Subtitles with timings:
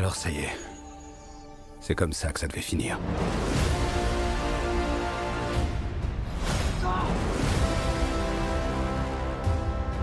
[0.00, 0.56] Alors ça y est.
[1.78, 2.98] C'est comme ça que ça devait finir.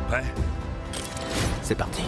[0.08, 0.24] Prêt?
[1.64, 2.04] C'est parti.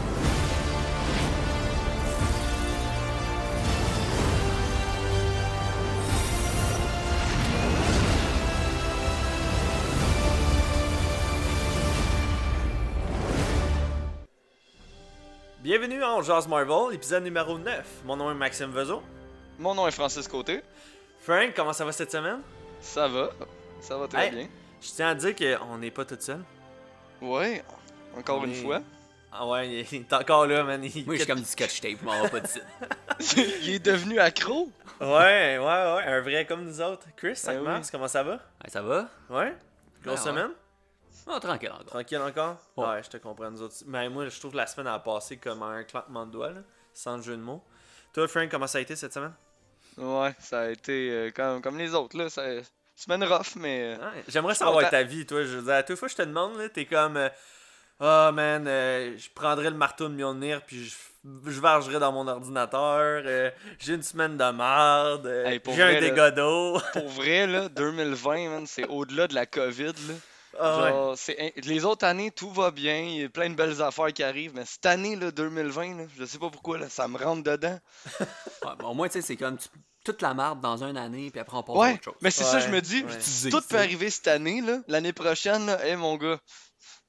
[15.61, 17.85] Bienvenue en Jazz Marvel, épisode numéro 9.
[18.05, 19.01] Mon nom est Maxime Vezo.
[19.57, 20.61] Mon nom est Francis Côté.
[21.21, 22.39] Frank, comment ça va cette semaine?
[22.81, 23.29] Ça va.
[23.81, 24.31] Ça va très Hey.
[24.35, 24.47] bien.
[24.81, 26.39] Je tiens à dire qu'on n'est pas tout seul.
[27.21, 27.61] Ouais,
[28.17, 28.81] encore On une fois.
[29.31, 30.81] Ah ouais, il est, il est encore là, man.
[30.83, 32.59] Il- Moi, je suis comme du scotch tape, m'en va pas d'ici.
[33.63, 34.69] Il est devenu accro.
[35.01, 37.05] Ouais, ouais, ouais, un vrai comme nous autres.
[37.17, 37.63] Chris, 5 Eh oui.
[37.65, 38.33] mars, comment ça va?
[38.33, 39.07] Ouais, ça va?
[39.29, 39.53] Ouais?
[40.03, 40.37] Grosse Ouais, ouais.
[40.39, 40.51] semaine?
[41.27, 41.85] Oh, tranquille encore.
[41.85, 42.57] Tranquille encore?
[42.77, 42.85] Ouais.
[42.87, 43.75] Ouais, je te comprends, nous autres.
[43.85, 46.61] Mais moi, je trouve que la semaine a passé comme un claquement de doigts, là,
[46.93, 47.63] sans jeu de mots.
[48.13, 49.33] Toi, Frank, comment ça a été cette semaine?
[49.97, 52.29] Ouais, ça a été euh, comme, comme les autres, là.
[52.29, 52.43] Ça...
[52.95, 53.93] Semaine rough, mais.
[53.93, 55.43] euh, Ouais, J'aimerais savoir ta vie, toi.
[55.43, 57.15] Je veux dire, à toute fois je te demande, là, t'es comme.
[57.17, 57.29] euh,
[57.99, 60.95] Ah, man, euh, je prendrais le marteau de Mjolnir, puis je,
[61.45, 63.21] je vargerais dans mon ordinateur.
[63.25, 65.27] euh, j'ai une semaine de merde.
[65.27, 66.77] euh, Hey, j'ai un dégât d'eau.
[66.93, 70.13] Pour vrai, là, 2020, man, c'est au-delà de la COVID, là.
[70.61, 71.53] Ah, ouais.
[71.63, 74.53] Les autres années, tout va bien, il y a plein de belles affaires qui arrivent,
[74.55, 77.79] mais cette année, là, 2020, là, je sais pas pourquoi, là, ça me rentre dedans.
[78.65, 79.69] Ouais, mais au moins, tu sais, c'est comme tu-
[80.03, 82.13] toute la marde dans une année, puis après, on passe à Ouais, autre chose.
[82.21, 83.03] mais c'est ça, je me dis,
[83.49, 84.79] tout peut arriver cette année, là.
[84.87, 86.39] L'année prochaine, là, hey, mon gars,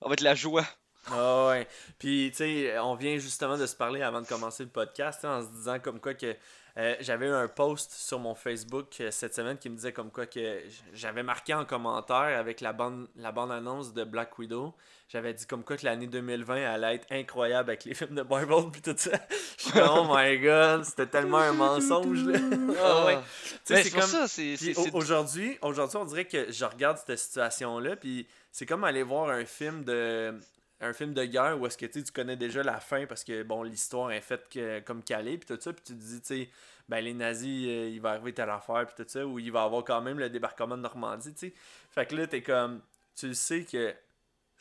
[0.01, 0.65] ça va être la joie.
[1.11, 1.67] Ah ouais.
[1.99, 5.27] Puis, tu sais, on vient justement de se parler avant de commencer le podcast, sais,
[5.27, 6.37] en se disant comme quoi que
[6.77, 10.11] euh, j'avais eu un post sur mon Facebook euh, cette semaine qui me disait comme
[10.11, 14.75] quoi que j'avais marqué en commentaire avec la bande, la bande annonce de Black Widow.
[15.09, 18.71] J'avais dit comme quoi que l'année 2020 allait être incroyable avec les films de Marvel
[18.71, 19.11] puis tout ça.
[19.59, 22.39] Je suis comme, oh my god, c'était tellement un mensonge là.
[22.83, 23.19] Ah ouais.
[23.65, 24.57] Sais, Mais c'est comme ça, c'est.
[24.93, 29.45] aujourd'hui, aujourd'hui, on dirait que je regarde cette situation-là, puis c'est comme aller voir un
[29.45, 30.35] film de
[30.83, 33.23] un film de guerre où est-ce que tu sais, tu connais déjà la fin parce
[33.25, 36.21] que bon l'histoire est faite que, comme calée puis tout ça puis tu te dis
[36.21, 36.51] tu sais
[36.89, 39.63] ben les nazis euh, il va arriver telle affaire puis tout ça ou il va
[39.65, 41.55] avoir quand même le débarquement de Normandie tu sais
[41.91, 42.81] fait que là t'es comme
[43.15, 43.95] tu le sais que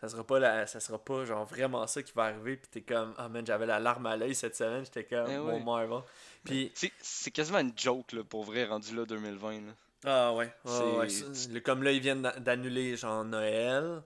[0.01, 2.81] ça sera pas la, ça sera pas genre vraiment ça qui va arriver puis t'es
[2.81, 5.63] comme ah man j'avais la larme à l'œil cette semaine j'étais comme Eh mon oui.
[5.63, 6.01] Marvel
[6.43, 9.51] puis C'est c'est quasiment une joke là, pour vrai rendu là 2020.
[9.53, 9.59] Là.
[10.05, 14.01] Ah ouais, ouais, C'est- ouais, le- comme là ils viennent d'a- d'annuler genre Noël.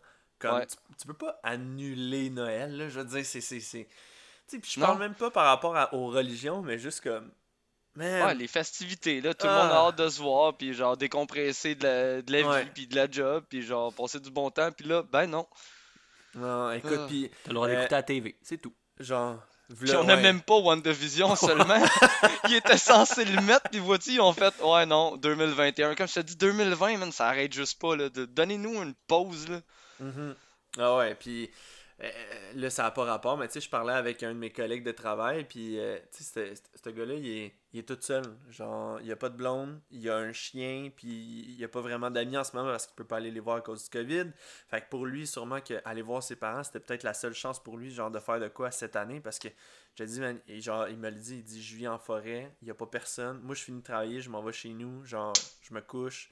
[0.47, 0.67] Comme Ouais.
[0.67, 3.87] tu, tu peux pas annuler Noël là, je veux dire c'est c'est c'est
[4.47, 7.31] tu sais puis je parle même pas par rapport à- aux religions mais juste comme
[7.95, 9.63] man, Ouais, les festivités, là, tout le Ah.
[9.63, 12.63] monde a hâte de se voir, puis genre décompresser de la, de la Ouais.
[12.63, 15.47] vie, puis de la job, puis genre passer du bon temps, puis là, ben non.
[16.35, 17.05] non, écoute Ah.
[17.07, 18.73] puis T'as le droit Euh, d'écouter à la TV, c'est tout.
[18.99, 19.39] genre
[19.79, 20.21] Puis on a ouais.
[20.21, 21.81] même pas WandaVision seulement.
[22.49, 25.95] Ils étaient censés le mettre, puis vois-tu, ils ont fait, ouais, non, 2021.
[25.95, 28.09] Comme je te dis, 2020, man, ça arrête juste pas, là.
[28.09, 29.61] de- Donnez-nous une pause, là.
[30.03, 30.35] Mhm.
[30.79, 31.51] Ah ouais, puis
[32.01, 32.09] euh,
[32.55, 34.83] là, ça n'a pas rapport, mais tu sais, je parlais avec un de mes collègues
[34.83, 38.23] de travail, puis euh, tu sais, ce- gars-là, il est, tout seul.
[38.49, 42.09] Genre, il a pas de blonde, il a un chien, puis il a pas vraiment
[42.11, 44.31] d'amis en ce moment parce qu'il peut pas aller les voir à cause du COVID.
[44.67, 47.77] Fait que pour lui, sûrement qu'aller voir ses parents, c'était peut-être la seule chance pour
[47.77, 49.49] lui, genre, de faire de quoi cette année, parce que,
[49.95, 50.21] je dis,
[50.61, 52.87] genre, il me le dit, il dit, je vis en forêt, il y a pas
[52.87, 53.39] personne.
[53.43, 56.31] Moi, je finis de travailler, je m'en vais chez nous, genre, je me couche.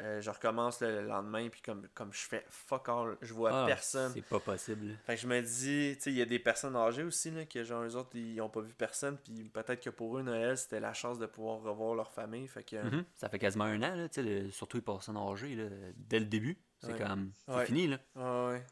[0.00, 3.66] Euh, je recommence le lendemain, puis comme, comme je fais fuck all, je vois Ah,
[3.66, 4.12] personne.
[4.14, 4.96] C'est pas possible.
[5.06, 7.44] Fait que je me dis, tu sais, il y a des personnes âgées aussi, là,
[7.46, 10.56] que genre, eux autres, ils ont pas vu personne, puis peut-être que pour eux, Noël,
[10.56, 12.46] c'était la chance de pouvoir revoir leur famille.
[12.48, 12.76] Fait que.
[12.76, 13.04] Mhm.
[13.14, 15.64] Ça fait quasiment un an, là, tu sais, le- surtout les personnes âgées, là,
[15.96, 16.58] dès le début.
[16.80, 16.98] C'est Ouais.
[16.98, 17.66] comme, c'est Ouais.
[17.66, 17.98] fini, là.
[18.16, 18.62] Ah ouais.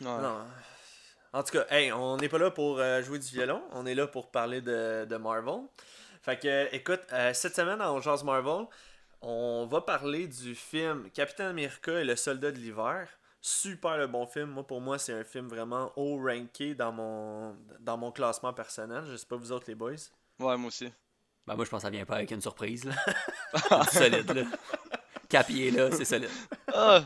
[0.00, 0.06] Ouais.
[0.06, 0.38] Non.
[1.32, 3.94] En tout cas, hey, on n'est pas là pour euh, jouer du violon, on est
[3.94, 5.60] là pour parler de, de Marvel.
[6.22, 8.66] Fait que, écoute, euh, cette semaine en Jazz Marvel,
[9.20, 13.08] on va parler du film Captain America et le soldat de l'hiver.
[13.40, 14.50] Super le bon film.
[14.50, 19.04] Moi, pour moi, c'est un film vraiment haut ranké dans mon, dans mon classement personnel.
[19.08, 19.92] Je sais pas vous autres, les boys.
[20.40, 20.92] Ouais, moi aussi.
[21.46, 23.84] Ben, moi, je pense que ça vient pas avec une surprise, là.
[23.92, 24.42] solide, là.
[25.28, 26.30] Capier, là, c'est solide.
[26.74, 27.02] Ah!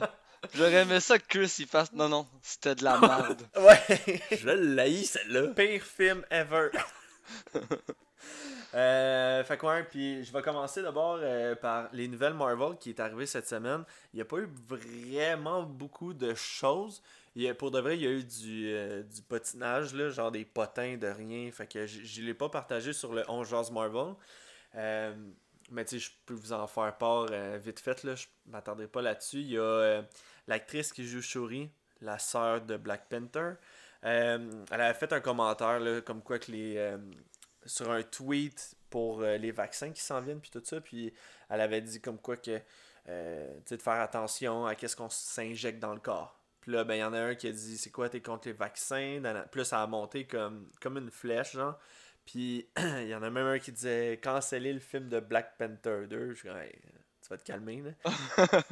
[0.55, 1.93] J'aurais aimé ça que Chris il fasse.
[1.93, 3.43] Non, non, c'était de la merde.
[3.59, 4.23] Ouais!
[4.31, 5.49] Je l'haïs, celle-là.
[5.49, 6.71] Pire film ever.
[8.75, 13.01] euh, fait quoi, puis je vais commencer d'abord euh, par les nouvelles Marvel qui est
[13.01, 13.85] arrivé cette semaine.
[14.13, 17.03] Il n'y a pas eu vraiment beaucoup de choses.
[17.35, 20.11] Il y a- pour de vrai, il y a eu du, euh, du patinage, là,
[20.11, 21.51] genre des potins de rien.
[21.51, 24.15] Fait que je ne l'ai pas partagé sur le 11 Jazz Marvel.
[24.77, 25.15] Euh,
[25.73, 27.27] mais tu je peux vous en faire part
[27.59, 28.15] vite fait, là.
[28.15, 29.39] Je m'attendrai pas là-dessus.
[29.41, 30.03] Il y a
[30.49, 31.71] l'actrice qui joue Shuri,
[32.01, 33.53] la sœur de Black Panther.
[34.03, 36.97] Elle avait fait un commentaire là, comme quoi que les,
[37.67, 40.81] sur un tweet pour euh, les vaccins qui s'en viennent, puis tout ça.
[40.81, 41.13] Puis
[41.49, 42.61] elle avait dit comme quoi que,
[43.09, 46.37] euh, tu sais, de faire attention à qu'est-ce qu'on s'injecte dans le corps.
[46.61, 48.49] Puis là, ben, il y en a un qui a dit, c'est quoi, t'es contre
[48.49, 49.21] les vaccins?
[49.23, 51.79] Là, ça a monté comme, comme une flèche, genre.
[52.27, 56.07] Puis il y en a même un qui disait, canceller le film de Black Panther
[56.07, 56.35] 2.
[56.35, 56.73] Je Hey,
[57.23, 57.93] tu vas te calmer, là.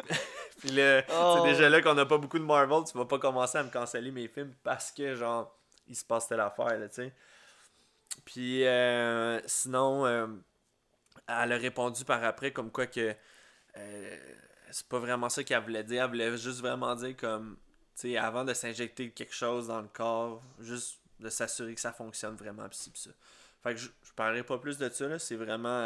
[0.59, 1.37] Puis là, Oh.
[1.39, 3.71] c'est déjà là qu'on n'a pas beaucoup de Marvel, tu vas pas commencer à me
[3.71, 5.57] canceller mes films parce que, genre,
[5.87, 7.13] il se passe telle affaire, là, tu sais.
[8.25, 10.27] Puis euh, sinon, euh,
[11.29, 13.15] elle a répondu par après comme quoi que
[13.77, 14.17] euh,
[14.71, 16.05] c'est pas vraiment ça qu'elle voulait dire.
[16.05, 17.57] Elle voulait juste vraiment dire comme,
[17.95, 21.93] tu sais, avant de s'injecter quelque chose dans le corps, juste de s'assurer que ça
[21.93, 23.11] fonctionne vraiment, pis pis ça.
[23.63, 25.19] Fait que je, je parlerai pas plus de ça, là.
[25.19, 25.81] C'est vraiment.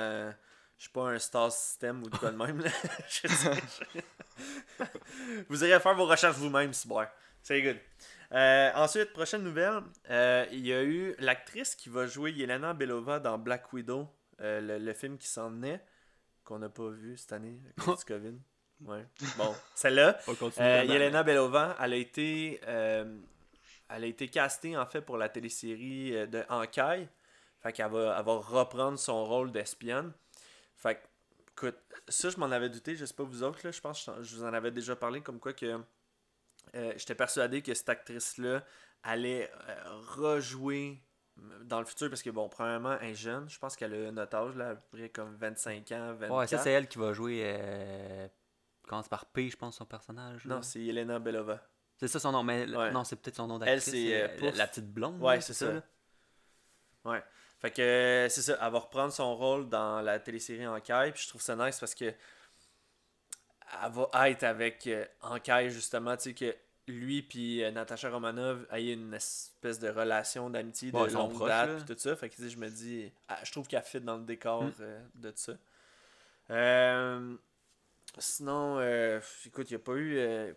[0.77, 2.71] je suis pas un star system ou de quoi de même, là.
[3.09, 3.63] Je sais-
[4.79, 4.85] je-
[5.49, 7.09] Vous irez faire vos recherches vous-même, Cyber.
[7.43, 7.79] C'est good.
[8.33, 13.21] Euh, ensuite, prochaine nouvelle, euh, il y a eu l'actrice qui va jouer Yelena Belova
[13.21, 14.09] dans Black Widow,
[14.41, 15.85] euh, le, le film qui s'en est,
[16.45, 18.35] qu'on n'a pas vu cette année à cause du COVID.
[18.87, 19.07] Ouais.
[19.37, 20.19] Bon, celle-là.
[20.87, 23.19] Yelena Belova, elle a été, elle
[23.89, 27.09] a été castée en fait pour la télésérie de Ankai.
[27.63, 30.13] Fait qu'elle va, elle va reprendre son rôle d'espionne.
[30.77, 31.01] Fait que,
[31.69, 34.13] écoute, ça je m'en avais douté, je sais pas vous autres, là, je pense que
[34.17, 35.79] je- je vous en avais déjà parlé comme quoi que
[36.75, 38.65] euh, j'étais persuadé que cette actrice-là
[39.03, 39.75] allait euh,
[40.17, 41.03] rejouer
[41.65, 44.37] dans le futur parce que bon, premièrement, elle est jeune, je pense qu'elle a notre
[44.37, 46.31] âge là, à peu près comme 25 ans, 24.
[46.39, 47.43] Ouais, ça, c'est elle qui va jouer.
[47.45, 48.29] Euh...
[48.87, 50.45] Commence par P, je pense, son personnage.
[50.45, 50.57] là.
[50.57, 51.61] Non, c'est Yelena Belova.
[51.99, 52.91] C'est ça son nom, mais Ouais.
[52.91, 53.85] non, c'est peut-être son nom Elle, d'actrice.
[53.95, 55.23] c'est, euh, la- petite blonde.
[55.23, 55.73] Ouais, c'est ça.
[55.73, 55.83] là?
[57.05, 57.23] Ouais.
[57.61, 61.23] Fait que euh, c'est ça, elle va reprendre son rôle dans la télésérie Enquête, puis
[61.23, 62.13] je trouve ça nice parce que
[63.85, 65.05] elle va être avec euh,
[65.69, 66.57] justement, tu sais que
[66.89, 71.49] lui puis euh, Natasha Romanov aient une espèce de relation d'amitié de Ouais, longue proches,
[71.49, 73.83] date puis tout ça, fait que tu sais, je me dis ah, je trouve qu'elle
[73.83, 74.73] fit dans le décor Mm.
[74.81, 75.53] euh, de tout ça.
[76.51, 77.35] Euh,
[78.19, 80.55] sinon euh, écoute, il n'y a pas eu y a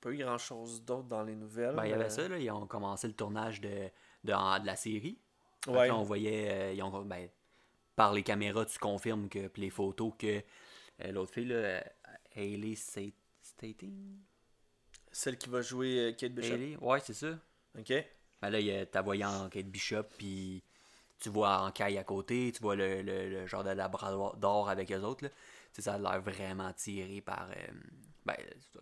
[0.00, 1.74] pas eu grand chose d'autre dans les nouvelles.
[1.74, 2.38] Ben, il y avait ça, là.
[2.38, 3.88] Ils ont commencé le tournage de,
[4.24, 4.32] de,
[4.66, 5.18] la série.
[5.66, 5.88] Ouais.
[5.88, 7.28] Là, on voyait, ils ont, ben,
[7.96, 10.40] par les caméras, tu confirmes que, puis les photos, que
[11.10, 11.82] l'autre fille, là,
[12.34, 14.18] Hailey State- Stating?
[15.10, 16.54] Celle qui va jouer euh, Kate Bishop.
[16.54, 17.38] Hailey Ouais, c'est ça.
[17.78, 17.92] Ok.
[18.40, 20.62] Ben là, y t'as voyé en Kate Bishop, puis
[21.18, 24.68] tu vois en caille à côté, tu vois le, le- le genre de labrador d'or
[24.68, 25.24] avec eux autres.
[25.24, 25.30] Là.
[25.78, 27.48] Ça a l'air vraiment tiré par.
[27.50, 27.66] euh,
[28.26, 28.36] ben,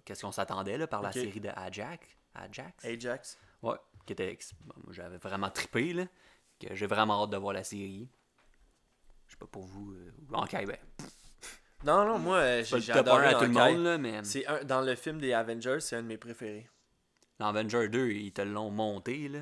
[0.04, 2.06] qu'est-ce qu'on s'attendait là, par la série de Ajax.
[2.34, 2.84] Ajax?
[2.84, 3.38] Ajax.
[3.62, 3.76] Ouais,
[4.06, 4.38] qui était.
[4.62, 6.06] bon, j'avais vraiment trippé, là.
[6.58, 8.08] Que j'ai vraiment hâte de voir la série.
[9.26, 9.92] Je sais pas pour vous.
[9.92, 10.78] Euh, en caille, ben.
[11.84, 13.98] Non, non, moi, euh, j'ai le j'ai top 1 adoré à tout le monde, là,
[13.98, 14.24] mais.
[14.24, 16.68] C'est un, dans le film des Avengers, c'est un de mes préférés.
[17.38, 19.40] Dans Avenger 2, ils te l'ont monté, là.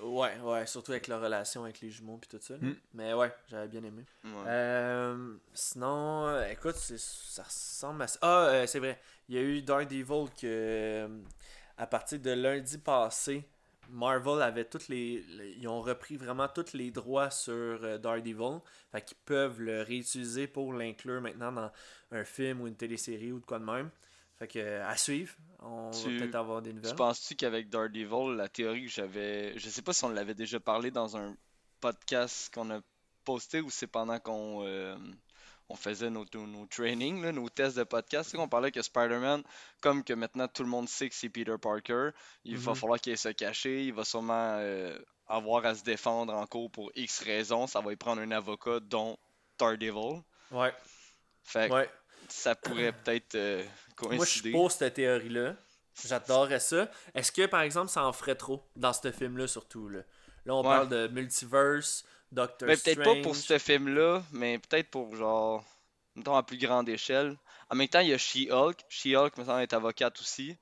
[0.00, 2.54] Ouais, ouais, surtout avec la relation avec les jumeaux puis tout ça.
[2.54, 2.60] là.
[2.68, 2.76] Mm.
[2.94, 4.04] Mais ouais, j'avais bien aimé.
[4.24, 4.30] Ouais.
[4.46, 8.18] Euh, sinon, euh, écoute, c'est- ça ressemble à ça.
[8.22, 11.08] Ah, euh, c'est vrai, il y a eu Daredevil que, euh,
[11.76, 13.48] à partir de lundi passé,
[13.90, 18.60] Marvel avait toutes les, les- Ils ont repris vraiment tous les droits sur euh, Daredevil.
[18.92, 21.70] Fait qu'ils peuvent le réutiliser pour l'inclure maintenant dans
[22.12, 23.90] un film ou une télésérie ou de quoi de même.
[24.38, 25.34] Fait que, euh, à suivre.
[25.60, 26.94] On Tu- va peut-être avoir des Tu nouvelles.
[26.94, 29.58] penses-tu qu'avec Daredevil, la théorie que j'avais.
[29.58, 31.36] Je sais pas si on l'avait déjà parlé dans un
[31.80, 32.80] podcast qu'on a
[33.24, 34.96] posté ou c'est pendant qu'on euh,
[35.70, 38.34] on faisait nos, nos, nos trainings, là, nos tests de podcast.
[38.38, 39.42] On parlait que Spider-Man,
[39.80, 42.10] comme que maintenant tout le monde sait que c'est Peter Parker,
[42.44, 42.76] il va Mhm.
[42.76, 46.90] falloir qu'il se cacher, il va sûrement euh, avoir à se défendre en cours pour
[46.94, 47.66] X raisons.
[47.66, 49.18] Ça va y prendre un avocat, dont
[49.58, 50.22] Daredevil.
[50.50, 50.72] Ouais,
[51.44, 51.90] Fait que ouais.
[52.28, 54.40] ça pourrait peut-être euh, Moi, je coïncider.
[54.48, 55.54] suis pour cette théorie-là.
[56.06, 56.88] J'adorerais ça.
[57.14, 60.00] Est-ce que, par exemple, ça en ferait trop dans ce film-là, surtout là?
[60.46, 60.62] Là, on Ouais.
[60.62, 65.64] parle de multiverse, Doctor Ben, peut-être pas pour ce film-là, mais peut-être pour genre,
[66.14, 67.36] mettons à plus grande échelle.
[67.70, 68.78] En même temps, il y a She-Hulk.
[68.88, 70.56] She-Hulk, me semble, est avocate aussi.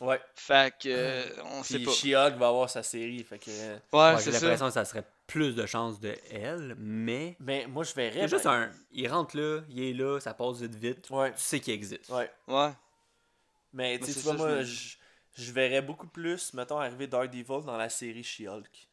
[0.00, 0.20] Ouais.
[0.34, 1.92] Fait que, euh, on sait Puis pas.
[1.92, 3.22] She-Hulk va avoir sa série.
[3.22, 3.50] Fait que...
[3.50, 4.46] Ouais, Ouais, c'est j'ai ça.
[4.46, 7.36] l'impression que ça serait plus de chances de elle, mais.
[7.38, 8.20] Mais moi, je verrais.
[8.22, 8.70] C'est juste ben- un.
[8.92, 11.10] Il rentre là, il est là, ça passe vite vite.
[11.10, 12.08] Ouais, Tu sais qu'il existe.
[12.10, 12.30] ouais.
[12.48, 12.70] Ouais.
[13.74, 17.76] Mais tu sais, c'est tu vois, moi, je verrais beaucoup plus, mettons, arriver Daredevil dans
[17.76, 18.87] la série She-Hulk.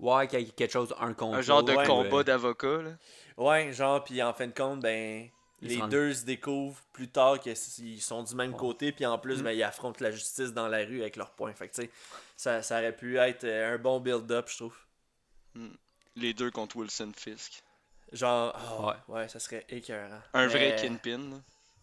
[0.00, 2.90] Ouais, qu'il y a quelque chose, un contre Un genre de combat d'avocat, là.
[3.36, 5.28] Ouais, genre, puis en fin de compte, ben,
[5.62, 7.56] Ils les deux se découvrent plus tard qu'ils
[8.02, 8.58] sont du même Ouais.
[8.58, 9.44] côté, puis en plus, Mm.
[9.44, 11.54] ben, ils affrontent la justice dans la rue avec leurs poings.
[11.54, 11.90] Fait que, tu sais,
[12.36, 14.76] ça, ça aurait pu être euh, un bon build-up, je trouve.
[16.16, 17.62] Les deux contre Wilson Fisk.
[18.12, 19.14] Genre, ah, Ouais.
[19.20, 19.28] ouais.
[19.28, 20.20] ça serait écœurant.
[20.34, 21.18] Un Mais- vrai Kingpin.
[21.18, 21.36] là.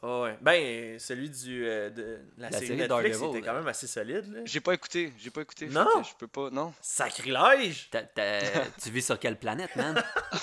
[0.04, 0.38] Ah ouais.
[0.42, 3.86] Ben, celui du, euh, de la, La série, série Netflix Daredevil, était quand même assez
[3.86, 4.34] solide.
[4.34, 4.40] Là.
[4.46, 5.68] J'ai pas écouté, j'ai pas écouté.
[5.68, 5.86] Non?
[6.04, 6.74] Je peux pas, non.
[6.82, 7.88] Sacrilège!
[7.92, 8.42] T'as- t'as-
[8.82, 10.04] tu vis sur quelle planète, man?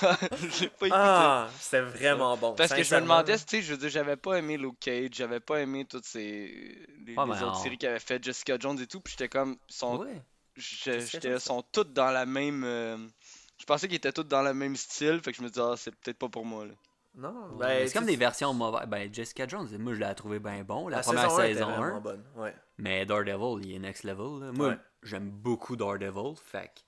[0.58, 0.90] j'ai pas écouté.
[0.92, 2.54] Ah, c'était vraiment bon.
[2.54, 5.10] Parce que je me demandais, tu sais, je veux dire, j'avais pas aimé Luke Cage,
[5.14, 8.78] j'avais pas aimé toutes ces les, mais autres on- séries qu'il avait fait, Jessica Jones
[8.80, 10.22] et tout, puis j'étais comme, sont, Ouais.
[10.56, 10.62] je-
[10.92, 12.96] Jessica j'étais, Jones, sont toutes dans la même, euh,
[13.58, 15.74] je pensais qu'ils étaient toutes dans le même style, fait que je me disais, ah,
[15.76, 16.74] c'est peut-être pas pour moi là.
[17.18, 18.86] Non, ben, c'est comme des versions mauvaises.
[18.88, 20.86] Ben, Jessica Jones, moi, je l'ai trouvé bien bon.
[20.88, 22.00] La, La première saison 1 était saison, vraiment 1.
[22.00, 22.24] bonne.
[22.36, 22.54] Ouais.
[22.78, 24.40] Mais Daredevil, il est next level.
[24.46, 24.52] là.
[24.52, 24.78] Moi, Ouais.
[25.02, 26.36] j'aime beaucoup Daredevil.
[26.42, 26.80] Fait que.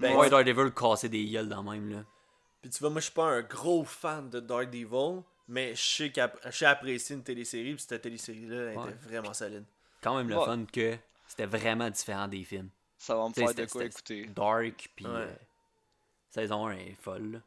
[0.00, 1.88] Ben, ouais, tu- Daredevil casser des gueules dans même.
[1.90, 2.04] là.
[2.60, 6.12] Puis tu vois, moi, je suis pas un gros fan de Daredevil, mais je sais,
[6.50, 8.90] sais apprécier une télésérie, puis cette télésérie-là elle Ouais.
[8.90, 9.64] était vraiment solide.
[10.02, 10.44] Quand même le Ouais.
[10.44, 10.96] fun que
[11.28, 12.70] c'était vraiment différent des films.
[12.96, 14.26] Ça va me faire de quoi écouter.
[14.26, 15.12] Dark, puis Ouais.
[15.14, 15.34] euh,
[16.30, 17.30] saison 1 est folle.
[17.34, 17.38] là.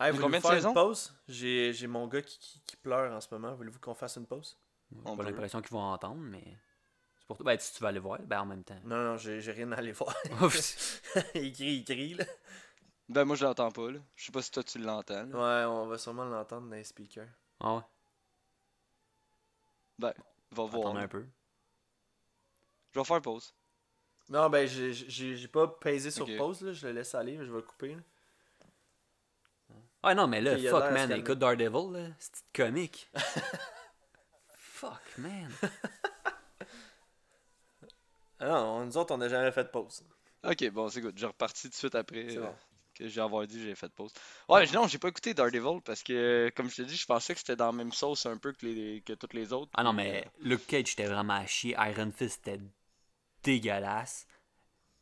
[0.00, 1.14] Hey, voulez-vous combien de faire une pause?
[1.28, 3.54] J'ai mon gars qui, qui, qui pleure en ce moment.
[3.54, 4.58] Voulez-vous qu'on fasse une pause?
[4.90, 6.42] J'ai On pas l'impression qu'ils vont entendre, mais.
[7.18, 7.44] C'est pour toi.
[7.44, 8.80] Ben, si tu vas aller voir, ben en même temps.
[8.84, 10.16] Non, non, j'ai rien à aller voir.
[11.34, 12.24] il crie, il crie, là.
[13.10, 13.98] Ben moi je l'entends pas là.
[14.14, 15.26] Je sais pas si toi tu l'entends.
[15.26, 17.28] Ouais, on va sûrement l'entendre dans les speakers.
[17.58, 17.82] ah ouais,
[19.98, 20.14] Ben,
[20.52, 20.80] va voir.
[20.80, 21.04] attendre là.
[21.04, 21.26] un peu.
[22.92, 23.52] Je vais faire pause.
[24.28, 26.72] Non, ben, j'ai- pas pesé sur pause, là.
[26.72, 27.94] Je le laisse aller, mais je vais le couper.
[27.96, 28.00] là.
[30.02, 33.08] Ah non, mais là, Il a fuck l'air man, écoute Daredevil, là, c'est comique.
[34.56, 35.50] fuck man.
[38.38, 40.02] Ah non, nous autres, on n'a jamais fait de pause.
[40.44, 41.16] Ok, bon, c'est good.
[41.18, 42.54] J'ai reparti tout de suite après C'est euh, bon.
[42.94, 44.12] que j'ai avoir dit j'ai fait pause.
[44.48, 47.40] Ouais, non, j'ai pas écouté Daredevil parce que, comme je te dis, je pensais que
[47.40, 49.70] c'était dans la même sauce un peu que, les, que toutes les autres.
[49.74, 51.76] Ah non, mais euh, Luke Cage était vraiment à chier.
[51.78, 52.60] Iron Fist était
[53.42, 54.26] dégueulasse.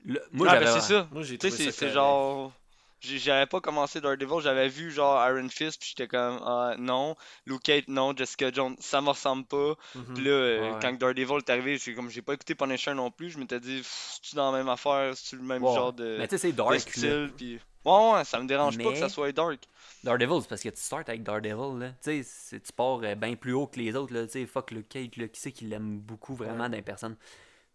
[0.04, 0.64] Le- Moi, ah, j'avais.
[0.64, 1.08] ben c'est ça.
[1.12, 1.94] Moi, j'ai Tu sais, trouvé c'est ça c'est correct.
[1.94, 2.52] genre.
[3.00, 7.14] J'avais pas commencé Daredevil, j'avais vu genre Iron Fist, puis j'étais comme, ah non,
[7.46, 9.74] Luke Cage, non, Jessica Jones, ça me ressemble pas.
[9.94, 10.14] Mhm.
[10.14, 10.78] Puis là, euh, Ouais.
[10.82, 13.80] quand Daredevil est arrivé, j'ai comme j'ai pas écouté Punisher non plus, je m'étais dit,
[13.84, 16.78] c'est-tu dans la même affaire, c'est le même genre de, Mais tu sais, c'est dark.
[16.80, 17.60] style, puis.
[17.84, 19.60] Ouais, ouais, ça me dérange pas que ça soit dark.
[20.02, 21.88] Daredevil, c'est parce que tu starts avec Daredevil, là.
[21.90, 24.26] Tu sais, c'est- tu pars bien plus haut que les autres, là.
[24.26, 25.28] Tu sais, fuck Luke Cage, là.
[25.28, 26.68] Qui c'est qui l'aime beaucoup vraiment Ouais.
[26.70, 27.16] dans les personnes?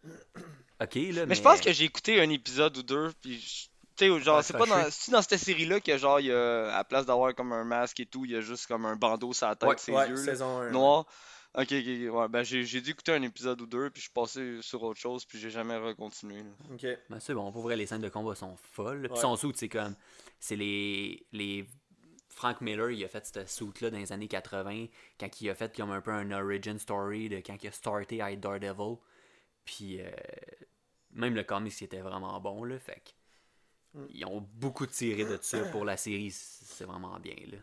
[0.80, 1.26] Ok, là, mais.
[1.26, 4.36] Mais je pense que j'ai écouté un épisode ou deux, puis je- tu sais, genre,
[4.38, 4.82] Ouais, c'est pas dans,
[5.12, 8.00] dans cette série-là que, genre, il y a, à la place d'avoir comme un masque
[8.00, 10.08] et tout, il y a juste comme un bandeau sur la tête, Ouais, ses Ouais,
[10.08, 10.70] yeux, là, saison 1.
[10.70, 11.06] noir.
[11.56, 14.12] Ok, ok, ouais, ben j'ai j'ai dû écouter un épisode ou deux, puis je suis
[14.12, 16.38] passé sur autre chose, puis j'ai jamais recontinué.
[16.42, 16.50] là.
[16.72, 16.84] Ok.
[17.08, 19.02] Ben, c'est bon, pour vrai, les scènes de combat sont folles.
[19.02, 19.20] Puis Ouais.
[19.20, 19.94] son suit, c'est comme.
[20.40, 21.24] C'est les.
[21.30, 21.64] les...
[22.28, 24.86] Frank Miller, il a fait cette suit-là dans les années 80,
[25.20, 28.20] quand il a fait comme un peu un origin story de quand il a starté
[28.20, 28.96] à Daredevil.
[29.64, 30.10] Puis euh,
[31.12, 32.76] même le comics était vraiment bon, là.
[32.80, 33.10] Fait que.
[34.10, 37.58] Ils ont beaucoup tiré de ça pour la série, c'est vraiment bien, là.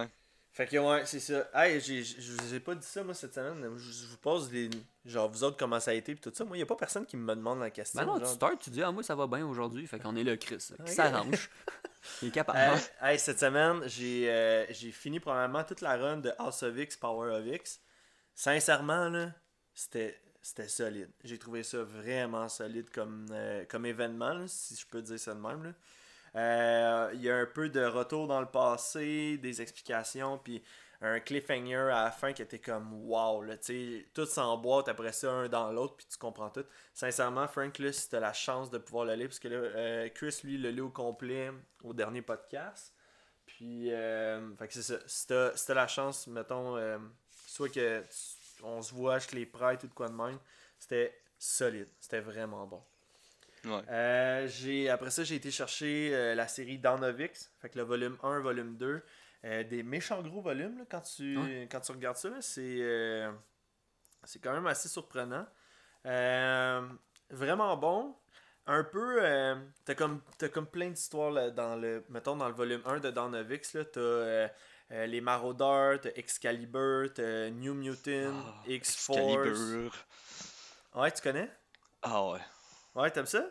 [0.00, 0.08] Ouais.
[0.52, 1.48] Fait que ouais, c'est ça.
[1.54, 3.74] Hey, j'ai- je vous ai pas dit ça moi cette semaine.
[3.78, 4.68] Je, vous pose les.
[5.06, 6.44] Genre, vous autres, comment ça a été pis tout ça.
[6.44, 7.98] Moi, y a pas personne qui me demande la question.
[8.00, 10.24] Ben non, tu starts, tu dis, ah, moi ça va bien aujourd'hui, fait qu'on est
[10.24, 10.58] là, Chris.
[10.58, 10.88] Qui Ok.
[10.88, 11.48] s'arrange.
[12.22, 12.58] il est capable.
[12.58, 12.76] Euh,
[13.08, 16.98] hey, cette semaine, j'ai euh, j'ai fini probablement toute la run de House of X,
[16.98, 17.80] Power of X.
[18.34, 19.32] Sincèrement, là,
[19.72, 21.10] c'était c'était solide.
[21.24, 25.40] J'ai trouvé ça vraiment solide comme, euh, comme événement, si je peux dire ça de
[25.40, 25.74] même.
[26.34, 30.62] Euh, Il y a un peu de retour dans le passé, des explications, puis
[31.00, 33.56] un cliffhanger à la fin qui était comme wow, là,
[34.14, 36.64] tout s'emboîte après ça, un dans l'autre, puis tu comprends tout.
[36.94, 40.08] Sincèrement, Frank, là, si t'as la chance de pouvoir le lire, parce que là, euh,
[40.14, 41.50] Chris, lui, le lit au complet
[41.82, 42.94] au dernier podcast.
[43.46, 44.98] Puis, euh, fait que c'est ça.
[45.06, 46.76] Si t'as si la chance, mettons,
[47.46, 50.38] soit que tu- on se voit, je te les prête ou de quoi de même,
[50.78, 51.88] c'était solide.
[52.00, 52.82] C'était vraiment bon.
[53.64, 53.82] Ouais.
[53.90, 57.78] Euh, j'ai, après ça, j'ai été chercher euh, la série Dawn of X, fait que
[57.78, 59.02] le volume 1, volume 2.
[59.44, 61.68] euh, des méchants gros volumes, là, quand, tu, Ouais.
[61.70, 62.78] quand tu regardes ça, c'est,
[64.24, 65.46] c'est quand même assez surprenant.
[67.30, 68.16] Vraiment bon.
[68.66, 69.20] Un peu,
[69.84, 73.34] t'as comme, t'as comme plein d'histoires dans le, mettons dans le volume 1 de Dawn
[73.34, 74.48] of X, là, t'as
[74.92, 79.18] euh, les Marauders, t'as Excalibur, t'as New Mutant, Ah, X-Force.
[79.18, 79.94] Excalibur.
[80.94, 81.50] Ouais, tu connais?
[82.02, 82.40] Ah ouais.
[82.94, 83.44] Ouais, t'aimes ça?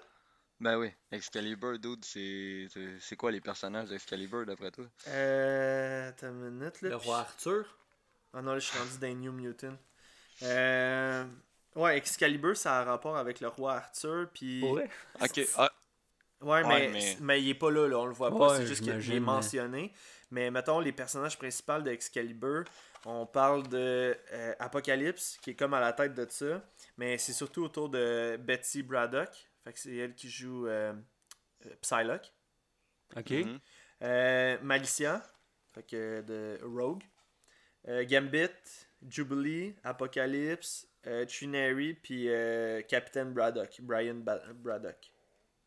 [0.60, 4.86] Ben oui, Excalibur, dude, c'est quoi les personnages d'Excalibur d'après toi?
[5.08, 6.90] Euh, t'as une minute, là.
[6.90, 7.66] Le roi Arthur?
[8.34, 9.76] Ah non, là, je suis rendu dans New Mutant.
[10.44, 11.26] Euh...
[11.76, 14.62] Ouais, Excalibur, ça a un rapport avec le roi Arthur, puis...
[14.64, 14.88] Ouais.
[15.20, 15.72] Ok, ah,
[16.42, 17.42] Ouais, Ouais, mais, mais- mais...
[17.42, 19.94] il est pas là, là, on le voit pas, Ouais, c'est juste qu'il est mentionné.
[20.32, 22.64] Mais mettons, les personnages principaux d'Excalibur,
[23.06, 26.64] on parle de euh, Apocalypse, qui est comme à la tête de ça,
[26.98, 29.30] mais c'est surtout autour de Betsy Braddock,
[29.64, 30.94] fait que c'est elle qui joue euh,
[31.66, 32.34] euh, Psylocke.
[33.16, 33.32] Ok.
[33.32, 33.60] mhm.
[34.04, 35.22] Euh, Malicia,
[35.74, 37.04] fait que de Rogue.
[37.88, 38.50] euh, Gambit,
[39.08, 45.12] Jubilee, Apocalypse, euh, Trinary, puis euh, Captain Braddock, Brian Ba- Braddock,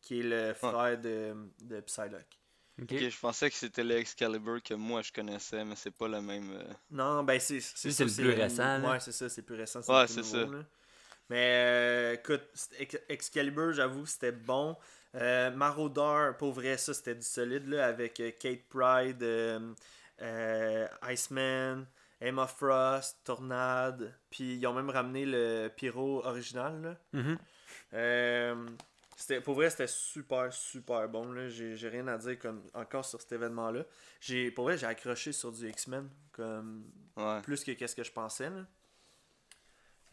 [0.01, 2.39] qui est le frère de, de Psylocke.
[2.81, 2.91] Ok.
[2.91, 6.51] Ok, je pensais que c'était l'Excalibur que moi je connaissais, mais c'est pas le même.
[6.51, 8.81] euh, Non, ben c'est c'est ça, le plus récent.
[8.83, 9.79] Ouais, c'est ça, c'est plus récent.
[9.87, 10.59] Ouais, c'est nouveau, là.
[11.29, 12.43] Mais euh, écoute,
[13.09, 14.77] Excalibur, j'avoue, c'était bon.
[15.15, 19.73] Euh, Marauder, pour vrai, ça c'était du solide là, avec euh, Kate Pride, euh,
[20.21, 21.87] euh, Iceman,
[22.19, 24.13] Emma Frost, Tornade.
[24.29, 26.81] Puis ils ont même ramené le Pyro original.
[26.81, 26.97] Là.
[27.93, 28.67] Euh,
[29.15, 31.31] c'était, pour vrai, c'était super, super bon.
[31.31, 31.47] Là.
[31.49, 33.83] J'ai, j'ai rien à dire comme, encore sur cet événement-là.
[34.19, 36.85] J'ai, pour vrai, j'ai accroché sur du X-Men comme
[37.17, 37.41] Ouais.
[37.43, 38.49] plus que qu'est-ce que je pensais.
[38.49, 38.65] Là.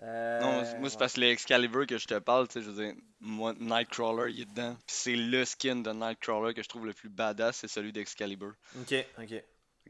[0.02, 0.98] Euh, Non, moi, c'est ouais.
[0.98, 4.40] parce que l'Excalibur que je te parle, tu sais, je veux dire, moi, Nightcrawler, il
[4.42, 4.74] est dedans.
[4.86, 8.52] Puis c'est le skin de Nightcrawler que je trouve le plus badass, c'est celui d'Excalibur.
[8.80, 9.44] Ok, ok.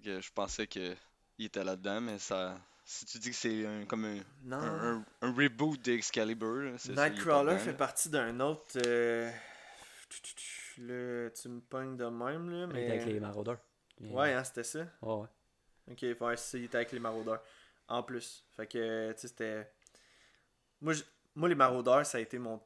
[0.05, 0.95] Que je pensais que
[1.39, 2.59] il était là-dedans, mais ça.
[2.95, 4.59] Si tu dis que c'est un- comme un, Non.
[4.59, 8.77] un, un- un reboot d'Excalibur, Nightcrawler fait partie d'un autre.
[8.85, 9.31] euh,
[10.79, 11.33] Le...
[11.35, 13.21] Tu me pognes de même, là, Il était avec les mais.
[13.21, 13.59] maraudeurs.
[14.01, 14.81] Ouais, hein, c'était ça.
[15.01, 15.27] Ouais.
[15.91, 17.43] Ok, ouais, ça, il était avec les maraudeurs.
[17.89, 18.45] En plus.
[18.57, 19.73] Fait que, tu sais, c'était.
[20.81, 21.03] Moi, je-
[21.35, 22.61] Moi, les maraudeurs, ça a été mon.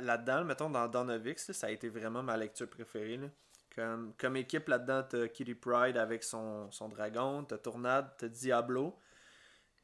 [0.00, 3.16] Là-dedans, mettons, dans Donovix, là, ça a été vraiment ma lecture préférée.
[3.16, 3.26] là.
[3.74, 8.96] Comme, comme équipe, là-dedans, t'as Kitty Pride avec son, son dragon, t'as Tornade, t'as Diablo,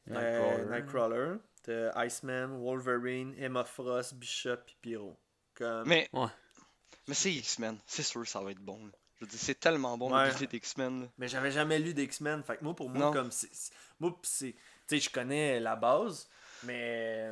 [0.07, 0.65] Nightcrawler.
[0.71, 5.17] Nightcrawler, t'as Iceman, Wolverine, Emma Frost, Bishop, puis Pyro.
[5.55, 5.87] Comme...
[5.89, 6.27] Mais, Ouais.
[7.09, 8.87] mais c'est X-Men, c'est sûr que ça va être bon.
[8.87, 8.93] là.
[9.21, 10.29] Je veux dire, c'est tellement bon Ouais.
[10.31, 11.11] défi d'X-Men.
[11.19, 12.43] Mais j'avais jamais lu d'X-Men.
[12.43, 13.13] Fait que moi, pour moi, Non.
[13.13, 13.51] comme c'est.
[13.99, 14.53] Moi, c'est.
[14.53, 16.27] Tu sais, je connais la base,
[16.63, 17.31] mais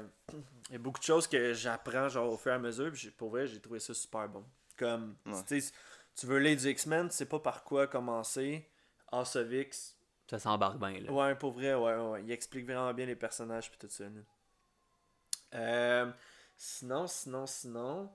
[0.69, 2.93] il y a beaucoup de choses que j'apprends genre au fur et à mesure.
[2.93, 4.45] Puis pour vrai, j'ai trouvé ça super bon.
[4.77, 5.61] Comme, Ouais.
[6.15, 8.69] tu veux lire du X-Men, tu sais pas par quoi commencer.
[9.11, 9.97] House of X.
[10.29, 11.11] Ça s'embarque bien, là.
[11.11, 12.23] Ouais, pour vrai, ouais, ouais.
[12.23, 14.05] Il explique vraiment bien les personnages puis tout ça.
[14.05, 14.21] là.
[15.55, 16.11] Euh,
[16.57, 18.11] sinon, sinon, sinon.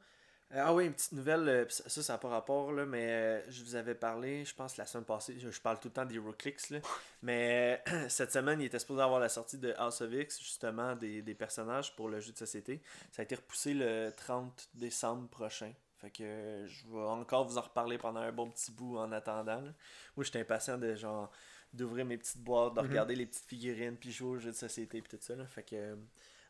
[0.54, 3.52] Euh, ah oui, une petite nouvelle, euh, ça, ça, n'a pas rapport, là, mais euh,
[3.52, 6.70] je vous avais parlé, je pense, la semaine passée, je, parle tout le temps d'HeroClix,
[6.70, 6.80] là,
[7.24, 11.24] mais cette semaine, il était supposé avoir la sortie de House of X, justement, des,
[11.24, 12.84] des personnages pour le jeu de société.
[13.12, 15.74] Ça a été repoussé le 30 décembre prochain.
[15.98, 19.62] Fait que je vais encore vous en reparler pendant un bon petit bout en attendant.
[19.62, 19.72] là.
[20.18, 21.32] Moi, j'étais impatient de genre
[21.74, 22.88] d'ouvrir mes petites boîtes, de Mhm.
[22.90, 25.36] regarder les petites figurines, puis jouer aux jeux de société, puis tout ça.
[25.36, 25.46] Là.
[25.48, 25.96] Fait que, euh,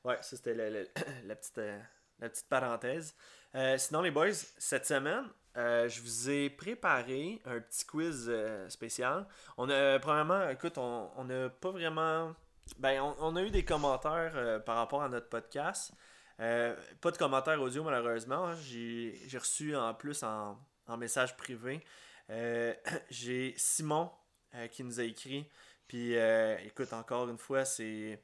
[0.03, 0.53] ouais, ça c'était
[1.25, 1.79] la, petite, euh,
[2.19, 3.15] la petite parenthèse.
[3.55, 5.25] Euh, sinon, les boys, cette semaine,
[5.57, 9.27] euh, je vous ai préparé un petit quiz euh, spécial.
[9.57, 12.35] On a, premièrement, écoute, on n'a pas vraiment.
[12.79, 15.91] Ben, on, on a eu des commentaires par rapport à notre podcast.
[16.37, 18.47] Pas de commentaires audio, malheureusement.
[18.47, 18.55] hein.
[18.63, 20.57] J'ai j'ai reçu en plus en,
[20.87, 21.83] en message privé.
[23.09, 24.09] J'ai Simon
[24.55, 25.47] euh, qui nous a écrit.
[25.87, 28.19] Puis, euh, écoute, encore une fois, c'est.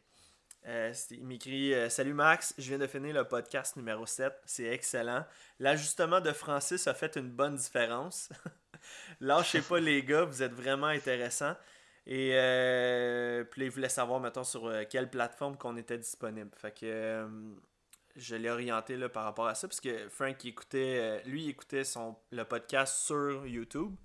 [0.67, 4.33] euh, il m'écrit Salut Max, je viens de finir le podcast numéro 7.
[4.45, 5.25] C'est excellent.
[5.59, 8.29] L'ajustement de Francis a fait une bonne différence.
[9.21, 11.55] Lâchez pas, les gars, vous êtes vraiment intéressants.
[12.05, 12.31] Et
[13.51, 16.49] puis il voulait savoir, mettons, sur quelle plateforme qu'on était disponible.
[16.55, 17.27] Fait que
[18.15, 22.15] je l'ai orienté là, par rapport à ça, parce que Frank, écoutait, lui, écoutait son,
[22.31, 23.95] le podcast sur YouTube.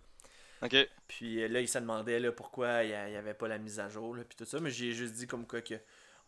[0.64, 0.88] Ok.
[1.06, 3.88] Puis euh, là, il se demandait là, pourquoi il n'y avait pas la mise à
[3.88, 4.58] jour, là, puis tout ça.
[4.60, 5.74] Mais j'ai juste dit comme quoi que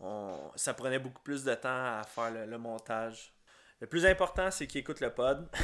[0.00, 1.68] on, ça prenait beaucoup plus de temps
[1.98, 3.32] à faire le, le montage.
[3.80, 5.48] Le plus important, c'est qu'il écoute le pod.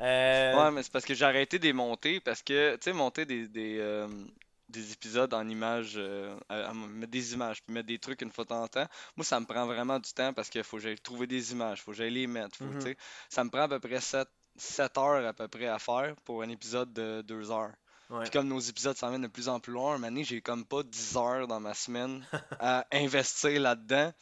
[0.00, 2.92] Euh, Ouais, mais c'est parce que j'ai arrêté de les monter parce que, tu sais,
[2.94, 4.08] monter des, des, euh,
[4.68, 8.30] des épisodes en images, euh, à- à mettre des images, puis mettre des trucs une
[8.30, 10.78] fois de temps en temps, moi, ça me prend vraiment du temps parce qu'il faut
[10.78, 12.96] que j'aille trouver des images, faut que j'aille les mettre, faut, tu sais,
[13.28, 16.42] ça me prend à peu près 7, 7 heures à peu près à faire pour
[16.42, 17.72] un épisode de 2 heures.
[18.10, 18.22] ouais.
[18.22, 20.82] Puis comme nos épisodes s'en viennent de plus en plus loin, donné, j'ai comme pas
[20.82, 22.24] 10 heures dans ma semaine
[22.60, 24.12] à investir là-dedans.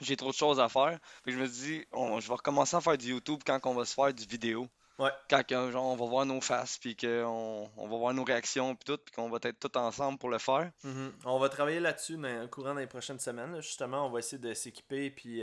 [0.00, 0.98] J'ai trop de choses à faire.
[1.24, 3.84] Puis je me dis, on- je vais recommencer à faire du YouTube quand on va
[3.84, 4.68] se faire du vidéo.
[4.98, 5.10] Ouais.
[5.30, 8.84] Quand genre, on va voir nos faces, puis qu'on on va voir nos réactions, puis
[8.84, 10.70] tout, puis qu'on va être tous ensemble pour le faire.
[10.84, 11.12] Mhm.
[11.24, 13.52] On va travailler là-dessus dans, au courant des prochaines semaines.
[13.54, 13.60] là.
[13.62, 15.10] Justement, on va essayer de s'équiper.
[15.10, 15.42] Puis,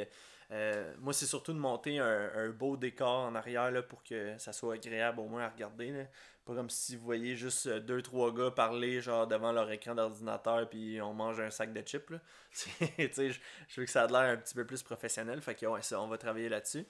[0.51, 4.37] euh, moi, c'est surtout de monter un, un beau décor en arrière là, pour que
[4.37, 5.91] ça soit agréable au moins à regarder.
[5.91, 6.05] là.
[6.45, 9.95] Pas comme si vous voyez juste euh, deux, trois gars parler genre devant leur écran
[9.95, 12.09] d'ordinateur puis on mange un sac de chips.
[12.09, 12.21] là.
[12.53, 13.39] Je,
[13.75, 15.41] veux que ça ait l'air un petit peu plus professionnel.
[15.41, 16.85] Fait que ouais, ça, on va travailler là-dessus.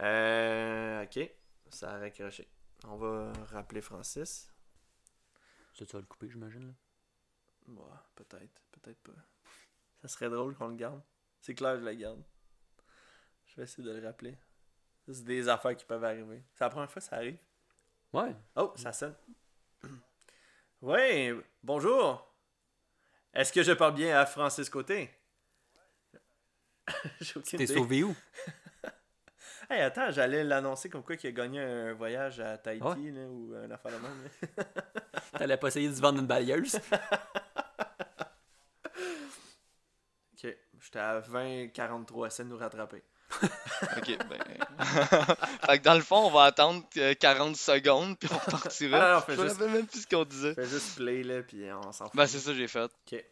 [0.00, 1.30] Euh, ok,
[1.70, 2.46] ça a raccroché.
[2.86, 4.52] On va rappeler Francis.
[5.72, 6.74] Ça, tu vas le couper, j'imagine, là?
[7.68, 9.12] Bah, peut-être, peut-être pas.
[10.02, 11.00] Ça serait drôle qu'on le garde.
[11.40, 12.22] C'est clair, je le garde.
[13.54, 14.36] Je vais essayer de le rappeler.
[15.06, 16.42] C'est des affaires qui peuvent arriver.
[16.54, 17.36] C'est la première fois que ça arrive?
[18.12, 18.34] Ouais.
[18.56, 19.14] Oh, ça sonne.
[20.82, 22.30] Ouais, bonjour.
[23.32, 25.10] Est-ce que je parle bien à Francis Côté?
[27.56, 28.14] T'es sauvé où?
[29.70, 33.10] Hey, attends, j'allais l'annoncer comme quoi qu'il a gagné un voyage à Tahiti Ouais.
[33.12, 34.28] là, ou un affaire de même.
[35.38, 36.78] T'allais pas essayer de se vendre une balieuse?
[40.34, 43.02] Ok, j'étais à 20-43, essaie de nous rattraper.
[43.96, 44.38] Ok, ben.
[45.66, 48.98] fait que dans le fond, on va attendre euh, 40 secondes, puis on partira.
[49.16, 50.54] Ah, Je me rappelle même plus ce qu'on disait.
[50.54, 52.16] Fais juste play là, puis on s'en fout.
[52.16, 52.84] Ben, c'est ça que j'ai fait.
[52.84, 53.24] Ok.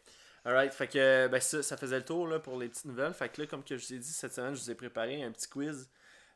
[0.45, 3.13] Alright, fait que ben, ça, ça faisait le tour là, pour les petites nouvelles.
[3.13, 5.23] Fait que là, comme que je vous ai dit, cette semaine, je vous ai préparé
[5.23, 5.89] un petit quiz.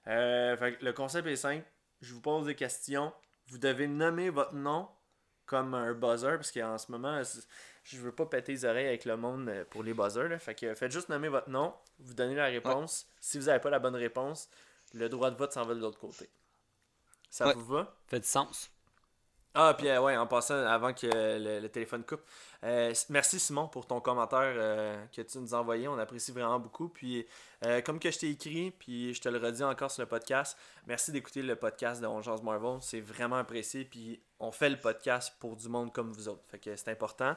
[0.08, 1.66] Euh, fait que le concept est simple.
[2.02, 3.12] Je vous pose des questions.
[3.48, 4.88] Vous devez nommer votre nom
[5.46, 7.22] comme un buzzer, parce qu'en ce moment,
[7.90, 10.28] je veux pas péter les oreilles avec le monde euh, pour les buzzers.
[10.30, 10.40] là.
[10.40, 13.08] Fait que faites juste nommer votre nom, vous donnez la réponse.
[13.20, 14.50] Si vous n'avez pas la bonne réponse,
[14.94, 16.30] le droit de vote s'en va de l'autre côté.
[17.30, 17.54] Ça Ouais.
[17.54, 17.96] vous va?
[18.08, 18.70] Fait du sens.
[19.60, 22.22] Ah, puis euh, ouais, en passant, avant que le, le téléphone coupe,
[22.64, 24.54] euh, merci Simon pour ton commentaire
[25.12, 25.88] que tu nous as envoyé.
[25.88, 26.90] On apprécie vraiment beaucoup.
[26.90, 27.26] Puis,
[27.84, 31.12] comme que je t'ai écrit, puis je te le redis encore sur le podcast, merci
[31.12, 32.78] d'écouter le podcast de On Jase Marvel.
[32.82, 33.84] C'est vraiment apprécié.
[33.86, 36.44] Puis, on fait le podcast pour du monde comme vous autres.
[36.50, 37.36] Fait que c'est important.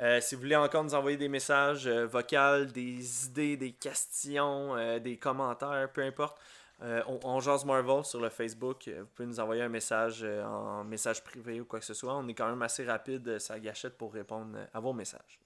[0.00, 4.76] Euh, si vous voulez encore nous envoyer des messages euh, vocaux, des idées, des questions,
[4.76, 6.38] euh, des commentaires, peu importe,
[6.82, 8.88] euh, on, on jase Marvel sur le Facebook.
[8.88, 12.14] Vous pouvez nous envoyer un message euh, en message privé ou quoi que ce soit.
[12.14, 15.40] On est quand même assez rapide, sa gâchette, pour répondre à vos messages.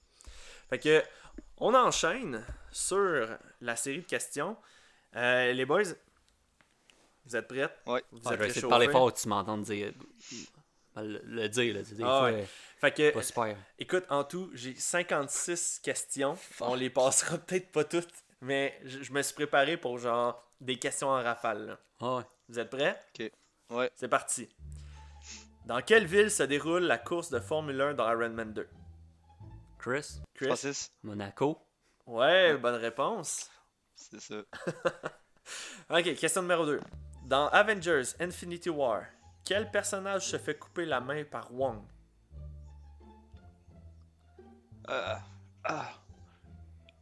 [0.69, 1.01] Fait que,
[1.57, 3.27] on enchaîne sur
[3.61, 4.55] la série de questions.
[5.15, 5.81] Euh, les boys,
[7.25, 7.75] vous êtes prêts?
[7.87, 8.03] Ouais.
[8.11, 9.91] Vous Ouais, êtes je vais essayer de parler fort, tu m'entends dire.
[10.95, 11.81] Le, le dire, là.
[11.81, 12.47] tu sais, Des Ah fois, ouais.
[12.79, 13.57] Fait que, pas super.
[13.79, 16.37] Écoute, en tout, j'ai 56 questions.
[16.59, 20.77] On les passera peut-être pas toutes, mais je, je me suis préparé pour genre des
[20.77, 21.65] questions en rafale.
[21.67, 21.79] là.
[21.99, 22.23] Ah ouais.
[22.49, 23.01] Vous êtes prêts?
[23.19, 23.31] Ok.
[23.71, 23.89] Ouais.
[23.95, 24.47] C'est parti.
[25.65, 28.67] Dans quelle ville se déroule la course de Formule 1 dans Ironman 2?
[29.79, 30.45] Chris, Chris?
[30.47, 31.57] Francis, Monaco?
[32.05, 33.49] Ouais, bonne réponse.
[33.95, 34.35] c'est ça.
[35.89, 36.79] Ok, question numéro 2.
[37.25, 39.03] Dans Avengers Infinity War,
[39.45, 41.81] quel personnage se fait couper la main par Wong?
[44.87, 45.21] Ah,
[45.63, 45.89] ah.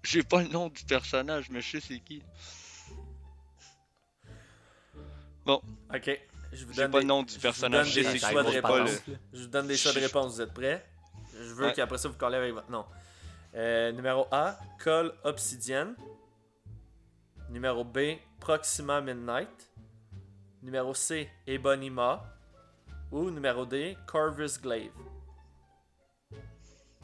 [0.04, 2.24] J'ai pas le nom du personnage, mais je sais c'est qui.
[5.94, 6.20] Ok,
[6.54, 8.20] je vous J'ai donne pas des- le nom du je vous personnage, donne je des
[8.20, 9.08] choix de réponse.
[9.08, 9.16] là.
[9.34, 10.86] Je vous donne des choix de réponse, vous êtes prêts?
[11.34, 11.74] Je veux Ouais.
[11.74, 12.86] qu'après ça vous collez avec votre nom.
[13.56, 15.94] Euh, numéro A, Call Obsidian.
[17.50, 19.71] Numéro B, Proxima Midnight.
[20.62, 22.24] Numéro C, Ebonima.
[23.12, 24.94] Ou numéro D, Corvus Glaive.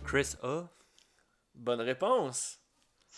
[0.05, 0.69] Chris A?
[1.53, 2.59] Bonne réponse.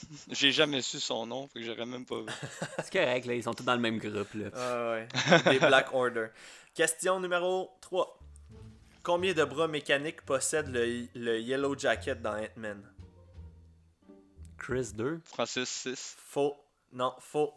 [0.31, 2.25] J'ai jamais su son nom, fait que j'aurais même pas vu.
[2.77, 3.33] C'est correct, là.
[3.35, 4.49] Ils sont tous dans le même groupe, là.
[4.55, 5.07] Ah ouais.
[5.51, 6.27] Des Black Order.
[6.73, 8.19] Question numéro 3.
[9.03, 12.81] Combien de bras mécaniques possède le, le Yellow Jacket dans Ant-Man?
[14.57, 15.21] Chris 2.
[15.25, 16.15] Francis 6.
[16.17, 16.55] Faux.
[16.91, 17.53] Non, faux.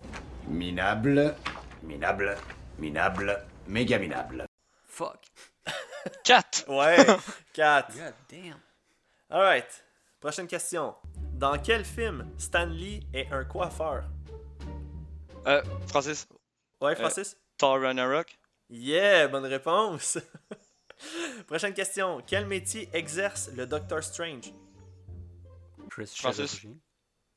[0.49, 1.35] Minable,
[1.83, 2.37] minable,
[2.83, 4.45] minable, méga minable.
[4.87, 5.25] Fuck.
[6.25, 6.65] 4!
[6.69, 6.97] Ouais.
[7.55, 7.95] 4.
[7.97, 8.61] God damn.
[9.31, 9.85] Alright.
[10.21, 10.95] Prochaine question.
[11.35, 14.05] Dans quel film Stan Lee est un coiffeur?
[15.47, 16.27] Euh, Francis,
[16.81, 17.37] Ouais, Francis?
[17.57, 18.37] Thor Ragnarok.
[18.69, 20.19] Yeah, bonne réponse.
[21.47, 22.21] Prochaine question.
[22.27, 24.53] Quel métier exerce le Doctor Strange?
[25.91, 26.51] Chris Francis.
[26.59, 26.79] chirurgien.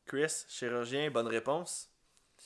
[0.06, 1.90] Chris, chirurgien, bonne réponse.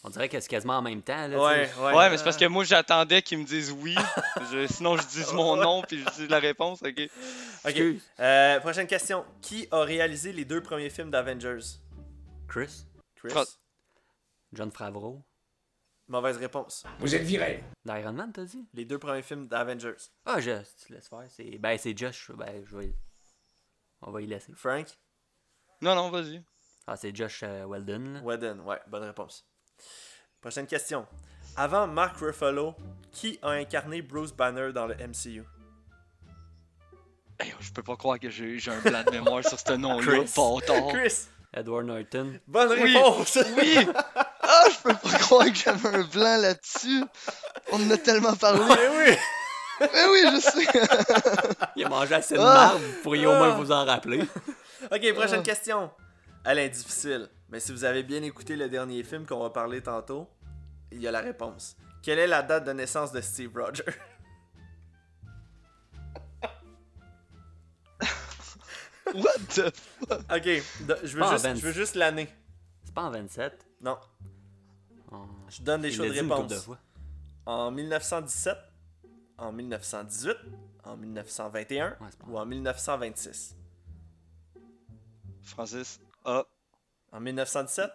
[0.03, 1.37] On dirait que c'est quasiment en même temps, là.
[1.37, 1.93] Ouais, ouais.
[1.93, 3.95] Ouais, mais c'est parce que moi j'attendais qu'ils me disent oui.
[4.51, 6.89] Je- sinon je dis mon nom puis je dis la réponse, ok.
[6.97, 7.09] Ok.
[7.65, 8.09] Excuse.
[8.19, 9.25] Euh, prochaine question.
[9.41, 11.59] Qui a réalisé les deux premiers films d'Avengers?
[12.47, 12.85] Chris?
[13.15, 13.33] Chris?
[14.53, 15.21] John Favreau?
[16.07, 16.85] Mauvaise réponse.
[16.99, 17.63] Vous êtes viré.
[17.85, 18.65] D'Iron Man, t'as dit?
[18.73, 19.93] Les deux premiers films d'Avengers.
[20.25, 20.51] Ah, je.
[20.85, 21.25] Tu laisses faire.
[21.29, 21.57] C'est...
[21.59, 22.31] Ben, c'est Josh.
[22.31, 22.95] Ben, je vais.
[24.01, 24.53] On va y laisser.
[24.55, 24.87] Frank?
[25.81, 26.41] Non, non, vas-y.
[26.87, 28.19] Ah, c'est Josh euh, Weldon, là.
[28.21, 29.45] Whedon, ouais, bonne réponse.
[30.41, 31.05] Prochaine question.
[31.57, 32.75] Avant Mark Ruffalo,
[33.11, 35.43] qui a incarné Bruce Banner dans le MCU?
[37.39, 40.23] Hey, je peux pas croire que j'ai j'ai un blanc de mémoire sur ce nom-là,
[40.89, 41.27] Chris.
[41.53, 42.39] Edward Norton.
[42.47, 42.95] Bonne Oui.
[42.95, 43.37] réponse!
[43.57, 43.77] Oui!
[44.51, 47.03] Ah, je peux pas croire que j'avais un blanc là-dessus.
[47.71, 48.59] On en a tellement parlé.
[48.67, 49.15] Eh oui!
[49.81, 50.67] Mais oui, je sais.
[51.75, 52.43] Il a mangé assez de Ah.
[52.71, 54.21] marde, vous pourriez au moins vous en rappeler.
[54.91, 55.43] Ok, prochaine Ah.
[55.43, 55.91] question.
[56.43, 59.81] Elle est difficile, mais si vous avez bien écouté le dernier film qu'on va parler
[59.81, 60.29] tantôt,
[60.91, 61.75] il y a la réponse.
[62.01, 63.83] Quelle est la date de naissance de Steve Rogers?
[69.13, 69.73] What the...
[70.31, 70.43] Ok,
[70.87, 71.55] de- je veux, juste, 20.
[71.55, 72.29] je veux juste l'année.
[72.83, 73.65] C'est pas en 27.
[73.81, 73.97] Non,
[75.11, 75.25] On...
[75.49, 76.67] je donne des l'a de réponse.
[76.67, 76.73] de.
[77.45, 78.57] En 1917,
[79.39, 80.35] en 1918,
[80.83, 83.55] en 1921 Ouais, c'est pas ou en 1926.
[85.43, 85.99] Francis.
[86.25, 86.43] A.
[87.11, 87.89] En 1917?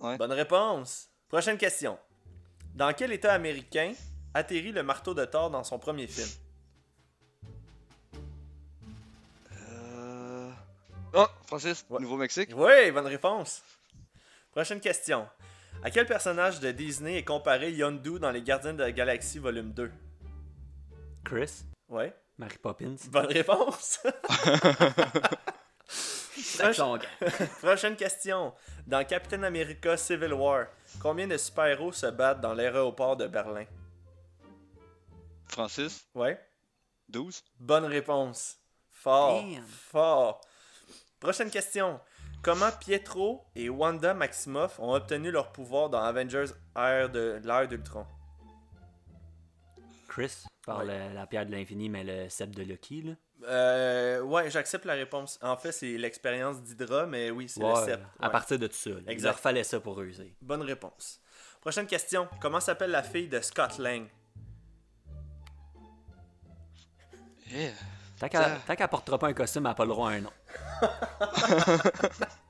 [0.00, 0.16] Ouais.
[0.18, 1.08] Bonne réponse.
[1.28, 1.98] Prochaine question.
[2.74, 3.92] Dans quel état américain
[4.34, 6.28] atterrit le marteau de Thor dans son premier film?
[9.52, 10.50] Euh...
[11.14, 11.84] Oh, Francis.
[11.88, 12.00] Ouais.
[12.00, 12.50] Nouveau-Mexique.
[12.54, 13.62] Oui, bonne réponse.
[14.52, 15.28] Prochaine question.
[15.82, 19.72] À quel personnage de Disney est comparé Yondu dans Les Gardiens de la Galaxie volume
[19.72, 19.90] 2?
[21.24, 22.14] Chris, Ouais.
[22.38, 22.96] Mary Poppins?
[23.10, 24.00] Bonne réponse.
[27.62, 28.52] Prochaine question.
[28.86, 30.66] Dans Captain America Civil War,
[31.00, 33.64] combien de super-héros se battent dans l'aéroport de Berlin?
[35.48, 36.06] Francis?
[36.14, 36.40] Ouais.
[37.08, 37.42] 12.
[37.60, 38.56] Bonne réponse.
[38.90, 39.42] Fort.
[39.42, 39.64] Damn.
[39.66, 40.40] Fort.
[41.20, 42.00] Prochaine question.
[42.42, 46.46] Comment Pietro et Wanda Maximoff ont obtenu leur pouvoir dans Avengers
[46.76, 48.06] Ère de l'ère d'Ultron?
[50.08, 51.08] Chris, par Ouais.
[51.08, 53.12] le- la pierre de l'infini, mais le sceptre de Lucky, là.
[53.44, 55.38] Euh, ouais, j'accepte la réponse.
[55.42, 58.06] En fait, c'est l'expérience d'Hydra, mais oui, c'est le Ouais, sceptre.
[58.20, 58.32] à Ouais.
[58.32, 58.90] partir de tout ça.
[59.08, 60.24] Il leur fallait ça pour réussir.
[60.40, 61.20] Bonne réponse.
[61.60, 62.28] Prochaine question.
[62.40, 64.06] Comment s'appelle la fille de Scott Lang?
[67.52, 67.70] Eh.
[68.18, 70.20] Tant qu'elle Ça- qu'elle portera pas un costume, elle n'a pas le droit à un
[70.20, 70.32] nom.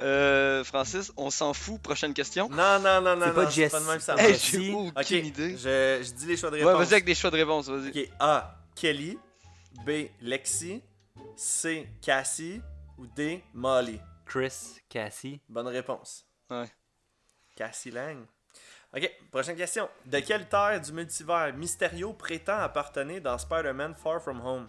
[0.00, 1.80] Euh, Francis, on s'en fout.
[1.82, 2.48] Prochaine question.
[2.50, 3.72] Non, non, non, non, C'est pas non, Jess.
[3.72, 4.34] pas de même ça Hey.
[4.34, 4.50] Jesse.
[4.52, 5.56] j'ai aucune Ok, idée.
[5.56, 6.78] je, je dis les choix de Ouais, réponse.
[6.84, 7.88] vas-y avec des choix de réponse, vas-y.
[8.04, 8.57] Ok, A.
[8.80, 9.18] Kelly.
[9.84, 10.08] B.
[10.20, 10.82] Lexi.
[11.36, 11.88] C.
[12.00, 12.60] Cassie.
[12.96, 13.42] Ou D.
[13.54, 14.00] Molly?
[14.26, 16.26] Chris, Cassie, Bonne réponse.
[16.50, 16.66] Ouais.
[17.56, 18.26] Cassie Lang.
[18.94, 19.88] Ok, prochaine question.
[20.04, 24.68] De quelle terre du multivers Mysterio prétend appartenir dans Spider-Man Far From Home?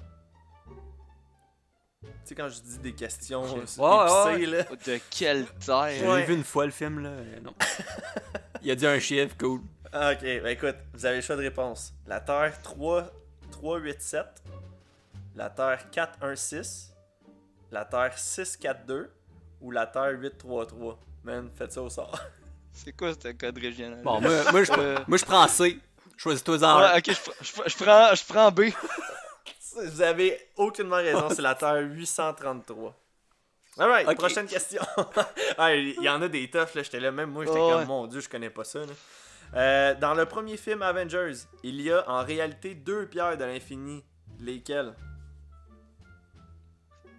[2.01, 3.57] Tu sais, quand je dis des questions Ok.
[3.57, 4.63] épicées, Ouais, ouais, là.
[4.63, 5.89] De quelle terre?
[5.89, 6.23] J'ai Ouais.
[6.25, 7.09] vu une fois le film, là.
[7.09, 7.53] euh, non.
[8.61, 9.59] Il a dit un chiffre, cool.
[9.93, 11.93] Ok, ben écoute, vous avez le choix de réponse.
[12.05, 13.11] La Terre 3,
[13.51, 14.25] 387,
[15.35, 16.93] la Terre 416,
[17.71, 19.11] la Terre 642
[19.61, 20.99] ou la Terre 833.
[21.23, 22.17] Man, faites ça au sort.
[22.73, 24.01] C'est quoi ce code régional?
[24.03, 24.97] Bon, moi, moi, je, Euh.
[25.07, 25.77] moi, je prends C.
[26.17, 27.11] Choisis-toi en Ouais, ok, je,
[27.45, 28.61] je, pr- je prends, je prends B.
[29.75, 32.93] Vous avez aucunement raison, c'est la Terre 833.
[33.77, 34.81] Alright, prochaine question.
[35.57, 36.83] Ah, Il y en a des toughs, là.
[36.83, 37.85] J'étais là, même moi, j'étais Oh, comme, ouais.
[37.85, 38.79] mon dieu, je connais pas ça.
[38.79, 38.85] là.
[39.55, 41.33] Euh, dans le premier film Avengers,
[41.63, 44.03] il y a en réalité deux pierres de l'infini.
[44.39, 44.95] Lesquelles?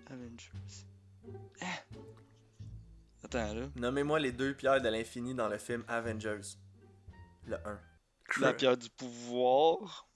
[0.09, 0.87] Avengers.
[1.61, 1.67] Ah.
[3.25, 3.67] Attends, là.
[3.77, 6.57] Nommez-moi les deux pierres de l'infini dans le film Avengers.
[7.47, 7.81] Le 1.
[8.41, 10.09] La pierre du pouvoir.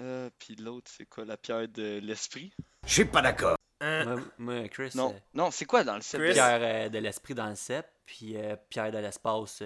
[0.00, 1.24] Euh, puis l'autre, c'est quoi?
[1.24, 2.52] La pierre de l'esprit?
[2.86, 3.56] Je suis pas d'accord.
[3.80, 6.20] Moi, moi, Chris, Non, euh, non, c'est quoi dans le set?
[6.20, 6.32] Chris?
[6.32, 9.62] pierre euh, de l'esprit dans le cep, puis euh, pierre de l'espace.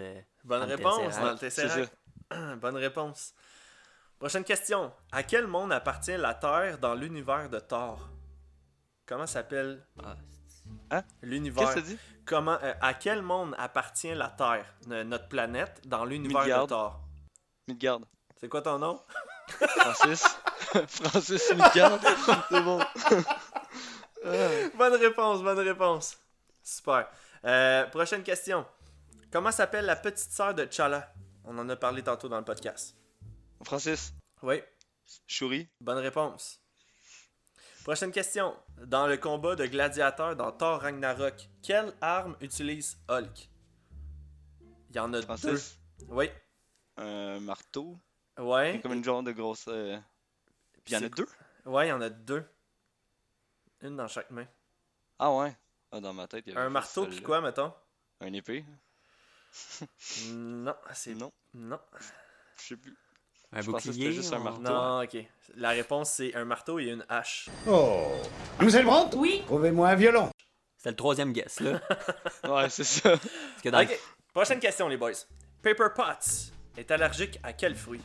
[0.47, 1.93] Bonne dans réponse dans le Tesseract.
[2.61, 3.35] Bonne réponse.
[4.17, 4.93] Prochaine question.
[5.11, 8.09] À quel monde appartient la Terre dans l'univers de Thor?
[9.07, 9.85] Comment s'appelle?
[10.91, 11.99] Ah, l'univers Qu'est-ce que ça dit?
[12.25, 16.67] Comment euh, à quel monde appartient la Terre, notre planète dans l'univers de Midgard.
[16.69, 17.01] Thor?
[17.67, 18.01] Midgard.
[18.37, 19.03] C'est quoi ton nom?
[19.49, 20.23] Francis.
[20.87, 21.99] Francis Midgard.
[22.51, 22.81] c'est bon.
[24.77, 26.17] Bonne réponse, bonne réponse.
[26.63, 27.09] Super.
[27.45, 28.65] Euh, prochaine question.
[29.31, 31.13] Comment s'appelle la petite sœur de Chala
[31.45, 32.97] On en a parlé tantôt dans le podcast.
[33.65, 34.15] Francis?
[34.43, 34.63] Oui,
[35.27, 35.69] Shuri?
[35.81, 36.61] bonne réponse.
[37.85, 38.57] Prochaine question.
[38.85, 43.49] Dans le combat de gladiateurs dans Thor Ragnarok, quelle arme utilise Hulk?
[44.91, 45.79] Il y en a Francis?
[46.01, 46.07] deux.
[46.09, 46.31] Oui.
[46.97, 47.99] Un marteau?
[48.39, 48.81] Ouais.
[48.83, 49.67] Comme une genre de grosse.
[49.69, 49.99] euh,
[50.85, 51.27] Puis il y en a deux?
[51.65, 52.45] Ouais, il y en a deux.
[53.83, 54.47] Une dans chaque main.
[55.19, 55.57] Ah ouais.
[55.93, 57.73] Ah, dans ma tête, il y avait Un marteau puis quoi, mettons?
[58.21, 58.65] Un épée.
[60.33, 61.33] Non, c'est Non.
[61.55, 61.79] Non.
[62.59, 62.97] Je sais plus.
[63.53, 63.93] un Je bouclier.
[63.93, 64.61] c'était juste un marteau.
[64.63, 65.17] Non, ok.
[65.57, 67.49] La réponse c'est un marteau et une hache.
[67.67, 68.13] Oh
[68.55, 69.17] Mademoiselle Brandt?
[69.17, 69.43] Oui.
[69.47, 70.31] Trouvez-moi un violon.
[70.77, 71.81] C'était le troisième guess, là.
[72.49, 73.11] Ouais, c'est ça.
[73.11, 73.99] Parce que dans Ok.
[74.33, 75.13] Prochaine question, les boys.
[75.63, 78.03] Paper Potts est allergique à quel fruit?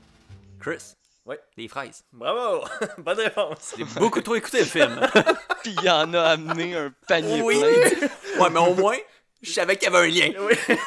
[0.59, 0.93] Chris,
[1.25, 1.39] Ouais.
[1.57, 2.03] des fraises.
[2.13, 2.63] Bravo
[2.99, 3.75] Bonne réponse.
[3.77, 4.99] J'ai beaucoup trop écouté le film.
[5.63, 7.59] Puis il en a amené un panier Oui.
[7.59, 8.41] plein.
[8.43, 8.97] ouais, mais au moins,
[9.41, 10.31] je savais qu'il y avait un lien.
[10.47, 10.55] Oui.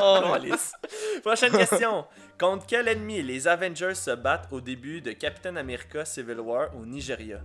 [0.00, 0.36] Oh.
[1.24, 2.06] Prochaine question.
[2.38, 6.86] Contre quel ennemi les Avengers se battent au début de Captain America Civil War au
[6.86, 7.40] Nigeria?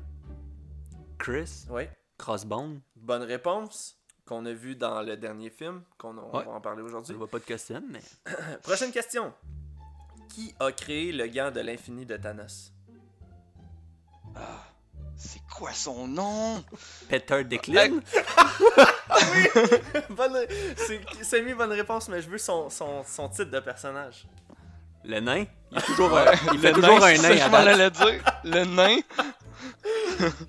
[1.18, 1.84] Chris, Oui.
[2.20, 6.46] Crossbone, Bonne réponse qu'on a vu dans le dernier film, qu'on on Ouais.
[6.46, 7.16] va en parler je aujourd'hui.
[7.16, 8.02] vois pas de costume, mais.
[8.62, 9.34] Prochaine question.
[10.30, 12.72] Qui a créé le gant de l'infini de Thanos?
[15.26, 16.64] C'est quoi son nom?
[17.10, 18.02] Peter Declan?
[20.10, 20.38] bonne,
[20.76, 24.26] c'est semi bonne réponse, mais je veux son, son, son titre de personnage.
[25.06, 25.46] Le nain?
[25.72, 28.02] Il, est toujours un- il fait Le toujours nain, un c'est ça nain à date.
[28.02, 28.24] allais dire.
[28.44, 28.98] Le nain.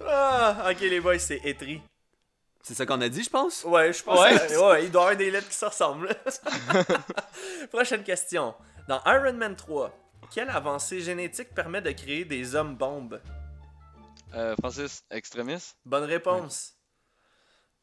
[0.06, 1.80] Ah, ok, les boys, c'est Etri.
[2.62, 3.64] C'est ça qu'on a dit, je pense?
[3.64, 4.34] Ouais, je pense Ouais.
[4.36, 6.14] que- ouais, il doit y avoir des lettres qui se ressemblent.
[7.72, 8.54] Prochaine question.
[8.88, 9.90] Dans Iron Man 3,
[10.32, 13.20] quelle avancée génétique permet de créer des hommes bombes
[14.32, 15.76] Euh, Francis, extrémiste?
[15.84, 16.76] Bonne réponse.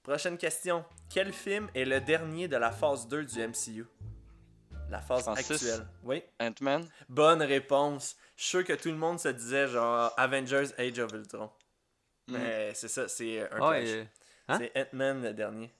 [0.03, 0.83] Prochaine question.
[1.09, 3.85] Quel film est le dernier de la phase 2 du MCU
[4.89, 5.51] La phase Francis?
[5.51, 5.87] actuelle.
[6.03, 6.23] Oui.
[6.39, 6.87] Ant-Man?
[7.07, 8.15] Bonne réponse.
[8.35, 11.51] Je suis sûr que tout le monde se disait genre Avengers Age of Ultron.
[12.27, 12.33] Mm.
[12.33, 14.57] Mais c'est ça, c'est un hein?
[14.57, 15.71] C'est Ant-Man le dernier.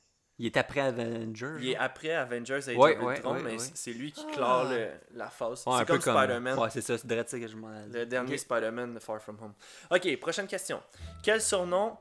[0.41, 1.56] Il est après Avengers.
[1.60, 3.60] Il est après Avengers Age Ouais, of ouais, Ultron, ouais, mais ouais.
[3.60, 4.32] c'est- c'est lui qui Ah.
[4.34, 5.63] clore le- la phase.
[5.63, 6.58] C'est peu comme, Spider-Man.
[6.58, 7.93] Ouais, c'est ça, c'est direct ça que je m'en ai dit.
[7.97, 8.39] Le dernier Ok.
[8.39, 9.54] Spider-Man de Far From Home.
[9.91, 10.82] Ok, prochaine question.
[11.23, 11.95] Quel surnom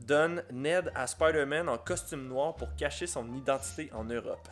[0.00, 4.48] donne Ned à Spider-Man en costume noir pour cacher son identité en Europe?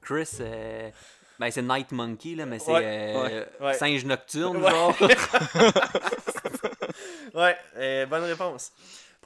[0.00, 0.90] Chris, euh,
[1.38, 3.74] ben c'est Night Monkey, là, mais c'est Ouais, euh, ouais, ouais.
[3.74, 4.70] singe nocturne, Ouais.
[4.70, 4.96] genre.
[7.34, 8.72] Ouais, euh, bonne réponse.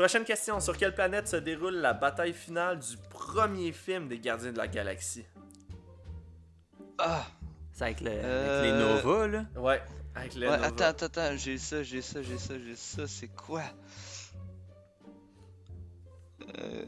[0.00, 0.60] Prochaine question.
[0.60, 4.66] Sur quelle planète se déroule la bataille finale du premier film des Gardiens de la
[4.66, 5.26] Galaxie?
[6.96, 7.26] Ah!
[7.70, 9.44] C'est avec, le- Euh, avec les Nova, là?
[9.56, 9.82] Ouais,
[10.14, 10.68] avec le Ouais, Nova.
[10.68, 13.60] attends, attends, attends, j'ai ça, j'ai ça, j'ai ça, j'ai ça, c'est quoi?
[16.56, 16.86] Euh...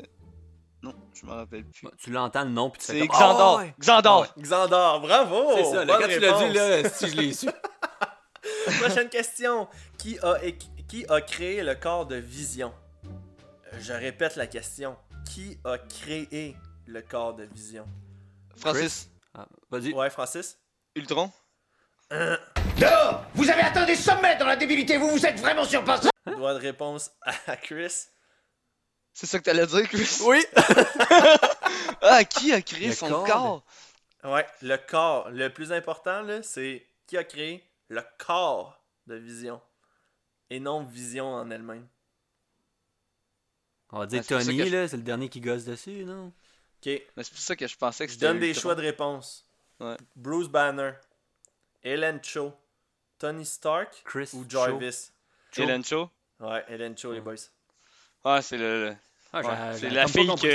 [0.83, 1.89] Non, je me rappelle plus.
[1.99, 3.59] Tu l'entends le nom, puis tu fais C'est comme, Xandor!
[3.59, 3.75] Ah, ouais.
[3.79, 4.35] Xandor!
[4.39, 5.51] Xandor, bravo!
[5.57, 7.47] C'est ça, là, quand tu l'as dit, là, si je l'ai su.
[8.81, 9.69] Prochaine question.
[9.99, 10.39] Qui a,
[10.89, 12.73] qui a créé le corps de Vision?
[12.73, 12.82] Euh,
[13.83, 14.97] Je répète la question.
[15.29, 17.87] Qui a créé le corps de Vision?
[18.57, 19.93] Francis, Ah, Vas-y.
[19.93, 20.57] Ouais, Francis
[20.95, 21.33] Ultron?
[22.11, 26.55] Non Vous avez atteint des sommets dans la débilité, vous vous êtes vraiment surpassé Droit
[26.55, 27.11] de réponse
[27.47, 28.07] à Chris.
[29.13, 30.19] C'est ça que t'allais dire, Chris?
[30.25, 30.45] Oui!
[32.05, 33.65] Ah, qui a créé Le son corps corps?
[34.33, 35.31] Ouais, le corps.
[35.31, 39.61] Le plus important, là, c'est qui a créé le corps de Vision.
[40.51, 41.87] Et non Vision en elle-même.
[43.93, 46.27] On va dire Ah, Tony, je- là, c'est le dernier qui gosse dessus, non?
[46.29, 48.81] Ok, Mais c'est pour ça que je pensais que je c'était donne des choix de
[48.83, 49.47] réponse.
[49.81, 49.97] Ouais.
[50.17, 50.93] Bruce Banner,
[51.83, 52.53] Ellen Cho,
[53.19, 54.45] Tony Stark Chris ou.
[54.49, 55.11] Jarvis.
[55.57, 56.11] Ellen Cho?
[56.41, 57.35] Ouais, Ellen Cho, les boys.
[58.25, 58.89] Ouais, c'est le...
[58.91, 58.97] le-
[59.35, 60.47] Ah, ouais, c'est la fille que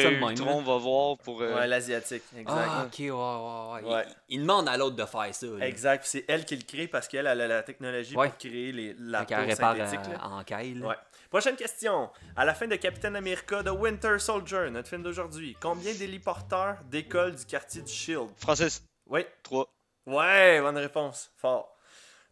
[0.44, 0.62] là.
[0.62, 1.42] va voir pour...
[1.42, 2.68] euh, Ouais, l'asiatique, exact.
[2.70, 3.96] Ah, ok, ouais, ouais, ouais.
[3.96, 4.06] Ouais.
[4.30, 5.48] Il, il demande à l'autre de faire ça.
[5.48, 5.66] là.
[5.68, 8.30] Exact, puis c'est elle qui le crée parce qu'elle elle a la technologie Ouais.
[8.30, 10.00] pour créer les, la peau répare synthétique.
[10.10, 10.28] euh, là.
[10.30, 10.76] en caille.
[10.76, 10.88] là.
[10.88, 10.96] Ouais.
[11.30, 12.10] Prochaine question.
[12.36, 17.36] À la fin de Captain America de Winter Soldier, notre film d'aujourd'hui, combien d'héliporteurs décollent
[17.36, 19.26] du quartier du Shield Francis, Oui.
[19.44, 19.68] 3.
[20.06, 21.32] Ouais, bonne réponse.
[21.36, 21.76] Fort.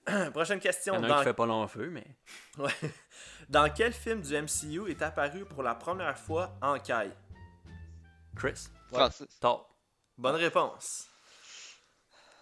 [0.33, 0.93] Prochaine Il y question.
[0.93, 1.17] en a un Dans...
[1.17, 2.05] qui fait pas long feu, mais.
[2.57, 2.71] Ouais.
[3.49, 7.13] Dans quel film du MCU est apparu pour la première fois en caille
[8.35, 8.67] Chris?
[8.91, 8.99] Ouais.
[8.99, 9.39] Francis.
[9.39, 9.67] Top.
[10.17, 11.07] Bonne réponse.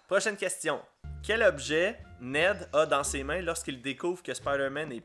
[0.07, 0.81] Prochaine question.
[1.23, 5.03] Quel objet Ned a dans ses mains lorsqu'il découvre que Spider-Man est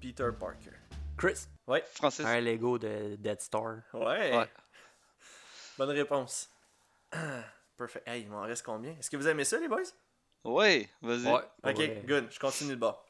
[0.00, 0.70] Peter Parker?
[1.16, 1.46] Chris?
[1.66, 1.82] Ouais.
[1.94, 2.24] Francis.
[2.24, 3.78] Un Lego de Dead Star.
[3.94, 4.36] Ouais.
[4.36, 4.48] Ouais.
[5.78, 6.50] Bonne réponse.
[7.76, 8.02] Parfait.
[8.06, 8.92] Hey, il m'en reste combien?
[8.98, 9.82] Est-ce que vous aimez ça, les boys?
[10.44, 11.26] Ouais, vas-y.
[11.26, 11.42] Ouais.
[11.64, 12.04] Ok, ouais.
[12.06, 12.28] good.
[12.30, 13.04] Je continue de bas.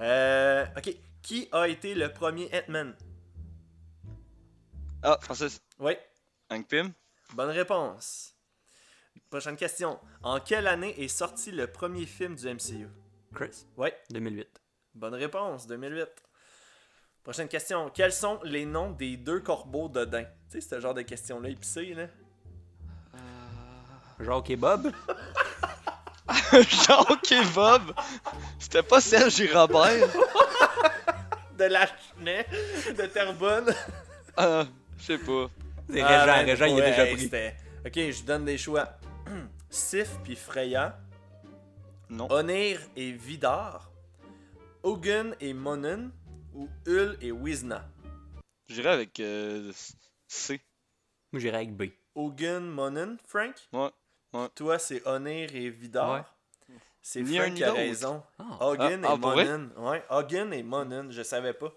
[0.00, 0.94] Euh, ok.
[1.22, 2.96] Qui a été le premier Ant-Man?
[5.02, 5.60] Ah, Francis.
[5.78, 5.96] Oui.
[6.50, 6.92] Hank Pym.
[7.34, 8.34] Bonne réponse.
[9.30, 9.98] Prochaine question.
[10.22, 12.88] En quelle année est sorti le premier film du MCU
[13.34, 13.66] Chris?
[13.76, 13.88] Oui.
[14.10, 14.60] 2008.
[14.94, 16.08] Bonne réponse, 2008.
[17.22, 17.88] Prochaine question.
[17.94, 21.94] Quels sont les noms des deux corbeaux d'Odin Tu sais, ce genre de questions-là épicées,
[21.94, 22.06] là.
[24.20, 24.92] Jacques et Bob?
[26.52, 27.94] Jacques et Bob?
[28.58, 30.08] C'était pas Serge et Robert?
[31.58, 32.46] De Lachenay,
[32.96, 33.72] de Terrebonne.
[34.36, 34.64] Ah,
[34.98, 35.46] je sais pas.
[35.90, 36.26] C'est Ah, Régent.
[36.26, 37.30] man, Régent, il est déjà hey, pris.
[37.86, 38.88] Ok, je donne des choix.
[39.70, 40.98] Sif puis Freya.
[42.08, 42.30] Non.
[42.30, 43.90] Onir et Vidar.
[44.82, 46.10] Ogun et Monen.
[46.54, 47.84] Ou Ul et Wizna.
[48.68, 49.72] J'irais avec euh,
[50.28, 50.60] C.
[51.32, 51.84] Moi, j'irais avec B.
[52.14, 53.54] Ogun, Monen, Frank?
[53.72, 53.90] Ouais.
[54.54, 56.12] Toi, c'est Onir et Vidar.
[56.12, 56.76] Ouais.
[57.00, 58.22] C'est Frank qui a raison.
[58.38, 58.58] Ah.
[58.60, 59.16] Hogan Ah, et ah?
[59.16, 59.70] Monen.
[59.76, 61.72] Ouais, Hogan et Monen, je savais pas.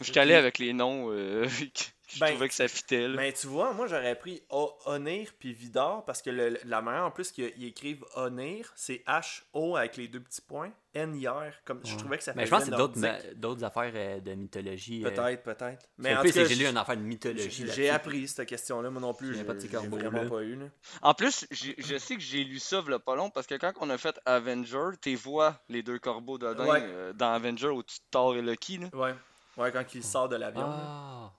[0.00, 1.84] Je suis allé avec les noms euh, que
[2.14, 3.08] je Ben, trouvais que ça fitait.
[3.08, 3.16] là.
[3.16, 7.04] Mais tu vois, moi j'aurais pris O- Onir puis Vidar parce que le- la manière
[7.06, 11.52] en plus qu'ils écrivent Onir, c'est H-O avec les deux petits points, N-I-R.
[11.64, 14.34] Comme je trouvais que ça Mais faisait je pense que c'est d'autres, affaires euh, de
[14.34, 15.06] mythologie.
[15.06, 15.88] euh, Peut-être, peut-être.
[15.96, 17.64] Mais en plus, j'ai lu une affaire de mythologie.
[17.74, 19.34] j'ai appris cette question-là, moi non plus.
[19.34, 20.28] J'ai pas de vraiment là.
[20.28, 20.56] pas eu.
[20.56, 20.66] Là.
[21.00, 23.88] En plus, je sais que j'ai lu ça v'là pas long parce que quand on
[23.88, 26.80] a fait Avenger, t'es vois les deux corbeaux Ouais.
[26.82, 28.76] euh, dans Avenger au-dessus de Thor et Loki.
[28.78, 28.88] Là.
[28.92, 29.14] Ouais.
[29.56, 30.64] Ouais, quand il sort de l'avion.
[30.66, 31.32] Ah.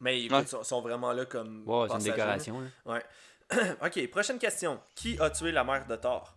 [0.00, 0.42] Mais écoute, Ouais.
[0.44, 1.64] ils sont, sont vraiment là comme.
[1.68, 2.60] Ouais, c'est une décoration.
[2.60, 2.68] là.
[2.94, 3.04] Ouais.
[3.84, 4.80] ok, prochaine question.
[4.94, 6.34] Qui a tué la mère de Thor?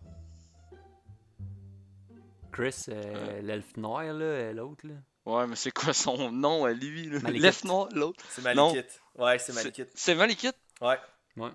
[2.50, 4.94] Chris, euh, l'elfe noir, là, euh, l'autre, là.
[5.24, 7.08] Ouais, mais c'est quoi son nom à lui.
[7.08, 8.24] L'Elfe noir, l'autre?
[8.28, 8.84] C'est Malikit.
[9.14, 9.86] Ouais, c'est Malikit.
[9.94, 10.56] c'est Malekith?
[10.80, 10.98] Ouais.
[11.36, 11.50] Ouais.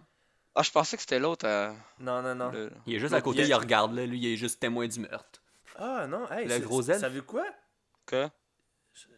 [0.55, 1.75] Ah, je pensais que c'était l'autre à...
[1.99, 2.49] Non, non, non.
[2.49, 4.99] le- Il est juste à côté, Il regarde là, lui il est juste témoin du
[5.01, 5.41] meurtre.
[5.75, 6.99] Ah non, hey, Le c'est- gros elfe?
[6.99, 7.45] Ça veut quoi?
[8.07, 8.31] Quoi?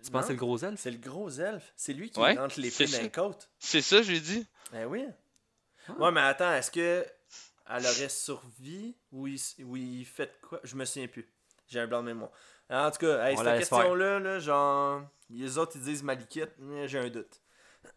[0.03, 0.79] Tu penses que c'est le gros elfe?
[0.79, 1.73] C'est le gros elfe.
[1.75, 3.01] C'est lui qui Ouais, rentre les pieds dans ça.
[3.01, 3.49] les côtes.
[3.59, 4.45] C'est ça, j'ai dit?
[4.71, 5.05] Ben oui.
[5.87, 5.93] Ah.
[5.93, 7.05] Ouais, mais attends, est-ce que
[7.71, 10.59] elle aurait survécu ou il, s- ou il fait quoi?
[10.63, 11.27] Je me souviens plus.
[11.67, 12.31] J'ai un blanc de mémoire.
[12.69, 16.99] En tout cas, hey, cette question-là, là, genre, les autres ils disent Malikit, mais j'ai
[16.99, 17.41] un doute.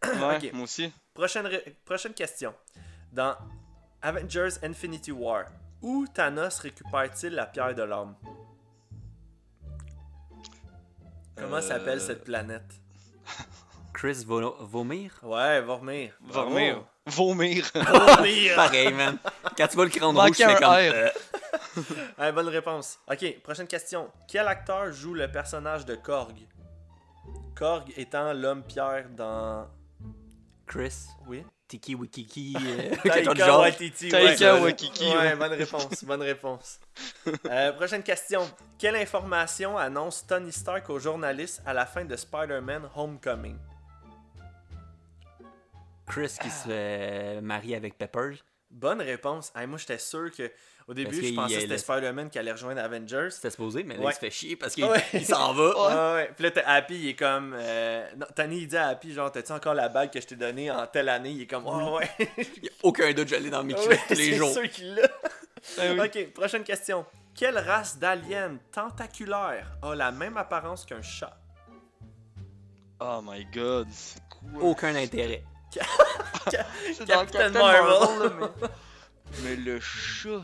[0.05, 0.93] Ouais, moi aussi.
[1.15, 1.49] Prochaine,
[1.85, 2.55] prochaine question.
[3.13, 3.37] Dans
[4.01, 5.45] Avengers Infinity War,
[5.83, 8.15] où Thanos récupère-t-il la pierre de l'âme
[11.43, 12.65] Comment Euh, s'appelle cette planète?
[13.93, 15.13] Chris Vo- Vomir?
[15.23, 16.13] Ouais, Vormir.
[16.23, 16.83] Vomir.
[17.07, 17.71] Vomir.
[17.75, 18.55] Vormir.
[18.57, 19.19] Pareil, man.
[19.57, 20.75] Quand tu vois le Manquait rouge, un comme.
[20.75, 21.09] Euh,
[22.19, 22.99] Ouais, bonne réponse.
[23.11, 24.11] Ok, prochaine question.
[24.29, 26.37] Quel acteur joue le personnage de Korg?
[27.57, 29.69] Korg étant l'homme pierre dans.
[30.67, 31.45] Chris, Oui.
[31.73, 33.59] Tiki Wikiki, euh, Taika.
[33.61, 34.11] Waititi.
[34.11, 34.61] Taika ouais.
[34.61, 35.37] Waititi, Ouais, ouais.
[35.37, 36.79] bonne réponse, bonne réponse.
[37.47, 38.43] Euh, prochaine question.
[38.77, 43.57] Quelle information annonce Tony Stark aux journalistes à la fin de Spider-Man Homecoming?
[46.07, 48.33] Chris qui se fait marier avec Pepper.
[48.71, 49.51] Bonne réponse.
[49.57, 50.53] Hey, moi, j'étais sûr que.
[50.89, 53.29] Au début, Parce je pensais y que c'était le- Spider-man qui allait rejoindre Avengers.
[53.31, 54.11] C'était supposé, mais là, Ouais.
[54.11, 55.01] il se fait chier parce qu'il Ouais.
[55.25, 55.69] s'en va.
[55.69, 56.31] Ouais, ouais.
[56.35, 57.55] Puis là, t'as Happy, il est comme.
[57.57, 60.37] euh, Non, Tony, il dit à Happy, genre, t'as-tu encore la bague que je t'ai
[60.37, 61.31] donnée en telle année?
[61.31, 62.11] Il est comme, oh, ouais.
[62.63, 64.53] Il a aucun doute, j'allais dans culottes tous les c'est jours.
[64.53, 65.09] sûr qu'il l'a.
[65.79, 66.01] Ah oui.
[66.01, 67.07] Ok, prochaine question.
[67.35, 71.37] Quelle race d'alien tentaculaire a la même apparence qu'un chat?
[73.01, 74.63] Oh my god, c'est quoi?
[74.63, 75.43] Aucun intérêt.
[75.71, 75.81] C'est
[77.07, 77.83] Captain Captain Marvel.
[77.83, 78.69] Marvel, là, mais...
[79.43, 80.43] mais le chat...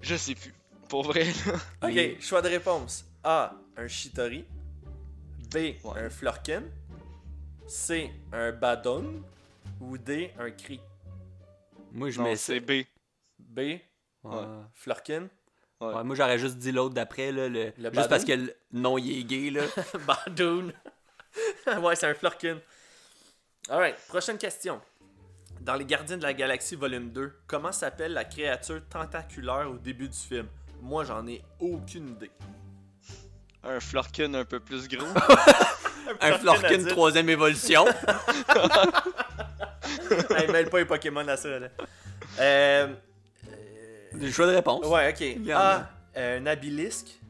[0.00, 0.54] Je sais plus.
[0.88, 1.88] Pour vrai, là.
[1.88, 3.04] Ok, choix de réponse.
[3.22, 3.52] A.
[3.76, 4.44] Un Shitori.
[5.52, 5.56] B.
[5.56, 5.76] Ouais.
[5.96, 6.64] Un Florken.
[7.66, 8.10] C.
[8.32, 9.22] Un Badon.
[9.80, 10.32] Ou D.
[10.38, 10.80] Un Cri.
[11.92, 12.84] Moi, je Non, mets c'est B.
[13.38, 13.58] B.
[13.58, 13.80] Ouais.
[14.74, 15.28] Florken.
[15.80, 15.94] Ouais.
[15.94, 17.72] Ouais, moi, j'aurais juste dit l'autre d'après, là, le...
[17.78, 19.62] Le juste parce que le nom, il est gay, là.
[20.06, 20.72] Badoon.
[21.80, 22.58] ouais, c'est un Florken.
[23.68, 24.80] Alright, prochaine question.
[25.60, 30.08] Dans Les Gardiens de la Galaxie volume 2, comment s'appelle la créature tentaculaire au début
[30.08, 30.46] du film?
[30.80, 32.30] Moi, j'en ai aucune idée.
[33.62, 35.06] Un Florken un peu plus gros.
[36.20, 37.84] Un Florkin troisième évolution.
[40.36, 41.68] hey, mêle pas les Pokémon à ça, là.
[42.40, 42.88] Euh,
[44.14, 44.84] Le choix de réponse.
[44.86, 45.50] ouais, ok.
[45.52, 45.88] A.
[46.16, 47.20] Un Abilisque.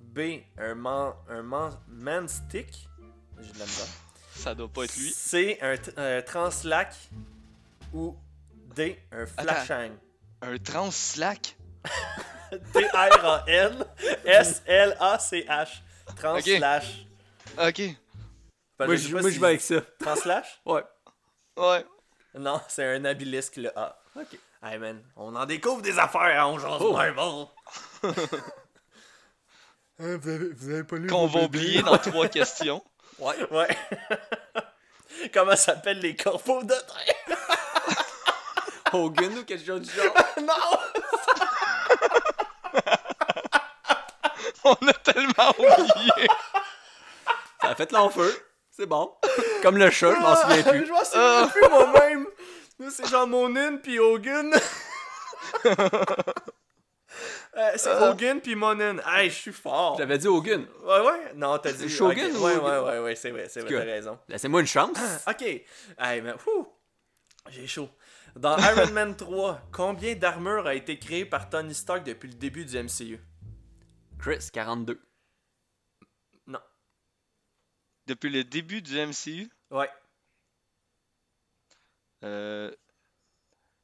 [0.00, 0.20] B.
[0.58, 2.88] Un, man, un man, Manstick.
[3.40, 3.86] J'ai de la misère.
[4.34, 5.10] Ça doit pas être lui.
[5.10, 5.58] C.
[5.62, 6.94] Un, un Translac.
[7.96, 8.14] Ou
[8.74, 8.98] D.
[9.10, 9.92] Un Flashang.
[10.42, 11.56] Un Translac.
[12.74, 13.84] T-R-A-N
[14.26, 15.68] S-L-A-C-H.
[16.16, 17.06] Translash.
[17.58, 17.78] Ok.
[18.78, 19.80] Ben, Moi, je moi, si- vais avec ça.
[19.98, 20.60] Translash?
[20.66, 20.84] Ouais.
[21.56, 21.84] Ouais.
[22.34, 23.98] Non, c'est un abilisque, le A.
[24.14, 24.38] Ok.
[24.62, 26.92] Hey man, on en découvre des affaires à on jase Oh.
[26.92, 27.46] Marvel.
[29.98, 32.84] Hein, vous, avez, vous avez pas lu Qu'on va oublier dans trois questions.
[33.18, 33.34] Ouais.
[33.50, 33.74] Ouais.
[35.32, 37.38] Comment s'appellent les corbeaux de terre?
[39.04, 40.14] Hogan ou quelque chose du genre?
[40.42, 40.54] non!
[44.64, 46.28] On a tellement oublié.
[47.60, 48.34] Ça a fait l'enfeu.
[48.70, 49.14] C'est bon.
[49.62, 50.90] Comme le chat, je m'en souviens Je plus.
[50.90, 52.26] m'en souviens plus moi-même.
[52.78, 54.52] Moi, c'est genre Monin puis Hogan.
[57.56, 58.98] Euh, c'est Hogan puis Monin.
[59.06, 59.96] Hey, je suis fort.
[59.96, 60.66] J'avais dit Hogan.
[60.84, 61.32] Ouais, ouais.
[61.36, 62.36] Non, t'as dit Shogun ok.
[62.38, 64.18] ou Ouais, ouais, ouais, ouais, c'est vrai, c'est vrai, t'as raison.
[64.28, 64.98] Laissez-moi une chance.
[65.26, 65.40] Ok.
[65.42, 66.66] Hey, mais, whew,
[67.48, 67.88] J'ai chaud.
[68.36, 72.64] Dans Iron Man 3, combien d'armures a été créé par Tony Stark depuis le début
[72.64, 73.18] du MCU
[74.18, 75.00] Chris, 42.
[76.46, 76.58] Non.
[78.06, 79.90] Depuis le début du MCU, Ouais.
[82.24, 82.70] euh,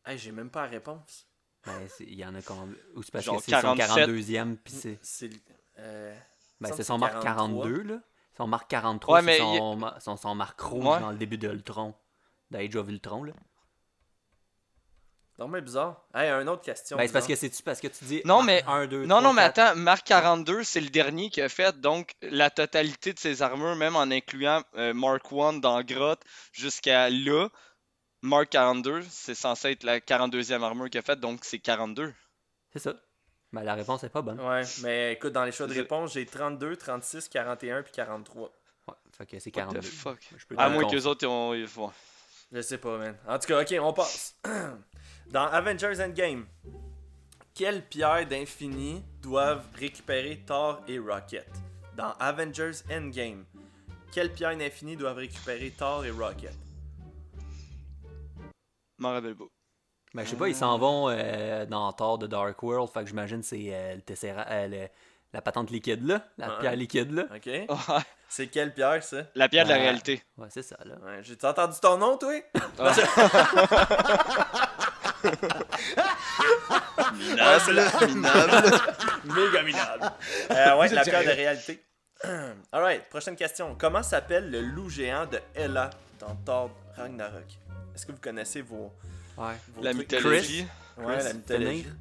[0.04, 1.28] Hey, j'ai même pas la réponse.
[1.64, 2.76] Ben, c'est- il y en a comme.
[2.96, 3.86] Ou c'est parce Genre que c'est son 47.
[4.08, 4.98] 42e, puis c'est.
[5.00, 5.30] C'est.
[5.78, 6.18] Euh,
[6.60, 7.64] Ben, son marque 43.
[7.66, 8.00] 42, là.
[8.36, 10.98] Son marque 43, Ouais, c'est mais son, ma- son, son marque rouge Ouais.
[11.00, 11.94] dans le début de Ultron.
[12.50, 13.32] D'Age of Ultron, là.
[15.38, 16.04] Non, mais bizarre.
[16.14, 16.96] Hey, une autre question.
[16.96, 18.22] Ben, c'est parce que c'est-tu parce que tu dis.
[18.24, 21.48] Non, mais- 1, 2, Non, non, mais attends, Mark 42, c'est le dernier qu'il a
[21.48, 26.22] fait, donc la totalité de ses armures, même en incluant euh, Mark 1 dans Grotte
[26.52, 27.48] jusqu'à là,
[28.20, 32.12] Mark 42, c'est censé être la 42e armure qu'il a faite, donc c'est 42.
[32.72, 32.94] C'est ça.
[33.52, 34.40] Ben, la réponse est pas bonne.
[34.40, 38.50] Ouais, mais écoute, dans les choix de réponse, j'ai 32, 36, 41 puis 43.
[38.88, 39.80] Ouais, fait que c'est What 42.
[39.80, 40.18] the fuck?
[40.36, 41.92] Je peux À moins que les autres, ils ont...
[42.52, 43.16] Je sais pas, man.
[43.26, 44.36] En tout cas, ok, on passe.
[45.32, 46.44] Dans Avengers Endgame,
[47.54, 51.48] quelle pierre d'infini doivent récupérer Thor et Rocket?
[51.96, 53.44] Dans Avengers Endgame,
[54.12, 56.54] quelle pierre infinie doivent récupérer Thor et Rocket?
[58.98, 59.44] M'en rappelle pas.
[60.14, 63.06] Ben, je sais pas, ils s'en vont euh, dans Thor de Dark World, fait que
[63.08, 64.88] j'imagine que c'est euh, le Tessera- euh, le-
[65.32, 67.24] la patente liquide là, la pierre liquide là.
[67.34, 67.48] Ok.
[68.28, 69.22] C'est quelle pierre ça?
[69.34, 70.22] La pierre de la réalité.
[70.36, 70.96] Ouais, c'est ça là.
[71.02, 72.34] Ouais, J'ai entendu ton nom, toi?
[75.24, 76.78] Ah.
[77.18, 78.78] Ouais, c'est la minable.
[79.24, 80.12] Méga minable.
[80.50, 81.82] Euh, ouais, la pierre de réalité.
[82.72, 83.74] Alright, prochaine question.
[83.78, 87.44] Comment s'appelle le loup géant de Hela dans Thor Ragnarok?
[87.94, 88.92] Est-ce que vous connaissez vos.
[89.36, 89.54] Ouais.
[89.74, 90.12] vos La trucs?
[90.12, 90.66] mythologie.
[90.96, 91.82] Ouais, Chris, la mythologie.
[91.82, 91.94] Fenrir.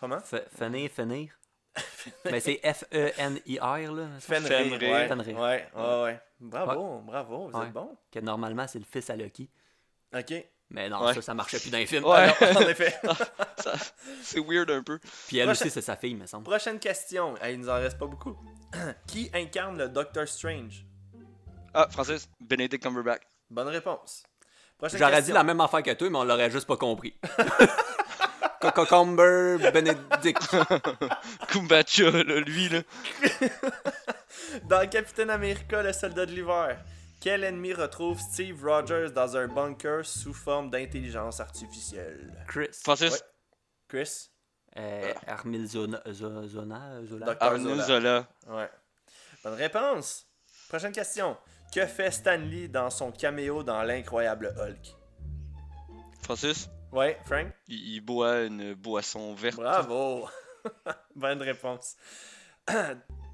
[0.00, 0.16] Comment?
[0.18, 1.28] F- Fenir, Fenir.
[2.30, 4.06] Mais c'est E F-E-N-I-R là.
[4.18, 4.48] Fenrir.
[4.48, 4.82] Fenrir.
[4.90, 5.38] Ouais, Fenrir.
[5.38, 6.20] ouais, ouais, ouais.
[6.40, 7.66] Bravo, bravo, vous Ouais.
[7.66, 7.96] êtes bon.
[8.10, 9.48] Que normalement c'est le fils à Loki.
[10.14, 10.32] Ok.
[10.72, 11.14] Mais non, Ouais.
[11.14, 12.04] ça, ça marchait plus dans les films.
[12.04, 12.16] Ouais.
[12.16, 12.94] Alors, en effet.
[14.22, 14.98] C'est weird un peu.
[15.28, 16.44] Puis elle Prochaine- aussi, c'est sa fille, me semble.
[16.44, 17.34] Prochaine question.
[17.48, 18.36] Il nous en reste pas beaucoup.
[19.06, 20.84] Qui incarne le Doctor Strange?
[21.74, 23.22] Ah, Francis, Benedict Cumberbatch.
[23.50, 24.22] Bonne réponse.
[24.78, 27.14] Prochaine J'aurais dit la même affaire que toi, mais on l'aurait juste pas compris.
[28.60, 30.56] Cococomber, Benedict.
[31.48, 32.80] Kumbacha, là, lui, là.
[34.64, 36.78] Dans Captain America, le soldat de l'hiver,
[37.20, 42.44] quel ennemi retrouve Steve Rogers dans un bunker sous forme d'intelligence artificielle?
[42.48, 42.68] Chris.
[42.82, 43.18] Francis, Ouais.
[43.88, 44.30] Chris?
[44.76, 47.36] Euh, Armil Zona, Zo- Zona, Zola.
[47.58, 47.82] Zola.
[47.84, 48.28] Zola.
[48.48, 48.70] Ouais.
[49.42, 50.26] Bonne réponse.
[50.68, 51.36] Prochaine question.
[51.74, 54.94] Que fait Stanley dans son caméo dans l'incroyable Hulk?
[56.22, 57.48] Francis, Ouais, Frank?
[57.68, 59.56] Il, il boit une boisson verte.
[59.56, 60.28] Bravo.
[61.16, 61.96] Bonne réponse.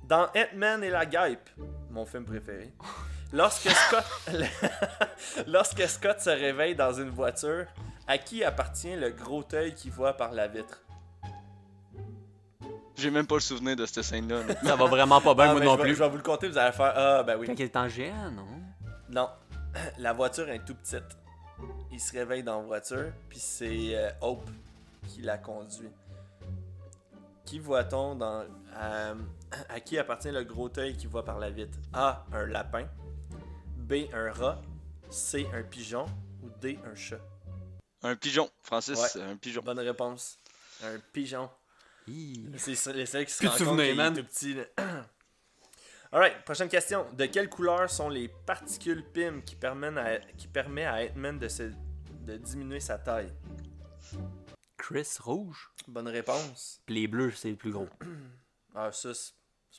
[0.04, 1.50] Dans Ant-Man et la Guêpe,
[1.90, 2.72] mon film préféré,
[3.36, 4.04] lorsque Scott,
[5.46, 7.66] lorsque Scott se réveille dans une voiture,
[8.08, 10.80] à qui appartient le gros œil qui voit par la vitre?
[12.96, 14.42] J'ai même pas le souvenir de cette scène-là.
[14.42, 14.54] là.
[14.64, 15.94] Ça va vraiment pas bien, Ah, moi mais non je vais- plus.
[15.96, 17.46] Je vais vous le compter, vous allez faire Ah, ben oui.
[17.46, 18.46] Quand il est en géant, non?
[19.10, 19.28] Non,
[19.98, 21.04] la voiture est tout petite.
[21.92, 24.48] Il se réveille dans la voiture, puis c'est euh, Hope
[25.08, 25.90] qui la conduit.
[27.44, 28.44] Qui voit-on dans.
[28.78, 29.14] euh,
[29.68, 31.78] à qui appartient le gros œil qui voit par la vitre?
[31.92, 32.24] A.
[32.32, 32.86] Un lapin.
[33.88, 34.08] B.
[34.12, 34.60] Un rat.
[35.10, 35.46] C.
[35.52, 36.06] Un pigeon.
[36.42, 36.78] Ou D.
[36.84, 37.20] Un chat?
[38.02, 39.22] Un pigeon, Francis, Ouais.
[39.22, 39.62] un pigeon.
[39.62, 40.38] Bonne réponse.
[40.82, 41.50] Un pigeon.
[42.56, 44.14] C'est ça- les seuls qui se rendent compte souvenirs, qu'il est man?
[44.14, 44.54] tout petit.
[44.54, 44.64] là.
[46.12, 47.06] Alright, prochaine question.
[47.14, 51.48] De quelle couleur sont les particules PIM qui permettent à, qui permet à Ant-Man de,
[51.48, 51.64] se,
[52.20, 53.32] de diminuer sa taille?
[54.76, 55.70] Chris, rouge?
[55.88, 56.80] Bonne réponse.
[56.86, 57.88] Puis les bleus, c'est le plus gros.
[58.78, 59.32] Ah, ça, c'est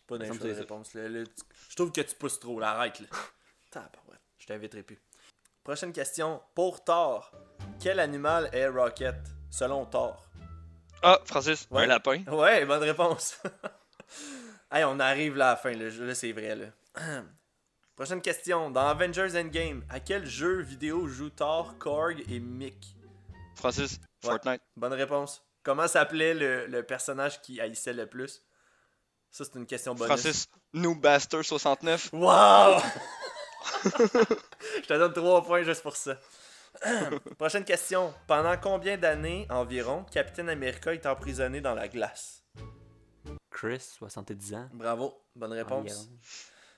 [0.08, 0.26] pas là.
[0.28, 2.60] Là, tu- Je trouve que tu pousses trop.
[2.60, 3.00] Là, arrête.
[3.00, 3.06] Là.
[3.70, 5.02] Tabarouette, Je t'inviterai plus.
[5.64, 6.42] Prochaine question.
[6.56, 7.32] Pour Thor,
[7.80, 9.16] quel animal est Rocket
[9.50, 10.24] selon Thor?
[11.04, 11.84] Ah, Francis, Ouais.
[11.84, 12.24] un lapin.
[12.26, 13.40] Ouais, bonne réponse.
[14.72, 16.56] hey, on arrive là à la fin, là, là c'est vrai.
[16.56, 16.68] Là.
[17.96, 18.72] Prochaine question.
[18.72, 22.96] Dans Avengers Endgame, à quel jeu vidéo jouent Thor, Korg et Mick?
[23.56, 24.32] Francis, Ouais.
[24.32, 24.62] Fortnite.
[24.76, 25.44] Bonne réponse.
[25.64, 28.42] Comment s'appelait le, le personnage qui haïssait le plus?
[29.30, 30.08] Ça, c'est une question bonus.
[30.08, 32.10] Francis, Noobaster 69.
[32.14, 32.80] Wow
[34.82, 36.16] Je te donne 3 points juste pour ça.
[37.38, 38.14] Prochaine question.
[38.28, 42.44] Pendant combien d'années environ Captain America est emprisonné dans la glace?
[43.50, 44.70] Chris, 70 ans.
[44.74, 45.92] Bravo, bonne réponse.
[45.92, 46.10] Environ.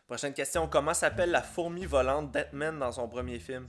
[0.07, 0.67] Prochaine question.
[0.67, 3.67] Comment s'appelle la fourmi volante d'Ant-Man dans son premier film?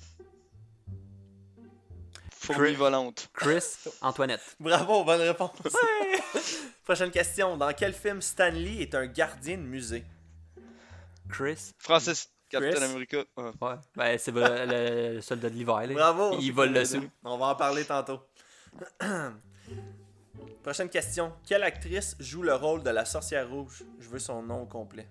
[2.33, 2.75] Fourmi Chris.
[2.77, 3.29] volante.
[3.35, 3.65] Chris,
[4.01, 4.57] Antoinette.
[4.59, 5.51] Bravo, bonne réponse.
[6.85, 7.57] Prochaine question.
[7.59, 10.05] Dans quel film Stanley est un gardien de musée?
[11.29, 11.73] Chris.
[11.79, 12.85] Francis, Captain Chris.
[12.85, 13.25] America.
[13.37, 13.75] Ouais.
[13.97, 15.87] Ben, c'est le, soldat de l'hiver.
[15.87, 15.95] là.
[15.95, 16.37] Bravo.
[16.41, 17.01] Il vole le sou.
[17.25, 18.21] On va en parler tantôt.
[20.63, 21.33] Prochaine question.
[21.47, 23.83] Quelle actrice joue le rôle de la sorcière rouge?
[23.99, 25.09] Je veux son nom complet.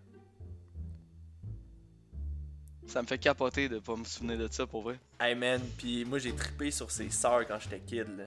[2.85, 4.99] Ça me fait capoter de pas me souvenir de ça pour vrai.
[5.19, 8.07] Hey man, puis moi j'ai trippé sur ses sœurs quand j'étais kid.
[8.17, 8.25] Là.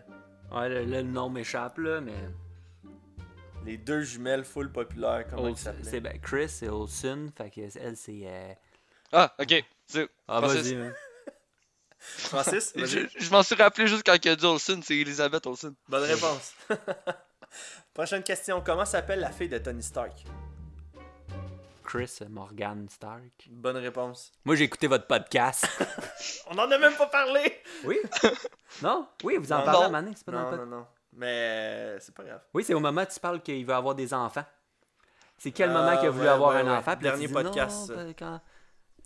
[0.60, 2.12] Ouais, le, le nom m'échappe, là, mais.
[3.64, 5.90] Les deux jumelles full populaires, comment ils Olsen- s'appelaient?
[5.90, 7.30] C'est ben, Chris et Olsen.
[7.36, 8.22] Fait que elle, c'est.
[8.24, 8.52] euh,
[9.12, 9.64] Ah, ok.
[9.86, 10.72] C'est- Ah, Francis.
[10.72, 10.92] vas-y.
[11.98, 13.08] Francis, Je, vas-y.
[13.16, 15.74] je m'en suis rappelé juste quand il a dit Olsen, c'est Elizabeth Olsen.
[15.88, 16.52] Bonne réponse.
[17.94, 18.60] Prochaine question.
[18.64, 20.24] Comment s'appelle la fille de Tony Stark?
[21.84, 23.48] Chris Morgan Stark.
[23.50, 24.32] Bonne réponse.
[24.44, 25.66] Moi, j'ai écouté votre podcast.
[26.50, 27.98] On en a même pas parlé oui?
[28.80, 29.06] Non?
[29.24, 29.64] Oui, vous en Non.
[29.64, 30.00] parlez à Non.
[30.00, 30.86] donné, c'est pas dans le Non, pod- non, non.
[31.14, 32.40] Mais euh, c'est pas grave.
[32.54, 34.44] Oui, c'est au moment où tu parles qu'il veut avoir des enfants.
[35.36, 36.70] C'est quel Ah, moment qu'il a voulu ouais, avoir ouais, un ouais.
[36.78, 36.96] enfant?
[36.96, 38.40] puis là, Dernier tu dis, podcast, ben, quand-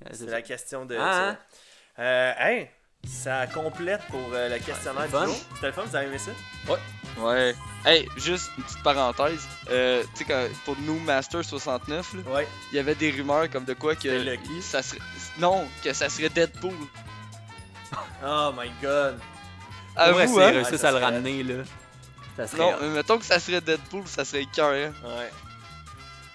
[0.04, 0.96] Euh, C'est la question de.
[0.98, 1.36] Ah,
[1.96, 2.02] ça.
[2.02, 2.70] Euh, hey,
[3.06, 5.36] ça complète pour euh, le questionnaire Ouais, du jour.
[5.54, 6.30] C'était le fun, vous avez aimé ça?
[7.18, 7.54] Ouais.
[7.84, 9.46] Hey, juste une petite parenthèse.
[9.70, 12.48] Euh, tu sais, pour nous, Master 69, là, Ouais.
[12.72, 14.08] il y avait des rumeurs comme de quoi que.
[14.08, 14.60] Lucky.
[14.60, 15.00] Ça serait...
[15.38, 16.74] Non, que ça serait Deadpool.
[18.24, 19.18] Oh my god.
[19.94, 20.50] À Ouais, vous, c'est hein?
[20.50, 21.64] réussi Ouais, ça à le serait- ramener, là.
[22.36, 22.58] Ça serait.
[22.58, 24.92] Non, mais mettons que ça serait Deadpool, ça serait cœur, hein?
[25.04, 25.30] Ouais.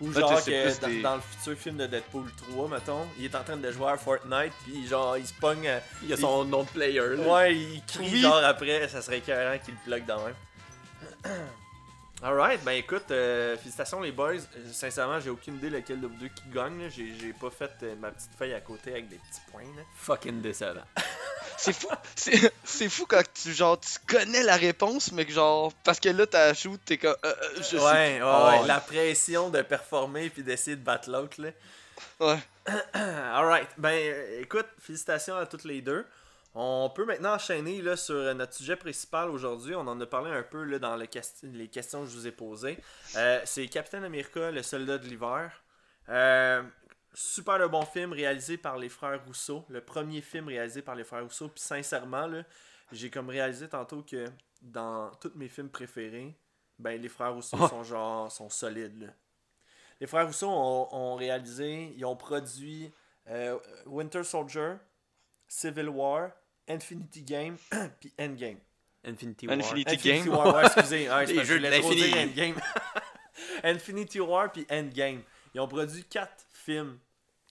[0.01, 3.35] Ou genre que dans, des- dans le futur film de Deadpool 3, mettons, il est
[3.35, 5.69] en train de jouer à Fortnite, puis genre il se pogne.
[6.01, 7.27] Il y a son nom de player, là.
[7.33, 8.21] Ouais, il crie Oui.
[8.21, 10.35] genre après, ça serait écœurant qu'il le plug dans même.
[12.23, 14.33] Alright, ben écoute, euh, félicitations les boys.
[14.35, 16.87] Euh, Sincèrement, j'ai aucune idée lequel de vous deux qui gagne.
[16.89, 19.63] j'ai pas fait euh, ma petite feuille à côté avec des petits points.
[19.75, 19.81] Là.
[19.95, 20.83] Fucking décevant.
[21.63, 25.71] C'est fou, c'est c'est fou quand tu genre tu connais la réponse, mais que genre
[25.83, 27.75] parce que là t'as shoot, t'es comme euh, euh, je sais.
[27.77, 31.39] ouais, ouais, Oh, ouais, la pression de performer puis d'essayer de battre l'autre.
[31.39, 31.49] là.
[32.19, 32.39] ouais.
[32.93, 36.05] Alright, ben écoute, félicitations à toutes les deux.
[36.53, 39.73] On peut maintenant enchaîner là, sur euh, notre sujet principal aujourd'hui.
[39.75, 41.07] On en a parlé un peu là, dans le
[41.43, 42.77] les questions que je vous ai posées.
[43.15, 45.51] Euh, c'est Captain America, le soldat de l'hiver.
[46.09, 46.61] Euh,
[47.13, 49.65] super de bon film réalisé par les frères Rousseau.
[49.69, 51.49] Le premier film réalisé par les frères Rousseau.
[51.49, 52.43] Puis sincèrement, là,
[52.91, 54.25] j'ai comme réalisé tantôt que
[54.61, 56.35] dans tous mes films préférés,
[56.79, 59.01] ben les frères Rousseau sont genre sont solides.
[59.03, 59.07] là.
[59.99, 62.91] Les frères Rousseau ont, ont réalisé, ils ont produit
[63.29, 64.73] euh, Winter Soldier,
[65.47, 66.31] Civil War,
[66.67, 67.57] Infinity Game,
[67.99, 68.57] puis Endgame.
[69.03, 69.57] Infinity War.
[69.57, 70.27] Infinity- Infinity Game.
[70.35, 71.07] War, ouais, excusez.
[71.27, 72.55] Les jeux de Endgame.
[73.63, 75.21] Infinity War puis Endgame.
[75.53, 76.99] Ils ont produit quatre films.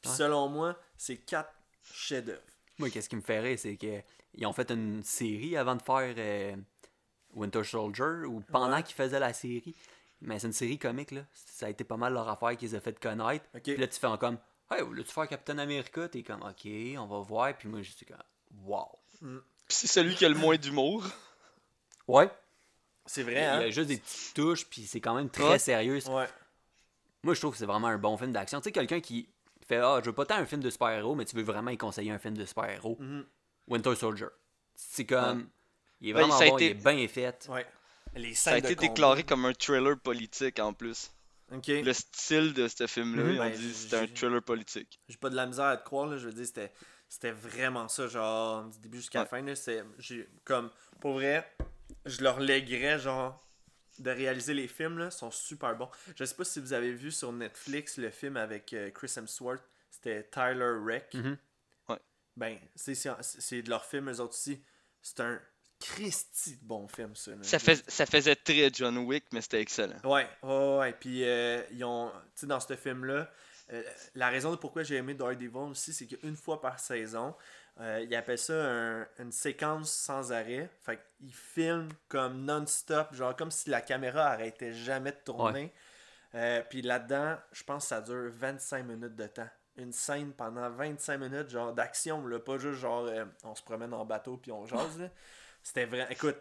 [0.03, 0.17] Puis Ouais.
[0.17, 1.53] selon moi, c'est quatre
[1.83, 2.41] chefs-d'œuvre.
[2.79, 4.01] Moi, qu'est-ce qui me fait rire, c'est que
[4.35, 6.57] ils ont fait une série avant de faire euh,
[7.35, 8.83] Winter Soldier, ou pendant Ouais.
[8.83, 9.75] qu'ils faisaient la série.
[10.23, 11.23] Mais c'est une série comique, là.
[11.33, 13.45] Ça a été pas mal leur affaire qu'ils ont fait connaître.
[13.55, 13.63] Ok.
[13.63, 14.39] Puis là, tu fais en comme,
[14.71, 16.09] hey, voulais-tu faire Captain America?
[16.09, 16.67] T'es comme, ok,
[16.99, 17.57] on va voir.
[17.57, 18.17] Puis moi, je suis comme,
[18.65, 18.89] wow.
[19.21, 19.29] Puis
[19.69, 21.05] c'est celui qui a le moins d'humour.
[22.09, 22.31] Ouais.
[23.07, 23.59] C'est Il vrai, y hein?
[23.61, 25.59] a juste des petites touches, puis c'est quand même très Ouais.
[25.59, 25.99] sérieux.
[26.09, 26.29] Ouais.
[27.23, 28.61] Moi, je trouve que c'est vraiment un bon film d'action.
[28.61, 29.29] Tu sais, quelqu'un qui
[29.67, 31.77] fait Ah, je veux pas tant un film de super-héros, mais tu veux vraiment y
[31.79, 32.97] conseiller un film de super-héros.
[32.99, 33.25] Mhm.
[33.69, 34.27] Winter Soldier.
[34.75, 35.49] C'est comme.
[36.01, 37.47] Il est vraiment ça a bon, été- il est bien fait.
[37.51, 37.67] Ouais.
[38.17, 41.13] Les Ça a été déclaré comme un thriller politique en plus.
[41.53, 41.67] Ok.
[41.69, 43.31] Le style de ce film-là, Mhm.
[43.35, 44.99] ils ont Ben, dit c'était un thriller politique.
[45.09, 46.17] J'ai pas de la misère à te croire, là.
[46.17, 46.73] Je veux dire, c'était,
[47.09, 49.55] c'était vraiment ça, genre, du début jusqu'à la fin, là.
[49.55, 51.49] C'est, j'ai, comme, pour vrai,
[52.07, 53.45] je leur léguerais, genre,
[54.01, 55.11] de réaliser les films, là.
[55.11, 55.89] sont super bons.
[56.17, 59.63] Je sais pas si vous avez vu sur Netflix le film avec euh, Chris Hemsworth.
[59.91, 61.15] C'était Tyler Reck.
[61.15, 61.37] Mhm.
[61.89, 61.99] Ouais.
[62.37, 64.63] Ben, c'est, c'est, c'est de leur film, eux autres aussi.
[65.03, 65.41] C'est un
[65.81, 67.31] Christy de bon film, ça.
[67.33, 67.43] là.
[67.43, 69.97] Ça, fais- ça faisait très John Wick, mais c'était excellent.
[70.05, 70.93] Ouais, ouais, ouais.
[70.93, 73.31] Puis, euh, ils ont, tu sais, dans ce film-là,
[73.73, 73.83] euh,
[74.15, 77.35] la raison de pourquoi j'ai aimé Daredevil aussi, c'est qu'une fois par saison,
[77.81, 80.71] euh, ils appellent ça un- une séquence sans arrêt.
[80.83, 85.73] Fait qu'ils filment comme non-stop, genre comme si la caméra arrêtait jamais de tourner.
[86.35, 89.49] Euh, puis là-dedans, je pense que ça dure 25 minutes de temps.
[89.77, 93.95] Une scène pendant 25 minutes, genre d'action, là, pas juste genre euh, on se promène
[93.95, 94.99] en bateau puis on jase.
[95.01, 95.09] là.
[95.63, 96.07] C'était vrai.
[96.11, 96.39] Écoute,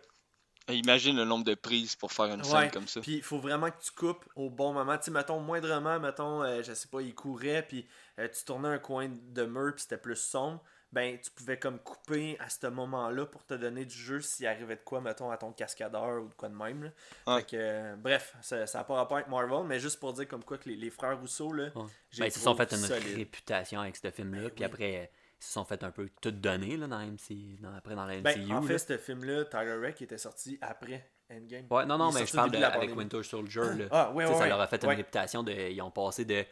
[0.70, 3.02] Imagine le nombre de prises pour faire une Ouais, scène comme ça.
[3.02, 4.98] Puis il faut vraiment que tu coupes au bon moment.
[4.98, 7.88] Tu sais, mettons, moindrement, mettons, euh, je sais pas, il courait, puis
[8.20, 10.64] euh, tu tournais un coin de mur, puis c'était plus sombre.
[10.92, 14.76] Ben, tu pouvais comme couper à ce moment-là pour te donner du jeu s'il arrivait
[14.76, 16.84] de quoi, mettons, à ton cascadeur ou de quoi de même.
[16.84, 17.38] Là.
[17.38, 20.44] Fait que, euh, bref, ça n'a pas rapport avec Marvel, mais juste pour dire comme
[20.44, 23.18] quoi que les, les frères Rousseau, là, Ben, ils se sont fait une solide.
[23.18, 24.42] réputation avec ce film-là.
[24.42, 24.66] Ben puis oui.
[24.66, 28.06] après, ils se sont fait un peu tout donner là, dans MC, dans, après dans
[28.06, 28.24] la MCU.
[28.24, 28.68] Ben, en là.
[28.68, 31.68] fait, ce film-là, Tyler Reck était sorti après Endgame.
[31.70, 32.98] Ouais, non, non, mais je parle de, de la avec pandémie.
[32.98, 33.62] Winter Soldier.
[33.78, 33.86] Là.
[33.92, 34.50] Ah, ouais, ça ouais.
[34.50, 35.52] leur a fait une réputation de.
[35.52, 36.44] Ils ont passé de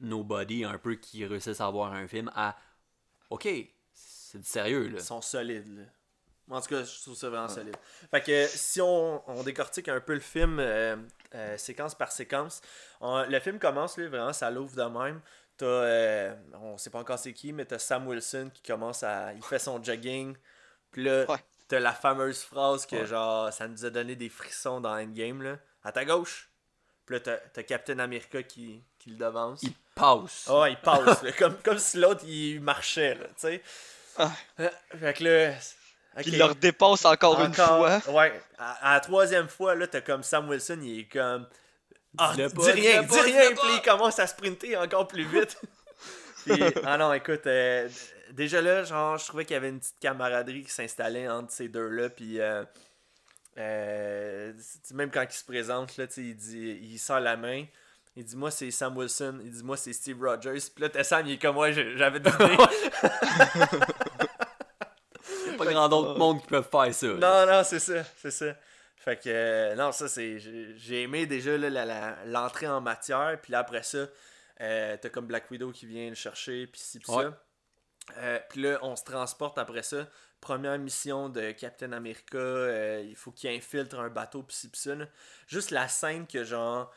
[0.00, 2.56] nobody un peu qui réussissent à avoir un film à
[3.30, 3.48] OK,
[3.92, 4.98] c'est du sérieux là.
[4.98, 5.84] Ils sont solides, là.
[6.48, 7.76] En tout cas, je trouve ça vraiment solide.
[8.10, 10.96] Fait que si on, on décortique un peu le film euh,
[11.34, 12.60] euh, séquence par séquence,
[13.00, 15.20] on- le film commence, là, vraiment, ça l'ouvre de même.
[15.56, 19.32] T'as, euh, on sait pas encore c'est qui, mais t'as Sam Wilson qui commence à.
[19.32, 20.36] Il fait son jogging.
[20.92, 21.38] Puis là, Ouais.
[21.66, 23.06] t'as la fameuse phrase que, Ouais.
[23.06, 25.58] genre, ça nous a donné des frissons dans Endgame, là.
[25.82, 26.48] À ta gauche.
[27.06, 29.62] Puis là, t'as, t'as Captain America qui, qui le devance.
[29.64, 30.46] Il passe.
[30.48, 33.62] Ah, il passe, là, comme, comme si l'autre, il marchait, là, tu sais.
[34.18, 34.30] Ah.
[34.60, 34.70] Euh,
[35.00, 35.54] Fait que là...
[36.24, 38.00] Il leur dépasse encore, une fois.
[38.08, 38.40] Ouais.
[38.58, 41.46] À, à la troisième fois, là, t'as comme Sam Wilson, il est comme...
[42.16, 45.60] Ah, dis pas, rien, dis pas, rien, puis il commence à sprinter encore plus vite.
[46.46, 47.88] Puis, ah non, écoute, euh,
[48.30, 51.68] déjà là, genre, je trouvais qu'il y avait une petite camaraderie qui s'installait entre ces
[51.68, 52.40] deux-là, puis...
[52.40, 52.64] euh,
[53.58, 54.52] euh,
[54.92, 57.64] même quand il se présente, là, tu sais, il dit, il sort la main,
[58.16, 61.04] il dit moi c'est Sam Wilson, il dit moi c'est Steve Rogers, puis là t'as
[61.04, 62.56] Sam il est comme moi j'avais deviné.
[65.58, 67.06] pas grand d'autres mondes qui peuvent faire ça.
[67.06, 68.54] Non, non, c'est ça, c'est ça.
[68.96, 70.38] Fait que, euh, non, ça, c'est.
[70.76, 71.56] J'ai aimé déjà
[72.26, 74.06] l'entrée en matière, puis là, après ça,
[74.60, 77.24] euh, t'as comme Black Widow qui vient le chercher, puis ci, puis Ouais.
[77.24, 77.42] ça.
[78.18, 80.08] Euh, puis là, on se transporte après ça.
[80.40, 84.80] Première mission de Captain America, euh, il faut qu'il infiltre un bateau, puis ci, puis
[84.80, 84.94] ça.
[84.94, 85.06] là.
[85.46, 86.92] Juste la scène que, genre,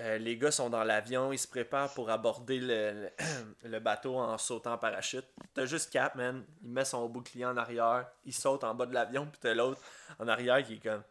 [0.00, 3.10] euh, les gars sont dans l'avion, ils se préparent pour aborder le, le,
[3.68, 5.26] le bateau en sautant en parachute.
[5.54, 8.94] T'as juste Cap, man, il met son bouclier en arrière, il saute en bas de
[8.94, 9.80] l'avion, puis t'as l'autre
[10.18, 11.02] en arrière qui est comme.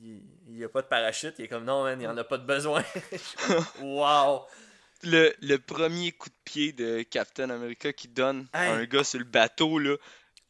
[0.00, 2.38] Il n'y a pas de parachute, il est comme non, man, il en a pas
[2.38, 2.82] de besoin.
[3.80, 4.44] wow!
[5.04, 9.20] Le, le premier coup de pied de Captain America qui donne à un gars sur
[9.20, 9.96] le bateau, là.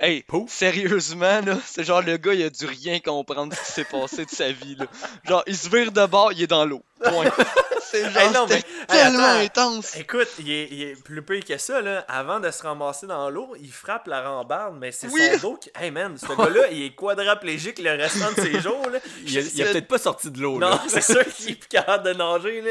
[0.06, 0.50] Hey, Pouf.
[0.50, 3.84] sérieusement, là, c'est genre le gars, il a dû rien comprendre de ce qui s'est
[3.84, 4.86] passé de sa vie, là.
[5.26, 6.82] Genre, il se vire de bord, il est dans l'eau.
[7.02, 7.30] Point.
[7.86, 9.96] C'est genre, Hey, non, c'était mais- hey, tellement intense.
[9.96, 12.04] Écoute, il est, il est plus pire que ça, là.
[12.08, 15.20] Avant de se ramasser dans l'eau, il frappe la rambarde, mais c'est Oui.
[15.40, 15.70] son dos qui.
[15.78, 18.98] Hey man, ce gars-là, il est quadraplégique le restant de ses jours, là.
[19.26, 20.58] Il a, il a peut-être pas sorti de l'eau.
[20.58, 22.70] Non, c'est sûr qu'il est plus capable de nager, là.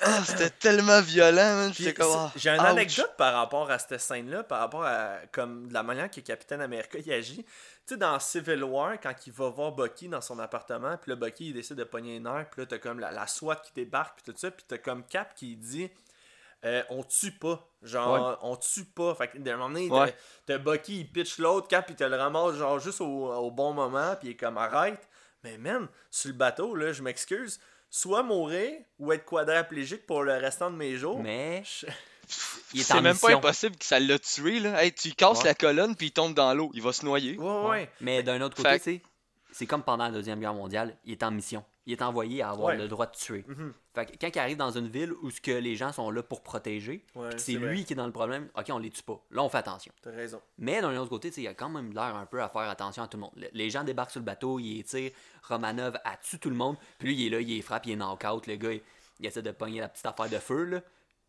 [0.00, 4.84] Ah, c'était tellement violent, ah, J'ai une anecdote par rapport à cette scène-là, par rapport
[4.84, 7.44] à comme de la manière que Capitaine America agit.
[7.44, 11.16] Tu sais, dans Civil War, quand il va voir Bucky dans son appartement, puis là,
[11.16, 13.72] Bucky, il décide de pogner une heure, puis là, t'as comme la, la SWAT qui
[13.74, 15.90] débarque, puis tout ça, puis t'as comme Cap qui dit
[16.64, 17.64] euh, on tue pas.
[17.82, 19.14] Genre, on tue pas.
[19.14, 20.14] Fait que d'un moment donné, Ouais.
[20.46, 23.72] t'as Bucky, il pitch l'autre, Cap, il te le ramasse, genre, juste au, au bon
[23.72, 25.08] moment, puis il est comme arrête.
[25.44, 27.60] Mais man, sur le bateau, là, je m'excuse.
[27.90, 31.18] Soit mourir ou être quadraplégique pour le restant de mes jours.
[31.20, 31.86] Mais Je-
[32.74, 34.84] il est C'est même pas impossible que ça l'a tué, là.
[34.84, 35.44] Hey, tu casses Ouais.
[35.44, 36.70] la colonne, puis il tombe dans l'eau.
[36.74, 37.38] Il va se noyer.
[37.38, 37.90] Ouais, ouais.
[38.02, 39.02] Mais d'un autre Fait côté, tu sais,
[39.52, 41.64] c'est comme pendant la Deuxième Guerre mondiale, il est en mission.
[41.88, 42.76] Il est envoyé à avoir Ouais.
[42.76, 43.46] le droit de tuer.
[43.48, 43.72] Mhm.
[43.94, 46.22] Fait que quand il arrive dans une ville où ce que les gens sont là
[46.22, 47.70] pour protéger, Ouais, c'est vrai.
[47.70, 49.18] lui qui est dans le problème, ok, on les tue pas.
[49.30, 49.90] Là, on fait attention.
[50.02, 50.38] T'as raison.
[50.58, 53.02] Mais d'un autre côté, il y a quand même l'air un peu à faire attention
[53.04, 53.32] à tout le monde.
[53.36, 55.12] Le- Les gens débarquent sur le bateau, il tire,
[55.48, 57.96] Romanov a tué tout le monde, puis lui, il est là, il frappe, il est
[57.96, 58.82] knock-out, le gars, il,
[59.20, 60.80] il essaie de pogner la petite affaire de feu, là.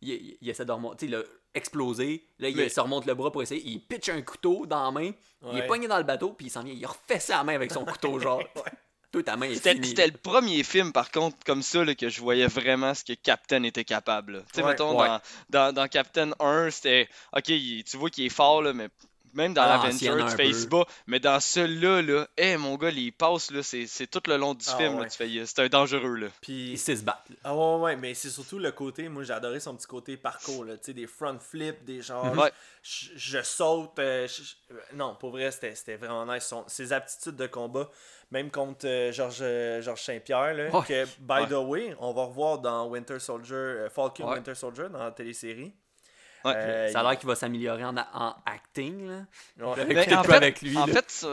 [0.02, 1.22] Il, il- il essaie de remonter, il a
[1.54, 4.84] explosé, là, il Mais- se remonte le bras pour essayer, il pitch un couteau dans
[4.84, 5.10] la main,
[5.52, 7.72] il est pogné dans le bateau, puis il s'en vient, il refait sa main avec
[7.72, 8.42] son couteau, genre.
[9.12, 12.20] Toi, ta main est C'était le premier film, par contre, comme ça, là, que je
[12.20, 14.44] voyais vraiment ce que Captain était capable.
[14.52, 14.70] Tu sais, Ouais.
[14.70, 15.06] mettons, Ouais.
[15.08, 17.08] dans, dans, dans Captain 1, c'était.
[17.36, 18.88] Ok, tu vois qu'il est fort, là, mais
[19.34, 20.84] même dans l'Aventure, l'ancienne, tu fais il se bat.
[21.06, 24.54] Mais dans celui-là, là, hey, mon gars, il passe, là, c'est c'est tout le long
[24.54, 24.98] du Ah, film.
[25.00, 26.26] là, tu fais, c'est un dangereux, là.
[26.40, 27.28] Puis Ils se battent.
[27.30, 27.36] là.
[27.44, 30.64] Ah ouais, ouais, mais c'est surtout le côté, moi j'ai adoré son petit côté parcours,
[30.64, 32.50] là, tu sais, des front flips, des genres, Ouais.
[32.82, 36.64] je, je saute, euh, je- je- euh, non, pour vrai, c'était c'était vraiment nice, son-
[36.66, 37.88] ses aptitudes de combat,
[38.30, 40.84] même contre euh, Georges euh, Georges Saint-Pierre, là, Ouais.
[40.86, 41.46] que, by Ouais.
[41.48, 44.34] the way, on va revoir dans Winter Soldier, euh, Falcon Ouais.
[44.36, 45.72] Winter Soldier, dans la télésérie.
[46.44, 46.52] Ouais.
[46.56, 49.24] Euh, Ça a l'air qu'il va s'améliorer en, en acting, là.
[49.58, 49.84] ouais.
[49.86, 50.92] Ben, en fait- avec lui, En là.
[50.94, 51.26] fait,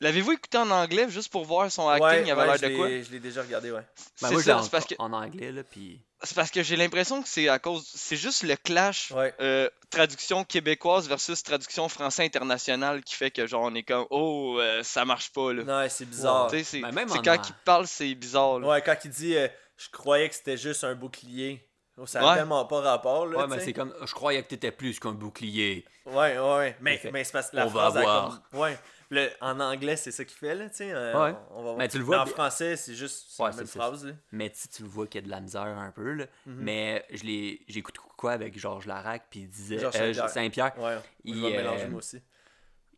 [0.00, 2.04] l'avez-vous écouté en anglais juste pour voir son acting?
[2.06, 2.88] Ouais, il avait ouais, l'air je de quoi?
[2.88, 3.82] je l'ai déjà regardé, ouais.
[4.22, 6.00] Ben, c'est je ça, c'est en, parce que en anglais, là, puis...
[6.22, 7.86] c'est parce que j'ai l'impression que c'est à cause.
[7.94, 9.32] C'est juste le clash Ouais.
[9.40, 14.56] euh, traduction québécoise versus traduction français internationale qui fait que genre on est comme oh
[14.60, 15.62] euh, ça marche pas là.
[15.64, 16.48] Non, c'est bizarre.
[16.50, 18.68] Tu sais, c'est Ben, en quand an- il parle c'est bizarre là.
[18.68, 21.66] Ouais, quand il dit euh, je croyais que c'était juste un bouclier.
[22.06, 22.36] Ça a Ouais.
[22.38, 23.38] tellement pas rapport, là.
[23.38, 23.94] Ouais, mais c'est comme...
[24.04, 25.84] Je croyais que t'étais plus qu'un bouclier.
[26.06, 26.76] Ouais, ouais, ouais.
[26.80, 28.42] Mais, fait, mais c'est parce que la on va phrase a voir.
[28.50, 28.78] comme- Ouais.
[29.12, 30.92] Le- en anglais, c'est ça qu'il fait, là, tu sais.
[30.92, 31.34] euh, Ouais.
[31.50, 31.76] on, va voir.
[31.78, 34.12] Mais tu le vois en français, c'est juste c'est Ouais, la même c'est- phrase, là.
[34.30, 36.26] Mais tu tu le vois qu'il y a de la misère un peu, là.
[36.46, 36.54] Mhm.
[36.62, 37.60] Mais je l'ai...
[37.66, 39.78] J'écoute quoi avec Georges Larac, puis il disait...
[39.80, 40.72] Georges euh, Saint-Pierre.
[40.78, 42.20] Ouais, Il, me mélanger, euh, moi aussi.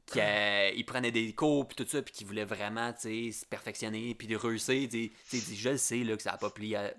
[0.07, 4.15] qu'il prenait des cours, puis tout ça, puis qu'il voulait vraiment, tu sais, se perfectionner,
[4.15, 5.37] puis de réussir, tu sais.
[5.51, 6.93] Il je le sais, là, que ça a pas plu à,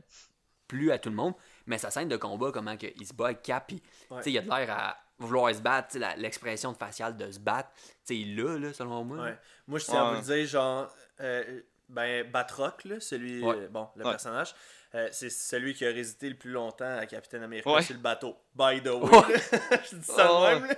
[0.68, 1.34] plu à tout le monde,
[1.66, 4.18] mais sa scène de combat, comment que il se bat avec Cap, puis, Ouais.
[4.18, 6.78] tu sais, il a de l'air à vouloir se battre, tu sais, la- l'expression de
[6.78, 9.18] faciale de se battre, tu sais, il l'a, là, selon moi.
[9.24, 9.38] Ouais.
[9.68, 10.22] Moi, je tiens à Ouais.
[10.22, 13.56] vous le dire, genre, euh, ben, Batroc, là, celui, Ouais.
[13.56, 14.12] euh, bon, le Ouais.
[14.12, 14.54] personnage,
[14.96, 17.82] euh, c'est celui qui a résisté le plus longtemps à Capitaine America Ouais.
[17.82, 18.36] sur le bateau.
[18.56, 19.10] By the way.
[19.10, 19.24] Ouais.
[19.92, 20.60] je dis ça Ouais.
[20.60, 20.76] même, là.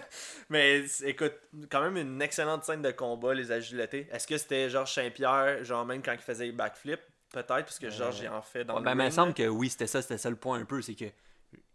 [0.49, 1.33] Mais écoute,
[1.71, 4.07] quand même une excellente scène de combat, les agilité.
[4.11, 7.01] Est-ce que c'était Georges Saint-Pierre, genre même quand il faisait les backflips
[7.35, 9.33] Peut-être, parce que Georges, il en fait dans Ouais, le ben, mais il me semble
[9.33, 11.05] que oui, c'était ça, c'était ça le point un peu, c'est que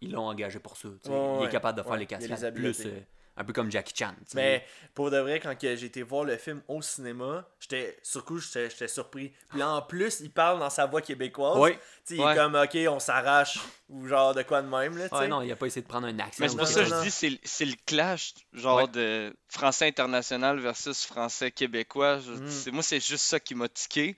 [0.01, 0.89] ils l'ont engagé pour ça.
[0.89, 0.95] Ouais,
[1.41, 2.99] il est capable de faire Ouais, les cascades plus, euh,
[3.37, 4.15] un peu comme Jackie Chan.
[4.35, 8.25] Mais pour de vrai, quand que j'ai été voir le film au cinéma, j'étais sur
[8.25, 9.33] coup, j'étais j'étais surpris.
[9.49, 11.73] Puis là, en plus, il parle dans sa voix québécoise.
[12.05, 12.33] Sais, il Ouais.
[12.33, 13.59] est comme, ok, on s'arrache,
[13.89, 16.07] ou genre de quoi de même, là, Ouais, non, il a pas essayé de prendre
[16.07, 16.37] un accent.
[16.41, 18.89] Mais c'est ou pour ça que je dis c'est c'est le clash genre Ouais.
[18.89, 22.19] de français international versus français québécois.
[22.19, 22.33] Je-
[22.71, 22.73] Mm.
[22.75, 24.17] Moi c'est juste ça qui m'a tiqué.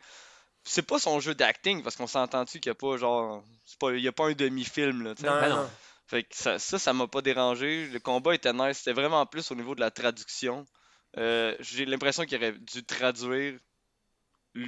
[0.65, 3.93] C'est pas son jeu d'acting parce qu'on s'entend-tu qu'il y a pas genre c'est pas
[3.93, 5.29] il y a pas un demi-film là, tu sais.
[5.29, 5.71] Non, Ben non.
[6.07, 7.87] Fait que ça, ça, ça m'a pas dérangé.
[7.87, 8.79] Le combat était nice.
[8.79, 10.67] C'était vraiment plus au niveau de la traduction
[11.17, 13.59] Euh, J'ai l'impression qu'il aurait dû traduire.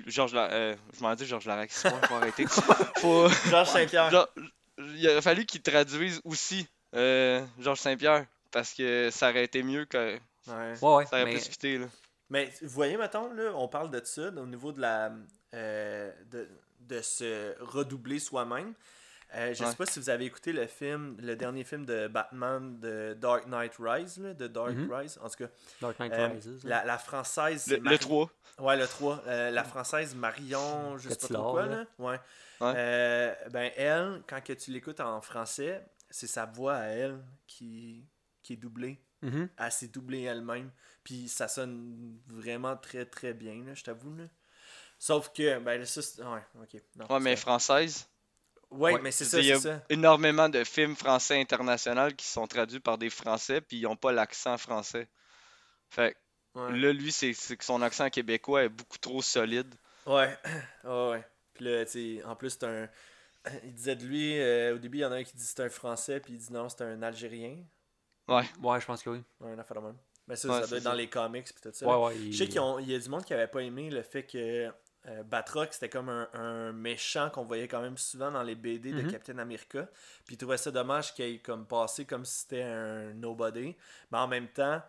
[0.07, 0.51] Georges La...
[0.51, 2.47] euh, je m'en dis Georges Larac, c'est faut arrêter.
[2.97, 3.29] Faut...
[3.51, 4.11] Georges Saint-Pierre.
[4.11, 4.29] Genre,
[4.79, 6.67] il aurait fallu qu'il traduise aussi
[6.97, 8.25] euh, Georges Saint-Pierre.
[8.51, 10.15] Parce que ça aurait été mieux que.
[10.47, 10.75] Ouais.
[10.81, 11.07] Ouais, ouais.
[11.07, 11.87] Ça aurait mais- plus fité, là.
[12.35, 15.13] Mais vous voyez, mettons, là, on parle de ça, au niveau de la
[15.55, 16.49] euh, de,
[16.81, 18.75] de se redoubler soi-même.
[19.37, 19.71] Euh, je Ouais.
[19.71, 23.47] sais pas si vous avez écouté le film, le dernier film de Batman de Dark
[23.47, 24.93] Knight Rise, là, de Dark Mhm.
[24.93, 25.19] Rise.
[25.23, 26.65] En tout cas, Dark Knight euh, Rises.
[26.65, 27.67] la, la française.
[27.69, 28.31] Le, le Mari- 3.
[28.59, 29.23] Ouais, le 3.
[29.27, 31.77] Euh, la française Marion, je sais pas trop quoi, là.
[31.77, 31.85] là.
[31.99, 32.21] Ouais.
[32.61, 32.73] Ouais.
[32.77, 38.07] Euh, ben, elle, quand que tu l'écoutes en français, c'est sa voix à elle qui,
[38.43, 39.01] qui est doublée.
[39.25, 39.49] Mhm.
[39.57, 40.71] Elle s'est doublée elle-même.
[41.03, 44.15] Puis ça sonne vraiment très très bien, là, je t'avoue.
[44.15, 44.25] Là.
[44.99, 46.81] Sauf que, ben là, ça, c'est- Ouais, ok.
[46.97, 48.07] Non, Ouais, mais française?
[48.71, 49.83] Ouais, Ouais, mais c'est ça, il y a ça.
[49.89, 54.13] énormément de films français internationaux qui sont traduits par des Français, puis ils ont pas
[54.13, 55.09] l'accent français.
[55.91, 56.17] Fait
[56.55, 56.79] que Ouais.
[56.79, 59.75] là, lui, c'est c'est que son accent québécois est beaucoup trop solide.
[60.07, 60.37] Ouais,
[60.85, 61.25] ouais, ouais.
[61.55, 62.89] Puis là, tu sais, en plus, c'est un.
[63.65, 65.61] Il disait de lui, euh, au début, il y en a un qui dit c'est
[65.61, 67.59] un Français, puis il dit non, c'est un Algérien.
[68.29, 68.45] Ouais.
[68.63, 69.23] Ouais, je pense que oui.
[69.41, 69.97] Ouais, une affaire de même.
[70.27, 70.89] Mais ça, Ouais, ça doit c'est être ça.
[70.91, 71.87] dans les comics, puis tout ça.
[71.87, 72.33] Ouais, ouais.
[72.33, 74.71] Je sais qu'il y a du monde qui avait pas aimé le fait que
[75.07, 78.91] euh, Batroc c'était comme un, un méchant qu'on voyait quand même souvent dans les BD
[78.93, 79.11] de Mhm.
[79.13, 79.87] Captain America.
[80.25, 83.77] Puis ils trouvaient ça dommage qu'il ait comme passé comme si c'était un nobody.
[84.11, 84.81] Mais en même temps,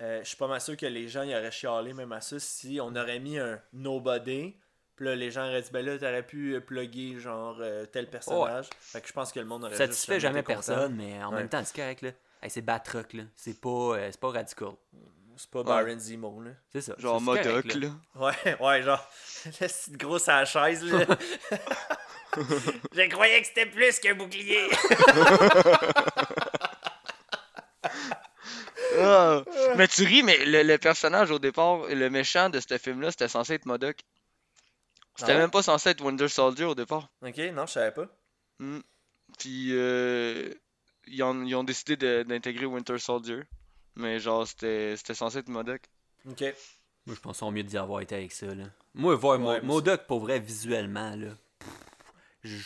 [0.00, 2.38] euh, je suis pas mal sûr que les gens y auraient chialé même à ça
[2.38, 4.56] si on aurait mis un nobody.
[4.96, 8.08] Puis là, les gens auraient dit, ben là, t'aurais pu euh, plugger genre euh, tel
[8.08, 8.68] personnage.
[8.78, 11.30] Fait que je pense que le monde aurait Ça juste satisfait jamais personne, mais en
[11.32, 11.36] Ouais.
[11.40, 12.10] même temps, c'est correct, là.
[12.42, 13.24] Hey, c'est Batroc, là.
[13.36, 14.70] C'est pas, euh, c'est pas radical.
[15.36, 16.50] C'est pas Byron Zemo, là.
[16.72, 16.94] C'est ça.
[16.98, 17.74] Genre Modoc, là.
[17.88, 17.90] là.
[18.14, 19.06] Ouais, ouais, genre,
[19.60, 21.04] la petite grosse à la chaise, là.
[22.36, 24.68] Je croyais que c'était plus qu'un bouclier.
[28.98, 29.42] Ah,
[29.76, 33.28] mais tu ris, mais le, le personnage au départ, le méchant de ce film-là, c'était
[33.28, 33.98] censé être Modoc.
[35.16, 35.40] C'était Ah ouais?
[35.42, 37.08] même pas censé être Winter Soldier au départ.
[37.22, 38.06] ok, non, je savais pas.
[38.58, 38.80] Hmm.
[39.38, 40.52] Puis euh,
[41.10, 43.42] ils, ont, ils ont décidé d'intégrer Winter Soldier.
[43.96, 45.82] Mais genre, c'était c'était censé être Modoc.
[46.28, 46.42] Ok.
[47.06, 48.64] Moi, je pense qu'on mieux d'y avoir été avec ça, là.
[48.94, 51.30] Moi, voir Ouais, Modoc, pour vrai, visuellement, là.
[52.42, 52.56] Je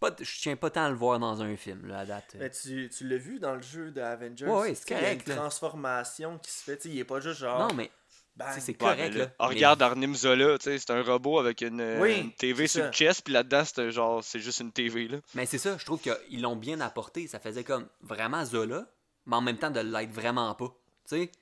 [0.00, 2.36] pas- je tiens pas tant à le voir dans un film, là, à date.
[2.38, 4.46] Mais tu, tu l'as vu dans le jeu de Avengers?
[4.46, 5.40] Ouais, c'est sais, Il y a correct, une là.
[5.40, 6.76] transformation qui se fait.
[6.76, 7.68] Tu sais, il est pas juste genre.
[7.68, 7.90] Non, mais
[8.58, 9.24] c'est Ouais, correct, là.
[9.24, 12.32] là, Mais- regarde Arnim Zola, tu sais, c'est un robot avec une, euh, Oui, une
[12.32, 12.86] TV c'est sur ça.
[12.88, 15.18] le chest, puis là-dedans, c'est genre, c'est juste une TV, là.
[15.34, 17.26] Mais c'est ça, je trouve qu'ils l'ont bien apporté.
[17.28, 18.86] Ça faisait comme vraiment Zola,
[19.26, 20.68] mais en même temps de l'être vraiment pas.
[21.08, 21.32] Tu sais,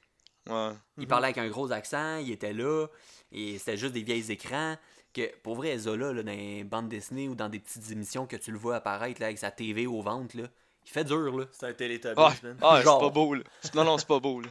[0.49, 0.72] Ouais.
[0.99, 2.86] il parlait avec un gros accent, il était là,
[3.32, 4.76] et c'était juste des vieilles écrans.
[5.14, 8.34] Que pour vrai, Zola, là, dans les bandes dessinées ou dans des petites émissions que
[8.36, 10.45] tu le vois apparaître là, avec sa TV au ventre, là,
[10.84, 11.45] il fait dur, là.
[11.53, 12.32] C'est un Teletubbies, Ah,
[12.62, 13.42] ah, c'est pas beau, là.
[13.74, 14.49] Non, non, c'est pas beau, là.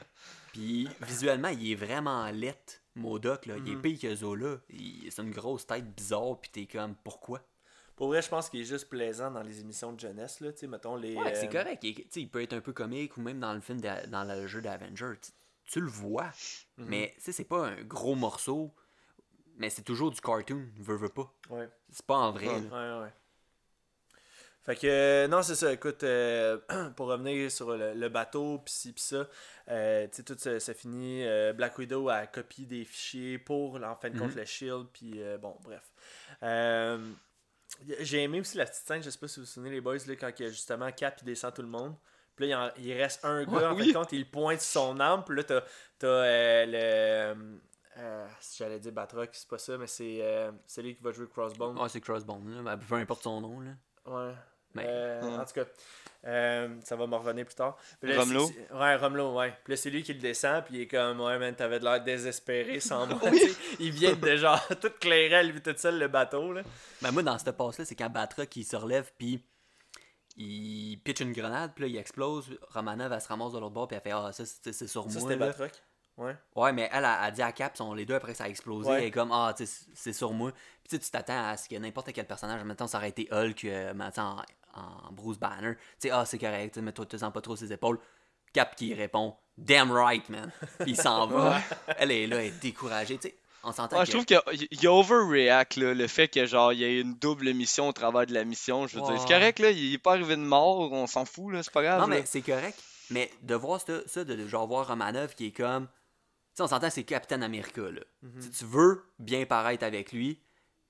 [0.53, 2.55] Puis visuellement, il est vraiment laid,
[2.95, 3.55] Modoc, là.
[3.57, 3.81] Il est Mhm.
[3.81, 4.57] pire que Zola.
[4.69, 7.41] Il- C'est une grosse tête bizarre, puis t'es comme, pourquoi?
[7.95, 10.51] Pour vrai, je pense qu'il est juste plaisant dans les émissions de jeunesse, là.
[10.53, 11.15] Tu sais, mettons les.
[11.15, 11.83] Ouais, c'est euh, correct.
[11.83, 14.61] Il, peut être un peu comique ou même dans le film, d'a- dans le jeu
[14.61, 15.19] d'Avengers.
[15.65, 16.31] Tu, le vois,
[16.77, 16.85] mhm.
[16.87, 18.71] mais tu sais, c'est pas un gros morceau,
[19.57, 21.31] mais c'est toujours du cartoon, veux, veux pas.
[21.49, 21.69] Ouais.
[21.91, 22.47] C'est pas en vrai.
[22.47, 23.09] Ouais.
[24.65, 25.73] Fait que, euh, non, c'est ça.
[25.73, 26.57] Écoute, euh,
[26.95, 29.27] pour revenir sur le, le bateau, pis ci, pis ça,
[29.69, 31.25] euh, tu sais, tout ça, ça finit.
[31.25, 34.37] euh, Black Widow a copié des fichiers pour, en fin de compte, Mhm.
[34.37, 35.83] le Shield, puis euh, bon, bref.
[36.43, 37.11] Euh,
[37.99, 39.97] J'ai aimé aussi la petite scène, je sais pas si vous vous souvenez, les boys,
[40.07, 41.95] là, quand justement Cap il descend tout le monde.
[42.35, 43.87] Puis là, il, en- il reste un gars, Ouais, en fin oui.
[43.89, 45.61] de compte, il pointe son arme, puis là, t'as
[45.99, 46.65] t'as, euh,
[47.35, 47.59] le.
[47.97, 51.27] euh, si j'allais dire Batroc, c'est pas ça, mais c'est euh, celui qui va jouer
[51.27, 51.77] Crossbone.
[51.81, 52.77] Ah, c'est Crossbone, là.
[52.77, 53.71] Peu importe son nom, là.
[54.05, 54.33] Ouais.
[54.75, 55.37] Mais- Euh, Ouais.
[55.37, 55.65] En tout cas,
[56.25, 57.77] euh, ça va me revenir plus tard.
[58.01, 58.49] Puis Romelo?
[58.73, 59.53] Ouais, Romelo, ouais.
[59.63, 61.83] Puis là, c'est lui qui le descend, puis il est comme, ouais, man, t'avais de
[61.83, 63.19] l'air désespéré sans moi.
[63.79, 66.61] il vient de genre tout clairer à lui tout seul le bateau, là.
[67.01, 69.43] Ben, moi, dans cette passe-là, c'est quand Batroc, il se relève, puis
[70.37, 72.57] il pitch une grenade, puis là, il explose.
[72.73, 75.03] Romanov, elle se ramasse de l'autre bord, puis elle fait Ah, ça, c'est c'est sur
[75.03, 75.29] Ça, moi.
[75.29, 75.47] c'était là.
[75.47, 75.71] Batroc.
[76.15, 76.35] Ouais.
[76.55, 78.87] Ouais, mais elle a, a dit à Cap, sont les deux après ça a explosé.
[78.89, 78.97] Ouais.
[78.99, 80.51] Elle est comme, ah, tu sais, c'est sur moi.
[80.51, 83.27] Puis tu sais, tu t'attends à ce que n'importe quel personnage, maintenant ça aurait été
[83.31, 84.37] Hulk, euh, maintenant
[84.73, 85.75] en, Bruce Banner.
[85.99, 87.99] Tu sais, ah, c'est correct, mais toi, tu sens pas trop ses épaules.
[88.53, 90.51] Cap qui répond, damn right, man.
[90.79, 91.59] Puis il s'en va.
[91.97, 93.17] Elle est là, elle est découragée.
[93.17, 94.39] Tu sais, on s'entend Ouais, je trouve qu'il
[94.71, 98.25] il overreact, là, le fait que genre il y ait une double mission au travers
[98.25, 98.85] de la mission.
[98.87, 101.53] Je veux dire, c'est correct, là, il est pas arrivé de mort, on s'en fout,
[101.53, 102.01] là, c'est pas grave.
[102.01, 102.15] Non, là.
[102.17, 102.77] mais c'est correct.
[103.09, 105.87] Mais de voir ça, ça, de genre voir Romanov qui est comme.
[105.87, 108.01] Tu sais, on s'entend, c'est Captain America, là.
[108.21, 108.41] Mhm.
[108.43, 110.39] Tu- Tu veux bien paraître avec lui,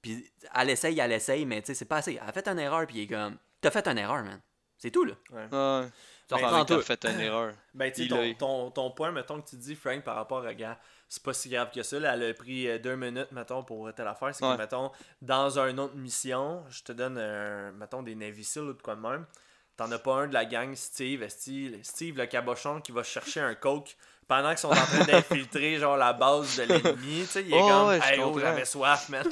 [0.01, 2.19] puis elle essaye, elle essaye, mais tu sais, c'est pas assez.
[2.21, 3.37] Elle a fait une erreur, puis il est comme.
[3.63, 4.39] T'as fait une erreur, man.
[4.77, 5.13] C'est tout, là.
[5.31, 5.47] Ouais.
[6.27, 7.53] Tu Ben, t'as fait une erreur.
[7.73, 10.77] Ben, tu ton, ton, ton point, mettons, que tu dis, Frank, par rapport à gars,
[11.07, 11.99] c'est pas si grave que ça.
[11.99, 14.33] Là, elle a pris euh, deux minutes, mettons, pour telle affaire.
[14.35, 14.53] C'est Ouais.
[14.55, 14.91] que, mettons,
[15.21, 18.95] dans une autre mission, je te donne, un, mettons, des Navy Seals ou de quoi
[18.95, 19.25] de même.
[19.77, 23.55] T'en as pas un de la gang, Steve, Steve le cabochon, qui va chercher un
[23.55, 23.95] coke
[24.27, 27.21] pendant qu'ils sont en train d'infiltrer, genre, la base de l'ennemi.
[27.21, 29.27] Tu sais, il est Oh, comme, ouais, hey, oh, j'avais soif, man.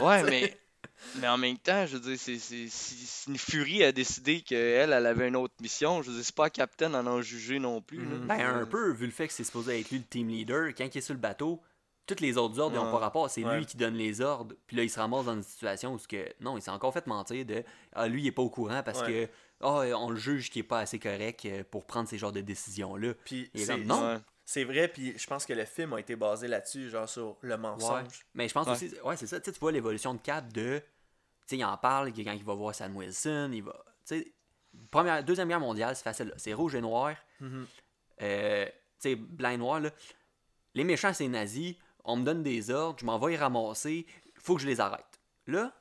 [0.00, 0.60] Ouais, mais,
[1.16, 4.40] mais en même temps, je veux dire, c'est, c'est- si, si une Fury a décidé
[4.40, 7.58] qu'elle, elle avait une autre mission, je veux dire, c'est pas Captain à en juger
[7.58, 7.98] non plus.
[7.98, 8.26] Mhm.
[8.26, 10.84] Ben, un peu, vu le fait que c'est supposé être lui le team leader, quand
[10.92, 11.60] il est sur le bateau,
[12.06, 12.92] tous les autres ordres, ils n'ont Ouais.
[12.92, 13.30] pas rapport.
[13.30, 13.58] C'est Ouais.
[13.58, 14.54] lui qui donne les ordres.
[14.66, 16.92] Puis là, il se ramasse dans une situation où ce que, non, il s'est encore
[16.92, 19.28] fait mentir de ah, lui, il est pas au courant parce Ouais.
[19.28, 19.28] que
[19.64, 22.40] ah, on le juge qui est pas assez correct euh, pour prendre ces genres de
[22.40, 23.14] décisions-là.
[23.24, 24.02] Puis, c'est non.
[24.14, 24.18] Ouais.
[24.44, 27.52] c'est vrai, puis je pense que le film a été basé là-dessus, genre, sur le
[27.54, 27.56] Ouais.
[27.60, 28.26] mensonge.
[28.34, 28.72] Mais je pense Ouais.
[28.72, 29.40] aussi, ouais, c'est ça.
[29.40, 30.82] Tu vois l'évolution de Cap de.
[31.50, 33.84] Il en parle quand il va voir Sam Wilson, il va.
[34.06, 34.32] Tu sais,
[34.90, 36.32] première, deuxième guerre mondiale, c'est facile.
[36.38, 37.14] C'est rouge et noir.
[38.22, 38.66] Euh,
[38.98, 39.90] sais, blanc et noir, là.
[40.74, 41.76] Les méchants, c'est nazis.
[42.04, 44.06] On me donne des ordres, je m'en vais y ramasser.
[44.38, 45.20] faut que je les arrête.
[45.46, 45.72] Là,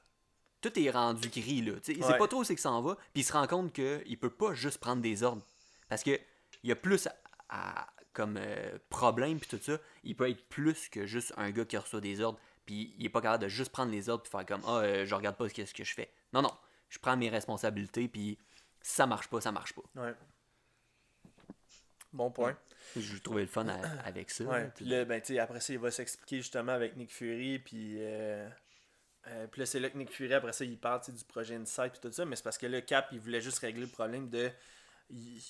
[0.62, 1.74] tout est rendu gris, là.
[1.76, 2.18] Tu sais, Il sait Ouais.
[2.20, 2.95] pas trop où c'est que ça en va.
[3.14, 5.41] Puis il se rend compte qu'il peut pas juste prendre des ordres.
[5.89, 6.12] Parce que
[6.64, 7.16] il y a plus à,
[7.49, 9.80] à- comme euh, problème, puis tout ça.
[10.03, 12.39] Il peut être plus que juste un gars qui reçoit des ordres.
[12.72, 15.05] Puis il est pas capable de juste prendre les ordres puis faire comme Ah, euh,
[15.05, 16.09] je regarde pas ce que, ce que je fais.
[16.32, 16.53] Non, non.
[16.88, 18.38] Je prends mes responsabilités, puis
[18.82, 19.82] si ça marche pas, ça marche pas.
[19.95, 20.13] Ouais.
[22.13, 22.57] Bon point.
[22.95, 24.45] Je trouvais le fun à- avec ça.
[24.45, 27.59] Ouais, puis là, ben, tu sais, après ça, il va s'expliquer justement avec Nick Fury,
[27.59, 27.97] puis...
[27.99, 28.47] Euh,
[29.28, 31.91] euh, puis là, c'est là que Nick Fury, après ça, il parle du projet Insight,
[31.91, 34.30] puis tout ça, mais c'est parce que là, Cap, il voulait juste régler le problème
[34.30, 34.49] de...
[35.09, 35.41] il-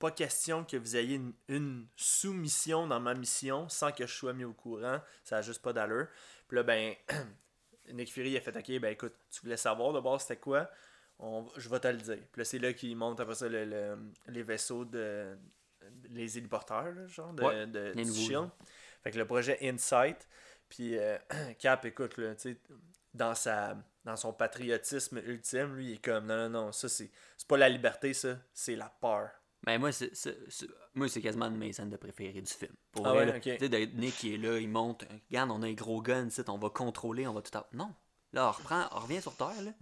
[0.00, 4.32] pas question que vous ayez une, une sous-mission dans ma mission sans que je sois
[4.34, 6.08] mis au courant, ça a juste pas d'allure.
[6.48, 6.94] Puis là, ben,
[7.92, 10.70] Nick Fury, a fait, ok, ben écoute, tu voulais savoir de base c'était quoi,
[11.18, 12.18] On- je vais te le dire.
[12.32, 15.36] Puis là, c'est là qu'il monte après ça le- le- les vaisseaux de...
[16.10, 18.50] les héliporteurs, là, genre, de, Ouais, de, Shield.
[19.02, 20.26] Fait que le projet Insight,
[20.68, 21.18] puis euh,
[21.58, 22.34] Cap, écoute, là,
[23.12, 27.10] dans, sa, dans son patriotisme ultime, lui, il est comme, non, non, non, ça, c'est
[27.46, 29.30] pas la liberté, ça, c'est la peur.
[29.66, 32.52] Ben moi, c'est, c'est- c'est- moi, c'est quasiment une de mes scènes de préférées du
[32.52, 32.72] film.
[32.92, 33.36] Pour Ah vrai, ouais, là.
[33.36, 33.58] ok.
[33.58, 35.04] Tu sais, Nick qui est là, il monte.
[35.30, 37.56] Regarde, on a un gros gun, on va contrôler, on va tout.
[37.56, 37.94] à- Non.
[38.32, 39.72] Là, on reprend, on revient sur Terre, là.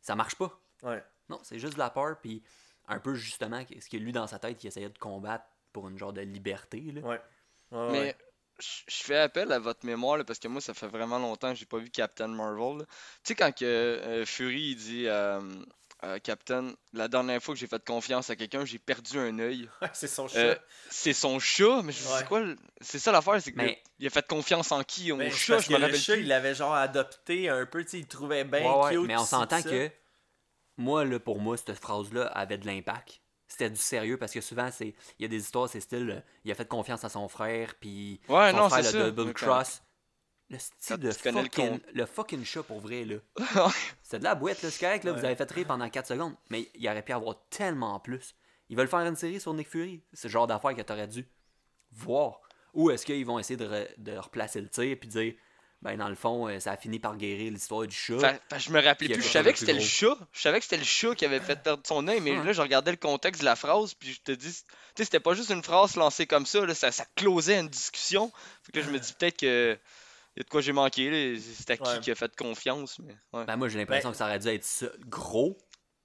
[0.00, 0.58] Ça marche pas.
[0.82, 1.02] Ouais.
[1.28, 2.42] Non, c'est juste de la peur, puis
[2.88, 5.88] un peu justement ce qu'il a lu dans sa tête, qu'il essayait de combattre pour
[5.88, 6.80] une genre de liberté.
[6.80, 7.00] Là.
[7.02, 7.20] Ouais.
[7.72, 8.16] Ouais, Mais ouais.
[8.60, 11.50] je je fais appel à votre mémoire là, parce que moi, ça fait vraiment longtemps
[11.52, 12.78] que j'ai pas vu Captain Marvel.
[12.78, 12.84] là.
[12.86, 12.92] Tu
[13.24, 15.40] sais, quand que, euh, Fury il dit euh,
[16.04, 19.68] euh, Captain, la dernière fois que j'ai fait confiance à quelqu'un, j'ai perdu un œil.
[19.94, 20.38] C'est son chat.
[20.38, 20.54] Euh,
[20.90, 22.18] c'est son chat, mais je Ouais.
[22.18, 25.10] sais quoi, le- c'est ça l'affaire, c'est que Mais- il a fait confiance en qui?
[25.12, 26.22] Au Ben, c'est chat, parce je me le rappelle chat, plus.
[26.22, 29.06] il l'avait genre adopté un peu, tu sais, il le trouvait bien Ouais, ouais, cute.
[29.06, 29.90] mais on s'entend que
[30.76, 33.20] moi, là, pour moi, cette phrase-là avait de l'impact.
[33.48, 36.20] C'était du sérieux parce que souvent, c'est il y a des histoires, c'est style, euh,
[36.44, 39.34] il a fait confiance à son frère, puis Ouais, son non, frère le double Mais
[39.34, 39.82] cross.
[40.48, 43.16] Le style de le fucking, le, fucking chat pour vrai, là.
[44.02, 46.34] C'est de la boîte, là, c'est correct, là, vous avez fait rire pendant 4 secondes,
[46.50, 48.36] mais il aurait pu avoir tellement plus.
[48.68, 50.02] Ils veulent faire une série sur Nick Fury.
[50.12, 51.26] C'est le genre d'affaire que t'aurais dû
[51.92, 52.40] voir.
[52.74, 55.34] Ou est-ce qu'ils vont essayer de, re- de replacer le tir puis dire,
[55.82, 58.18] ben dans le fond, euh, ça a fini par guérir l'histoire du chat.
[58.18, 59.22] Fait- je me rappelais y plus.
[59.22, 60.16] Je savais que c'était le chat.
[60.32, 62.60] Je savais que c'était le chat qui avait fait perdre son œil, mais là, je
[62.60, 64.54] regardais le contexte de la phrase, puis je te dis, tu
[64.96, 68.30] sais, c'était pas juste une phrase lancée comme ça, là, ça, ça closait une discussion.
[68.62, 69.78] Fait que là, je me dis peut-être que
[70.36, 71.40] y a de quoi j'ai manqué, là.
[71.40, 72.00] C'est à qui Ouais.
[72.00, 73.44] qui a fait confiance, mais ouais.
[73.46, 75.56] Ben moi j'ai l'impression Ben- que ça aurait dû être gros.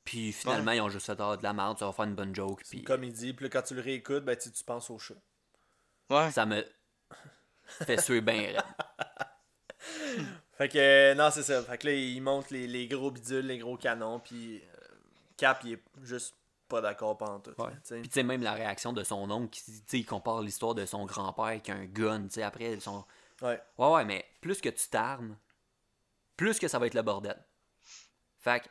[0.04, 2.34] Puis finalement, ils ont juste fait ah, de la merde, ça va faire une bonne
[2.34, 2.64] joke.
[2.68, 5.14] Puis Comme il dit, puis quand tu le réécoutes, ben, tu, penses au chat.
[6.10, 6.32] Ouais.
[6.32, 6.66] ça me
[7.86, 8.54] fait suer bien.
[10.58, 11.62] Fait que, euh, non, c'est ça.
[11.64, 14.96] Fait que là, il montre les, les gros bidules, les gros canons, puis euh,
[15.38, 16.36] Cap, il est juste
[16.68, 17.52] pas d'accord pendant tout.
[17.58, 17.72] Ouais.
[17.72, 18.00] tu sais.
[18.00, 20.76] Puis tu sais, même la réaction de son oncle, qui, tu sais, il compare l'histoire
[20.76, 23.04] de son grand-père qui a un gun, tu sais, après, ils sont...
[23.42, 23.60] Ouais.
[23.78, 25.38] Ouais, ouais, mais plus que tu t'armes,
[26.38, 27.38] plus que ça va être le bordel.
[28.40, 28.70] Fait que, tu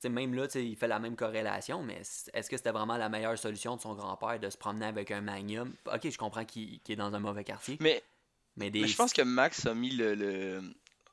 [0.00, 2.96] sais, même là, tu sais, il fait la même corrélation, mais est-ce que c'était vraiment
[2.96, 5.74] la meilleure solution de son grand-père de se promener avec un magnum?
[5.86, 8.02] Ok, je comprends qu'il est dans un mauvais quartier, Mais,
[8.56, 8.80] mais des...
[8.82, 10.62] mais je pense que Max a mis le, le-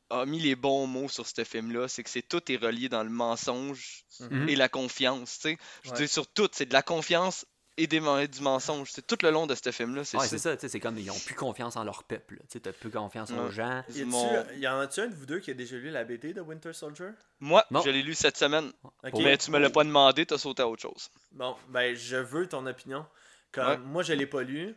[0.10, 3.04] a mis les bons mots sur ce film-là, c'est que c'est tout est relié dans
[3.04, 4.50] le mensonge Mhm.
[4.50, 5.58] et la confiance, tu sais.
[5.84, 6.00] Je veux Ouais.
[6.00, 7.46] dire, sur tout, c'est de la confiance
[7.78, 8.90] et des, men- du mensonge.
[8.92, 10.30] C'est tout le long de ce film-là, c'est Ouais, ça.
[10.30, 12.40] c'est ça, tu sais, c'est comme ils ont plus confiance en leur peuple.
[12.50, 13.52] Tu t'as plus confiance aux Ouais.
[13.52, 13.84] gens.
[13.94, 16.34] Y, Mon- y en a-tu un de vous deux qui a déjà lu la BD
[16.34, 17.10] de Winter Soldier?
[17.40, 17.82] Moi, Non.
[17.82, 18.72] je l'ai lu cette semaine.
[19.14, 21.10] Mais tu me l'as pas demandé, t'as sauté à autre chose.
[21.32, 23.06] Bon, ben, je veux ton opinion.
[23.52, 23.78] Comme, Ouais.
[23.78, 24.76] Moi, je l'ai pas lu.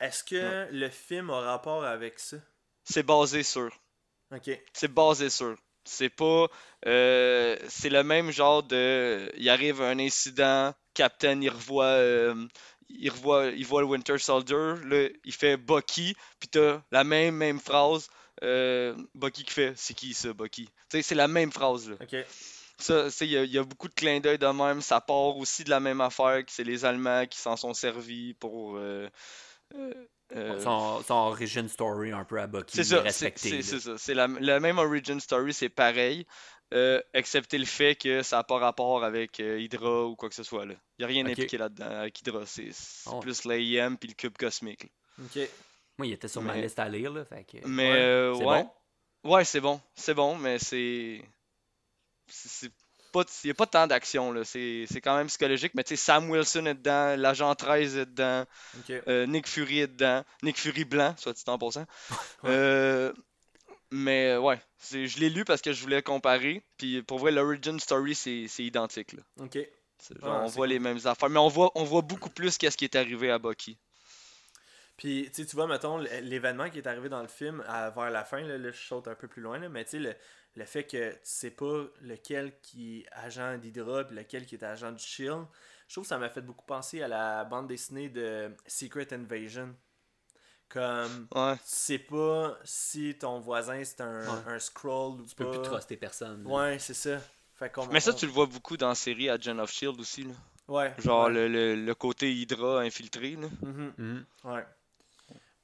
[0.00, 2.36] Est-ce que le film a rapport avec ça?
[2.84, 3.70] C'est basé sur.
[4.34, 4.50] Ok.
[4.72, 5.56] C'est basé sur.
[5.84, 6.46] C'est pas.
[6.86, 9.30] euh, c'est le même genre de.
[9.36, 11.84] Il arrive un incident, Captain, il revoit.
[11.84, 12.34] euh,
[12.88, 17.36] il revoit, il voit le Winter Soldier, là, il fait Bucky, puis t'as la même,
[17.36, 18.08] même phrase.
[18.42, 20.68] euh, Bucky qui fait C'est qui ça, Bucky?
[20.90, 21.96] C'est la même phrase, là.
[22.78, 24.80] Ça, il y, a- il y a beaucoup de clins d'œil de même.
[24.80, 28.32] Ça part aussi de la même affaire que c'est les Allemands qui s'en sont servis
[28.34, 28.76] pour.
[28.78, 29.08] euh,
[29.74, 29.92] euh,
[30.62, 32.76] Son, son origin story un peu à Bucky,
[33.10, 33.20] c'est
[33.52, 33.98] ça, c'est ça.
[33.98, 36.26] C'est la, la même origin story, c'est pareil.
[36.72, 40.34] Euh, excepté le fait que ça n'a pas rapport avec euh, Hydra ou quoi que
[40.34, 40.64] ce soit.
[40.64, 41.32] Il n'y a rien Ok.
[41.32, 42.46] impliqué là-dedans avec Hydra.
[42.46, 42.70] C'est
[43.06, 43.20] ouais.
[43.20, 44.84] plus l'AIM puis le cube cosmique.
[44.84, 45.24] là.
[45.24, 45.48] Ok.
[45.98, 47.66] Moi, il était sur ma Mais- liste à lire, là, fait que...
[47.66, 47.98] Mais Ouais.
[47.98, 48.62] euh, C'est ouais.
[49.22, 49.30] bon?
[49.30, 49.80] Ouais, c'est bon.
[49.94, 51.22] C'est bon, mais c'est.
[52.28, 52.72] c'est- c'est
[53.12, 54.30] pas Il n'y a pas tant d'action.
[54.32, 54.44] là.
[54.44, 55.72] C'est c'est quand même psychologique.
[55.74, 58.44] Mais tu sais, Sam Wilson est dedans, l'agent 13 est dedans.
[59.08, 60.22] Euh, Nick Fury est dedans.
[60.44, 61.86] Nick Fury blanc, soit dit en passant.
[62.44, 63.12] Euh,
[63.90, 64.60] mais euh, ouais,
[64.90, 66.62] je l'ai lu parce que je voulais comparer.
[66.76, 69.12] Puis pour vrai, l'origin story, c'est identique.
[69.14, 69.22] Là.
[69.40, 69.56] Ok.
[69.56, 70.68] Genre, Ah, on voit cool.
[70.68, 71.28] les mêmes affaires.
[71.28, 73.78] Mais on voit, on voit beaucoup plus qu'est-ce qui est arrivé à Bucky.
[74.96, 78.40] Puis, tu vois, mettons, l'événement qui est arrivé dans le film à- vers la fin,
[78.42, 80.14] là, là, je saute un peu plus loin, là, mais tu sais, le,
[80.56, 84.62] le fait que tu sais pas lequel qui est agent d'Hydra puis lequel qui est
[84.62, 85.46] agent du Shield,
[85.88, 89.74] je trouve que ça m'a fait beaucoup penser à la bande dessinée de Secret Invasion.
[90.70, 91.56] Comme, Ouais.
[91.56, 94.42] tu sais pas si ton voisin c'est un, Ouais.
[94.54, 96.44] un scroll ou Tu peux plus truster personne.
[96.44, 96.50] là.
[96.50, 97.18] Ouais, c'est ça.
[97.56, 100.22] Fait Mais ça, tu le vois beaucoup dans la série Agent of Shield aussi.
[100.22, 100.32] Là.
[100.68, 100.94] Ouais.
[100.98, 101.32] Genre ouais.
[101.32, 103.32] le, le, le côté Hydra infiltré.
[103.36, 103.48] Là.
[103.62, 103.92] Mhm.
[103.98, 104.24] Mhm.
[104.44, 104.64] Ouais.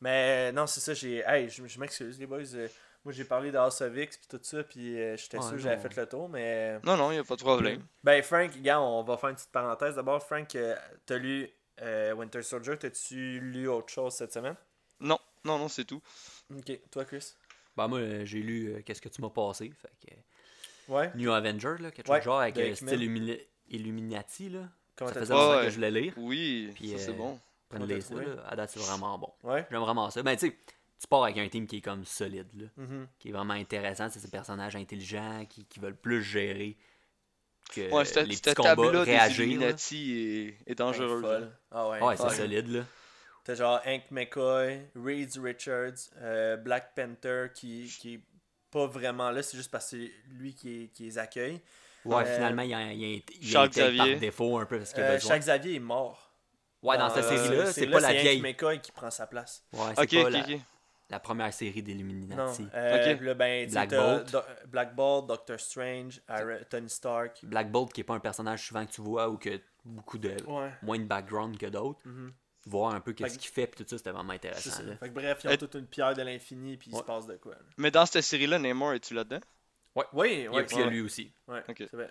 [0.00, 1.18] Mais non, c'est ça, j'ai.
[1.26, 2.40] Hey, je, je m'excuse, les boys.
[2.54, 2.68] euh,
[3.04, 5.52] moi, j'ai parlé de House of X puis tout ça, puis euh, j'étais Ouais, sûr
[5.52, 6.78] que j'avais fait le tour, mais.
[6.84, 7.82] Non, non, il n'y a pas de problème.
[8.04, 9.94] Ben, Frank, gars, on va faire une petite parenthèse.
[9.94, 10.74] D'abord, Frank, euh,
[11.06, 11.48] t'as lu
[11.80, 14.56] euh, Winter Soldier, t'as-tu lu autre chose cette semaine?
[15.00, 16.00] Non, non, non, c'est tout.
[16.56, 17.34] Ok, toi, Chris?
[17.76, 19.70] Ben, moi, euh, j'ai lu euh, Qu'est-ce que tu m'as passé.
[19.80, 20.14] Fait que,
[20.92, 21.10] Ouais.
[21.16, 22.88] New Avenger, là, quelque chose Ouais, de genre avec euh, Hickman.
[22.88, 23.40] style Illumina-
[23.70, 24.48] Illuminati.
[24.50, 24.68] Là.
[24.96, 26.12] Comment Ça faisait longtemps Ouais, que je voulais lire.
[26.16, 27.38] Oui, Puis, ça c'est euh, bon.
[27.86, 28.14] Les ça.
[28.14, 28.46] Là.
[28.48, 29.32] À date, c'est vraiment bon.
[29.42, 29.66] Ouais.
[29.70, 30.22] J'aime vraiment ça.
[30.22, 30.56] Ben, tu sais,
[31.00, 33.08] tu pars avec un team qui est comme solide, là, Mhm.
[33.18, 34.08] qui est vraiment intéressant.
[34.08, 36.76] C'est ces personnages intelligents qui, qui veulent plus gérer
[37.74, 39.38] que Ouais, les petits combats, réagir.
[39.40, 39.44] là.
[39.44, 40.12] Illuminati
[40.66, 41.22] est, est dangereuse.
[41.24, 41.48] Là.
[41.72, 42.00] Ah ouais.
[42.02, 42.34] Ouais, c'est Ouais.
[42.36, 42.84] solide, là.
[43.46, 48.20] T'as genre Hank McCoy, Reed Richards, euh, Black Panther qui, qui est
[48.72, 51.60] pas vraiment là, c'est juste parce que c'est lui qui, est- qui les accueille.
[52.04, 53.04] Ouais, Euh, finalement, il y a, il y
[53.56, 55.28] a, été par défaut un peu parce qu'il a Euh, besoin.
[55.34, 56.32] Jacques Xavier est mort.
[56.82, 58.40] Ouais, dans cette euh, série-là, c'est pas la Hank vieille.
[58.42, 59.64] McCoy qui prend sa place.
[59.72, 60.56] Ouais, c'est Ok, pas ok, la,
[61.10, 61.84] la première série Non.
[61.84, 62.66] d'Illuminati.
[62.74, 64.32] Euh, ben, Black Bolt.
[64.32, 66.20] Do- Black Bolt, Doctor Strange,
[66.68, 67.44] Tony Stark.
[67.44, 70.30] Black Bolt, qui est pas un personnage souvent que tu vois ou que beaucoup de
[70.48, 70.70] Ouais.
[70.82, 72.00] moins de background que d'autres.
[72.04, 72.32] Mhm.
[72.66, 74.70] Voir un peu qu'est-ce qu'il fait puis tout ça, c'était vraiment intéressant.
[74.70, 74.82] ça.
[74.96, 77.00] Fait que bref, ils ont Euh, toute une pierre de l'infini puis il Ouais.
[77.00, 77.52] se passe de quoi.
[77.52, 77.60] là.
[77.76, 79.40] Mais dans cette série-là, Namor, es-tu là-dedans?
[80.12, 81.30] Oui, Et ouais, puis il y a ouais, lui aussi.
[81.48, 81.76] ouais, Ok.
[81.78, 82.10] c'est vrai.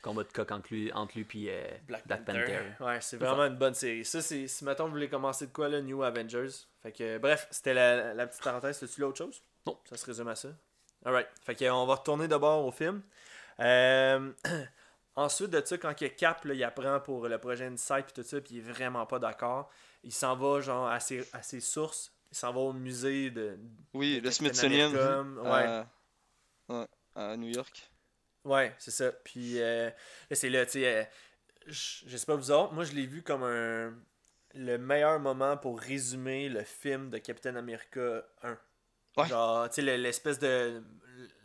[0.00, 2.40] Combat de coq entre lui, entre lui puis euh, Black, Black Panther.
[2.78, 2.84] Panther.
[2.84, 4.04] Ouais, c'est vraiment une bonne série.
[4.04, 6.50] Ça, c'est si mettons vous voulez commencer de quoi là, New Avengers.
[6.82, 8.78] Fait que bref, c'était la, la petite parenthèse.
[8.78, 9.42] T'as-tu l'autre chose?
[9.66, 9.76] Non.
[9.88, 10.50] Ça se résume à ça.
[11.04, 11.26] Alright.
[11.44, 13.02] Fait que on va retourner d'abord au film.
[13.58, 14.30] Euh,
[15.18, 18.22] Ensuite de ça, quand que Cap là, il apprend pour le projet Insight puis tout
[18.22, 19.68] ça, puis il est vraiment pas d'accord,
[20.04, 22.12] il s'en va genre à ses, à ses sources.
[22.30, 23.58] Il s'en va au musée de.
[23.94, 24.94] Oui, de le Smithsonian.
[24.94, 25.86] America.
[26.68, 26.86] Ouais.
[27.16, 27.90] à- New York.
[28.44, 29.10] Ouais, c'est ça.
[29.10, 29.90] Puis euh,
[30.30, 31.04] là, c'est là, tu sais, euh,
[31.66, 33.92] je je sais pas vous autres, moi je l'ai vu comme un
[34.54, 38.56] le meilleur moment pour résumer le film de Captain America 1.
[39.18, 39.26] Ouais.
[39.28, 40.82] Genre, tu sais, le- l'espèce de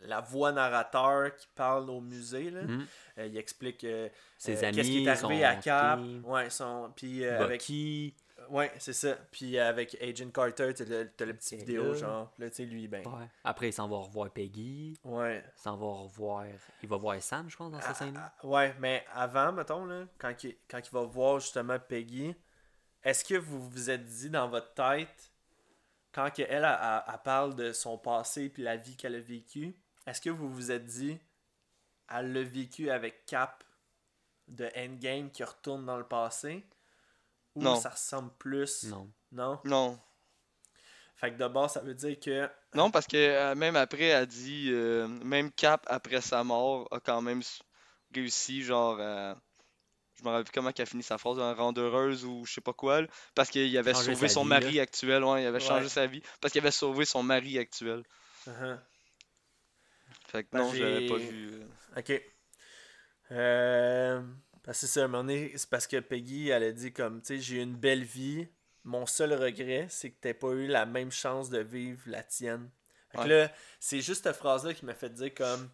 [0.02, 2.62] la voix narrateur qui parle au musée, là.
[2.62, 2.86] Mhm.
[3.18, 5.98] Euh, il explique euh, Ses euh, amis, qu'est-ce qui est arrivé son à Cap.
[6.00, 8.14] team, Ouais, son, puis euh, avec Bucky.
[8.50, 9.16] ouais, c'est ça.
[9.32, 12.56] Puis avec Agent Carter, t'as le, t'as le petit Et vidéo là- genre, là tu
[12.56, 13.06] sais lui ben.
[13.06, 13.28] Ouais.
[13.44, 14.98] Après, il s'en va revoir Peggy.
[15.04, 15.42] Ouais.
[15.56, 16.44] Il s'en va revoir.
[16.82, 18.32] Il va voir Sam, je pense, dans Ah, cette scène-là.
[18.38, 22.34] ah, ouais, mais avant, mettons, là, quand, il, quand il va voir justement Peggy,
[23.02, 25.30] est-ce que vous vous êtes dit dans votre tête,
[26.14, 29.20] quand que elle, elle, elle- elle parle de son passé puis la vie qu'elle a
[29.20, 29.74] vécue,
[30.06, 31.18] est-ce que vous vous êtes dit,
[32.10, 33.64] elle l'a vécu avec Cap
[34.48, 36.64] de Endgame qui retourne dans le passé?
[37.54, 37.76] Ou Non.
[37.76, 38.84] ça ressemble plus?
[38.84, 39.10] Non.
[39.32, 39.60] Non?
[39.64, 39.98] Non.
[41.16, 42.50] Fait que d'abord, ça veut dire que.
[42.74, 46.98] Non, parce que euh, même après, elle dit, euh, même Cap, après sa mort, a
[47.00, 47.42] quand même
[48.14, 49.36] réussi, genre, à-
[50.24, 52.60] je me rappelle comment qu'elle a fini sa phrase, un rendre heureuse ou je sais
[52.62, 54.82] pas quoi, là, parce qu'il avait Changer sauvé sa son vie, mari là.
[54.82, 58.02] actuel, ouais, il avait changé sa vie, parce qu'il avait sauvé son mari actuel.
[58.48, 58.78] Uh-huh.
[60.28, 61.50] Fait que Ben, non, j'avais pas j'ai- vu.
[61.52, 61.66] euh,
[62.00, 62.22] Ok.
[63.32, 64.22] Euh,
[64.62, 67.28] parce que c'est un moment donné, c'est parce que Peggy, elle a dit comme, tu
[67.36, 68.46] sais, j'ai eu une belle vie.
[68.84, 72.70] Mon seul regret, c'est que t'aies pas eu la même chance de vivre la tienne.
[73.10, 73.28] Fait que Ouais.
[73.28, 75.70] là, c'est juste cette phrase-là qui m'a fait dire comme.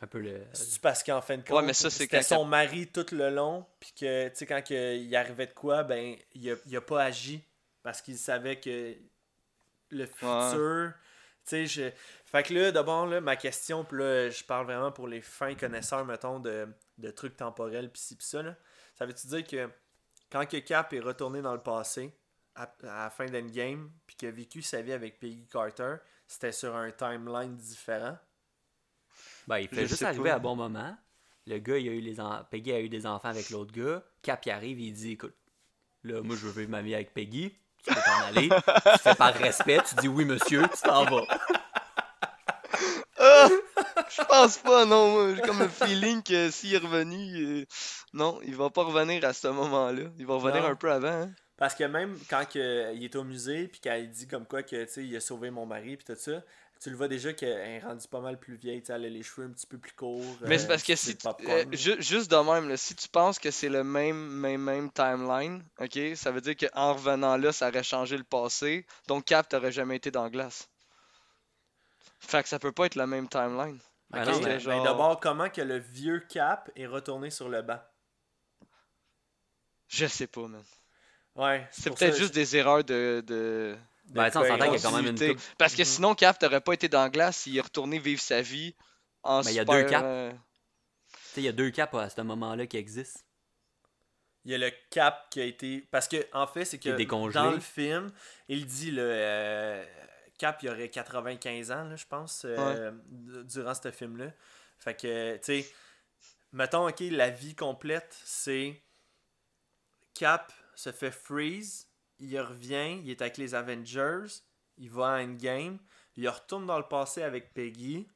[0.00, 0.40] Un peu le.
[0.52, 3.30] C'est parce qu'en fin de compte, Ouais, mais ça, c'est c'était son mari tout le
[3.30, 6.76] long, puis que, tu sais, quand que, il arrivait de quoi, ben, il a, il
[6.76, 7.42] a pas agi,
[7.82, 8.94] parce qu'il savait que
[9.90, 10.92] le futur,
[11.44, 11.90] tu sais, je...
[12.26, 15.54] Fait que là, d'abord, là, ma question, puis là, je parle vraiment pour les fins
[15.54, 16.68] connaisseurs, mettons, de,
[16.98, 18.54] de trucs temporels, pis ci, pis ça, là.
[18.94, 19.70] Ça veut-tu dire que
[20.30, 22.14] quand que Cap est retourné dans le passé,
[22.54, 25.96] à, à la fin d'Endgame, puis qu'il a vécu sa vie avec Peggy Carter,
[26.26, 28.18] c'était sur un timeline différent?
[29.48, 30.36] Ben, il fait Je juste arriver pas.
[30.36, 30.96] à bon moment.
[31.46, 32.44] Le gars, il a eu les en...
[32.50, 34.02] Peggy a eu des enfants avec l'autre gars.
[34.22, 35.34] Cap, il arrive, il dit Écoute,
[36.04, 37.54] là, moi, je veux vivre ma vie avec Peggy.
[37.84, 38.48] Tu peux t'en aller?
[38.50, 41.22] tu fais par respect, tu dis oui, monsieur, tu t'en vas.
[43.18, 43.48] Ah!
[44.10, 45.34] Je pense pas, non.
[45.34, 47.64] J'ai comme un feeling que s'il est revenu, euh,
[48.12, 50.04] non, il va pas revenir à ce moment-là.
[50.18, 50.68] Il va revenir Non.
[50.68, 51.08] un peu avant.
[51.22, 51.30] hein.
[51.56, 54.84] Parce que même quand que, il est au musée, puis il dit comme quoi que,
[54.84, 56.42] tu sais, il a sauvé mon mari, puis tout ça,
[56.80, 59.08] tu le vois déjà qu'elle est rendue pas mal plus vieille, tu sais, elle a
[59.08, 60.22] les cheveux un petit peu plus courts.
[60.42, 63.38] Mais euh, c'est parce que si tu- euh, juste de même, là, si tu penses
[63.38, 67.68] que c'est le même, même, même timeline, ok, ça veut dire qu'en revenant là, ça
[67.68, 68.86] aurait changé le passé.
[69.06, 70.68] Donc Cap t'aurait jamais été dans la glace.
[72.20, 73.78] Fait que ça peut pas être la même timeline.
[74.10, 77.80] Ben mais, d'abord, comment que le vieux Cap est retourné sur le banc?
[79.88, 80.62] Je sais pas, man.
[81.34, 81.66] Ouais.
[81.70, 83.22] C'est peut-être juste des erreurs de.
[83.26, 83.76] de...
[84.10, 85.42] Ben, on s'entend qu'il y a quand même une coupe.
[85.58, 85.86] Parce que Mhm.
[85.86, 88.74] sinon, Cap t'aurait pas été dans la glace s'il est retourné vivre sa vie
[89.22, 90.02] en Ben, il y a deux Cap.
[90.04, 90.32] euh,
[91.36, 93.20] il y a deux caps à ce moment-là qui existent.
[94.44, 95.86] Il y a le cap qui a été.
[95.90, 96.90] Parce que, en fait, c'est que
[97.32, 98.10] dans le film,
[98.48, 99.84] il dit, le euh,
[100.38, 102.90] Cap, il aurait 95 ans, là, je pense, euh,
[103.44, 104.32] durant ce film-là.
[104.78, 105.72] Fait que, tu sais,
[106.52, 108.80] mettons, ok, la vie complète, c'est
[110.14, 111.87] Cap se fait freeze,
[112.18, 114.26] il revient, il est avec les Avengers,
[114.76, 115.78] il va à Endgame,
[116.16, 118.06] il retourne dans le passé avec Peggy.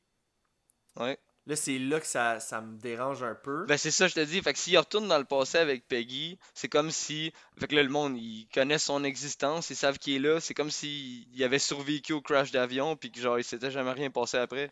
[0.97, 1.19] Ouais.
[1.47, 3.65] Là, c'est là que ça, ça me dérange un peu.
[3.67, 4.41] Ben c'est ça, je te dis.
[4.43, 7.33] Fait que s'il retourne dans le passé avec Peggy, c'est comme si.
[7.59, 10.39] Fait que là, le monde, il connaît son existence, ils savent qu'il est là.
[10.39, 13.91] C'est comme s'il il avait survécu au crash d'avion, puis que genre, il s'était jamais
[13.91, 14.71] rien passé après.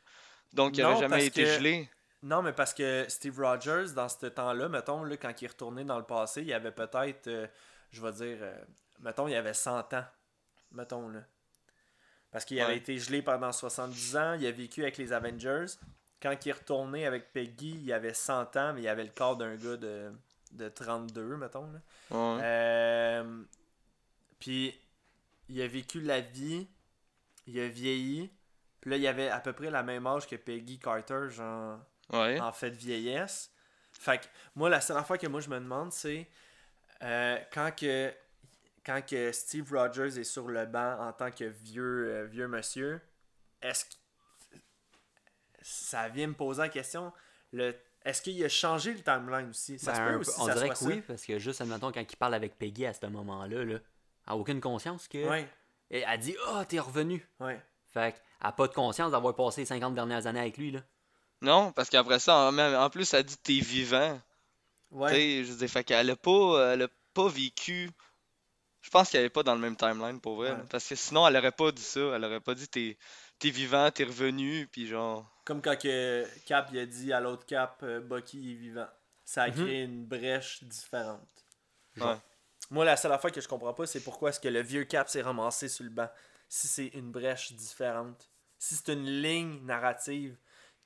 [0.52, 1.88] Donc, il Non, aurait jamais été que- gelé.
[2.22, 5.84] Non, mais parce que Steve Rogers, dans ce temps-là, mettons, là, quand il est retourné
[5.84, 7.46] dans le passé, il avait peut-être, euh,
[7.90, 8.54] je vais dire, euh,
[9.00, 10.04] mettons, il avait 100 ans.
[10.72, 11.20] Mettons, là.
[12.30, 15.66] Parce qu'il avait été gelé pendant 70 ans, il a vécu avec les Avengers.
[16.22, 19.36] Quand il est retourné avec Peggy, il avait 100 ans, mais il avait le corps
[19.36, 20.12] d'un gars de,
[20.52, 21.66] de 32, mettons.
[21.72, 21.78] Là.
[22.10, 22.40] Ouais.
[22.44, 23.42] Euh,
[24.38, 24.78] puis,
[25.48, 26.68] il a vécu la vie,
[27.46, 28.30] il a vieilli,
[28.80, 31.80] puis là, il avait à peu près la même âge que Peggy Carter, genre
[32.12, 32.40] Ouais.
[32.40, 33.52] en fait vieillesse.
[33.92, 36.28] Fait que moi, la seule affaire que moi je me demande, c'est
[37.02, 38.12] euh, quand que
[38.84, 43.00] quand que Steve Rogers est sur le banc en tant que vieux euh, vieux monsieur,
[43.62, 43.90] est-ce que
[45.62, 47.12] ça vient me poser la question
[47.52, 49.78] le est-ce qu'il a changé le timeline aussi?
[49.78, 51.60] Ça se Ben, peut un aussi on ça dirait soit que oui, parce que juste,
[51.60, 53.82] admettons, quand il parle avec Peggy à ce moment-là, là, elle
[54.24, 55.28] a aucune conscience que.
[55.28, 55.46] Ouais,
[55.90, 57.28] Et elle dit Ah, t'es revenu.
[57.40, 57.60] ouais.
[57.92, 60.70] Fait qu'elle a pas de conscience d'avoir passé les 50 dernières années avec lui.
[60.70, 60.80] Là.
[61.42, 64.18] Non, parce qu'après ça, en, même- en plus, elle dit t'es vivant.
[64.92, 65.10] Ouais.
[65.10, 67.90] Tu sais, je veux dire, fait qu'elle a pas, elle a pas vécu.
[68.82, 70.52] Je pense qu'elle est pas dans le même timeline pour vrai.
[70.52, 70.62] Ouais.
[70.70, 72.00] Parce que sinon, elle aurait pas dit ça.
[72.14, 72.96] Elle aurait pas dit t'es
[73.38, 75.30] t'es vivant, t'es revenu, puis genre.
[75.44, 78.88] Comme quand que Cap il a dit à l'autre Cap euh, Bucky est vivant.
[79.24, 79.54] Ça a Mhm.
[79.54, 81.28] créé une brèche différente.
[81.98, 82.16] Ouais.
[82.70, 85.08] Moi, la seule affaire que je comprends pas, c'est pourquoi est-ce que le vieux Cap
[85.08, 86.08] s'est ramassé sur le banc.
[86.48, 88.30] Si c'est une brèche différente.
[88.58, 90.36] Si c'est une ligne narrative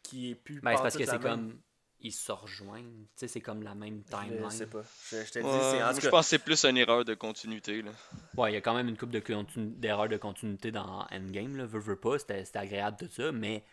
[0.03, 1.23] qui est plus Ben, c'est parce que la c'est même.
[1.23, 1.61] comme.
[2.07, 3.07] Ils se rejoignent.
[3.07, 4.51] Tu sais, c'est comme la même Je timeline.
[4.51, 4.83] sais pas.
[5.11, 7.81] Je, je te dis, Ouais, en je pense que c'est plus une erreur de continuité.
[7.81, 7.91] Là.
[8.37, 11.65] Ouais, il y a quand même une coupe d'erreurs de continuité dans Endgame, là.
[11.65, 13.65] Veux, veux pas, c'était c'était agréable tout ça, mais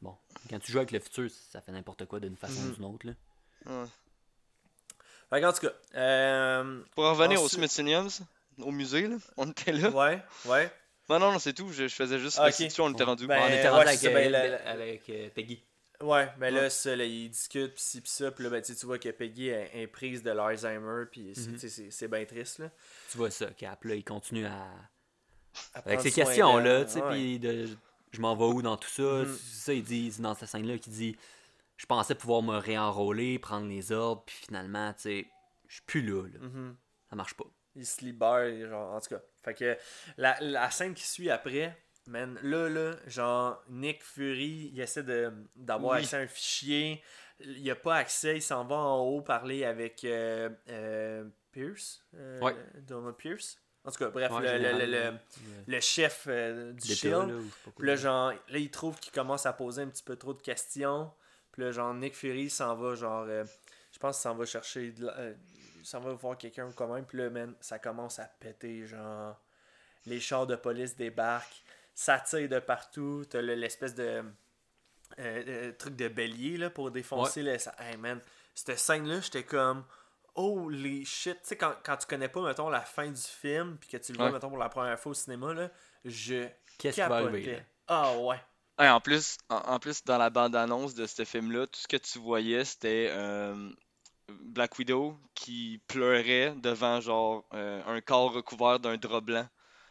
[0.00, 0.16] bon,
[0.48, 2.70] quand tu joues avec le futur, ça fait n'importe quoi d'une façon Mhm.
[2.70, 3.12] ou d'une autre, là.
[3.66, 3.88] Ouais.
[5.30, 5.72] Fait qu'en tout cas.
[5.96, 6.82] Euh...
[6.94, 8.06] Pour en revenir au Ensuite- Smithsonian,
[8.58, 9.90] au musée, là, on était là.
[9.90, 10.70] Ouais, ouais.
[11.08, 11.72] Non, non, non, c'est tout.
[11.72, 12.46] Je, je faisais juste Ah, ok.
[12.46, 13.26] restitution, on était rendu.
[13.26, 15.60] Ben, on était ouais, rendu c'est avec, euh, ben, la- avec euh, Peggy.
[16.02, 18.72] Ouais, mais là, ça, là, ils discutent, pis ci, pis ça, pis là, ben, tu
[18.86, 21.90] vois que Peggy est, est prise de l'Alzheimer, pis c'est- Mhm.
[21.90, 22.70] c'est bien triste, là.
[23.10, 24.66] Tu vois ça, Cap, là, il continue à.
[25.74, 27.68] À Avec ces questions-là, tu sais, puis de
[28.12, 29.24] je m'en vais où dans tout ça?
[29.26, 31.16] C'est ça, il dit, dans cette scène-là qu'il dit
[31.76, 35.26] Je pensais pouvoir me réenrôler, prendre les ordres, puis finalement, tu sais,
[35.66, 36.38] je suis plus là, là.
[36.40, 36.76] Mhm.
[37.10, 37.44] Ça marche pas.
[37.76, 39.20] il se libère, genre, en tout cas.
[39.42, 39.76] Fait que
[40.18, 41.76] la, la scène qui suit après,
[42.10, 46.00] man, là, là, genre, Nick Fury, il essaie de- d'avoir Oui.
[46.02, 47.02] accès à un fichier.
[47.40, 52.04] Il a pas accès, il s'en va en haut parler avec euh, euh, Pierce.
[52.14, 52.54] euh, Ouais.
[52.86, 53.58] Donald Pierce.
[53.84, 55.12] En tout cas, bref, Ouais, le, le, le,
[55.66, 57.32] le- chef euh, du Shield.
[57.78, 60.42] Puis là, genre, là, il trouve qu'il commence à poser un petit peu trop de
[60.42, 61.10] questions.
[61.52, 65.10] Puis là, genre, Nick Fury s'en va, genre, je pense qu'il s'en va chercher, de
[65.82, 67.06] s'en va voir quelqu'un ou quand même.
[67.06, 69.40] Puis là, man, ça commence à péter, genre,
[70.04, 71.62] les chars de police débarquent,
[72.00, 73.24] ça tire de partout.
[73.28, 74.22] T'as le- l'espèce de euh,
[75.18, 77.42] euh, truc de bélier, là, pour défoncer.
[77.42, 78.20] le ça- Hey, man,
[78.54, 79.84] cette scène-là, j'étais comme...
[80.36, 83.90] Holy shit, tu sais, quand, quand tu connais pas, mettons, la fin du film, puis
[83.90, 84.32] que tu le vois, Ouais.
[84.32, 85.70] mettons, pour la première fois au cinéma, là,
[86.04, 86.46] je
[86.78, 87.62] Qu'est-ce qui va arriver?
[87.88, 88.36] Ah ouais.
[88.78, 91.96] Ouais, en plus, en, en plus, dans la bande-annonce de ce film-là, tout ce que
[91.96, 93.70] tu voyais, c'était euh,
[94.28, 99.46] Black Widow qui pleurait devant genre euh, un corps recouvert d'un drap blanc.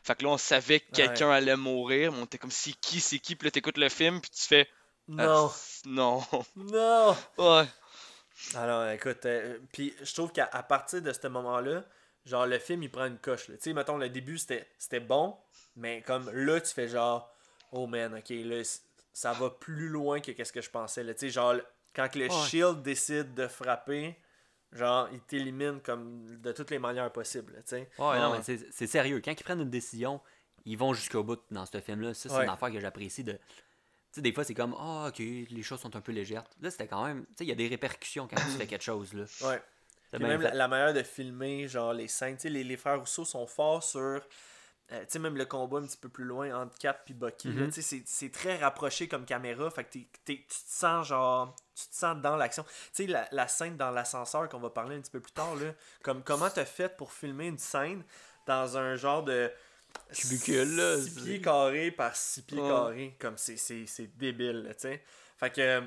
[0.10, 3.00] Fait que là, on savait que quelqu'un allait mourir, mais on était comme c'est qui,
[3.00, 4.68] c'est qui, puis là t'écoutes le film, puis tu fais
[5.08, 5.52] Ah, Non,
[5.86, 6.24] non,
[6.56, 7.16] non.
[7.38, 7.68] ouais,
[8.56, 11.84] Alors, écoute, euh, puis je trouve qu'à partir de ce moment-là,
[12.26, 13.46] genre le film il prend une coche.
[13.46, 15.38] Tu sais, mettons, le début c'était bon,
[15.76, 17.32] mais comme là, tu fais genre,
[17.72, 18.64] oh man, ok, là,
[19.14, 21.06] ça va plus loin que qu'est-ce que je pensais.
[21.06, 21.54] Tu sais, genre,
[21.94, 22.48] quand le Ouais.
[22.48, 24.18] Shield décide de frapper,
[24.72, 27.62] genre, il t'élimine comme de toutes les manières possibles.
[27.66, 27.90] sais.
[27.98, 28.38] Ouais, non, Ouais.
[28.38, 29.22] mais c'est c'est sérieux.
[29.24, 30.22] Quand ils prennent une décision,
[30.66, 32.14] ils vont jusqu'au bout dans ce film-là.
[32.14, 32.44] Ça, c'est Ouais.
[32.44, 33.34] une affaire que j'apprécie de.
[33.34, 33.40] Tu
[34.12, 36.44] sais, des fois, c'est comme, ah, ok, les choses sont un peu légères.
[36.62, 37.26] Là, c'était quand même.
[37.28, 39.24] Tu sais, il y a des répercussions quand tu fais quelque chose, là.
[39.48, 39.62] Ouais.
[40.12, 43.26] Puis même la, manière de filmer, genre les scènes, tu sais, les, les frères Rousseau
[43.26, 44.00] sont forts sur.
[44.92, 47.50] euh, tu sais, même le combat un petit peu plus loin entre Cap et Bucky,
[47.50, 47.68] là, Mhm.
[47.68, 51.06] tu sais, c'est- c'est très rapproché comme caméra, fait que t'es- t'es- tu te sens
[51.08, 51.56] genre.
[51.80, 52.64] Tu te sens dans l'action.
[52.64, 55.56] Tu sais, la, la scène dans l'ascenseur qu'on va parler un petit peu plus tard,
[55.56, 55.72] là,
[56.04, 58.04] comme comment t'as fait pour filmer une scène
[58.46, 59.52] dans un genre de.
[60.14, 63.16] Cubicule, là, 6 c'est- pieds carrés par 6 pieds carrés.
[63.20, 65.04] Comme c'est- débile, là, tu sais.
[65.38, 65.62] Fait que.
[65.62, 65.82] euh,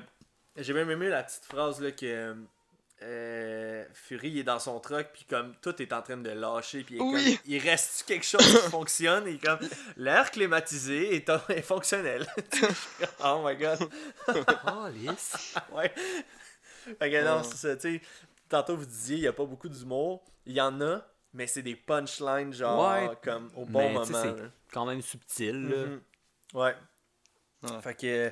[0.55, 2.35] J'ai même aimé la petite phrase là que.
[3.03, 6.95] Euh, Fury est dans son truck puis comme tout est en train de lâcher puis
[6.95, 7.59] il, Oui.
[7.59, 9.27] reste quelque chose qui fonctionne?
[9.27, 9.59] Et comme
[9.97, 12.25] l'air climatisé est, est fonctionnel
[13.23, 13.79] oh my god
[14.67, 15.55] Oh, lisse.
[15.73, 15.91] ouais
[16.99, 18.01] fait que non c'est ça tu sais
[18.49, 21.01] tantôt vous disiez il y a pas beaucoup d'humour il y en a
[21.33, 23.09] mais c'est des punchlines genre Ouais.
[23.23, 24.35] comme au bon Mais, moment c'est
[24.71, 25.77] quand même subtil, là.
[25.85, 26.01] Mhm.
[26.53, 26.75] Ouais.
[27.63, 27.81] Ouais.
[27.81, 28.31] Fait que.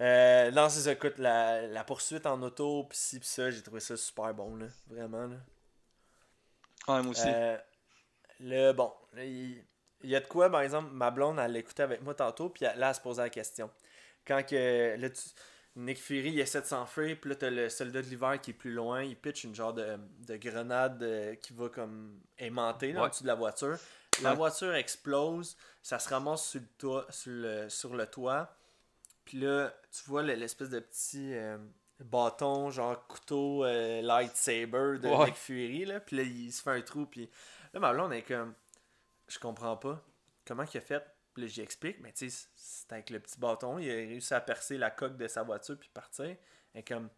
[0.00, 0.92] Euh, non, c'est ça.
[0.92, 4.56] Écoute, la, la poursuite en auto, pis ci, pis ça, j'ai trouvé ça super bon,
[4.56, 4.66] là.
[4.88, 5.36] Vraiment, là.
[6.88, 7.22] ouais, moi aussi.
[7.26, 7.56] Euh,
[8.40, 8.92] le bon.
[9.16, 9.64] Il
[10.04, 12.64] il y a de quoi, par exemple, ma blonde, elle l'écoutait avec moi tantôt, puis
[12.64, 13.68] là, elle se posait la question.
[14.26, 14.94] Quand que.
[14.96, 15.22] Là, tu-
[15.74, 18.54] Nick Fury, il essaie de s'enfuir, puis là, t'as le soldat de l'hiver qui est
[18.54, 19.96] plus loin, il pitch une genre de,
[20.26, 23.10] de grenade euh, qui va comme aimanter là, en Ouais.
[23.10, 23.76] dessous de la voiture.
[24.22, 24.36] La Ouais.
[24.36, 28.56] voiture explose, ça se ramasse sur le toit, sur le, sur le toit.
[29.28, 31.58] Puis là, tu vois le- l'espèce de petit euh,
[32.00, 35.26] bâton, genre couteau euh, lightsaber de Ouais.
[35.26, 36.00] Nick Fury, là.
[36.00, 37.28] Puis là, il se fait un trou, puis
[37.74, 38.54] là, ma blonde est comme,
[39.28, 40.02] je comprends pas.
[40.46, 41.04] Comment qu'il a fait?
[41.34, 44.32] Puis là, j'y explique, mais tu sais, c'est avec le petit bâton, il a réussi
[44.32, 46.24] à percer la coque de sa voiture, puis partir.
[46.24, 47.10] Elle est comme,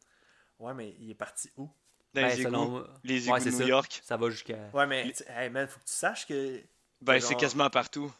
[0.58, 1.70] ouais, mais il est parti où?
[2.12, 3.58] Dans Ben, les selon égouts, moi- les égouts c'est de ça.
[3.62, 4.00] New York.
[4.02, 4.68] Ça va jusqu'à.
[4.74, 6.60] Ouais, mais, hey man, faut que tu saches que.
[7.00, 8.12] Ben, genre- c'est quasiment partout.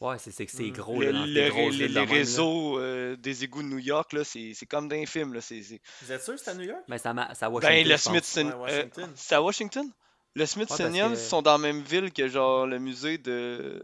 [0.00, 0.72] Ouais, c'est c'est que c'est Mm.
[0.72, 4.12] gros, Le- là, dans le- les grosses les, réseaux euh, des égouts de New York,
[4.12, 5.34] là, c'est c'est comme dans les films.
[5.34, 6.82] Là, c'est, c'est- Vous êtes sûr que c'est à New York?
[6.86, 7.82] Ben, c'est à, ma- c'est à Washington.
[7.82, 7.96] Ben, le.
[7.96, 8.50] Smithsonian.
[8.50, 9.04] Ouais, Washington.
[9.04, 9.90] euh, c'est à Washington?
[10.34, 13.82] Le Smithsonian que- sont dans la même ville que genre le musée de.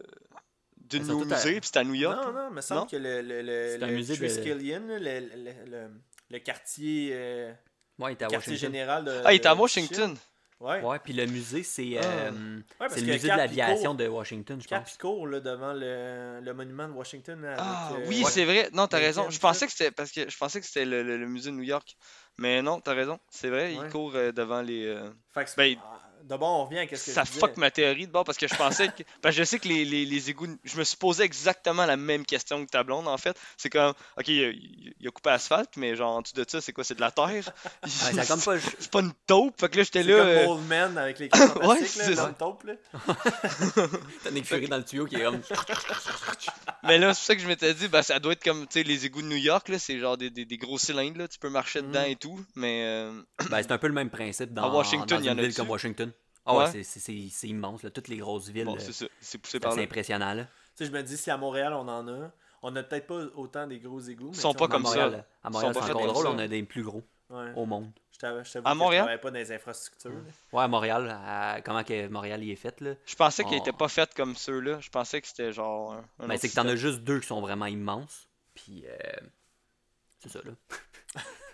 [0.93, 2.16] sont nos tous à- puis c'est à New York.
[2.24, 2.86] Non, non, il me semble Non?
[2.86, 5.91] que le, le, le, C'est un le musée de- Triskelion, le, le, le,
[6.31, 7.53] le quartier, euh,
[7.99, 8.73] Ouais, il était à quartier Washington.
[8.73, 9.20] général de.
[9.24, 10.16] Ah, il est à Washington.
[10.61, 10.81] Ouais.
[10.83, 12.05] Ouais, puis le musée, c'est Ah.
[12.05, 12.31] euh,
[12.81, 14.95] le musée de l'aviation de Washington, je pense.
[14.95, 17.45] il court là, devant le, le monument de Washington.
[17.59, 18.31] Ah, euh, oui, ouais.
[18.31, 18.71] c'est vrai.
[18.73, 19.29] Non, t'as raison.
[19.31, 21.57] Je pensais que c'était parce que je pensais que c'était le, le- le musée de
[21.57, 21.97] New York.
[22.39, 23.19] Mais non, t'as raison.
[23.31, 23.85] C'est vrai, Ouais.
[23.87, 24.87] il court euh, devant les.
[24.87, 25.77] euh, Fait que c'est- Ben,
[26.25, 28.55] D'abord, on revient à ce que ça fuck ma théorie de bord parce que je
[28.55, 29.03] pensais que.
[29.23, 30.47] Parce que je sais que les, les, les égouts.
[30.65, 33.37] Je me suis posé exactement la même question que ta blonde en fait.
[33.57, 33.93] C'est comme.
[34.19, 34.51] Ok, il a,
[35.01, 36.83] il a coupé l'asphalte, mais genre en dessous de ça, c'est quoi?
[36.85, 37.29] C'est de la terre?
[37.85, 38.59] Ouais, a comme pas.
[38.79, 39.61] C'est pas une taupe?
[39.61, 40.19] Fait que là, j'étais C'est là.
[40.19, 41.29] comme euh, Old Man avec les
[41.63, 42.29] Ouais, c'est ça.
[42.29, 42.75] le taupe, là.
[44.23, 45.41] T'as Nick Fury dans le tuyau qui est comme.
[46.85, 48.81] Mais là, c'est pour ça que je m'étais dit, bah, ça doit être comme, tu
[48.81, 51.29] sais, les égouts de New York, là, c'est genre des, des, des gros cylindres, là,
[51.29, 52.11] tu peux marcher dedans Mm.
[52.11, 55.19] et tout, mais euh, Ben, c'est un peu le même principe dans, À Washington, dans
[55.21, 56.11] il y en une a ville comme Washington.
[56.47, 56.71] Ah ouais, Ouais.
[56.73, 57.91] c'est- c'est c'est- c'est immense, là.
[57.91, 58.65] Toutes les grosses villes.
[58.66, 59.83] bon, euh, c'est ça, c'est poussé c'est par là.
[59.83, 60.45] impressionnant, là.
[60.45, 62.31] Tu sais, je me dis, si à Montréal, on en a,
[62.62, 64.31] on n'a peut-être pas autant des gros égouts.
[64.31, 64.91] mais Ils sont pas on comme ça.
[65.43, 66.31] À Montréal, c'est encore drôle, ça.
[66.33, 67.53] on a des plus gros Ouais.
[67.57, 67.91] au monde.
[68.12, 69.03] Je t'avoue je t'avoue À que Montréal?
[69.03, 70.12] je travaille pas dans les infrastructures.
[70.53, 72.95] Ouais, à Montréal, à- comment que Montréal y est fait, là?
[73.07, 73.61] Je pensais qu'ils Oh.
[73.62, 76.55] étaient pas faits comme ceux-là, je pensais que c'était genre un, un Ben, c'est que
[76.55, 78.29] t'en as juste deux qui sont vraiment immenses.
[78.55, 78.97] Puis, euh,
[80.21, 80.53] c'est ça, là.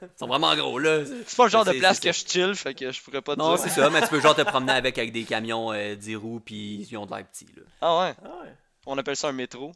[0.03, 1.05] Ils sont vraiment gros, là.
[1.27, 3.39] C'est pas le genre de place que je chill, fait que je pourrais pas te
[3.39, 3.65] Non, dire.
[3.65, 6.41] c'est ça, mais tu peux genre te promener avec avec des camions euh, 10 roues,
[6.45, 7.63] puis ils ont de l'air petits, là.
[7.83, 8.55] Ah ouais, Ah ouais.
[8.87, 9.73] on appelle ça un métro.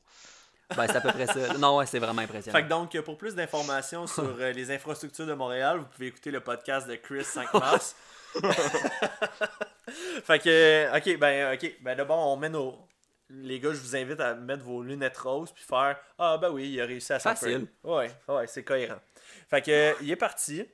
[0.75, 1.59] Ben, c'est à peu près ça.
[1.59, 2.57] Non, ouais, c'est vraiment impressionnant.
[2.57, 6.31] Fait que donc, pour plus d'informations sur euh, les infrastructures de Montréal, vous pouvez écouter
[6.31, 7.95] le podcast de Chris 5 mars.
[10.25, 12.77] fait que, euh, ok, ben, ok, ben d'abord, on met nos.
[13.31, 16.71] Les gars, je vous invite à mettre vos lunettes roses puis faire Ah, ben oui,
[16.71, 17.67] il a réussi à s'en Facile.
[17.83, 18.99] Ouais, ouais, c'est cohérent.
[19.49, 20.65] Fait que, il est parti.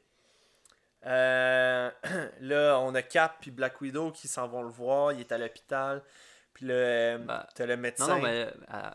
[1.07, 1.91] Euh,
[2.41, 5.13] là, on a Cap puis Black Widow qui s'en vont le voir.
[5.13, 6.03] Il est à l'hôpital.
[6.53, 8.17] Puis là, euh, Ben, t'as le Non, médecin.
[8.17, 8.91] non, mais euh,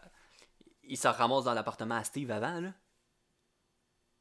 [0.83, 2.69] il se ramasse dans l'appartement à Steve avant, là.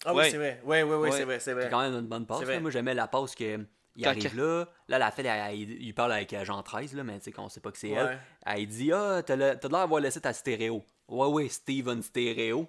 [0.07, 0.61] Ah oui, c'est vrai.
[0.65, 1.11] Ouais, ouais, ouais, Ouais.
[1.13, 1.69] c'est vrai, c'est C'est vrai.
[1.71, 2.43] quand même une bonne passe.
[2.43, 2.61] Là.
[2.61, 3.65] Moi, j'aimais la passe que.
[3.97, 7.05] Il arrive là, là, la fête, elle- elle- il parle avec euh, Jean 13, là,
[7.05, 8.07] mais tu sais qu'on sait pas que c'est elle.
[8.07, 8.19] Ouais.
[8.45, 10.85] Elle dit Ah, t'as le- t'as l'air d'avoir laissé ta stéréo.
[11.07, 12.69] Ouais, ouais, Steven Stéréo.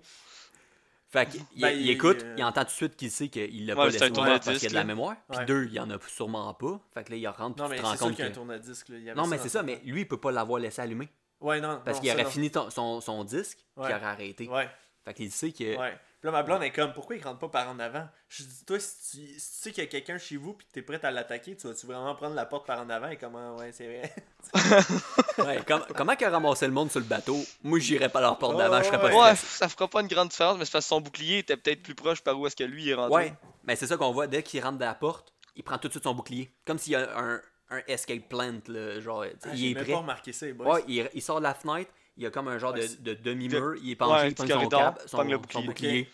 [1.16, 3.66] Fait qu'il Ben, il, il- écoute, euh, il entend tout de suite qu'il sait qu'il
[3.66, 5.16] l'a Ouais, pas laissé ouvert parce qu'il y a de la mémoire.
[5.30, 5.46] Puis Ouais.
[5.46, 6.80] deux, il y en a sûrement pas.
[6.94, 8.30] Fait que là, il rentre, Non, mais tu te rends compte qu'il y a un
[8.30, 8.36] que.
[8.36, 8.90] tourne-disque.
[8.90, 8.96] là.
[8.98, 11.10] Il y avait Non, mais c'est ça, mais lui, il peut pas l'avoir laissé allumé.
[11.42, 11.82] Ouais, non.
[11.84, 12.30] Parce qu'il aurait non.
[12.30, 14.48] fini ton- son, son disque, puis il aurait arrêté.
[14.48, 14.70] Ouais,
[15.04, 15.78] Fait qu'il sait que.
[15.78, 15.98] ouais.
[16.26, 18.08] Là, ma blonde est comme, pourquoi il rentre pas par en avant?
[18.30, 20.66] Je dis, toi, si tu, si tu sais qu'il y a quelqu'un chez vous puis
[20.66, 23.10] que t'es prêt à l'attaquer, tu vas-tu vraiment prendre la porte par en avant?
[23.10, 24.12] Et comment, ouais, c'est vrai.
[25.38, 27.38] Ouais, com- comment qu'il a ramassé le monde sur le bateau?
[27.64, 29.36] Moi, j'irais pas leur porte d'avant, je serais pas ouais.
[29.36, 31.94] Ça fera pas une grande différence, mais c'est parce que son bouclier était peut-être plus
[31.96, 33.14] proche par où est-ce que lui il est rentré.
[33.16, 33.34] Ouais,
[33.66, 35.94] mais c'est ça qu'on voit dès qu'il rentre dans la porte, il prend tout de
[35.94, 36.50] suite son bouclier.
[36.66, 37.40] Comme s'il y a un,
[37.70, 39.92] un escape plant, là, genre, Ah, il est prêt.
[39.92, 40.74] pas remarqué ça, les boys.
[40.76, 43.14] Ouais, il, il sort de la fenêtre, il y a comme un genre Ouais, de,
[43.14, 45.42] demi-mur, il est penché, Ouais, il prend petit son corridor, cap, son, pogne le son
[45.42, 45.68] bouclier.
[45.68, 46.10] bouclier,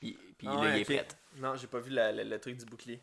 [0.00, 1.08] puis, puis Ah là, ouais, il est prêt.
[1.36, 3.00] Non, j'ai pas vu la- la- le truc du bouclier.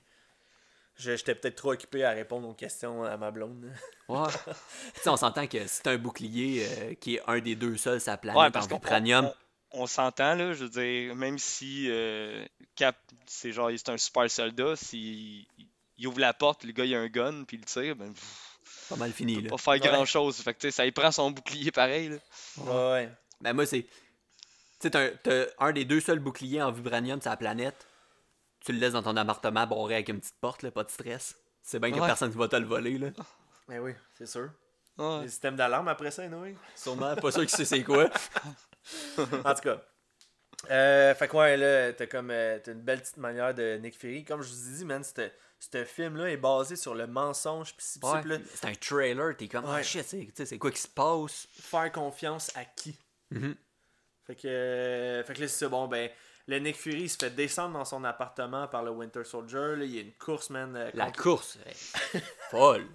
[0.98, 3.72] J'étais peut-être trop occupé à répondre aux questions à ma blonde.
[4.07, 4.28] Ouais.
[4.95, 7.99] tu sais, on s'entend que c'est un bouclier euh, qui est un des deux seuls
[8.06, 9.32] la planète parce en vibranium.
[9.72, 12.45] on, on s'entend, là, je veux dire, même si euh,
[12.76, 15.48] Cap, c'est genre, c'est un super soldat, s'il
[15.98, 18.51] il ouvre la porte, le gars, il a un gun, puis il tire, ben, pff,
[18.89, 19.49] Pas mal fini, il là.
[19.51, 19.79] pas faire Ouais.
[19.79, 20.38] grand-chose.
[20.38, 22.17] Fait que, tu sais, ça, il prend son bouclier pareil, là.
[22.57, 23.09] Ouais, ouais.
[23.41, 23.83] Ben moi, c'est.
[23.83, 23.89] Tu
[24.79, 27.88] sais, t'as un- t'as un des deux seuls boucliers en vibranium sur la planète.
[28.59, 31.35] Tu le laisses dans ton appartement barré avec une petite porte, là, pas de stress.
[31.63, 33.09] C'est bien qu'il y a personne qui va te le voler, là.
[33.67, 34.49] Mais oui, c'est sûr.
[34.97, 35.21] Ouais.
[35.23, 36.55] Les systèmes d'alarme après ça, oui.
[36.75, 38.09] Sûrement, pas sûr que c'est c'est quoi.
[39.45, 39.81] En tout cas.
[40.69, 43.97] Euh, fait que ouais, là, t'as comme euh, t'as une belle petite manière de Nick
[43.97, 44.23] Fury.
[44.25, 45.29] Comme je vous ai dit, man, ce
[45.71, 47.75] ce film-là est basé sur le mensonge.
[48.03, 48.21] Ouais,
[48.55, 49.83] c'est un trailer, t'es comme, ah Ouais.
[49.83, 51.47] shit, c'est tu sais, c'est quoi qui se passe?
[51.59, 52.97] faire confiance à qui?
[53.29, 53.55] Mhm.
[54.25, 55.69] Fait que, euh, fait que là, c'est ça.
[55.69, 56.09] Bon, ben,
[56.47, 59.75] le Nick Fury il se fait descendre dans son appartement par le Winter Soldier.
[59.77, 60.75] Là, il y a une course, man.
[60.75, 62.21] euh, La contre- course, hey,
[62.51, 62.88] folle.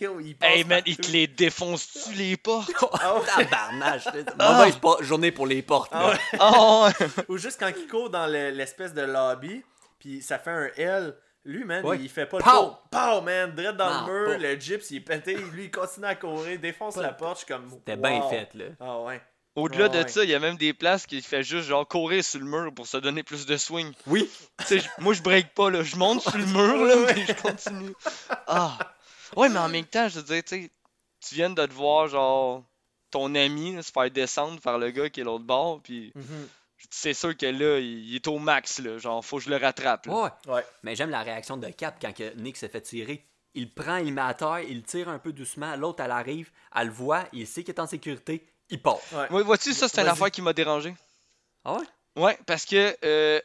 [0.00, 2.70] Yo, il passe Hey man, il te les défonce-tu les portes?
[3.00, 3.26] Ah ouais.
[3.26, 4.12] Tabarnache, là.
[4.58, 5.90] mauvaise po- journée pour les portes.
[5.92, 6.38] Ah là.
[6.40, 6.88] Oh.
[7.28, 9.62] Ou juste quand il court dans le- l'espèce de lobby,
[9.98, 11.14] puis ça fait un L.
[11.48, 11.98] Lui, man, Ouais.
[11.98, 12.76] il fait pas le Pow!
[12.90, 14.38] Pow, man, direct dans Non, le mur, pas.
[14.38, 15.34] le gyps, il est pété.
[15.34, 17.40] Lui, il continue à courir, défonce Pas- la porte.
[17.40, 17.70] Je suis comme.
[17.70, 18.28] C'était bien wow.
[18.28, 18.64] fait, là.
[18.80, 19.22] Ah ouais.
[19.56, 20.08] Au-delà Ouais, de ouais.
[20.08, 22.70] ça, il y a même des places qui fait juste genre courir sur le mur
[22.74, 23.92] pour se donner plus de swing.
[24.06, 24.30] Oui.
[24.98, 27.92] Moi je break pas là, je monte sur le mur là, puis je continue.
[28.46, 28.78] Ah.
[29.36, 30.70] Ouais, mais en même temps, je veux dire, tu sais,
[31.26, 32.62] tu viens de te voir genre
[33.10, 36.48] ton ami là, se faire descendre par le gars qui est l'autre bord, puis Mhm.
[36.90, 40.06] C'est sûr que là, il est au max là, genre faut que je le rattrape.
[40.06, 40.12] là.
[40.46, 40.52] Ouais.
[40.54, 40.64] Ouais.
[40.82, 43.24] Mais j'aime la réaction de Cap quand que Nick s'est fait tirer.
[43.54, 45.74] Il prend, il met à terre, il le tire un peu doucement.
[45.76, 48.98] L'autre, elle arrive, elle le voit, il sait qu'il est en sécurité, il part.
[49.12, 49.30] Ouais.
[49.32, 50.12] Ouais, vois-tu, ça c'est une Vas-y.
[50.12, 50.94] affaire qui m'a dérangé?
[51.64, 51.84] Ah ouais?
[52.22, 53.40] Ouais, parce que euh,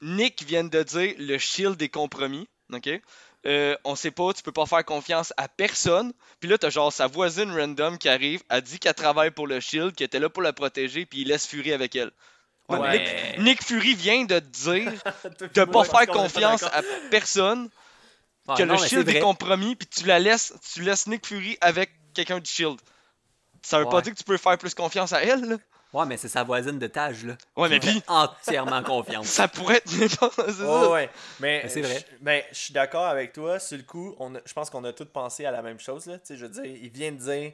[0.00, 2.88] Nick vient de dire le shield est compromis, ok?
[3.46, 6.12] Euh, on sait pas, tu peux pas faire confiance à personne.
[6.40, 9.60] Puis là, t'as genre sa voisine random qui arrive, a dit qu'elle travaille pour le
[9.60, 12.10] shield, qu'elle était là pour la protéger, puis il laisse Fury avec elle.
[12.68, 12.98] Ouais, Ouais.
[12.98, 14.92] Nick, Nick Fury vient de te dire
[15.54, 17.70] de pas faire confiance à personne,
[18.48, 21.58] Ouais, que non, le shield est, compromis, puis tu la laisses, tu laisses Nick Fury
[21.60, 22.78] avec quelqu'un du shield.
[23.62, 25.56] Ça veut pas dire que tu peux faire plus confiance à elle, là.
[25.92, 27.34] Ouais, mais c'est sa voisine de tâche, là.
[27.56, 29.26] Ouais, mais puis, entièrement confiance.
[29.28, 30.28] ça pourrait être ça.
[30.64, 31.10] Ouais, ouais.
[31.40, 31.98] Mais, Mais c'est vrai.
[31.98, 33.58] Je, ben, je suis d'accord avec toi.
[33.58, 36.06] Sur le coup, on a- je pense qu'on a tous pensé à la même chose.
[36.06, 36.18] Là.
[36.18, 37.52] Tu sais, Je veux dire, il vient de dire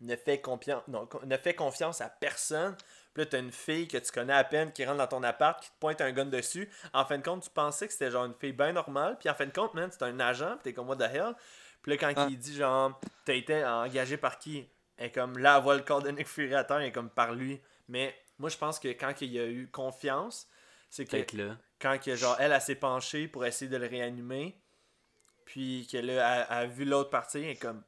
[0.00, 0.40] ne fais,
[0.88, 2.76] non, ne fais confiance à personne.
[3.14, 5.60] Puis là, t'as une fille que tu connais à peine qui rentre dans ton appart,
[5.62, 6.68] qui te pointe un gun dessus.
[6.92, 9.16] En fin de compte, tu pensais que c'était genre une fille bien normale.
[9.18, 10.50] Puis en fin de compte, man, c'est un agent.
[10.56, 11.32] Puis t'es comme, what the hell?
[11.82, 12.26] Puis là, quand Ah.
[12.28, 14.68] il dit genre, t'as été engagé par qui?
[14.96, 16.92] Elle est comme, là, elle voit le corps de Nick Fury à terre, elle est
[16.92, 17.60] comme par lui.
[17.88, 20.48] Mais moi, je pense que quand il y a eu confiance,
[20.90, 21.56] c'est que là.
[21.80, 24.56] quand que, genre, elle, elle s'est penchée pour essayer de le réanimer,
[25.44, 27.82] puis que là, elle, elle a vu l'autre partir, elle est comme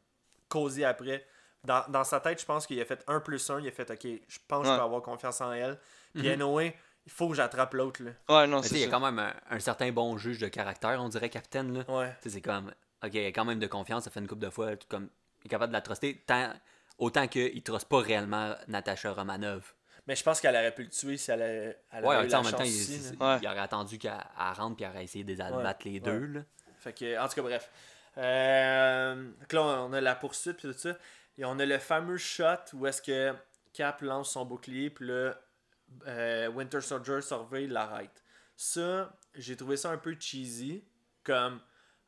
[0.48, 1.26] causé après.
[1.64, 3.90] Dans, dans sa tête, je pense qu'il a fait 1 plus 1, il a fait
[3.90, 5.78] OK, je pense que je peux avoir confiance en elle.
[6.14, 6.42] Puis Mhm.
[6.42, 6.76] anyway,
[7.06, 8.10] il faut que j'attrape l'autre, là.
[8.28, 11.00] Ouais, non, c'est il y a quand même un, un certain bon juge de caractère,
[11.02, 11.72] on dirait, Capitaine.
[11.78, 11.84] Là.
[11.88, 12.10] Ouais.
[12.22, 12.68] Tu sais, c'est comme,
[13.04, 15.08] ok, il a quand même de confiance, ça fait une couple de fois, tout comme,
[15.42, 16.52] il est capable de la truster, tant,
[16.98, 19.74] autant qu'il ne truste pas réellement Natasha Romanov.
[20.06, 22.30] Mais je pense qu'elle aurait pu le tuer si elle, avait- elle Ouais, avait eu
[22.30, 23.16] sais, en la même temps, chance il.
[23.22, 23.38] Ouais.
[23.42, 26.00] il aurait attendu qu'elle elle rentre puis elle aurait essayé de les Ouais, les ouais.
[26.00, 26.26] deux.
[26.26, 26.40] Là.
[26.78, 27.70] Fait que, en tout cas, bref.
[28.18, 30.96] Euh, donc là, on a la poursuite puis tout ça.
[31.38, 32.44] Et on a le fameux shot
[32.74, 33.34] où est-ce que
[33.72, 35.34] Cap lance son bouclier, puis là,
[36.06, 38.24] euh, Winter Soldier surveille l'arrête.
[38.56, 40.82] Ça, j'ai trouvé ça un peu cheesy.
[41.24, 41.60] Comme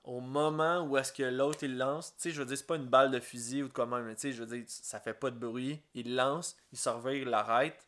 [0.09, 2.77] au moment où est-ce que l'autre il lance, tu sais, je veux dire, c'est pas
[2.77, 4.99] une balle de fusil ou de quoi même, mais tu sais, je veux dire, ça
[5.01, 5.83] fait pas de bruit.
[5.95, 7.87] Il lance, il surveille l'arrête.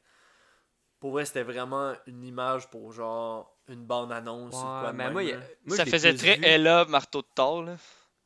[0.99, 5.23] Pour vrai, c'était vraiment une image pour genre une bande-annonce ou quoi mais même, moi,
[5.23, 7.77] il moi, ça faisait très vu- Ella, marteau de Thor, là.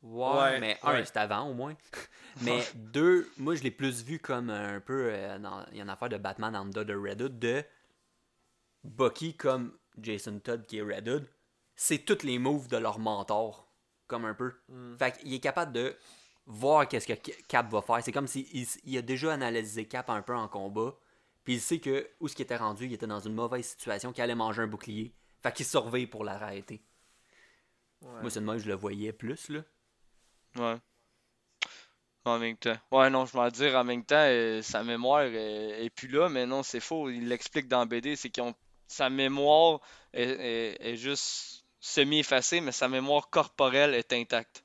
[0.01, 1.05] Ouais, Ouais, mais un, ouais.
[1.05, 1.75] c'était avant au moins.
[2.41, 5.07] Mais deux, moi je l'ai plus vu comme un peu.
[5.09, 7.63] euh, dans- Il y a une affaire de Batman en dedans de Red Hood de
[8.83, 11.27] Bucky comme Jason Todd qui est Red Hood.
[11.75, 13.67] C'est tous les moves de leur mentor,
[14.07, 14.53] comme un peu.
[14.69, 14.97] Mm.
[14.97, 15.95] Fait qu'il est capable de
[16.45, 17.13] voir qu'est-ce que
[17.47, 18.03] Cap va faire.
[18.03, 20.95] C'est comme s'il il, il a déjà analysé Cap un peu en combat.
[21.43, 24.11] Puis il sait que où ce qui était rendu, il était dans une mauvaise situation,
[24.11, 25.13] qu'il allait manger un bouclier.
[25.43, 26.81] Fait qu'il surveille pour l'arrêter.
[28.01, 28.21] Ouais.
[28.21, 29.61] Moi, c'est de même que je le voyais plus, là.
[30.57, 30.77] Ouais.
[32.25, 32.75] En même temps.
[32.91, 36.27] Ouais, non, je m'en dire, en même temps, euh, sa mémoire est, est plus là,
[36.29, 37.09] mais non, c'est faux.
[37.09, 38.55] Il l'explique dans BD, c'est qu'ils ont
[38.87, 39.79] sa mémoire
[40.13, 44.63] est, est- est juste semi-effacée, mais sa mémoire corporelle est intacte.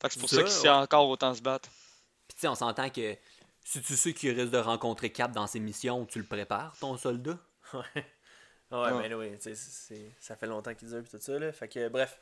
[0.00, 0.74] Fait que c'est pour ça, Ça, qu'il sait ouais.
[0.74, 1.68] encore autant se battre.
[2.28, 3.16] Puis tu sais, on s'entend que
[3.64, 6.96] si tu sais qu'il risque de rencontrer Cap dans ses missions, tu le prépares, ton
[6.96, 7.38] soldat.
[8.72, 9.08] Ouais, Ouais.
[9.08, 11.52] mais oui, tu sais, c'est- c'est- ça fait longtemps qu'il dure pis tout ça, là.
[11.52, 12.18] Fait que, bref.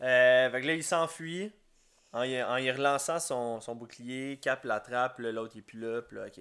[0.00, 1.52] Euh, fait que là, il s'enfuit.
[2.12, 5.78] En, y- en y relançant son, son bouclier, Cap l'attrape, là, l'autre il est plus
[5.78, 6.40] là, puis là, ok.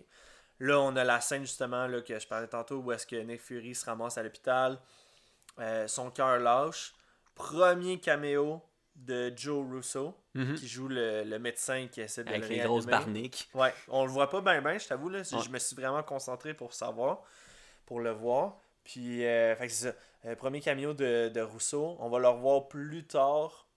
[0.59, 3.41] Là, on a la scène justement là, que je parlais tantôt où est-ce que Nick
[3.41, 4.79] Fury se ramasse à l'hôpital.
[5.59, 6.93] Euh, son cœur lâche.
[7.35, 8.61] Premier caméo
[8.95, 10.13] de Joe Russo,
[10.55, 13.49] qui joue le, le médecin qui essaie de Avec le les grosses barniques.
[13.53, 15.09] Ouais, on le voit pas bien, bien, je t'avoue.
[15.09, 15.41] Là, Ouais.
[15.43, 17.23] Je me suis vraiment concentré pour savoir,
[17.85, 18.57] pour le voir.
[18.83, 19.95] Puis, euh, fait que c'est ça.
[20.25, 21.95] Euh, premier cameo de, de Rousseau.
[21.99, 23.67] On va le revoir plus tard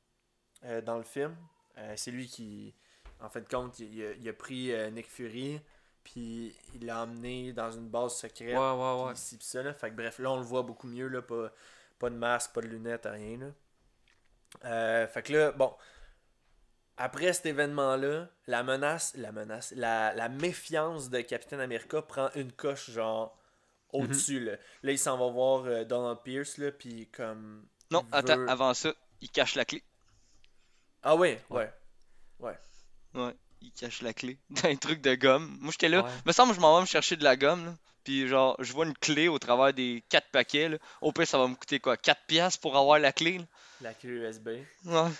[0.65, 1.35] euh, dans le film.
[1.78, 2.74] Euh, c'est lui qui,
[3.20, 5.61] en fait, de compte, il, il a, il a pris Nick Fury,
[6.05, 8.55] puis il l'a emmené dans une base secrète.
[9.07, 9.73] ouais, puis ci, puis ça, là.
[9.74, 11.09] Fait que bref, là, on le voit beaucoup mieux.
[11.09, 11.51] Là, pas,
[11.98, 13.39] pas de masque, pas de lunettes, rien.
[13.39, 13.47] Là.
[14.64, 15.74] Euh, fait que là, bon.
[16.98, 22.52] Après cet événement-là, la menace, la menace, la, la méfiance de Captain America prend une
[22.52, 23.39] coche, genre,
[23.93, 24.52] au-dessus, là.
[24.82, 27.68] Là, il s'en va voir euh, Donald Pierce, là, puis comme...
[27.90, 29.85] Non, attends, avant ça, il cache la clé.
[31.02, 31.70] Ah ouais, ouais.
[33.14, 33.36] Ouais,
[33.66, 35.56] il cache la clé dans un truc de gomme.
[35.60, 36.02] Moi, j'étais là.
[36.05, 36.10] Ouais.
[36.24, 37.74] Me semble que je m'en vais me chercher de la gomme, là.
[38.05, 40.78] Puis genre, je vois une clé au travers des quatre paquets, là.
[41.01, 41.97] Au pire, ça va me coûter quoi?
[41.97, 43.44] 4 piastres pour avoir la clé, là?
[43.80, 44.48] La clé USB.
[44.84, 45.10] Ouais.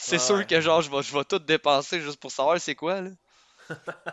[0.00, 0.46] C'est Ouais, sûr ouais.
[0.46, 3.10] que genre, je vais, je vais tout dépenser juste pour savoir c'est quoi, là.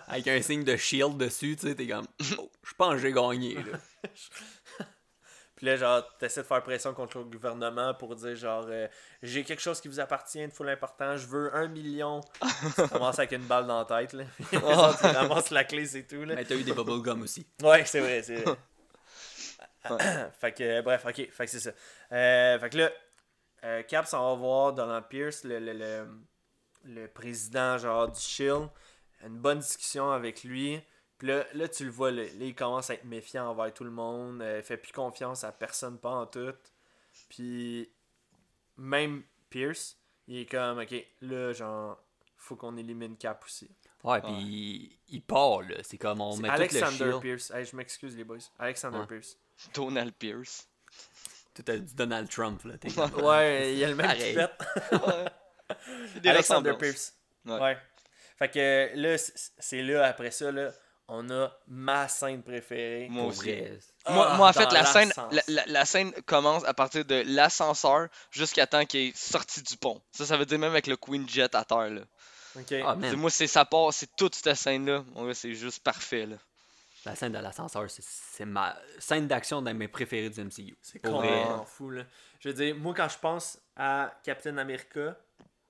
[0.07, 2.07] Avec un signe de shield dessus, tu sais, t'es comme.
[2.37, 3.79] Oh, je pense que j'ai gagné, là.
[5.59, 8.87] Puis là, genre, t'essaies de faire pression contre le gouvernement pour dire, genre, euh,
[9.21, 12.21] j'ai quelque chose qui vous appartient, de full important, je veux un million.
[12.77, 14.23] tu commences avec une balle dans la tête, là.
[14.53, 16.35] Ils ramassent la clé, c'est tout, là.
[16.35, 17.45] Mais t'as eu des bubblegum aussi.
[17.61, 18.55] Ouais, c'est vrai, c'est vrai.
[20.39, 21.71] fait que, euh, bref, ok, fait que c'est ça.
[22.13, 26.07] Euh, fait que là, Cap s'en va voir Donald Pierce, le, le, le,
[26.85, 28.69] le président, genre, du Shield.
[29.25, 30.81] Une bonne discussion avec lui.
[31.19, 33.83] Puis là, là, tu le vois, là, là, il commence à être méfiant envers tout
[33.83, 34.41] le monde.
[34.41, 36.53] euh, il fait plus confiance à personne, pas en tout.
[37.29, 37.89] Puis,
[38.77, 39.97] même Pierce,
[40.27, 42.01] il est comme, ok, là, genre,
[42.37, 43.69] faut qu'on élimine Cap aussi.
[44.03, 45.75] Ouais, puis il, il part, là.
[45.83, 47.17] C'est comme on met tout le Alexander.
[47.21, 47.51] Pierce.
[47.51, 48.37] Hey, je m'excuse, les boys.
[48.57, 49.07] Alexander Ouais.
[49.07, 49.37] Pierce.
[49.73, 50.69] Donald Pierce.
[51.53, 52.75] Tout a du Donald Trump, là.
[53.21, 54.07] Ouais, il y a le même.
[56.21, 56.73] Des Alexander.
[56.79, 57.13] Pierce.
[57.45, 57.59] Ouais.
[57.59, 57.77] Ouais.
[58.37, 60.71] Fait que là, c'est là, après ça, là,
[61.09, 63.07] on a ma scène préférée.
[63.09, 63.51] Moi aussi.
[64.09, 67.23] Moi, Ah, moi, en fait, la scène, la, la- la scène commence à partir de
[67.27, 70.01] l'ascenseur jusqu'à temps qu'il est sorti du pont.
[70.11, 72.01] Ça, ça veut dire même avec le Queen Jet à terre, là.
[72.83, 72.95] Ah.
[73.15, 75.03] Moi, c'est ça part, c'est toute cette scène-là.
[75.13, 76.35] Mon gars, c'est juste parfait, là.
[77.05, 80.77] La scène de l'ascenseur, c'est- ma scène d'action d'un de mes préférés du MCU.
[80.81, 82.03] c'est complètement fou, là.
[82.41, 85.15] Je veux dire, moi, quand je pense à Captain America,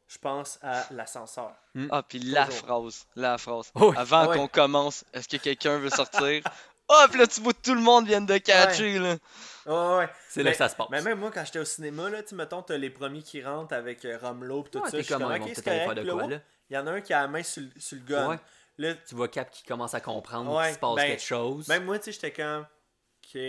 [0.10, 1.54] je pense à l'ascenseur.
[1.92, 3.72] Ah, puis la phrase, la phrase.
[3.76, 3.96] Oui.
[3.96, 4.36] Avant Ah ouais.
[4.38, 6.44] qu'on commence, est-ce que quelqu'un veut sortir?
[6.92, 9.16] Ah, puis là, tu vois tout le monde vient de catcher, là.
[9.68, 10.10] Ouais, ouais.
[10.28, 10.88] C'est là que ça se passe.
[10.90, 13.76] Mais même moi, quand j'étais au cinéma, là, tu mettons, t'as les premiers qui rentrent
[13.76, 15.14] avec euh, Romelo pis tout Ouais, ça.
[15.14, 15.56] comme, correct.
[15.56, 16.40] de quoi, oh, là?
[16.68, 18.30] Il y en a un qui a la main sur, le- sur le gun.
[18.30, 18.40] Ouais.
[18.80, 21.68] Là, Tu vois Cap qui commence à comprendre Ouais, qu'il se passe ben, quelque chose.
[21.68, 22.62] Même moi, tu sais, j'étais comme.
[23.24, 23.40] Ok.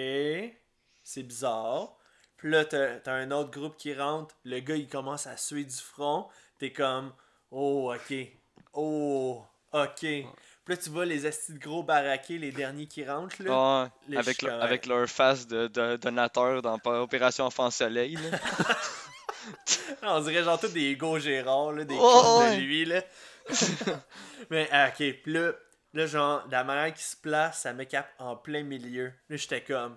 [1.03, 1.97] c'est bizarre.
[2.37, 5.65] Puis là, t'as t'as un autre groupe qui rentre, le gars il commence à suer
[5.65, 6.29] du front.
[6.61, 7.13] T'es comme,
[7.51, 8.15] oh, ok.
[8.75, 9.43] Oh,
[9.73, 9.99] ok.
[10.01, 10.27] Puis
[10.69, 13.83] là, tu vois les estis de gros baraqués, les derniers qui rentrent, là.
[13.83, 14.63] Ouais, Les avec, leur, ouais.
[14.63, 18.17] avec leur face de, de donateur dans Opération Enfant Soleil.
[18.17, 18.39] là.
[20.03, 22.57] On dirait genre tous des Hugo Gérard, là, des Oh, ouais.
[22.57, 23.03] de lui, là.
[24.51, 25.53] Mais, ah, ok, puis là,
[25.95, 29.13] là, genre, la manière qu'il se place, ça me capte en plein milieu.
[29.31, 29.97] Là, j'étais comme,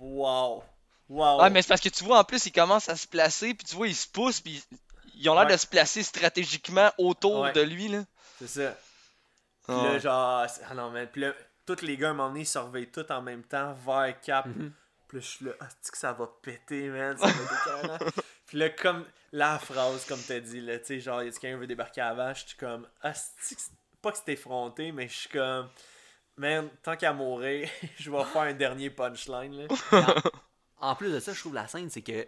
[0.00, 0.62] wow,
[1.08, 1.40] wow.
[1.40, 3.66] Ouais, mais c'est parce que tu vois, en plus, ils commencent à se placer, puis
[3.66, 4.62] tu vois, ils se poussent, puis
[5.16, 5.52] ils ont l'air Ouais.
[5.52, 7.52] de se placer stratégiquement autour Ouais.
[7.52, 8.04] de lui, là.
[8.38, 8.76] C'est ça.
[9.66, 9.82] Puis Ouais.
[9.94, 11.32] là, genre, c'est- ah non, mais, puis là,
[11.66, 14.46] tous les gars, à un moment donné, ils surveillent tout en même temps vers Cap.
[14.46, 14.72] Mhm.
[15.08, 18.04] Puis là, je suis là, ah, c'est que ça va péter, man, ça va être.
[18.46, 21.66] Puis là, comme la phrase, comme t'as dit, là, tu sais, genre, est-ce quelqu'un veut
[21.66, 22.32] débarquer avant?
[22.34, 23.12] Je suis comme, ah,
[24.02, 25.68] pas que c'est effronté, mais je suis comme,
[26.36, 27.68] man, tant qu'à mourir,
[27.98, 30.14] je vais faire un dernier punchline, là.
[30.78, 32.26] En plus de ça, je trouve la scène, c'est que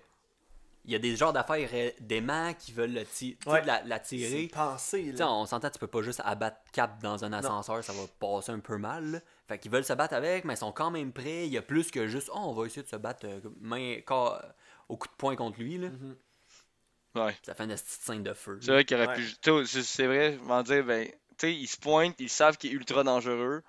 [0.84, 3.04] il y a des genres d'affaires euh, d'aimants qui veulent le
[3.46, 3.62] Ouais.
[3.64, 4.48] la, tirer.
[4.48, 5.30] pensé, là.
[5.30, 8.60] on s'entend, tu peux pas juste abattre Cap dans un ascenseur, ça va passer un
[8.60, 9.10] peu mal.
[9.12, 9.20] là.
[9.48, 11.46] Fait qu'ils veulent se battre avec, mais ils sont quand même prêts.
[11.46, 14.00] Il y a plus que juste, oh, on va essayer de se battre euh, main,
[14.04, 14.48] corps, euh,
[14.88, 15.78] au coup de poing contre lui.
[15.78, 15.88] Là.
[15.90, 16.16] Mhm.
[17.16, 17.36] Ouais.
[17.42, 18.58] Ça fait une petite scène de feu.
[18.62, 19.14] C'est vrai qu'il aurait Ouais.
[19.16, 19.62] pu.
[19.64, 22.74] C'est vrai, je m'en dire, ben, tu sais, ils se pointent, ils savent qu'il est
[22.74, 23.62] ultra dangereux.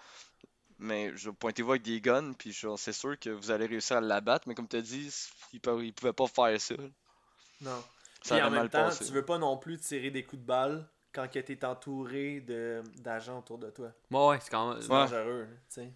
[0.79, 4.01] Mais je pointez-vous avec des guns, puis genre, c'est sûr que vous allez réussir à
[4.01, 4.47] l'abattre.
[4.47, 5.13] Mais comme tu as dit,
[5.53, 5.59] ils
[5.93, 6.75] pouvaient pas faire ça.
[7.61, 7.83] Non.
[8.23, 9.05] Ça Puis en même mal temps, passé.
[9.05, 12.81] tu veux pas non plus tirer des coups de balle quand que t'es entouré de-
[12.97, 13.91] d'agents autour de toi.
[14.11, 14.81] Ouais, ouais, c'est quand même.
[14.81, 14.99] C'est Ouais.
[14.99, 15.93] dangereux, tu sais.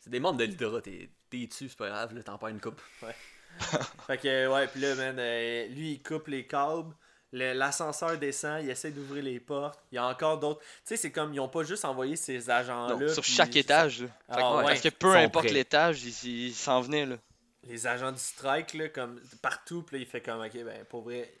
[0.00, 2.80] C'est des membres de l'Hydra, t'es t'es dessus, c'est pas grave, t'en perds une coupe.
[4.06, 6.94] Fait que, ouais, puis là, man, euh, lui, il coupe les câbles.
[7.32, 9.78] L'ascenseur descend, il essaie d'ouvrir les portes.
[9.90, 10.60] Il y a encore d'autres.
[10.60, 13.08] Tu sais, c'est comme, ils ont pas juste envoyé ces agents-là.
[13.08, 14.02] Sur puis- chaque étage.
[14.02, 14.08] là.
[14.28, 14.64] Ah, ouais.
[14.64, 17.06] Parce que peu importe l'étage, ils s'en venaient.
[17.06, 17.16] Là.
[17.64, 19.82] Les agents du strike, là, comme partout.
[19.82, 21.32] Puis là, il fait comme, ok, ben, pour vrai,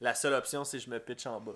[0.00, 1.52] la seule option, c'est que je me pitch en bas.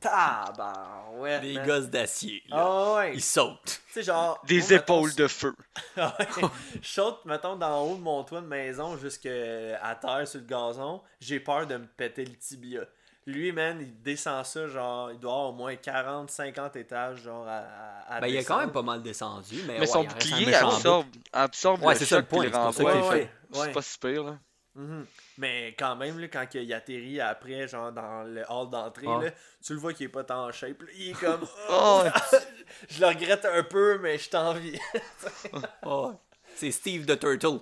[0.00, 1.66] Tabarouette, Des man.
[1.66, 2.42] gosses d'acier.
[2.50, 3.14] Ah ouais.
[3.14, 3.80] Ils sautent.
[3.88, 4.42] Tu sais, genre.
[4.46, 5.54] Des moi, mettons, épaules de feu.
[5.96, 11.02] Je saute, mettons, d'en haut de mon toit de maison jusqu'à terre sur le gazon.
[11.20, 12.82] J'ai peur de me péter le tibia.
[13.26, 17.44] Lui, man, il descend ça, genre, il doit avoir au moins 40, 50 étages, genre,
[17.48, 21.06] à, Ben, il a quand même pas mal descendu, mais, Mais ouais, son bouclier absorbe,
[21.32, 23.14] absorbe Ouais, le c'est ça le point, le c'est pour ça renvoie.
[23.14, 23.28] Ouais.
[23.52, 24.22] C'est pas si pire.
[24.22, 24.38] Là.
[24.76, 25.06] Mhm.
[25.38, 29.30] Mais quand même, là, quand il atterrit après, genre, dans le hall d'entrée, là,
[29.64, 30.82] tu le vois qu'il est pas tant en shape.
[30.82, 30.88] là.
[30.96, 31.40] Il est comme...
[31.70, 32.04] Oh,
[32.88, 34.78] je le regrette un peu, mais je t'envie.
[35.84, 36.12] Oh,
[36.54, 37.58] c'est Steve the Turtle.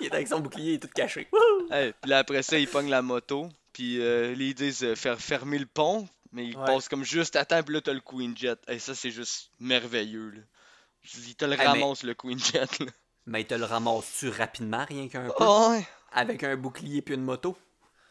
[0.00, 1.28] il est avec son bouclier, il est tout caché.
[1.70, 3.48] Hey, puis là, après ça, il pogne la moto.
[3.76, 6.08] Puis euh, ils disent euh, faire fermer le pont.
[6.32, 6.64] Mais il Ouais.
[6.64, 7.62] passe comme juste à temps.
[7.62, 8.58] Puis là, t'as le Queen Jet.
[8.68, 10.30] Et ça, c'est juste merveilleux.
[10.30, 10.40] Là.
[11.18, 12.78] Il te le mais- ramasse, le Queen Jet.
[12.78, 12.86] Là.
[13.26, 15.32] Mais il te le ramasse-tu rapidement, rien qu'un peu?
[15.40, 15.86] Oh, ouais.
[16.12, 17.54] Avec un bouclier puis une moto?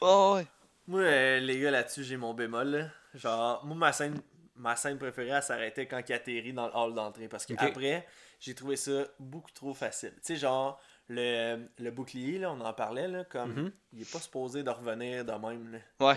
[0.02, 0.46] Oh, ouais.
[0.88, 2.68] Moi, euh, les gars, là-dessus, j'ai mon bémol.
[2.68, 2.88] là.
[3.16, 4.22] Genre, moi, ma scène,
[4.56, 7.28] ma scène préférée, elle s'arrêtait quand il atterrit dans le hall d'entrée.
[7.28, 7.64] Parce que Ok.
[7.64, 8.08] après,
[8.40, 10.14] j'ai trouvé ça beaucoup trop facile.
[10.18, 13.72] Tu sais, genre, le, le bouclier, là, on en parlait, là, comme, Mhm.
[13.94, 15.82] il est pas supposé de revenir de même.
[16.00, 16.16] Ouais.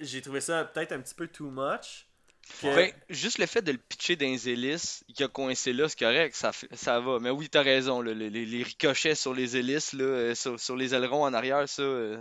[0.00, 2.06] J'ai trouvé ça peut-être un petit peu too much.
[2.62, 5.86] que- Ben, juste le fait de le pitcher dans les hélices, il a coincé là,
[5.86, 7.18] c'est correct, ça, ça va.
[7.18, 10.74] Mais oui, t'as raison, là, les, les- ricochets sur les hélices, là, euh, sur, sur
[10.74, 11.82] les ailerons en arrière, ça.
[11.82, 12.16] euh,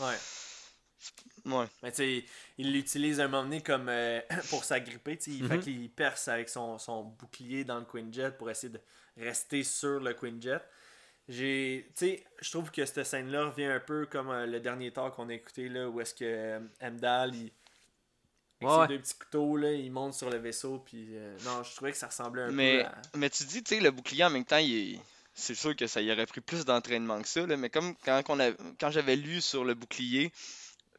[0.00, 0.16] Ouais.
[1.46, 1.66] ouais.
[1.82, 2.24] Mais tu sais,
[2.58, 4.20] il l'utilise un moment donné comme euh,
[4.50, 5.16] pour s'agripper.
[5.16, 5.62] tu sais, Il fait Mhm.
[5.62, 8.80] qu'il perce avec son, son bouclier dans le Queen Jet pour essayer de
[9.20, 10.62] rester sur le Queen Jet.
[11.28, 14.90] J'ai, tu sais, je trouve que cette scène-là revient un peu comme euh, le dernier
[14.90, 17.52] talk qu'on a écouté là, où est-ce que euh, il, avec
[18.62, 18.82] Ouais.
[18.82, 21.92] ses deux petits couteaux là, il monte sur le vaisseau, puis euh, non, je trouvais
[21.92, 23.02] que ça ressemblait un Mais, peu à.
[23.16, 25.00] mais tu dis, tu sais, le bouclier en même temps, il est-
[25.32, 28.22] c'est sûr que ça y aurait pris plus d'entraînement que ça, là, mais comme quand,
[28.24, 30.30] qu'on a- quand j'avais lu sur le bouclier,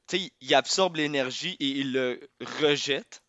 [0.08, 2.20] tu sais, il absorbe l'énergie et il le
[2.62, 3.21] rejette.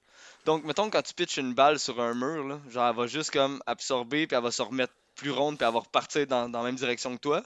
[0.44, 3.30] Donc, mettons, quand tu pitches une balle sur un mur, là, genre, elle va juste
[3.30, 6.62] comme absorber, puis elle va se remettre plus ronde, puis elle va repartir dans, la
[6.62, 7.42] même direction que toi.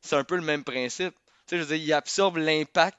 [0.00, 1.14] C'est un peu le même principe.
[1.14, 2.98] Tu sais, je veux dire, il absorbe l'impact.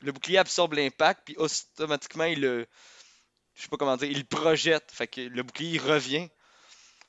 [0.00, 2.66] Le bouclier absorbe l'impact, puis automatiquement, il le.
[3.54, 4.90] Je sais pas comment dire, il le projette.
[4.90, 6.28] Fait que le bouclier, il revient.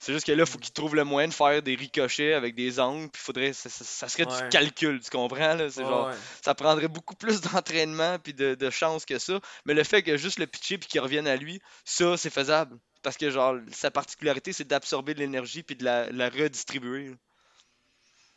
[0.05, 2.55] C'est juste que là, il faut qu'il trouve le moyen de faire des ricochets avec
[2.55, 3.53] des angles, puis faudrait.
[3.53, 4.41] Ça, ça- ça serait Ouais.
[4.43, 5.53] du calcul, tu comprends?
[5.55, 5.69] Là?
[5.69, 6.15] C'est Ouais, genre ouais.
[6.43, 9.39] ça prendrait beaucoup plus d'entraînement puis de, de chance que ça.
[9.63, 12.77] Mais le fait que juste le pitcher puis qu'il revienne à lui, ça, c'est faisable.
[13.01, 17.15] Parce que, genre, sa particularité, c'est d'absorber de l'énergie puis de la, la redistribuer.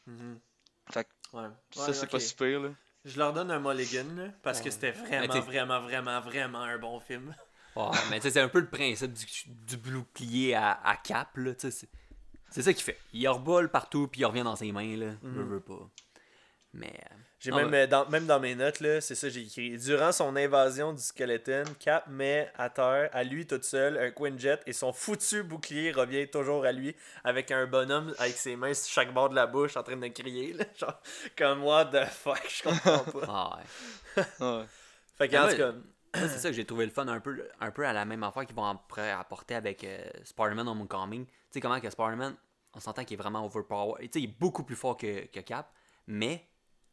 [0.07, 0.39] Mhm.
[0.93, 1.49] Fait que Ouais.
[1.75, 2.69] ça, Ouais, c'est pas super, là.
[3.05, 6.99] Je leur donne un mulligan là, parce que c'était vraiment, vraiment, vraiment, vraiment un bon
[7.01, 7.35] film.
[7.77, 11.29] Ouais, mais tu sais, c'est un peu le principe du, du bouclier à, à cap,
[11.37, 11.71] là, tu sais.
[11.71, 11.89] c'est-
[12.51, 12.99] C'est ça qu'il fait.
[13.13, 15.13] Il rebole partout, puis il revient dans ses mains, là.
[15.23, 15.89] Je veux pas.
[16.73, 16.93] Mais.
[17.11, 19.77] euh, J'ai Ah même, euh, dans, même dans mes notes, là, c'est ça j'ai écrit.
[19.79, 24.59] Durant son invasion du skeleton, Cap met à terre, à lui tout seul, un Quinjet
[24.67, 26.95] et son foutu bouclier revient toujours à lui
[27.25, 30.09] avec un bonhomme avec ses mains sur chaque bord de la bouche en train de
[30.09, 30.53] crier.
[30.55, 31.01] Là, genre,
[31.37, 33.27] comme what the fuck, je comprends pas.
[33.29, 34.25] Ah ouais.
[34.41, 34.65] Ouais.
[35.19, 35.73] fait qu'en tout cas,
[36.21, 38.47] c'est ça que j'ai trouvé le fun un peu, un peu à la même affaire
[38.47, 41.27] qu'ils vont après apporter avec euh, Spider-Man Homecoming.
[41.27, 42.35] Tu sais comment que Spider-Man,
[42.75, 44.01] on s'entend qu'il est vraiment overpowered.
[44.11, 45.73] Tu sais, il est beaucoup plus fort que, que Cap,
[46.07, 46.47] mais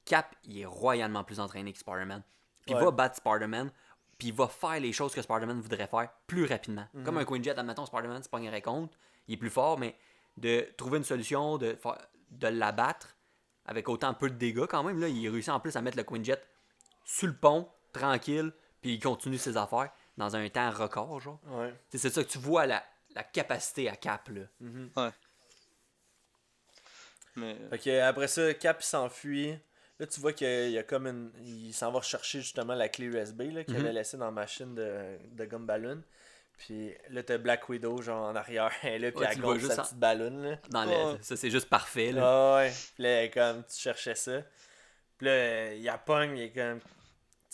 [0.06, 2.24] Cap, il est royalement plus entraîné que Spider-Man.
[2.66, 2.82] Puis Ouais.
[2.82, 3.72] il va battre Spider-Man,
[4.18, 6.88] puis il va faire les choses que Spider-Man voudrait faire plus rapidement.
[6.94, 7.04] Mhm.
[7.04, 8.98] Comme un Quinjet, admettons, Spider-Man se pognerait contre,
[9.28, 9.96] il est plus fort, mais
[10.38, 11.78] de trouver une solution, de,
[12.32, 13.16] de l'abattre
[13.66, 16.04] avec autant peu de dégâts quand même, là, il réussit en plus à mettre le
[16.04, 16.42] Quinjet
[17.06, 18.52] sur le pont, tranquille,
[18.84, 21.40] puis il continue ses affaires dans un temps record, genre.
[21.48, 21.74] ouais.
[21.90, 22.84] C'est ça que tu vois la,
[23.16, 24.42] la capacité à Cap, là.
[27.36, 29.58] Mais Fait que après ça, Cap il s'enfuit.
[30.00, 31.32] Là, tu vois qu'il y a comme une.
[31.44, 33.80] Il s'en va chercher justement la clé USB là, qu'il Mhm.
[33.82, 36.04] avait laissée dans la machine de, de gomme ballon.
[36.58, 38.72] Puis là, t'as Black Widow, genre en arrière.
[38.84, 40.38] Elle là, puis Ouais, elle gonfle sa en- petite ballon.
[40.42, 40.58] Là.
[40.70, 41.18] Dans le- Ouais.
[41.22, 42.22] Ça, c'est juste parfait, là.
[42.24, 42.72] Ah ouais.
[42.94, 44.42] Puis là, comme, tu cherchais ça.
[45.18, 46.80] Puis là, euh, il a pogne, il est comme.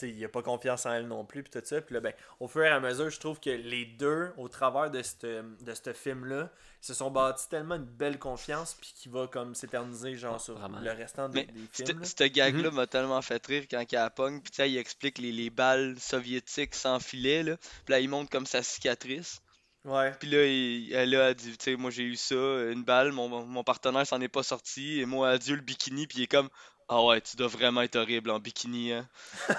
[0.04, 1.82] Il a pas confiance en elle non plus, puis tout ça.
[1.82, 4.90] Puis là, ben, au fur et à mesure, je trouve que les deux, au travers
[4.92, 6.50] de ce de ce film-là,
[6.82, 10.80] se sont bâtis tellement une belle confiance, puis qui va comme s'éterniser, genre, sur vraiment.
[10.80, 12.00] le restant des, Mais des films.
[12.00, 12.06] là.
[12.06, 14.42] ce gag-là m'a tellement fait rire quand il a la pogne.
[14.42, 17.44] Puis tu sais, il explique les, les balles soviétiques sans filet.
[17.44, 17.58] Là.
[17.86, 19.42] Puis là, il montre comme sa cicatrice.
[19.86, 20.12] Ouais.
[20.20, 23.28] Puis là, il, elle a dit, tu sais, moi j'ai eu ça, une balle, mon,
[23.46, 25.00] mon partenaire s'en est pas sorti.
[25.00, 26.08] Et moi, adieu le bikini.
[26.08, 26.50] Puis il est comme,
[26.90, 29.08] ah ouais, tu dois vraiment être horrible en bikini, hein.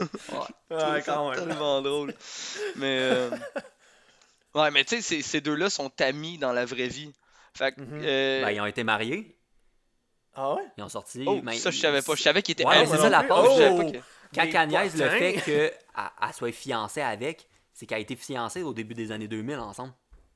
[0.00, 1.38] Ouais, ça quand même.
[1.46, 2.14] tellement drôle.
[2.76, 2.98] Mais.
[3.00, 3.30] euh,
[4.54, 7.10] Ouais, mais tu sais, ces, ces deux-là sont amis dans la vraie vie.
[7.54, 7.80] Fait que.
[7.80, 9.34] Euh, Ben, ils ont été mariés,
[10.34, 10.62] Ah ouais?
[10.76, 11.24] ils ont sorti.
[11.26, 12.14] Oh, mais ça, je savais pas.
[12.16, 12.88] Je savais qu'ils étaient Ouais, amis.
[12.90, 13.76] c'est ça, la Oh!
[13.78, 13.98] pas que-
[14.34, 18.74] Quand Agnès le fait qu'elle elle soit fiancée avec, c'est qu'elle a été fiancée au
[18.74, 19.94] début des années 2000 ensemble.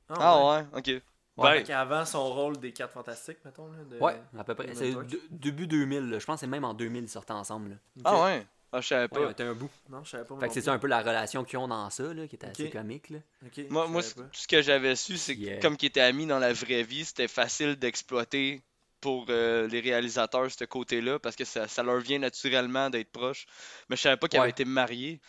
[0.09, 1.01] Ah ouais, ok.
[1.37, 1.59] Ouais.
[1.59, 3.67] Ben, qu'avant son rôle des 4 fantastiques, mettons.
[3.67, 3.97] Là, de...
[3.99, 4.73] Ouais, à peu près.
[4.73, 4.93] C'est
[5.29, 6.19] début 2000, là.
[6.19, 7.79] je pense que c'est même en 2000 ils sortaient ensemble.
[8.03, 8.45] Ah ouais?
[8.73, 9.31] Ah, je savais Ouais, pas.
[9.31, 9.69] été un bout.
[9.89, 10.37] Non, je savais pas.
[10.39, 12.47] Fait que c'est ça un peu la relation qu'ils ont dans ça, là, qui était
[12.47, 13.09] assez comique.
[13.09, 13.19] Là.
[13.49, 13.63] plus.
[13.63, 15.59] Ok, Moi, moi ce que j'avais su, c'est que Yeah.
[15.59, 18.61] comme qu'ils étaient amis dans la vraie vie, c'était facile d'exploiter
[18.99, 23.45] pour euh, les réalisateurs ce côté-là parce que ça, ça leur vient naturellement d'être proches.
[23.89, 24.43] Mais je savais pas qu'ils Ouais.
[24.45, 25.21] avaient été mariés.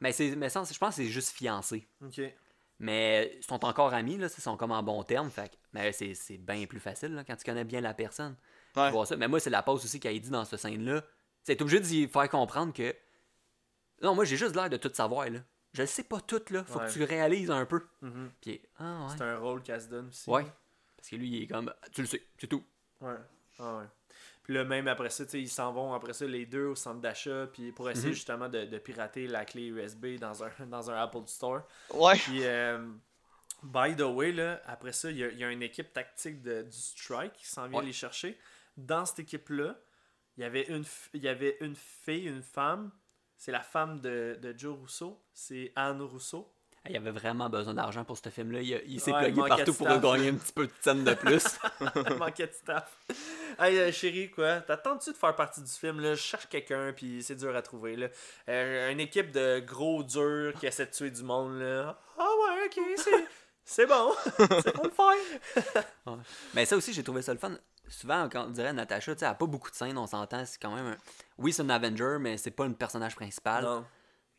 [0.00, 1.88] Mais, c'est, mais ça, je pense que c'est juste fiancé.
[2.04, 2.20] Ok.
[2.82, 5.30] Mais ils sont encore amis, là, ils sont comme en bon terme.
[5.30, 8.36] Fait mais c'est, c'est bien plus facile là, quand tu connais bien la personne.
[8.76, 8.90] Ouais.
[8.90, 9.16] voir ça.
[9.16, 11.02] Mais moi, c'est la pause aussi qu'elle dit dans cette scène-là.
[11.44, 12.94] C'est obligé d'y faire comprendre que.
[14.02, 15.38] Non, moi j'ai juste l'air de tout savoir là.
[15.74, 16.64] Je le sais pas tout là.
[16.64, 16.86] Faut Ouais.
[16.88, 17.86] que tu réalises un peu.
[18.00, 18.30] Mhm.
[18.40, 19.14] Puis, ah ouais.
[19.16, 20.28] C'est un rôle qu'elle se donne aussi.
[20.28, 20.44] Ouais.
[20.96, 21.72] Parce que lui, il est comme.
[21.92, 22.64] Tu le sais, c'est tout.
[23.00, 23.14] Ouais.
[23.60, 23.84] Ah ouais.
[24.42, 27.46] Puis là, même après ça, ils s'en vont après ça, les deux au centre d'achat,
[27.52, 28.14] puis pour essayer Mhm.
[28.14, 31.62] justement de, de pirater la clé USB dans un, dans un Apple Store.
[31.94, 32.16] Ouais.
[32.16, 32.84] Puis, euh,
[33.62, 36.42] by the way, là, après ça, il y a, il y a une équipe tactique
[36.42, 37.86] de, du Strike qui s'en vient Ouais.
[37.86, 38.36] les chercher.
[38.76, 39.78] Dans cette équipe-là,
[40.36, 42.90] il y avait une, f- il y avait une fille, une femme.
[43.36, 45.22] C'est la femme de, de Joe Rousseau.
[45.32, 46.52] C'est Anne Rousseau.
[46.88, 48.60] Il avait vraiment besoin d'argent pour ce film-là.
[48.60, 51.44] Il, s'est Ouais, plugué partout pour gagner un petit peu de scène de plus.
[52.10, 52.92] Il manquait de staff.
[53.58, 56.14] Hey, euh, chérie, quoi, t'attends-tu de faire partie du film, là?
[56.14, 58.08] Je cherche quelqu'un, puis c'est dur à trouver, là.
[58.48, 61.98] Euh, une équipe de gros durs qui essaie de tuer du monde, là.
[62.18, 63.26] Ah ouais, ok, c'est...
[63.64, 65.84] C'est bon, c'est bon le faire.
[66.54, 67.52] Mais ça aussi, j'ai trouvé ça le fun.
[67.88, 70.44] Souvent, quand on dirait sais, elle a pas beaucoup de scènes, on s'entend.
[70.44, 70.86] C'est quand même.
[70.86, 70.96] un-
[71.38, 73.64] Oui, c'est un Avenger, mais c'est pas un personnage principal.
[73.64, 73.84] Non.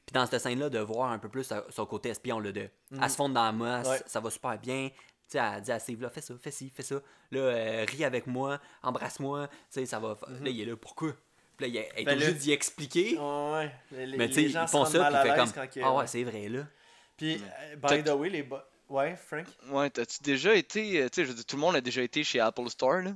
[0.05, 2.69] Puis dans cette scène-là, de voir un peu plus son- côté espion, là, de.
[2.91, 4.01] Elle se fond dans la masse, Ouais.
[4.05, 4.89] ça va super bien.
[4.89, 4.95] Tu
[5.29, 6.95] sais, elle dit à Steve, là, fais ça, fais ci, fais ça.
[7.31, 9.47] Là, euh, ris avec moi, embrasse-moi.
[9.47, 10.17] Tu sais, ça va.
[10.41, 11.13] Là, il est là, pourquoi?
[11.57, 13.17] Puis là, il est- Ben, obligée le- d'y expliquer.
[13.17, 15.31] Ouais, les, mais tu sais, les ils gens se font rendent ça, mal puis il
[15.31, 15.83] à fait comme.
[15.85, 16.67] Ah ouais, c'est vrai, là.
[17.15, 18.43] Puis, euh, T'as- by the way, les...
[18.43, 18.57] bo-
[18.89, 19.45] Ouais, Frank?
[19.69, 21.01] Ouais, t'as-tu déjà été.
[21.01, 22.97] euh, Tu sais, je veux dire, tout le monde a déjà été chez Apple Store,
[23.01, 23.13] là?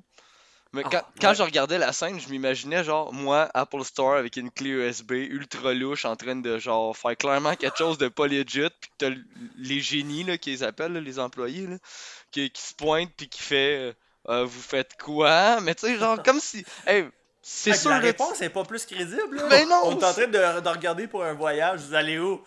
[0.73, 1.35] Mais Ah, quand, quand ouais.
[1.35, 5.73] je regardais la scène, je m'imaginais, genre, moi, Apple Store avec une clé USB ultra
[5.73, 9.09] louche en train de, genre, faire clairement quelque chose de pas legit, puis que t'as
[9.57, 11.77] les génies, là, qu'ils appellent, là, les employés, là,
[12.31, 13.77] qui, qui se pointent, puis qui fait.
[13.77, 13.93] euh,
[14.29, 15.61] Euh, vous faites quoi?
[15.61, 16.65] Mais tu sais, genre, comme si.
[16.85, 17.05] Hey,
[17.41, 19.43] c'est sûr la réponse est pas plus crédible, là.
[19.49, 19.79] Mais non!
[19.85, 21.79] On est en train de, de regarder pour un voyage.
[21.79, 22.43] Vous allez où?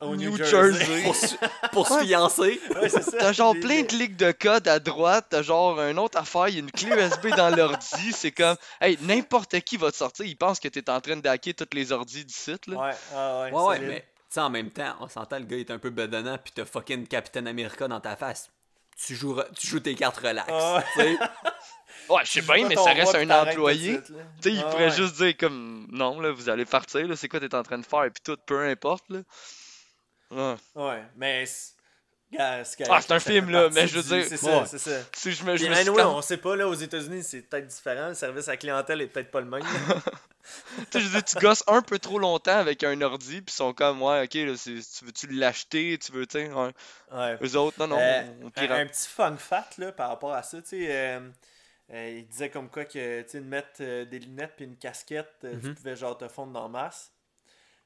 [0.00, 0.72] Au New, New Jersey.
[0.84, 1.02] Jersey.
[1.04, 1.34] Pour, se-
[1.72, 2.60] pour se fiancer.
[2.74, 3.16] ouais, c'est ça.
[3.18, 6.54] T'as genre plein de clics de code à droite, t'as genre une autre affaire, il
[6.54, 10.26] y a une clé USB dans l'ordi, c'est comme, hey, n'importe qui va te sortir,
[10.26, 12.76] il pense que t'es en train de hacker toutes les ordis du site, là.
[12.76, 15.56] Ouais, ah ouais, Ouais, ouais, mais tu sais, en même temps, on s'entend, le gars
[15.58, 18.50] est un peu bedonnant, puis t'as fucking Captain America dans ta face.
[19.06, 20.48] tu joues, tu joues tes cartes relax.
[20.52, 20.82] Ah.
[20.98, 21.16] Ouais,
[22.24, 24.00] je sais bien, mais ça reste un employé.
[24.02, 24.12] Tu
[24.42, 24.96] sais, il Ah, pourrait ouais.
[24.96, 27.86] juste dire comme non, là, vous allez partir, là, c'est quoi t'es en train de
[27.86, 29.20] faire, et puis tout, peu importe, là.
[30.34, 30.54] Ouais.
[30.74, 31.44] Ouais, mais.
[32.36, 34.66] Ah, c'est un film, là, mais je veux dire- C'est ça, Ouais.
[34.66, 34.90] c'est ça.
[35.14, 38.08] Si je me, je me anyway, on sait pas, là, aux États-Unis, c'est peut-être différent.
[38.08, 39.62] Le service à la clientèle est peut-être pas le même.
[40.90, 43.50] Tu sais, je veux dire, tu gosses un peu trop longtemps avec un ordi, puis
[43.52, 46.70] ils sont comme, ouais, ok, là, tu veux-tu l'acheter, tu veux, tu sais, ouais.
[47.12, 47.38] ouais.
[47.42, 48.70] Eux autres, non, non, Euh, on un, pirate.
[48.78, 51.20] un petit fun fact là, par rapport à ça, tu sais, euh,
[51.94, 54.76] euh, il disait comme quoi que tu sais, de mettre euh, des lunettes puis une
[54.76, 55.74] casquette, euh, tu Mhm.
[55.76, 57.10] pouvais genre te fondre dans masse.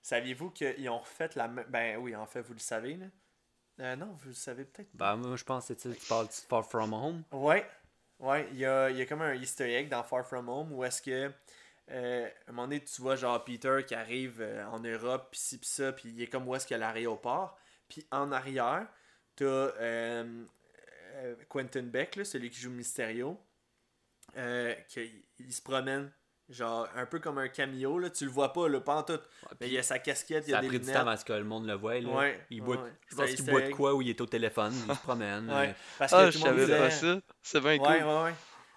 [0.02, 1.66] Saviez-vous qu'ils ont refait la même.
[1.68, 3.06] Ben oui, en fait, vous le savez, là.
[3.80, 4.88] Euh, non, vous le savez peut-être.
[4.94, 7.22] Ben, moi, je pense que tu parles de Far From Home.
[7.32, 7.64] Ouais,
[8.18, 10.84] ouais, il y a, y a comme un easter egg dans Far From Home où
[10.84, 11.32] est-ce que,
[11.90, 15.38] euh, à un moment donné, tu vois genre Peter qui arrive euh, en Europe, pis
[15.38, 17.56] ci pis ça, puis il est comme où est-ce qu'il y a l'aéroport,
[17.88, 18.88] puis en arrière,
[19.36, 20.44] t'as euh,
[21.48, 23.40] Quentin Beck, là, celui qui joue Mysterio,
[24.88, 26.12] qui, il se promène,
[26.48, 29.18] genre un peu comme un cameo, là, tu le vois pas, là, pas en tout,
[29.60, 31.02] mais il y a sa casquette, il y Ça a a des pris du lunettes.
[31.02, 32.00] temps à ce que le monde le voie.
[32.00, 32.08] Là.
[32.08, 32.92] Ouais, il boit, ouais.
[33.08, 35.50] Je pense qu'il boit de quoi ou il est au téléphone, il se promène.
[35.50, 36.78] Ouais, parce que Ah, tout je le monde savais disait...
[36.78, 37.20] pas ça.
[37.42, 37.86] C'est bien cool.
[37.88, 38.34] Ouais, ouais, ouais.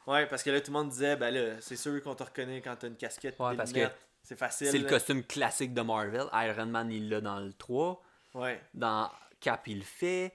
[0.07, 2.60] Ouais, parce que là, tout le monde disait, ben là, c'est sûr qu'on te reconnaît
[2.61, 4.07] quand t'as une casquette Ouais, des parce que lunettes.
[4.23, 4.68] C'est facile.
[4.68, 6.26] C'est le costume classique de Marvel.
[6.34, 8.02] Iron Man, il l'a dans le 3.
[8.35, 8.61] Ouais.
[8.73, 10.34] Dans Cap, il le fait.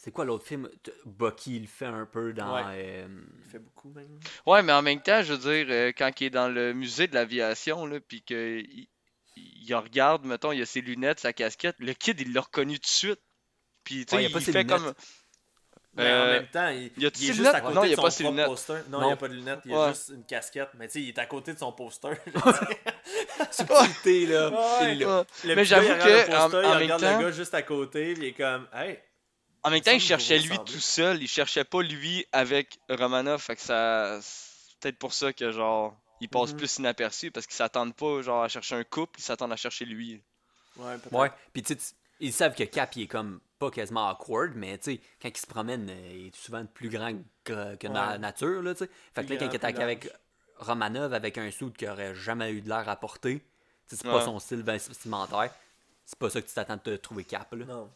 [0.00, 0.68] C'est quoi l'autre film?
[1.06, 2.54] Bucky, il le fait un peu dans.
[2.54, 2.62] Ouais.
[2.76, 3.08] euh,
[3.44, 4.20] Il fait beaucoup, même.
[4.46, 7.08] Ouais, mais en même temps, je veux dire, euh, quand il est dans le musée
[7.08, 8.86] de l'aviation, là, puis qu'il
[9.36, 12.82] il regarde, mettons, il a ses lunettes, sa casquette, le kid, il l'a reconnu tout
[12.82, 13.20] de suite.
[13.82, 14.68] Puis, tu sais, Ouais, il a il fait lunettes.
[14.68, 14.94] comme.
[15.94, 17.54] Mais Euh, en même temps, il, il est juste lunettes?
[17.56, 18.46] à côté Non, il y de a son propre lunettes.
[18.46, 18.72] poster.
[18.90, 19.02] Non, Non.
[19.02, 19.88] il n'y a pas de lunettes, il y a Ouais.
[19.88, 20.68] juste une casquette.
[20.78, 22.10] Mais tu sais, il est à côté de son poster.
[23.50, 24.50] subtilité, là.
[24.50, 25.04] Ouais.
[25.04, 25.22] Ouais.
[25.44, 27.54] Le Mais j'avoue regarde le que, en, poster, il même regarde temps, le gars juste
[27.54, 28.98] à côté, puis il est comme, hey.
[29.64, 33.56] En même temps, il cherchait lui tout seul, il cherchait pas lui avec Romanov, fait
[33.56, 34.18] que ça.
[34.22, 36.56] C'est peut-être pour ça que, genre, il passe Mhm.
[36.58, 39.84] plus inaperçu, parce qu'ils s'attendent pas, genre, à chercher un couple, ils s'attendent à chercher
[39.84, 40.22] lui.
[40.76, 40.94] Ouais.
[41.12, 41.30] Ouais.
[41.52, 41.76] Puis tu
[42.20, 45.36] ils savent que Cap, il est comme pas quasiment awkward, mais tu sais, quand il
[45.36, 47.12] se promène, euh, il est souvent plus grand
[47.44, 48.18] que, que na- Ouais.
[48.18, 48.90] nature, là, tu sais.
[49.14, 50.10] Fait que là, quand il attaque avec.
[50.60, 53.38] Romanov avec un suit qui aurait jamais eu de l'air à porter,
[53.88, 54.14] tu sais, c'est Ouais.
[54.14, 55.52] pas son style vestimentaire.
[56.04, 57.64] C'est pas ça que tu t'attends de te trouver Cap, là.
[57.64, 57.88] Non.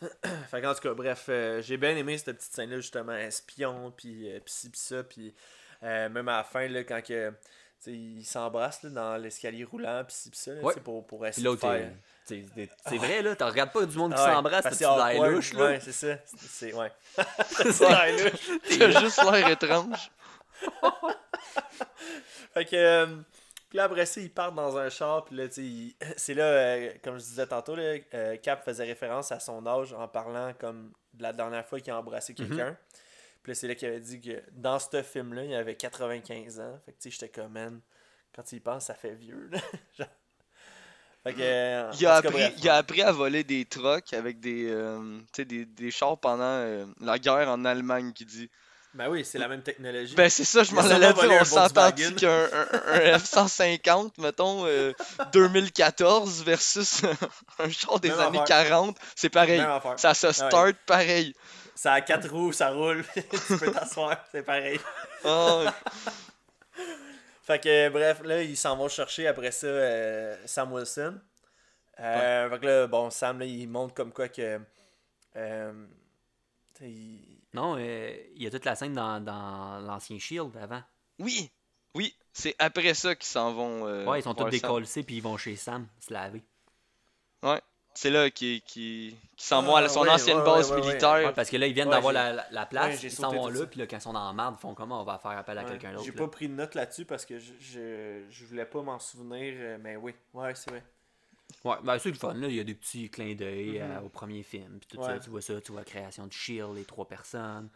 [0.50, 4.30] fait qu'en tout cas, bref, euh, j'ai bien aimé cette petite scène-là, justement, espion, puis
[4.30, 5.34] euh, pis ci, pis ça, puis
[5.82, 7.36] euh, même à la fin, là, quand que, tu
[7.80, 10.74] sais, ils s'embrassent là, dans l'escalier roulant, pis ci, pis ça, là, Ouais.
[10.84, 11.90] pour, pour Puis essayer de faire...
[12.26, 15.52] c'est vrai, là, tu regardes pas du monde qui ouais, s'embrasse, tu c'est l'air louche,
[15.54, 15.64] là.
[15.64, 16.16] Ouais, c'est ça.
[16.36, 16.92] C'est, ouais.
[17.48, 18.78] c'est l'air louche.
[18.78, 20.10] T'as juste l'air étrange.
[22.54, 23.06] Fait que.
[23.68, 25.24] Puis là, après ça, ils partent dans un char.
[25.24, 28.84] Puis là, tu sais, c'est là, euh, comme je disais tantôt, là, euh, Cap faisait
[28.84, 32.76] référence à son âge en parlant comme de la dernière fois qu'il a embrassé quelqu'un.
[33.42, 36.80] Puis là, c'est là qu'il avait dit que dans ce film-là, il avait 95 ans.
[36.84, 37.80] Fait que, tu sais, j'étais comme, man,
[38.34, 39.48] quand tu y penses, ça fait vieux.
[39.50, 39.58] là.
[39.98, 40.08] Genre.
[41.24, 41.38] Fait que.
[41.40, 42.54] euh, Il a, appris, bref.
[42.58, 46.86] il a appris à voler des trucks avec des, tu sais, des, des chars pendant
[47.00, 48.50] la guerre en Allemagne, qui dit.
[48.96, 50.14] Ben oui, c'est la même technologie.
[50.14, 52.14] Ben c'est ça, je m'en allais dire, on Volkswagen.
[52.14, 54.92] qu'un un, un F-150, mettons, euh,
[55.32, 57.02] 2014 versus
[57.58, 58.64] un char des Même années affaire.
[58.68, 59.62] 40, c'est pareil.
[59.96, 61.34] Ça se start pareil.
[61.74, 63.04] Ça a quatre roues, ça roule.
[63.14, 64.80] tu peux t'asseoir, c'est pareil.
[65.24, 65.74] Ah,
[67.42, 71.20] Fait que bref, là, ils s'en vont chercher après ça euh, Sam Wilson.
[72.00, 74.58] Euh, Fait que là, bon, Sam, là, il montre comme quoi que.
[75.36, 75.72] euh,
[76.80, 80.82] il- Non, euh, il y a toute la scène dans, dans l'ancien Shield avant.
[81.18, 81.50] oui,
[81.94, 83.86] oui, c'est après ça qu'ils s'en vont.
[83.86, 86.42] euh, ouais, ils sont tous décollés puis ils vont chez Sam se laver.
[87.42, 87.60] Ouais,
[87.94, 91.24] c'est là qu'ils qui, s'en vont à Ah, son ouais, ancienne ouais, base ouais, militaire.
[91.28, 93.48] Ouais, parce que là, ils viennent Ouais, d'avoir la, la- la place, ils s'en vont
[93.48, 95.00] là, puis là, quand ils sont dans la merde, ils font comment?
[95.00, 96.04] On va faire appel à ouais, quelqu'un d'autre.
[96.04, 99.54] J'ai pas pris de note là-dessus parce que je, je, je voulais pas m'en souvenir,
[99.56, 100.84] euh, mais oui, ouais, c'est vrai.
[101.64, 102.48] Ouais, ben c'est le fun, là.
[102.48, 104.78] Il y a des petits clins d'œil euh, au premier film.
[104.78, 105.06] Puis tout Ouais.
[105.06, 107.68] ça, tu vois ça, tu vois la création de Shield, les trois personnes,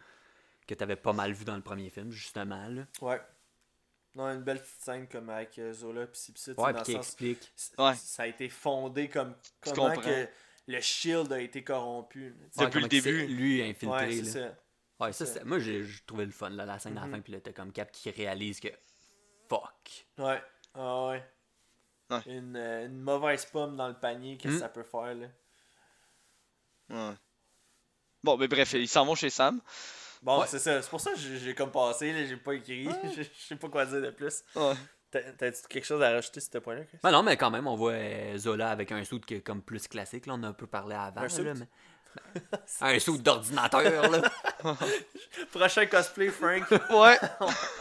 [0.67, 2.83] que t'avais pas mal vu dans le premier film, justement, là.
[3.01, 3.21] Ouais.
[4.17, 7.53] Non, une belle petite scène comme avec euh, Zola pis sais, Ouais, qui explique.
[7.79, 7.95] Ouais.
[7.95, 10.01] Ça a été fondé comme comment comprends.
[10.03, 10.29] que
[10.67, 12.35] le Shield a été corrompu.
[12.51, 12.65] sais.
[12.65, 13.27] Depuis Ouais, le début.
[13.29, 14.25] Lui infiltré, Ouais, là.
[14.25, 14.57] ça.
[15.05, 17.13] Ouais, ça, c'est- moi, j'ai trouvé le fun, là, la scène à la Mhm.
[17.15, 18.69] fin, puis là, t'as comme Cap qui réalise que.
[19.49, 20.07] Fuck.
[20.19, 20.43] Ouais.
[20.75, 21.25] Ah ouais.
[22.11, 22.21] Ouais.
[22.27, 24.63] Une, euh, une mauvaise pomme dans le panier, qu'est-ce que Hmm.
[24.63, 25.27] ça peut faire là?
[26.91, 27.15] Ouais.
[28.23, 29.61] Bon, mais bref, ils s'en vont chez Sam.
[30.23, 30.47] Bon, Ouais.
[30.49, 30.83] c'est ça.
[30.83, 32.85] C'est pour ça que j'ai comme passé, j'ai pas écrit.
[33.17, 34.43] je, je sais pas quoi dire de plus.
[34.55, 34.75] Ouais.
[35.11, 36.99] T'as- T'as-tu quelque chose à rajouter sur ce point-là, Chris?
[37.03, 39.63] Ben non, mais quand même, on voit euh, Zola avec un suit qui est comme
[39.63, 40.35] plus classique, là.
[40.37, 41.43] On a un peu parlé avant, Un suit?
[41.45, 41.55] là.
[41.55, 41.67] Mais...
[42.81, 44.23] Un sou d'ordinateur, là.
[45.53, 47.19] Prochain cosplay, Frank, Ouais,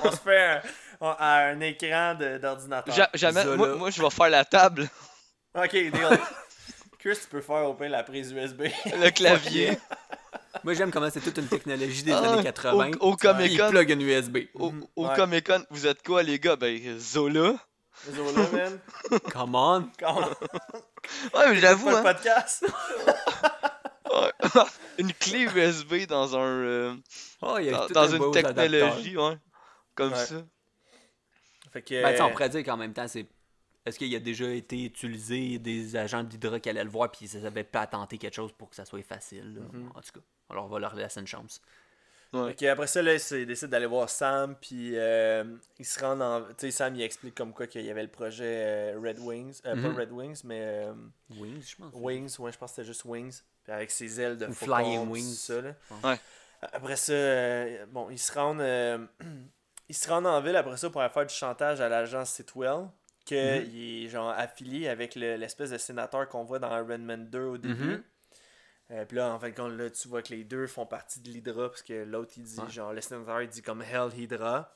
[0.03, 0.61] on se fait un,
[1.19, 2.93] à un écran d'ordinateur.
[2.93, 3.45] ja- jamais.
[3.55, 4.89] Moi, moi, je vais faire la table,
[5.55, 5.91] Ok, deal.
[6.99, 8.63] Chris, tu peux faire au pire la prise USB.
[8.85, 9.77] le clavier.
[10.63, 12.91] Moi, j'aime comment c'est toute une technologie des Ah, années 80.
[12.99, 13.65] au- au Comic Con.
[13.67, 14.37] Il plug une USB.
[14.55, 15.15] Au, au Ouais.
[15.15, 16.55] Comic Con, vous êtes quoi, les gars?
[16.57, 17.53] Ben, Zola.
[18.11, 18.79] Zola, man.
[19.31, 19.89] Come on.
[19.97, 20.27] Comment?
[21.33, 22.01] Ouais, mais j'avoue, hein.
[22.03, 22.65] podcast.
[24.97, 26.39] Une clé USB dans un.
[26.41, 26.95] euh,
[27.41, 29.37] Oh, il y a dans tout dans un une beau technologie, ouais.
[29.95, 30.25] Comme Ouais.
[30.25, 30.35] ça.
[31.71, 32.01] Fait que.
[32.01, 33.25] Ben, on pourrait dire qu'en même temps, c'est.
[33.85, 37.37] Est-ce qu'il a déjà été utilisé des agents d'Hydra qui allaient le voir puis ça
[37.39, 39.55] avait pas tenté quelque chose pour que ça soit facile?
[39.55, 39.61] là.
[39.71, 39.89] Mhm.
[39.95, 40.19] En tout cas,
[40.49, 41.61] alors on va leur laisser une chance.
[42.31, 42.51] Ouais.
[42.51, 45.43] Ok, après ça, là, il décide d'aller voir Sam, puis euh,
[45.79, 46.41] il se rend en.
[46.49, 49.61] Tu sais, Sam, il explique comme quoi qu'il y avait le projet euh, Red Wings.
[49.65, 49.81] Euh, Mhm.
[49.95, 50.93] Pas Red Wings, mais euh,
[51.31, 51.91] Wings, je pense.
[51.95, 53.41] Wings, ouais, je pense que c'était juste Wings.
[53.63, 55.33] Puis avec ses ailes de Ou Flying Wings.
[55.35, 55.73] Ça, là.
[56.03, 56.19] Ouais.
[56.61, 59.09] Après ça, euh, bon, ils se rendent.
[59.89, 62.87] ils se rendent en ville après ça pour aller faire du chantage à l'agence Sitwell.
[63.25, 63.69] Qu'il Mhm.
[63.75, 67.57] est genre affilié avec le- l'espèce de sénateur qu'on voit dans Iron Man 2 au
[67.57, 68.03] début.
[68.91, 71.29] Euh, puis là, en de compte, là, tu vois que les deux font partie de
[71.29, 72.69] l'Hydra, parce que l'autre, il dit, Ouais.
[72.71, 74.75] genre, le sénateur, il dit comme Hell Hydra.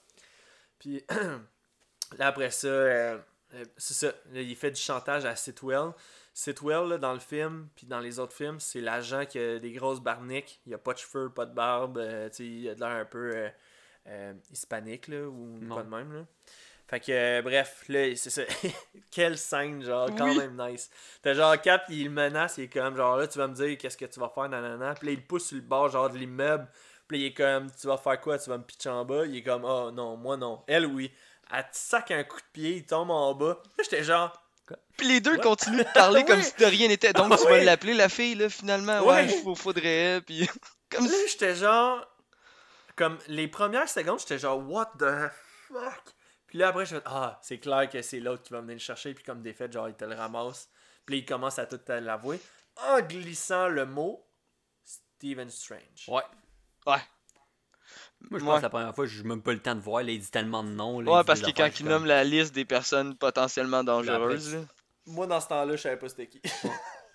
[0.77, 1.03] Puis
[2.19, 3.17] là, après ça, euh,
[3.55, 5.91] euh, c'est ça, là, il fait du chantage à Sitwell.
[6.35, 9.71] Sitwell, là, dans le film, puis dans les autres films, c'est l'agent qui a des
[9.71, 12.75] grosses barniques, il a pas de cheveux, pas de barbe, euh, tu sais, il a
[12.75, 13.35] de l'air un peu
[14.07, 15.75] euh, hispanique, là, ou Non.
[15.75, 16.21] pas de même, là.
[16.87, 18.41] Fait que, euh, bref, là, c'est ça.
[19.11, 20.37] Quelle scène, genre, quand Oui.
[20.37, 20.89] même nice.
[21.21, 23.77] T'as genre Cap, il le menace, il est comme, genre, là, tu vas me dire
[23.77, 24.93] qu'est-ce que tu vas faire, nanana.
[24.95, 26.67] Puis là, il pousse sur le bord, genre, de l'immeuble.
[27.07, 29.25] Puis là, il est comme, tu vas faire quoi, tu vas me pitcher en bas.
[29.25, 30.61] Il est comme, oh non, moi non.
[30.67, 31.11] Elle, oui.
[31.51, 33.61] Elle te sac un coup de pied, il tombe en bas.
[33.77, 34.31] Là, j'étais genre,
[34.97, 35.39] Puis les deux Ouais.
[35.39, 37.13] continuent de parler comme si de rien n'était.
[37.13, 37.63] Donc tu vas Ouais.
[37.63, 38.99] l'appeler la fille, là, finalement.
[39.01, 39.41] Ouais, Ouais.
[39.45, 40.21] il faudrait.
[40.25, 40.47] Puis.
[40.89, 42.05] comme là, j'étais genre,
[42.95, 45.29] comme les premières secondes, j'étais genre, what the
[45.67, 46.03] fuck?
[46.47, 48.79] Puis là, après, je fais, ah, c'est clair que c'est l'autre qui va venir le
[48.79, 49.13] chercher.
[49.13, 50.69] Puis comme des faits, genre, il te le ramasse.
[51.05, 52.39] Puis là, il commence à tout te l'avouer
[52.77, 54.25] en glissant le mot
[54.83, 56.05] Stephen Strange.
[56.07, 56.21] Ouais.
[56.85, 56.97] Ouais.
[58.29, 58.49] Moi, je Ouais.
[58.51, 60.03] pense que la première fois, j'ai même pas le temps de voir.
[60.03, 61.01] Là, il dit tellement de noms.
[61.01, 64.65] là, Ouais, parce que quand il nomme la liste des personnes potentiellement dangereuses.
[65.05, 66.41] Moi, dans ce temps-là, je savais pas c'était qui.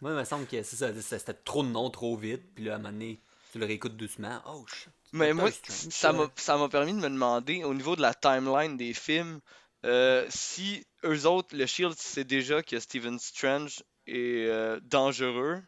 [0.01, 0.93] Moi, il me semble que c'est ça.
[1.01, 2.55] c'est- C'était trop de noms, trop vite.
[2.55, 3.23] Puis là, à un moment donné,
[3.59, 4.40] tu le réécoutes doucement.
[4.47, 4.89] Oh shit.
[5.12, 5.51] Mais moi,
[5.90, 9.40] ça m'a, ça m'a permis de me demander, au niveau de la timeline des films,
[9.85, 15.62] euh, si eux autres, le Shield sait déjà que Stephen Strange est euh, dangereux,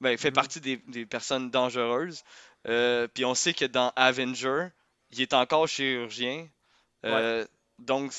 [0.00, 0.34] ben, fait Mhm.
[0.34, 2.22] partie des, des personnes dangereuses,
[2.68, 4.68] euh, puis on sait que dans Avenger,
[5.10, 6.48] il est encore chirurgien,
[7.06, 7.46] euh,
[7.78, 8.12] donc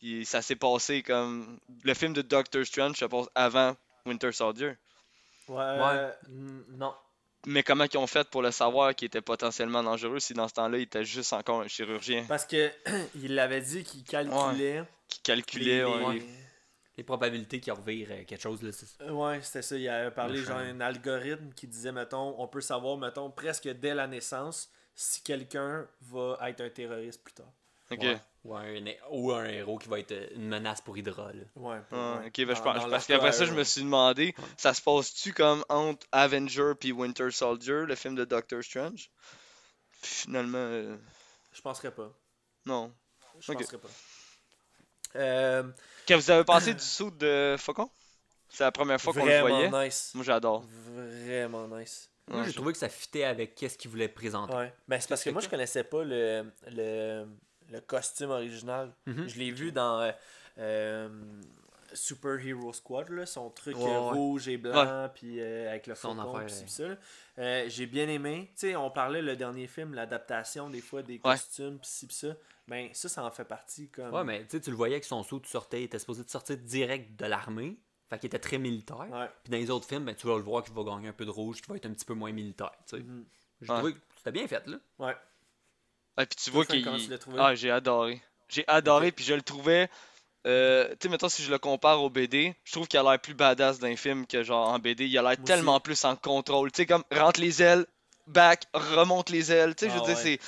[0.00, 1.58] il- ça s'est passé comme...
[1.82, 4.74] Le film de Doctor Strange se passe avant Winter Soldier.
[5.48, 5.56] Ouais.
[5.56, 6.12] Ouais.
[6.28, 6.94] n- Non.
[7.46, 10.54] Mais comment ils ont fait pour le savoir qu'il était potentiellement dangereux si dans ce
[10.54, 12.24] temps-là, il était juste encore un chirurgien?
[12.28, 12.70] Parce que
[13.22, 14.82] il avait dit qu'il calculait.
[15.08, 16.26] qui calculait les- ouais, les- les-
[16.96, 18.62] Les probabilités qu'il revire euh, quelque chose.
[18.62, 19.76] Là, c'est- Euh, Ouais, c'était ça.
[19.76, 23.68] Il avait parlé Le genre un algorithme qui disait, mettons, on peut savoir, mettons, presque
[23.68, 27.50] dès la naissance si quelqu'un va être un terroriste plus tard.
[27.90, 28.20] Ok, Ouais.
[28.44, 31.32] Ou, un, ou un héros qui va être une menace pour Hydra.
[31.32, 31.44] Là.
[31.56, 31.78] Ouais.
[31.92, 32.26] Ah, ouais.
[32.26, 35.64] ok, ben, je pense, parce qu'après ça, je me suis demandé, ça se passe-tu comme
[35.70, 39.10] entre Avenger puis Winter Soldier, le film de Doctor Strange?
[40.02, 40.96] Puis Finalement, euh,
[41.52, 42.10] Je penserais pas.
[42.66, 42.92] non.
[43.40, 43.58] Je Ok.
[43.60, 43.88] penserais pas.
[45.16, 45.62] Euh,
[46.06, 47.90] Que vous avez pensé du saut de Faucon?
[48.50, 49.68] C'est la première fois qu'on le voyait.
[49.68, 50.12] vraiment nice.
[50.14, 50.64] Moi, j'adore.
[51.24, 52.10] Vraiment nice.
[52.28, 54.54] Moi, Ouais, j'ai trouvé que ça fitait avec qu'est-ce qu'il voulait présenter.
[54.54, 54.72] Ouais.
[54.88, 57.26] Ben, c'est parce que moi, je connaissais pas le, le,
[57.74, 58.92] le costume original.
[59.06, 59.28] Mhm.
[59.28, 60.12] Je l'ai vu dans euh,
[60.58, 61.08] euh,
[61.92, 64.10] Super Hero Squad, là, son truc Ouais, euh, ouais.
[64.12, 66.96] rouge et blanc, puis euh, avec le là.
[67.38, 68.50] Euh, J'ai bien aimé.
[68.56, 71.20] Tu sais, on parlait le dernier film, l'adaptation des fois des Ouais.
[71.20, 72.28] costumes, pis ci, pis ça.
[72.66, 73.88] Ben, ça, ça en fait partie.
[73.90, 74.12] Comme...
[74.12, 76.24] Ouais, mais tu sais, tu le voyais que son saut, tu sortais, il était supposé
[76.24, 77.76] de sortir direct de l'armée.
[78.08, 78.98] Fait qu'il était très militaire.
[79.10, 79.28] Ouais.
[79.42, 81.24] Puis dans les autres films, ben, tu vas le voir qu'il va gagner un peu
[81.26, 82.72] de rouge, qu'il va être un petit peu moins militaire.
[82.86, 83.02] tu sais.
[83.02, 83.24] Mhm.
[83.62, 83.66] Ouais.
[83.66, 84.76] trouvé que c'était bien fait, là.
[84.98, 85.16] Ouais.
[86.16, 86.86] Ah, puis tu vois qu'il.
[87.38, 88.22] Ah, j'ai adoré.
[88.48, 89.88] J'ai adoré, puis je le trouvais.
[90.46, 93.18] Euh, tu sais, mettons, si je le compare au BD, je trouve qu'il a l'air
[93.18, 95.06] plus badass d'un film que genre en BD.
[95.06, 96.70] Il a l'air tellement plus en contrôle.
[96.70, 97.86] Tu sais, comme rentre les ailes,
[98.26, 99.74] back, remonte les ailes.
[99.74, 100.38] Tu sais, je veux Ah dire, c'est.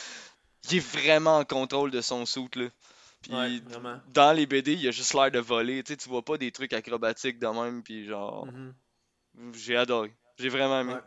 [0.71, 2.69] Il est vraiment en contrôle de son suit, là.
[3.23, 3.61] Puis Ouais,
[4.09, 5.83] dans les BD, il a juste l'air de voler.
[5.83, 8.47] Tu sais, tu vois pas des trucs acrobatiques de même, puis genre.
[8.47, 8.75] Mhm.
[9.55, 10.15] J'ai adoré.
[10.39, 10.95] J'ai vraiment aimé.
[10.95, 11.01] Ouais.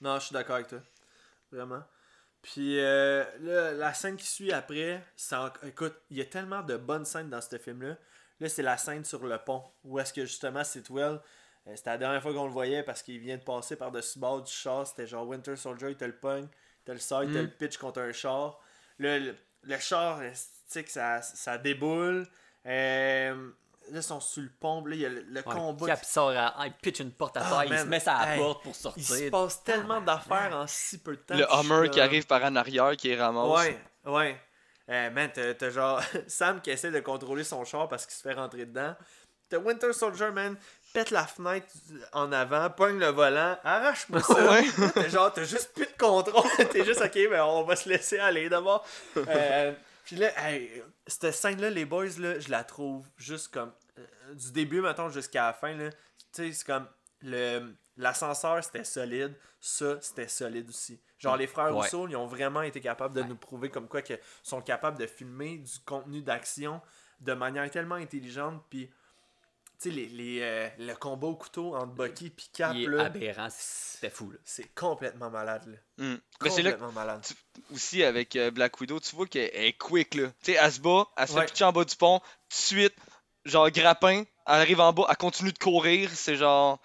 [0.00, 0.80] Non, je suis d'accord avec toi.
[1.52, 1.82] Vraiment.
[2.44, 6.76] Puis euh, là, la scène qui suit après, ça, écoute, il y a tellement de
[6.76, 7.96] bonnes scènes dans ce film-là.
[8.40, 11.20] Là, c'est la scène sur le pont, où est-ce que justement Sitwell,
[11.66, 14.42] Euh, c'était la dernière fois qu'on le voyait parce qu'il vient de passer par-dessus bord
[14.42, 14.86] du char.
[14.86, 16.46] C'était genre Winter Soldier, il te le pogne,
[16.84, 17.44] t'as le side, t'as Mm.
[17.44, 18.60] le pitch contre un char.
[18.98, 22.26] Le, le, le char, euh, tu sais que ça, ça déboule.
[22.66, 23.50] Euh,
[23.90, 24.84] là, ils sont sur le pont.
[24.84, 25.86] Là, il y a le, le Ouais, combat.
[25.86, 28.16] Cap, il sort à- il pitch une porte à Ah, terre, il se met ça
[28.16, 29.30] à la Hey, porte pour Il se sortir.
[29.30, 31.36] passe tellement d'affaires en si peu de temps.
[31.36, 33.66] Le Hummer qui arrive par en arrière, qui ramasse.
[33.66, 34.40] Ouais, ouais.
[34.90, 38.34] Euh, man, t'as genre Sam qui essaie de contrôler son char parce qu'il se fait
[38.34, 38.94] rentrer dedans.
[39.48, 40.56] T'as Winter Soldier, man,
[40.92, 41.66] pète la fenêtre
[42.12, 44.50] en avant, pogne le volant, arrache-moi ça.
[44.50, 44.64] Ouais.
[45.10, 46.50] Genre, t'as juste plus de contrôle.
[46.70, 48.84] T'es juste, ok, ben on va se laisser aller d'abord.
[49.16, 49.72] Euh,
[50.04, 53.72] Puis là, hey, cette scène-là, les boys, là, je la trouve juste comme.
[53.98, 55.90] euh, du début, mettons, jusqu'à la fin, là.
[55.90, 55.96] Tu
[56.32, 56.86] sais, c'est comme.
[57.22, 59.36] le L'ascenseur, c'était solide.
[59.60, 61.00] Ça, c'était solide aussi.
[61.16, 61.82] Genre, les frères Ouais.
[61.84, 65.06] Rousseau, ils ont vraiment été capables de nous prouver comme quoi qu'ils sont capables de
[65.06, 66.82] filmer du contenu d'action
[67.20, 68.60] de manière tellement intelligente.
[68.68, 68.90] Puis,
[69.88, 73.04] sais, les, les, euh, le combat au couteau entre Bucky et Cap, Il est là,
[73.06, 74.30] aberrant, c'était fou.
[74.30, 74.38] Là.
[74.44, 76.04] c'est complètement malade, là.
[76.04, 76.12] Hmm.
[76.14, 77.24] Là Complètement malade.
[77.72, 80.28] aussi avec euh, Black Widow, tu vois qu'elle est quick là.
[80.42, 81.40] Tu sais, elle se bat, elle se Ouais.
[81.42, 82.94] fait pitcher en bas du pont, tout de suite,
[83.44, 86.80] genre grappin, elle arrive en bas, elle continue de courir, c'est genre.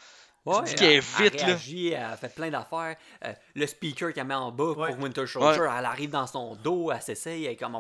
[0.46, 1.46] Ouais, dis qu'elle est elle- vite, elle là.
[1.48, 2.96] réagit, elle fait plein d'affaires.
[3.26, 4.88] Euh, le speaker qu'elle met en bas Ouais.
[4.94, 7.76] pour Winter Soldier, elle arrive dans son dos, elle s'essaye, elle est comme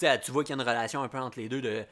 [0.00, 1.84] sais, tu vois qu'il y a une relation un peu entre les deux de...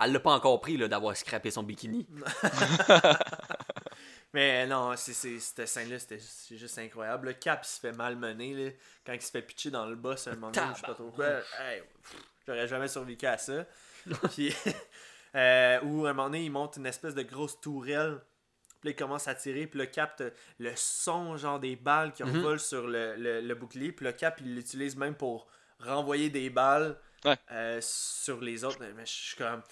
[0.00, 2.06] Elle l'a pas encore pris d'avoir scrappé son bikini.
[4.32, 6.18] Mais non, c'est, cette scène-là, c'était
[6.50, 7.28] juste incroyable.
[7.28, 8.70] Le Cap, il se fait malmener, là,
[9.06, 11.10] quand il se fait pitcher dans le boss un moment donné, je sais pas trop
[11.10, 11.26] quoi.
[11.58, 11.82] Hey,
[12.46, 13.64] j'aurais jamais survécu à ça.
[14.32, 14.54] Puis,
[15.34, 18.18] euh, ou à un moment donné, il monte une espèce de grosse tourelle.
[18.82, 19.66] Puis il commence à tirer.
[19.66, 20.22] Puis le Cap,
[20.58, 22.36] le son, genre des balles qui Mhm.
[22.36, 23.90] revolent sur le, le, le bouclier.
[23.92, 25.46] Puis le Cap, il l'utilise même pour
[25.80, 27.36] renvoyer des balles Ouais.
[27.50, 28.78] euh, sur les autres.
[28.80, 29.62] Mais je suis comme.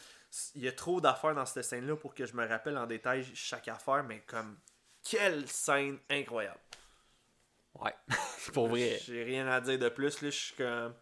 [0.55, 3.25] Il y a trop d'affaires dans cette scène-là pour que je me rappelle en détail
[3.35, 4.59] chaque affaire, mais comme.
[5.03, 6.59] Quelle scène incroyable!
[7.75, 7.95] Ouais,
[8.55, 8.99] pour vrai.
[9.05, 10.31] J'ai rien à dire de plus, là.
[10.31, 10.95] Je suis comme.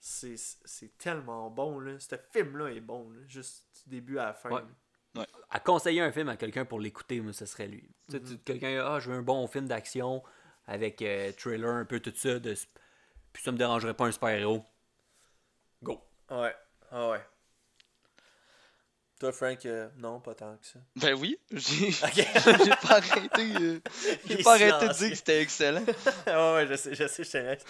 [0.00, 1.98] C'est c'est tellement bon, là.
[1.98, 3.20] Ce film-là est bon, là.
[3.26, 4.50] Juste du début à la fin.
[4.50, 5.26] Ouais.
[5.50, 7.88] À conseiller un film à quelqu'un pour l'écouter, moi, ce serait lui.
[8.08, 8.26] Tu sais, Mhm.
[8.28, 10.22] tu- quelqu'un, ah, je veux un bon film d'action
[10.66, 12.38] avec euh, trailer, un peu tout ça.
[12.38, 12.54] De...
[13.32, 14.64] Puis ça me dérangerait pas un super-héros.
[15.82, 16.02] Go.
[16.30, 16.54] Ouais.
[16.90, 17.20] Ah ouais.
[19.18, 20.78] Toi, Frank, euh, non, pas tant que ça.
[20.96, 22.12] Ben oui, j'ai Ok.
[22.64, 23.52] j'ai pas arrêté.
[23.60, 23.80] euh,
[24.28, 25.84] J'ai pas arrêté de dire que c'était excellent.
[26.26, 27.64] ouais, ouais, je sais, je sais, je laisse.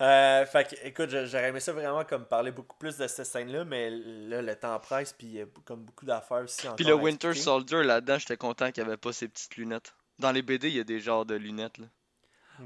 [0.00, 3.64] Euh, fait que, écoute, j'aurais aimé ça vraiment comme parler beaucoup plus de cette scène-là,
[3.64, 6.94] mais là, le temps presse, puis il y a comme beaucoup d'affaires aussi Puis le
[6.94, 7.44] Winter expliquer.
[7.44, 9.94] Soldier là-dedans, j'étais content qu'il n'y avait pas ses petites lunettes.
[10.18, 11.78] Dans les BD, il y a des genres de lunettes.
[11.78, 11.86] Là.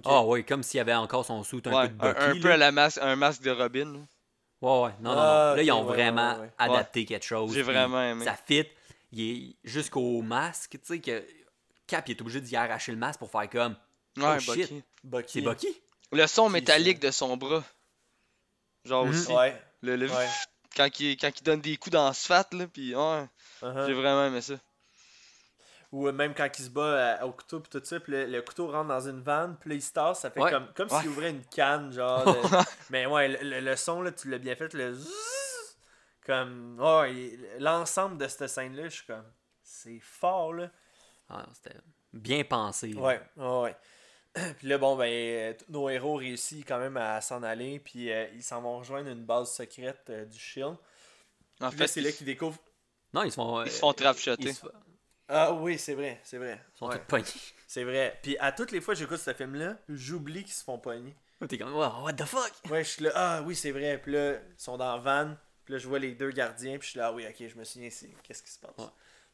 [0.07, 2.39] Ah ouais, comme s'il y avait encore son suit un Ouais, peu de un, Bucky.
[2.39, 3.85] un peu à la masque, un masque de Robin.
[3.93, 3.99] là.
[4.61, 4.91] Ouais, ouais.
[5.01, 5.21] Non, non, non.
[5.21, 6.51] Ah, Là, ils ont ouais, vraiment ouais, ouais.
[6.59, 7.53] adapté quelque chose.
[7.55, 8.25] J'ai vraiment aimé.
[8.25, 8.65] Ça fit.
[9.13, 11.25] Il est jusqu'au masque, tu sais, que
[11.87, 13.77] Cap il est obligé d'y arracher le masque pour faire comme.
[14.17, 14.47] Ouais, Oh, shit.
[14.57, 14.83] Bucky.
[15.05, 15.33] Bucky.
[15.33, 15.81] C'est Bucky?
[16.13, 17.63] Le son métallique de son bras.
[18.85, 19.11] Genre Mhm.
[19.11, 19.33] aussi.
[19.33, 19.63] Ouais.
[19.83, 20.27] Le, le- Ouais.
[20.77, 23.25] Quand, il, quand il donne des coups dans l'asphalte, là, puis ouais,
[23.63, 23.87] Uh-huh.
[23.87, 24.55] j'ai vraiment aimé ça.
[25.91, 28.27] Ou euh, même quand il se bat euh, au couteau pis tout ça, puis le,
[28.27, 30.51] le couteau rentre dans une vanne, puis là il se tasse, ça fait Ouais.
[30.51, 31.01] comme, comme Ouais.
[31.01, 32.25] s'il ouvrait une canne, genre.
[32.27, 34.95] de- Mais ouais, le, le- le son, là, tu l'as bien fait, le
[36.27, 39.25] Comme, ouais, il- l'ensemble de cette scène-là, je suis comme,
[39.63, 40.71] c'est fort, là.
[41.31, 41.79] Ah, C'était
[42.13, 42.89] bien pensé.
[42.89, 43.01] là.
[43.01, 43.77] Ouais, ouais, ouais.
[44.59, 48.13] Puis là, bon, ben, euh, tous nos héros réussissent quand même à s'en aller, puis
[48.13, 50.77] euh, ils s'en vont rejoindre une base secrète euh, du Shield.
[51.61, 52.59] En Puis là, fait, c'est là qu'ils découvrent.
[53.15, 53.63] Non, ils se font.
[53.65, 54.49] ils se euh, font trapshotter.
[54.51, 54.61] Ils se
[55.29, 56.59] Ah oui, c'est vrai, c'est vrai.
[56.75, 57.25] ils sont Ouais, tous pognés.
[57.67, 58.19] c'est vrai.
[58.23, 61.15] Puis à toutes les fois que j'écoute ce film-là, j'oublie qu'ils se font pogner.
[61.49, 62.51] T'es comme, wow, what the fuck?
[62.71, 63.99] Ouais, je suis là, ah oui, c'est vrai.
[63.99, 65.35] Puis là, ils sont dans la van.
[65.65, 66.79] Puis là, je vois les deux gardiens.
[66.79, 68.73] Puis je suis là, ah oui, ok, je me souviens, c'est qu'est-ce qui se passe?
[68.79, 68.85] Ouais.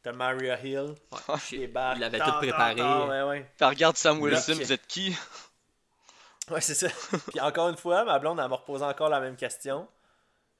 [0.03, 1.59] T'as Maria Hill, Ouais, shit.
[1.59, 1.95] les barres.
[1.95, 2.75] Il l'avait tout préparé.
[2.75, 3.49] tar, ouais, ouais.
[3.57, 5.15] Puis regarde Sam Wilson, vous êtes qui?
[6.51, 6.89] Ouais, c'est ça.
[7.31, 9.87] Puis encore une fois, ma blonde, elle m'a reposé encore la même question.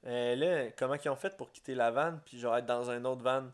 [0.04, 3.04] Euh, là, comment ils ont fait pour quitter la van, puis genre être dans un
[3.04, 3.44] autre van?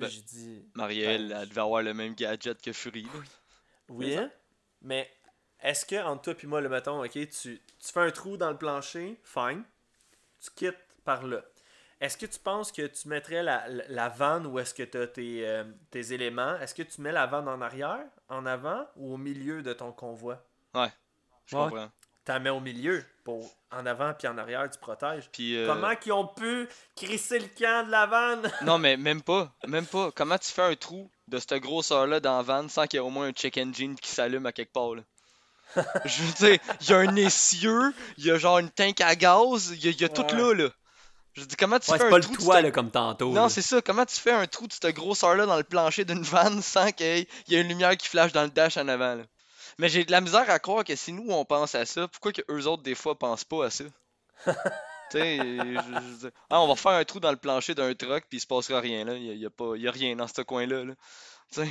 [0.00, 3.04] Puis Ben, j'ai dit, Marielle, Ben, elle devait avoir le même gadget que Fury.
[3.04, 3.10] là.
[3.88, 4.30] oui, hein?
[4.82, 5.10] mais
[5.62, 7.60] est-ce que entre toi et moi, le mettons, ok, tu, tu
[7.92, 9.62] fais un trou dans le plancher, fine,
[10.40, 11.42] tu quittes par là.
[12.00, 14.96] Est-ce que tu penses que tu mettrais la, la, la vanne où est-ce que tu
[14.96, 16.56] as tes, euh, tes éléments?
[16.56, 19.92] Est-ce que tu mets la vanne en arrière, en avant ou au milieu de ton
[19.92, 20.42] convoi?
[21.46, 21.70] Je Ouais.
[21.70, 21.90] comprends.
[22.24, 25.28] Tu la mets au milieu pour en avant puis en arrière, tu protèges.
[25.32, 28.50] Puis, euh, Comment qu'ils ont pu crisser le camp de la vanne?
[28.62, 29.52] Non, mais même pas.
[29.66, 30.10] Même pas.
[30.14, 33.06] Comment tu fais un trou de cette grosseur-là dans la van sans qu'il y ait
[33.06, 35.02] au moins un check engine qui s'allume à quelque part, là?
[36.04, 39.14] Je veux dire, il y a un essieu, il y a genre une tank à
[39.14, 40.68] gaz, il y a, il y a tout là, là.
[41.34, 42.90] Je dis, comment tu Ouais, fais c'est un pas le trou de toit là, comme
[42.90, 43.30] tantôt.
[43.30, 43.48] Non, là.
[43.48, 43.80] c'est ça.
[43.80, 47.24] Comment tu fais un trou de cette grosseur-là dans le plancher d'une van sans qu'il
[47.46, 49.22] y ait une lumière qui flash dans le dash en avant, là?
[49.80, 52.32] Mais j'ai de la misère à croire que si nous on pense à ça, pourquoi
[52.32, 53.84] que eux autres des fois pensent pas à ça?
[55.10, 55.38] tu sais,
[56.50, 58.80] ah, on va faire un trou dans le plancher d'un truck puis il se passera
[58.80, 59.14] rien là.
[59.14, 60.84] Il y a, il y a pas, y a rien dans ce coin-là.
[60.84, 60.94] Là.
[61.52, 61.68] Tu sais.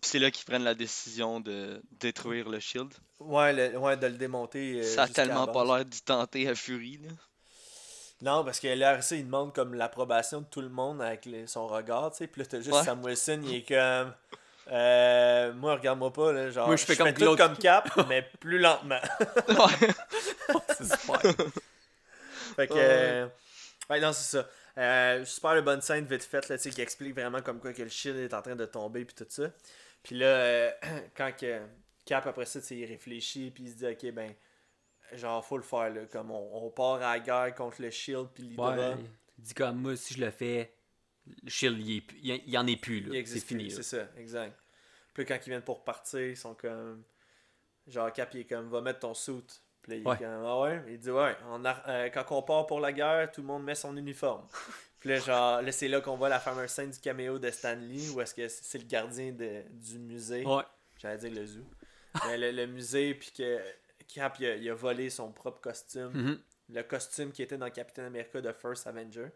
[0.00, 2.92] Puis c'est là qu'ils prennent la décision de détruire le shield.
[3.18, 4.80] Ouais, le- ouais, de le démonter.
[4.80, 6.98] euh, ça a tellement pas l'air d'y tenter à Fury.
[7.02, 7.10] Là.
[8.20, 11.66] Non, parce que l'RC, il demande comme l'approbation de tout le monde avec les- son
[11.66, 12.26] regard, tu sais.
[12.26, 12.84] Puis là, t'as juste Ouais.
[12.84, 14.14] Sam Wilson, il est comme.
[14.70, 16.50] Euh, moi, regarde-moi pas, là.
[16.50, 17.38] Genre, Moi, je fais comme tout Claude.
[17.38, 19.00] comme Cap, mais plus lentement.
[19.48, 19.88] Ouais.
[20.78, 21.20] C'est super.
[22.56, 22.74] Fait que.
[22.74, 22.80] Ouais.
[22.80, 23.26] euh,
[23.90, 24.48] ouais, non, c'est ça.
[24.76, 27.72] Euh, super le bonne scène vite faite, là, tu sais, qui explique vraiment comme quoi
[27.72, 29.50] que le shield est en train de tomber, puis tout ça.
[30.02, 30.70] Puis là, euh,
[31.16, 31.60] quand que
[32.06, 34.32] Cap, après ça, tu sais, il réfléchit, puis il se dit, ok, ben,
[35.14, 36.02] genre, faut le faire, là.
[36.10, 38.76] Comme on, on part à la guerre contre le shield, puis l'Hydra.
[38.76, 38.96] Ouais,
[39.38, 40.72] il dit comme moi, si je le fais,
[41.26, 42.02] le shield, il,
[42.46, 42.98] il, en est plus.
[43.12, 43.26] Il.
[43.26, 43.70] C'est fini.
[43.70, 44.58] C'est ça, exact.
[45.12, 47.02] Puis quand ils viennent pour partir, ils sont comme.
[47.86, 49.44] Genre, Cap, il est comme, va mettre ton suit.
[49.82, 50.14] Puis là, il Ouais.
[50.14, 50.82] est comme, ah ouais?
[50.88, 53.64] Il dit, ouais, on a- euh, quand on part pour la guerre, tout le monde
[53.64, 54.46] met son uniforme.
[55.00, 58.08] Puis là, genre, là, c'est là qu'on voit la fameuse scène du caméo de Stanley,
[58.08, 60.46] où est-ce que c'est le gardien de- du musée.
[60.46, 60.62] Ouais.
[60.98, 61.64] J'allais dire le zoo.
[62.26, 63.60] Mais le, le musée, puis que
[64.08, 66.10] Cap, il a, il a volé son propre costume.
[66.14, 66.40] Mhm.
[66.70, 69.26] Le costume qui était dans Captain America de First Avenger.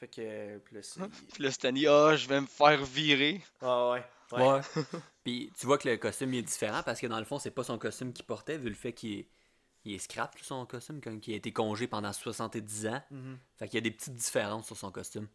[0.00, 1.00] Fait que, puis là, c'est.
[1.34, 3.42] Puis là, Stanley, ah, je vais me faire virer.
[3.60, 4.04] Ah ouais.
[4.32, 4.48] Ouais.
[4.48, 4.60] Ouais.
[5.24, 7.50] Puis tu vois que le costume il est différent parce que dans le fond, c'est
[7.50, 9.28] pas son costume qu'il portait, vu le fait qu'il est,
[9.84, 13.02] il est scrap, son costume, comme qu'il a été congé pendant 70 ans.
[13.10, 13.38] Mhm.
[13.58, 15.28] Fait qu'il y a des petites différences sur son costume.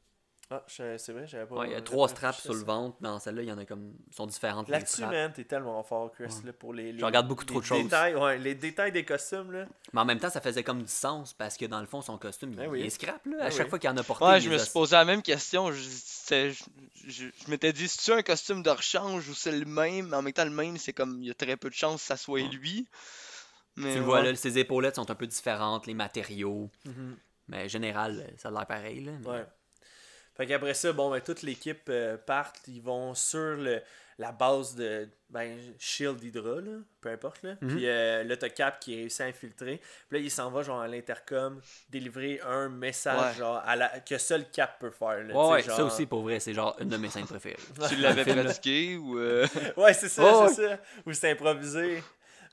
[0.51, 1.55] Ah, je- c'est vrai, j'avais pas.
[1.55, 2.95] Ouais, il y a trois straps sur le ventre.
[3.01, 3.93] Dans celle-là, il y en a comme.
[4.11, 4.67] sont différentes.
[4.67, 5.11] les Là-dessus, straps.
[5.11, 7.81] man, t'es tellement fort, Chris, là, pour les, les- regarde beaucoup trop de choses.
[7.83, 9.65] Détails, ouais, les détails des costumes, là.
[9.91, 12.19] Mais en même temps, ça faisait comme du sens parce que dans le fond, son
[12.19, 12.81] costume, il, Ben oui.
[12.81, 13.25] il est scrap.
[13.25, 13.37] Là.
[13.39, 13.69] Ben à chaque oui.
[13.71, 14.23] fois qu'il en a porté.
[14.23, 15.71] Ouais, je me suis posé la même question.
[15.71, 16.53] Je, je,
[17.07, 20.09] je- je m'étais dit, c'est-tu un costume de rechange ou c'est le même?
[20.09, 22.01] Mais en même temps, le même, c'est comme, il y a très peu de chances
[22.01, 22.49] que ça soit Ouais.
[22.49, 22.87] lui.
[23.77, 26.69] Mais Tu le vois là, ses épaulettes sont un peu différentes, les matériaux.
[27.47, 29.03] Mais en général, ça a l'air pareil.
[29.03, 29.45] Là, mais- Ouais.
[30.35, 33.81] Fait qu'après ça, bon, ben, toute l'équipe euh, partent, ils vont sur le,
[34.17, 37.41] la base de ben, Shield Hydra, là, peu importe.
[37.43, 37.55] Là.
[37.61, 37.69] Mhm.
[37.75, 39.81] Puis euh, là, t'as Cap qui réussit à infiltrer.
[40.09, 43.33] Puis là, il s'en va genre à l'intercom, délivrer un message Ouais.
[43.39, 45.23] genre, à la, que seul Cap peut faire.
[45.23, 47.55] Là, Ouais, ça aussi, pour vrai, c'est genre une de mes scènes préférées.
[47.89, 49.17] Tu l'avais pratiqué ou.
[49.17, 49.47] euh,
[49.77, 50.79] Ouais, c'est ça, Oh, c'est ça.
[51.05, 52.03] Ou c'est improvisé.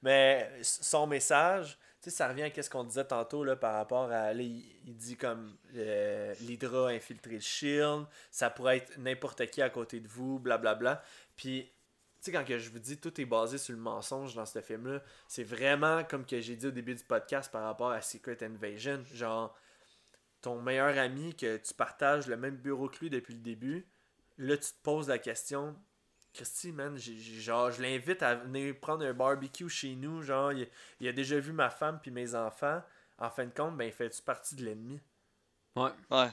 [0.02, 4.32] Mais son message, sais, ça revient à ce qu'on disait tantôt là, par rapport à.
[4.32, 9.62] Il, il dit comme euh, l'Hydra a infiltré le Shield, ça pourrait être n'importe qui
[9.62, 11.02] à côté de vous, blablabla.
[11.36, 11.70] Puis,
[12.20, 14.60] tu sais, quand que je vous dis tout est basé sur le mensonge dans ce
[14.60, 18.42] film-là, c'est vraiment comme que j'ai dit au début du podcast par rapport à Secret
[18.42, 19.04] Invasion.
[19.12, 19.56] Genre,
[20.40, 23.86] ton meilleur ami que tu partages le même bureau que lui depuis le début,
[24.38, 25.76] là, tu te poses la question
[26.34, 30.22] Christy, man, genre, je l'invite à venir prendre un barbecue chez nous.
[30.22, 30.66] Genre, il,
[31.00, 32.82] il a déjà vu ma femme puis mes enfants.
[33.18, 34.98] En fin de compte, ben, il fait-tu partie de l'ennemi?
[35.76, 35.90] Ouais.
[36.10, 36.28] Ouais.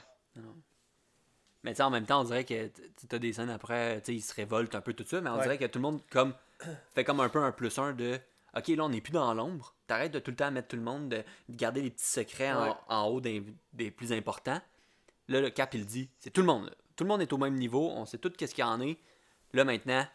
[1.62, 4.06] Mais tu sais, en même temps, on dirait que tu as des scènes après, tu
[4.06, 5.42] sais, ils se révoltent un peu tout ça, mais on Ouais.
[5.42, 6.34] dirait que tout le monde comme
[6.94, 8.18] fait comme un peu un plus un de
[8.56, 9.74] OK, là, on n'est plus dans l'ombre.
[9.86, 11.16] T'arrêtes de tout le temps mettre tout le monde, de,
[11.48, 13.44] de garder les petits secrets en- haut des,
[13.74, 14.60] des plus importants.
[15.28, 16.64] Là, le cap, il dit c'est tout le monde.
[16.66, 16.72] là.
[16.96, 18.98] Tout le monde est au même niveau, on sait tout qu'est-ce qu'il y en est.
[19.52, 20.06] Là, maintenant,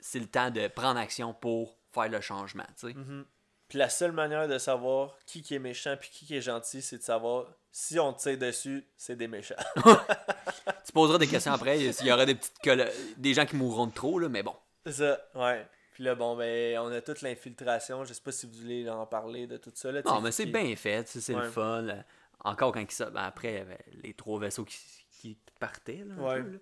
[0.00, 2.94] c'est le temps de prendre action pour faire le changement, tu sais.
[2.94, 3.24] Mhm.
[3.68, 6.82] Puis la seule manière de savoir qui, qui est méchant puis qui, qui est gentil,
[6.82, 9.54] c'est de savoir si on te tire dessus, c'est des méchants.
[10.86, 12.60] Tu poseras des questions après, il y aura des petites
[13.16, 14.54] des gens qui mourront de trop, là, mais bon.
[14.84, 15.66] c'est ça, ouais.
[15.94, 18.04] Puis là, bon, ben, on a toute l'infiltration.
[18.04, 19.90] Je sais pas si vous voulez en parler de tout ça.
[19.92, 21.42] Là, Non, mais c'est bien fait, c'est Ouais.
[21.44, 21.82] le fun.
[21.82, 22.04] là.
[22.40, 24.76] Encore quand ils ben après, ben, les trois vaisseaux qui,
[25.12, 26.42] qui partaient, là, un Ouais.
[26.42, 26.58] peu, là.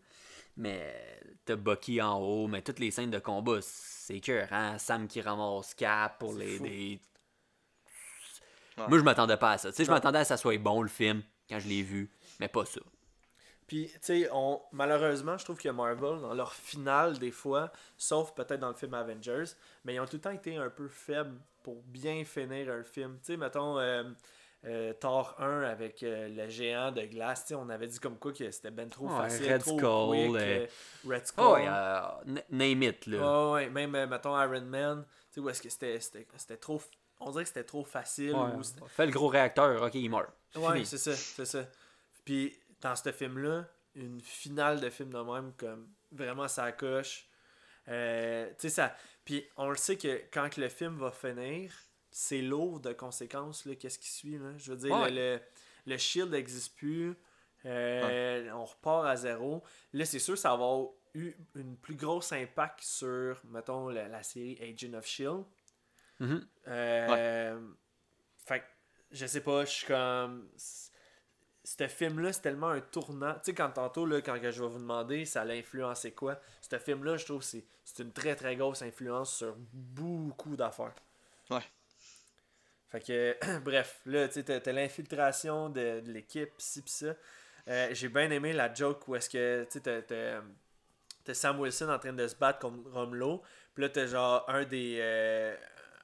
[0.57, 4.79] Mais t'as Bucky en haut, mais toutes les scènes de combat, c'est cœur, hein?
[4.79, 7.01] Sam qui ramasse Cap pour l'aider.
[8.77, 8.89] Ouais.
[8.89, 9.70] Moi, je m'attendais pas à ça.
[9.70, 11.83] Tu sais, je m'attendais à ce que ça soit bon, le film, quand je l'ai
[11.83, 12.11] vu,
[12.41, 12.81] mais pas ça.
[13.66, 14.61] Puis, tu sais, on...
[14.73, 18.93] malheureusement, je trouve que Marvel, dans leur finale, des fois, sauf peut-être dans le film
[18.95, 19.45] Avengers,
[19.85, 23.19] mais ils ont tout le temps été un peu faibles pour bien finir un film.
[23.20, 24.05] Tu sais, mettons, euh,
[24.65, 28.51] euh, Thor 1 avec euh, le géant de glace, on avait dit comme quoi que
[28.51, 30.67] c'était ben trop Ouais, facile, Red trop Skull, quick, euh,
[31.07, 31.45] euh, Red Skull.
[31.45, 33.51] Oh, n- name it, là.
[33.53, 36.81] Ouais, ouais, même, mettons, Iron Man, tu sais, où est-ce que c'était c'était- c'était trop...
[37.19, 38.35] On dirait que c'était trop facile.
[38.35, 40.31] Ou Fais le gros réacteur, ok, il meurt.
[40.57, 41.65] Ouais, c'est ça, c'est ça.
[42.25, 43.65] Puis dans ce film-là,
[43.95, 47.27] une finale de film de même, comme vraiment ça coche.
[47.87, 48.95] Tu sais, ça.
[49.25, 51.73] Puis on le sait que quand le film va finir,
[52.13, 54.57] c'est lourd de conséquences, qu'est-ce qui suit, là.
[54.59, 55.11] Je veux dire, Ouais.
[55.11, 55.41] le,
[55.87, 57.15] le- Shield n'existe plus.
[57.65, 59.63] euh, On repart à zéro.
[59.93, 64.23] Là, c'est sûr, ça va avoir eu une plus grosse impact sur, mettons, la, la
[64.23, 65.45] série Agent of Shield.
[66.21, 66.47] Mhm.
[66.69, 67.61] Euh,
[68.47, 68.65] Fait que,
[69.13, 70.49] je sais pas, je suis comme.
[71.65, 73.35] Ce film-là, c'est tellement un tournant.
[73.35, 76.41] Tu sais, quand tantôt, là, quand que je vais vous demander, ça a influencé quoi?
[76.61, 77.65] Ce film-là, je trouve c'est
[78.01, 80.95] une très très grosse influence sur beaucoup d'affaires.
[81.51, 81.63] Ouais.
[82.93, 87.14] Fait que, bref, là, tu sais, t'as l'infiltration de, l'équipe, ci pis ça.
[87.69, 90.02] Euh, J'ai bien aimé la joke où est-ce que, tu sais,
[91.24, 93.43] t'as- Sam Wilson en train de se battre contre Romelo.
[93.74, 95.56] Puis là, t'as genre un des, euh,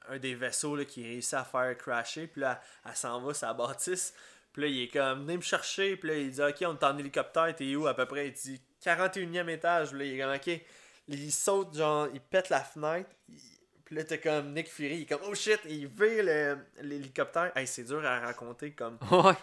[0.07, 2.25] un des vaisseaux là, qui réussit à faire crasher.
[2.27, 4.13] Puis là, elle, elle s'en va, sa bâtisse.
[4.53, 5.95] Puis là, il est comme, venez me chercher.
[5.97, 8.27] Puis là, il dit, ok, on est en hélicoptère, t'es où à peu près?
[8.29, 9.89] Il dit, 41e étage.
[9.89, 10.61] Puis là, il est comme, ok.
[11.09, 13.09] Il saute, genre, il pète la fenêtre.
[13.27, 13.58] il-
[13.89, 17.51] Puis là, t'as comme Nick Fury, il est comme, oh shit, il vire le- l'hélicoptère.
[17.55, 18.99] Hey, c'est dur à raconter comme.
[19.11, 19.33] Ouais.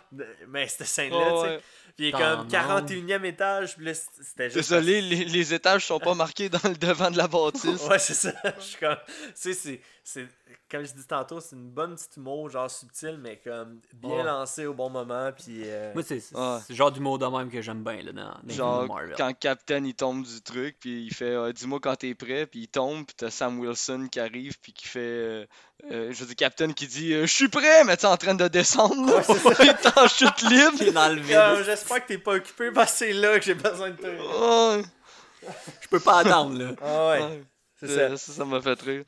[0.46, 1.54] Mais cette scène-là, Oh, tu sais.
[1.56, 1.60] ouais.
[1.96, 2.50] Puis il est comme manques.
[2.50, 3.74] 41e étage.
[3.76, 4.56] Puis là, c'était juste.
[4.70, 7.82] Désolé, les, les étages sont pas marqués dans le devant de la bâtisse.
[7.90, 8.32] Ouais, c'est ça.
[8.58, 8.96] Je suis comme.
[9.06, 10.26] Tu sais, c'est- c'est.
[10.70, 14.22] Comme je dis tantôt, c'est une bonne petite humour, genre subtil, mais comme bien Ouais.
[14.22, 15.30] lancé au bon moment.
[15.32, 15.62] Puis.
[15.64, 16.58] euh, Moi, c'est Ouais.
[16.60, 19.14] c'est le genre d'humour de même que j'aime bien là, dans, dans Genre, Marvel.
[19.16, 22.60] quand Captain il tombe du truc, puis il fait euh, Dis-moi quand t'es prêt, puis
[22.60, 25.00] il tombe, puis t'as Sam Wilson qui arrive, puis qui fait.
[25.00, 25.46] euh,
[25.90, 28.34] euh, je veux dire, Captain qui dit euh, Je suis prêt, mais tu en train
[28.34, 29.22] de descendre, là.
[29.60, 31.62] il est en chute Il libre.
[31.64, 34.10] J'espère que t'es pas occupé parce que c'est là que j'ai besoin de toi.
[34.32, 34.82] Oh,
[35.80, 36.70] Je peux pas attendre, là.
[36.80, 37.44] Ah ouais, ouais.
[37.80, 38.16] c'est ça.
[38.16, 39.04] ça, ça m'a fait rire.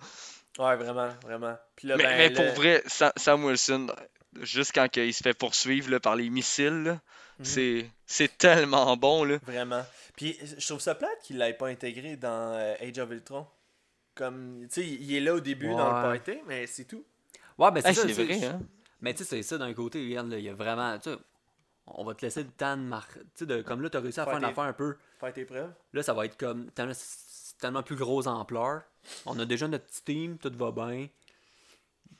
[0.59, 1.57] Ouais, vraiment, vraiment.
[1.77, 3.87] Puis là, Mais, ben, mais là- pour vrai, Sa- Sam Wilson,
[4.43, 6.99] juste quand il se fait poursuivre là, par les missiles,
[7.39, 7.45] Mhm.
[7.45, 9.25] c'est c'est tellement bon.
[9.25, 9.39] Là.
[9.47, 9.85] Vraiment.
[10.17, 13.47] Puis je trouve ça plate qu'il l'ait pas intégré dans euh, Age of Ultron.
[14.15, 17.05] Comme, tu sais, il est là au début dans le party, mais c'est tout.
[17.57, 18.61] Ouais, ben c'est Hey, vrai, hein?
[19.01, 20.99] Mais tu sais, c'est ça d'un côté, regarde, là, il y a vraiment.
[20.99, 21.17] Tu sais,
[21.87, 23.21] on va te laisser le temps de marquer.
[23.21, 24.97] Tu sais, de- comme là, t'as réussi à Faire faire une tes- affaire un peu.
[25.21, 25.73] Faire tes preuves.
[25.93, 26.69] Là, ça va être comme.
[26.73, 28.83] tellement- C'est tellement plus grosse ampleur.
[29.27, 31.09] On a déjà notre petit team, tout va bien.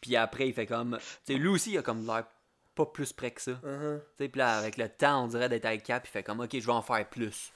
[0.01, 0.99] Puis après, il fait comme.
[1.27, 2.25] Tu sais, lui aussi, il a comme l'air
[2.75, 3.53] pas plus près que ça.
[3.63, 3.69] Tu
[4.19, 6.51] sais, puis là, avec le temps, on dirait d'être avec Cap, il fait comme, ok,
[6.53, 7.53] je vais en faire plus.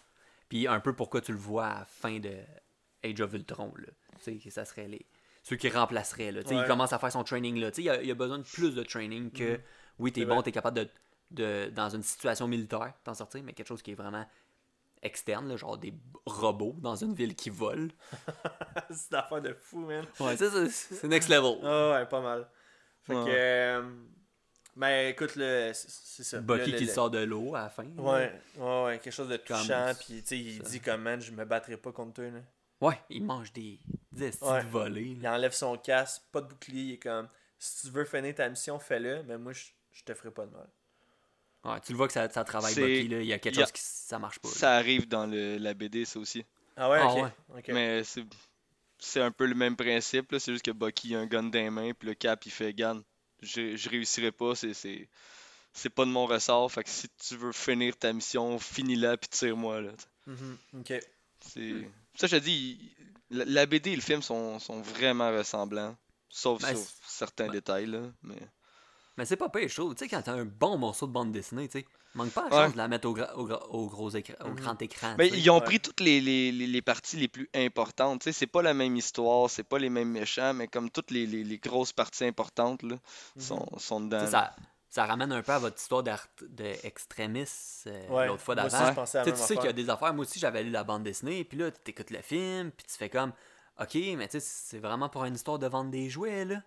[0.49, 2.35] Puis un peu pourquoi tu le vois à la fin de
[3.05, 3.87] Age of Ultron, là.
[4.19, 5.07] Tu sais, que ça serait les.
[5.45, 6.43] Ceux qui remplaceraient, là.
[6.43, 6.63] Tu sais, Ouais.
[6.63, 7.71] il commence à faire son training, là.
[7.71, 9.61] Tu sais, il a, il y a besoin de plus de training que,
[9.99, 10.43] oui, t'es C'est bon, vrai.
[10.45, 10.89] t'es capable de,
[11.31, 14.27] de, dans une situation militaire, t'en sortir, mais quelque chose qui est vraiment
[15.03, 15.93] externe, là, genre des
[16.27, 17.89] robots dans une ville qui volent.
[18.91, 20.07] c'est une affaire de fou, man.
[20.20, 21.59] Ouais, ça, c'est- c'est next level.
[21.65, 22.49] Ah ouais, pas mal.
[23.03, 23.24] Fait Ouais.
[23.24, 23.31] que.
[23.31, 23.93] euh,
[24.77, 26.41] ben écoute, le, c'est ça.
[26.41, 27.85] Bucky Le- qui le- sort de l'eau à la fin.
[27.85, 29.93] Ouais, ouais, ouais, quelque chose de touchant.
[30.01, 30.70] Puis, tu sais, il Ça.
[30.70, 32.24] dit comme, man, je me battrai pas contre toi.
[32.31, 32.41] Là.
[32.81, 33.81] Ouais, il mange des,
[34.12, 34.65] des Ouais.
[34.65, 35.03] de volets.
[35.11, 36.83] Il enlève son casque, pas de bouclier.
[36.83, 40.15] Il est comme, si tu veux finir ta mission, fais-le, mais moi, je, je te
[40.15, 40.69] ferai pas de mal.
[41.64, 43.20] Ouais, tu le vois que ça, ça travaille C'est- Bucky, là.
[43.20, 44.48] Il y a quelque a- chose qui ça marche pas.
[44.48, 44.55] là.
[44.55, 46.44] Ça arrive dans le, la BD, ça aussi.
[46.76, 47.22] Ah ouais, Ah ok.
[47.22, 47.59] ouais.
[47.59, 47.68] ok.
[47.68, 48.24] Mais c'est
[48.98, 50.30] c'est un peu le même principe.
[50.32, 52.52] là, C'est juste que Bucky a un gun dans les mains, puis le Cap, il
[52.52, 53.01] fait Gan,
[53.43, 55.09] je, je réussirai pas, c'est- c'est
[55.74, 56.70] c'est pas de mon ressort.
[56.70, 59.80] Fait que si tu veux finir ta mission, finis-la, puis tire-moi.
[59.80, 59.93] là.
[60.26, 60.93] Mhm, ok.
[61.40, 62.93] C'est ça, je te dis,
[63.30, 65.97] il- la, la BD et le film sont, sont vraiment ressemblants,
[66.28, 67.86] sauf Ben, sur certains ben- détails.
[67.86, 68.36] Là, mais...
[69.18, 69.94] Mais c'est pas pire, je trouve.
[69.94, 72.56] Tu sais, quand t'as un bon morceau de bande dessinée, tu sais, manque pas la
[72.56, 72.64] Ouais.
[72.64, 74.55] chance de la mettre au, gra- au, gra- au gros écran, au Mhm.
[74.56, 75.14] grand écran.
[75.18, 75.39] Mais sais.
[75.39, 75.64] ils ont ouais.
[75.64, 78.20] pris toutes les, les, les, les parties les plus importantes.
[78.22, 81.10] Tu sais, c'est pas la même histoire, c'est pas les mêmes méchants, mais comme toutes
[81.10, 82.97] les, les, les grosses parties importantes là,
[83.36, 83.43] Mhm.
[83.43, 84.26] sont, sont Tu dedans.
[84.26, 84.56] ça,
[84.89, 88.94] ça ramène un peu à votre histoire d'art de extrémistes euh, Ouais, l'autre fois d'avant.
[88.94, 90.14] Tu sais, tu sais qu'il y a des affaires.
[90.14, 92.94] Moi aussi, j'avais lu la bande dessinée, puis là, tu écoutes le film, puis tu
[92.97, 93.32] fais comme,
[93.80, 96.62] ok, mais tu sais, c'est vraiment pour une histoire de vendre des jouets, là.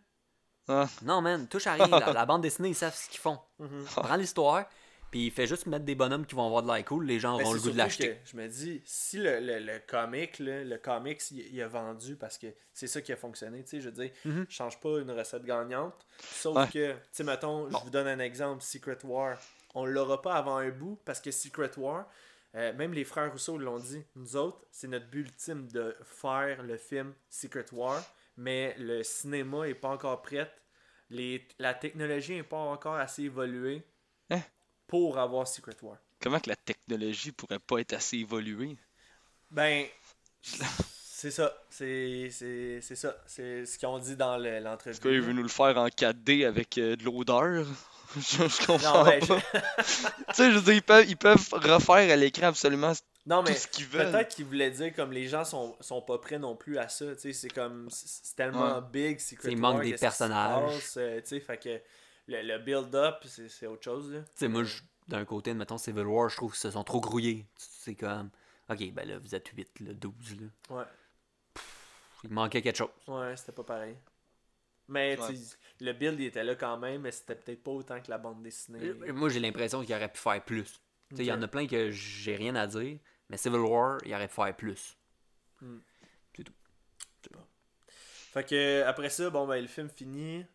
[0.67, 0.87] Ah.
[1.03, 1.87] Non, man, touche à rien.
[1.87, 3.39] la, la bande dessinée, ils savent ce qu'ils font.
[3.59, 3.85] Mhm.
[3.95, 4.65] Prends l'histoire,
[5.11, 7.37] puis il fait juste mettre des bonhommes qui vont avoir de l'air cool, les gens
[7.37, 8.19] Mais auront le goût de l'acheter.
[8.25, 12.37] Je me dis, si le, le, le comic, là, le comics, il, a vendu parce
[12.37, 15.11] que c'est ça qui a fonctionné, tu sais, je veux dire, je change pas une
[15.11, 16.05] recette gagnante.
[16.19, 16.67] Sauf Ouais.
[16.67, 19.37] que, tu sais, mettons, je vous donne un exemple, Secret War.
[19.75, 22.07] On l'aura pas avant un bout parce que Secret War,
[22.55, 26.63] euh, même les frères Rousseau l'ont dit, nous autres, c'est notre but ultime de faire
[26.63, 28.01] le film Secret War,
[28.37, 30.51] mais le cinéma est pas encore prêt.
[31.09, 33.83] Les, la technologie n'est pas encore assez évoluée
[34.29, 34.41] Hein?
[34.87, 35.97] pour avoir Secret War.
[36.19, 38.77] Comment que la technologie pourrait pas être assez évoluée?
[39.51, 39.85] Ben,
[40.41, 41.53] c'est ça.
[41.69, 43.15] C'est ça.
[43.27, 44.91] C'est ce qu'ils ont dit dans le- l'entrevue.
[44.91, 47.65] Est-ce qu'il veut nous le faire en 4D avec euh, de l'odeur?
[48.15, 49.39] je, je comprends Non, ben, pas.
[49.79, 52.93] je- Tu sais, je veux dire, ils peuvent, ils peuvent refaire à l'écran absolument
[53.25, 53.53] non, mais
[53.91, 57.15] peut-être qu'ils voulaient dire comme les gens sont, sont pas prêts non plus à ça.
[57.15, 57.89] tu sais, C'est comme.
[57.89, 60.71] C'est c'est tellement big, Secret Il War, manque des personnages.
[60.73, 61.81] passe, euh, tu sais, fait que
[62.27, 64.11] le, le build-up, c'est c'est autre chose.
[64.11, 64.19] Là.
[64.21, 64.63] Tu sais, moi,
[65.07, 67.45] d'un côté, mettons Civil War, je trouve qu'ils se sont trop grouillés.
[67.57, 68.29] C'est comme,
[68.69, 70.75] ok, ben là, vous êtes 8, là, 12, là.
[70.77, 70.85] Ouais.
[72.23, 72.89] Il manquait quelque chose.
[73.07, 73.95] Ouais, c'était pas pareil.
[74.87, 75.33] Mais Ouais.
[75.81, 78.41] le build il était là quand même, mais c'était peut-être pas autant que la bande
[78.43, 78.79] dessinée.
[78.83, 80.79] Euh, Moi, j'ai l'impression qu'il aurait pu faire plus.
[81.09, 82.99] Tu sais, Il y en a plein que j'ai rien à dire,
[83.29, 84.97] mais Civil War, il aurait pu faire plus.
[88.33, 90.45] Fait que après ça, bon ben le film finit.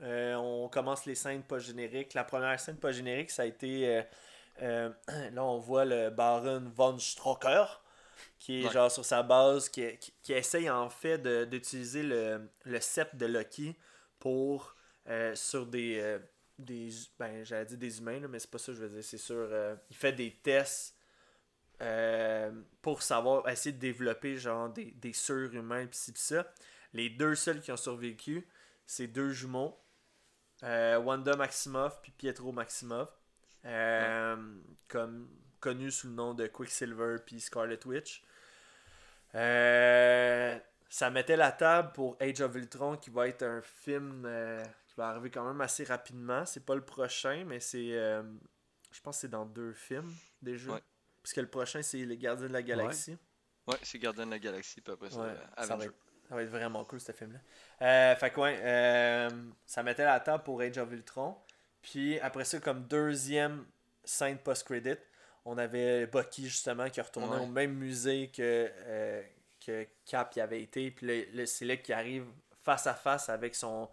[0.00, 2.14] Euh, on commence les scènes pas génériques.
[2.14, 4.02] La première scène pas générique, ça a été euh,
[4.62, 4.90] euh,
[5.32, 7.82] là on voit le Baron von Stroker
[8.38, 8.72] qui est Ouais.
[8.72, 11.18] genre sur sa base, qui, qui, qui essaye en fait
[11.48, 13.76] d'utiliser le, le sceptre de Loki
[14.18, 14.74] pour
[15.34, 16.18] sur des
[16.58, 19.02] des ben j'allais dire des humains là, mais c'est pas ça que je veux dire,
[19.04, 19.48] c'est sur
[19.90, 20.93] il fait des tests
[21.84, 22.50] euh,
[22.82, 26.52] pour savoir essayer de développer genre des, des surhumains pis ci pis ça.
[26.92, 28.48] Les deux seuls qui ont survécu,
[28.86, 29.78] c'est deux jumeaux.
[30.64, 33.10] euh, Wanda Maximoff puis Pietro Maximoff.
[33.66, 34.36] euh,
[34.88, 35.28] comme
[35.60, 38.22] connus sous le nom de Quicksilver puis Scarlet Witch.
[40.88, 44.28] Ça mettait la table pour Age of Ultron qui va être un film
[44.86, 46.46] qui va arriver quand même assez rapidement.
[46.46, 47.92] C'est pas le prochain, mais c'est.
[47.98, 48.22] euh,
[48.92, 50.70] je pense que c'est dans deux films déjà.
[50.72, 50.82] Ouais.
[51.24, 53.16] Puisque le prochain, c'est Les Gardiens de la Galaxie.
[53.66, 55.94] Ouais, c'est Gardien de la Galaxie, puis après ça, Ouais, euh, ça, va être,
[56.28, 57.38] ça va être vraiment cool ce film-là.
[57.80, 59.30] Euh, fait que ouais, euh,
[59.64, 61.36] ça mettait la table pour Age of Ultron.
[61.82, 63.64] Puis après ça, comme deuxième
[64.04, 64.96] scène post-credit,
[65.46, 67.42] on avait Bucky justement qui retournait Ouais.
[67.42, 69.22] au même musée que, euh,
[69.64, 70.90] que Cap y avait été.
[70.90, 72.26] Puis là, c'est là qu'il arrive
[72.62, 73.88] face à face avec son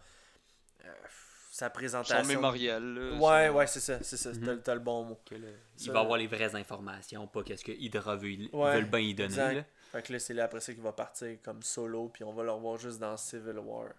[1.53, 2.23] sa présentation.
[2.23, 2.81] Son mémorial.
[2.81, 4.29] là, Ouais, son- ouais, c'est ça, c'est ça.
[4.31, 4.39] Mhm.
[4.45, 5.19] T'as- T'as le bon mot.
[5.25, 8.49] Que le- il Ça- va avoir les vraies informations, pas qu'est-ce que Hydra veut, ils
[8.53, 9.25] Ouais, veulent bien y donner.
[9.33, 9.53] exact.
[9.55, 9.63] là.
[9.91, 12.43] Fait que là, c'est là après ça qu'il va partir comme solo, puis on va
[12.43, 13.89] le revoir juste dans Civil War.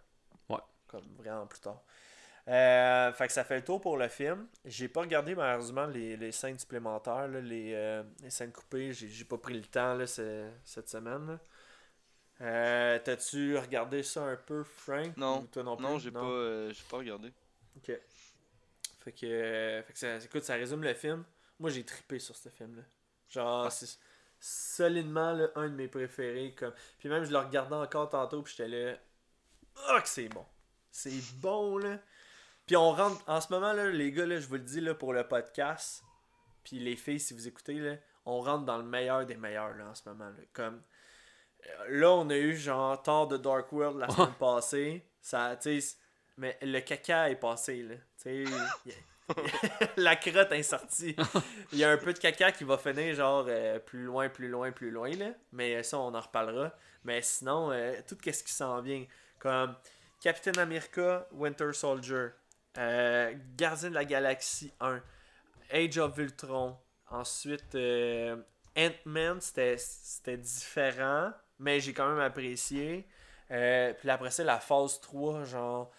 [0.48, 0.56] Ouais.
[0.88, 1.82] Comme vraiment plus tard.
[2.48, 4.48] Euh, fait que ça fait le tour pour le film.
[4.64, 8.92] J'ai pas regardé malheureusement les, les scènes supplémentaires, là, les, euh, les scènes coupées.
[8.94, 11.26] J'ai j'ai pas pris le temps là, ce- cette semaine.
[11.26, 11.38] là.
[12.40, 15.16] Euh, T'as-tu regardé ça un peu, Frank?
[15.16, 15.42] Non.
[15.42, 15.84] Ou toi non plus?
[15.86, 17.32] Non, j'ai pas, euh, j'ai pas regardé.
[17.77, 17.93] Ok.
[19.01, 21.24] Fait que, euh, fait que ça, écoute, ça résume le film.
[21.59, 22.82] Moi, j'ai trippé sur ce film-là.
[23.28, 23.70] Genre, Ah.
[23.70, 23.99] c'est
[24.39, 26.55] solidement là, un de mes préférés.
[26.55, 26.73] Comme...
[26.99, 28.99] Puis même, je le regardais encore tantôt, puis j'étais là.
[29.89, 30.44] Ah, que c'est bon.
[30.90, 31.99] C'est bon, là.
[32.66, 34.94] Puis on rentre, en ce moment, là, les gars, là, je vous le dis, là,
[34.94, 36.03] pour le podcast,
[36.65, 39.89] puis les filles, si vous écoutez, là, on rentre dans le meilleur des meilleurs, là,
[39.89, 40.28] en ce moment.
[40.28, 40.44] Là.
[40.53, 40.82] Comme,
[41.66, 45.09] euh, là, on a eu, genre, Thor de Dark World la semaine passée.
[45.20, 45.97] Ça, tu sais,
[46.36, 47.94] mais le caca est passé, là.
[49.96, 51.16] La crotte est sortie.
[51.72, 54.48] Il y a un peu de caca qui va finir, genre, euh, plus loin, plus
[54.48, 55.30] loin, plus loin, là.
[55.52, 56.72] Mais ça, on en reparlera.
[57.04, 59.04] Mais sinon, euh, tout ce qui s'en vient,
[59.38, 59.74] comme
[60.20, 62.28] Captain America, Winter Soldier,
[62.78, 65.00] euh, Gardien de la Galaxie 1,
[65.72, 66.78] Age of Ultron,
[67.10, 67.74] ensuite
[68.76, 73.06] Ant-Man, c'était différent, mais j'ai quand même apprécié.
[73.48, 75.92] Puis après ça, la phase 3, genre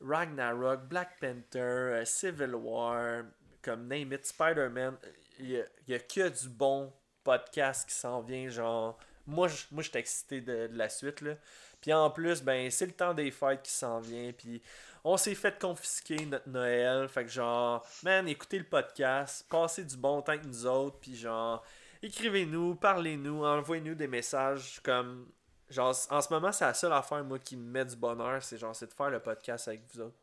[0.00, 3.24] Ragnarok, Black Panther, euh, Civil War,
[3.62, 4.96] comme Name It, Spider-Man,
[5.38, 6.92] il y a, que du bon
[7.24, 8.98] podcast qui s'en vient, genre...
[9.26, 11.34] Moi, je moi, suis excité de, de la suite, là.
[11.80, 14.60] Puis en plus, ben, c'est le temps des fêtes qui s'en vient, puis
[15.04, 19.96] on s'est fait confisquer notre Noël, fait que genre, man, écoutez le podcast, passez du
[19.96, 21.64] bon temps avec nous autres, puis genre,
[22.02, 25.28] écrivez-nous, parlez-nous, envoyez-nous des messages, comme...
[25.70, 28.58] Genre, en ce moment, c'est la seule affaire, moi, qui me met du bonheur, c'est
[28.58, 30.16] genre, c'est de faire le podcast avec vous autres.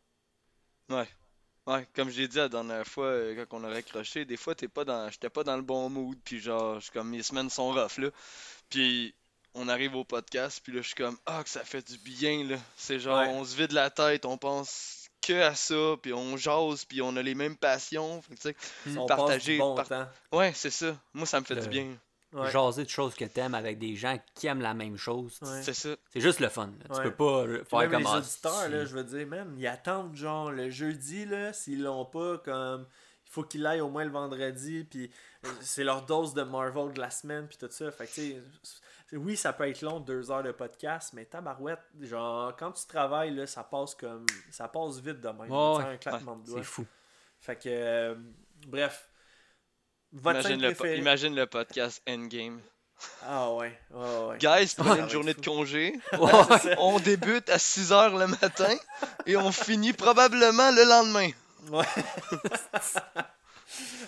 [0.90, 1.08] Ouais.
[1.66, 4.56] Ouais, comme je l'ai dit la dernière fois euh, quand on a raccroché, des fois
[4.56, 7.22] t'es pas dans j'étais pas dans le bon mood puis genre je suis comme mes
[7.24, 8.10] semaines sont rough là.
[8.70, 9.14] Puis
[9.54, 12.46] on arrive au podcast puis là je suis comme ah que ça fait du bien
[12.46, 12.56] là.
[12.78, 13.28] C'est genre Ouais.
[13.28, 17.14] on se vide la tête, on pense que à ça puis on jase puis on
[17.18, 18.22] a les mêmes passions.
[18.22, 18.56] Fait que, tu
[18.94, 20.98] sais, On Partager, bon par- ouais, c'est ça.
[21.14, 21.98] Moi ça me fait Le- du bien.
[22.38, 22.52] Ouais.
[22.52, 25.40] Jaser de choses que t'aimes avec des gens qui aiment la même chose.
[25.42, 25.62] Ouais.
[25.64, 25.90] C'est ça.
[26.14, 26.68] C'est juste le fun.
[26.88, 26.96] là.
[26.96, 29.56] Tu peux pas Puis faire même comme les ah, auditeurs, là, je veux dire, man,
[29.58, 32.86] ils attendent genre le jeudi, là, s'ils l'ont pas, comme
[33.26, 35.12] il faut qu'ils aillent au moins le vendredi, puis
[35.46, 37.92] euh, c'est leur dose de Marvel de la semaine, puis tout ça.
[37.92, 41.26] Fait que, tu sais, c'est- oui, ça peut être long, deux heures de podcast, mais
[41.26, 45.76] tabarouette, genre, quand tu travailles, là, ça passe comme, ça passe vite de même, Ouais,
[45.76, 45.94] tu sais, ouais.
[45.94, 46.58] un claquement de doigts.
[46.60, 46.86] C'est fou.
[47.40, 48.16] Fait que, euh,
[48.68, 49.10] bref,
[50.14, 52.62] votre Imagine le, po- imagine le podcast Endgame.
[53.24, 53.78] Ah ouais.
[54.40, 55.94] Guys, va une journée de congé.
[56.80, 58.76] On débute à 6h le matin
[59.28, 61.30] et on finit probablement le lendemain.
[61.70, 61.86] Ouais.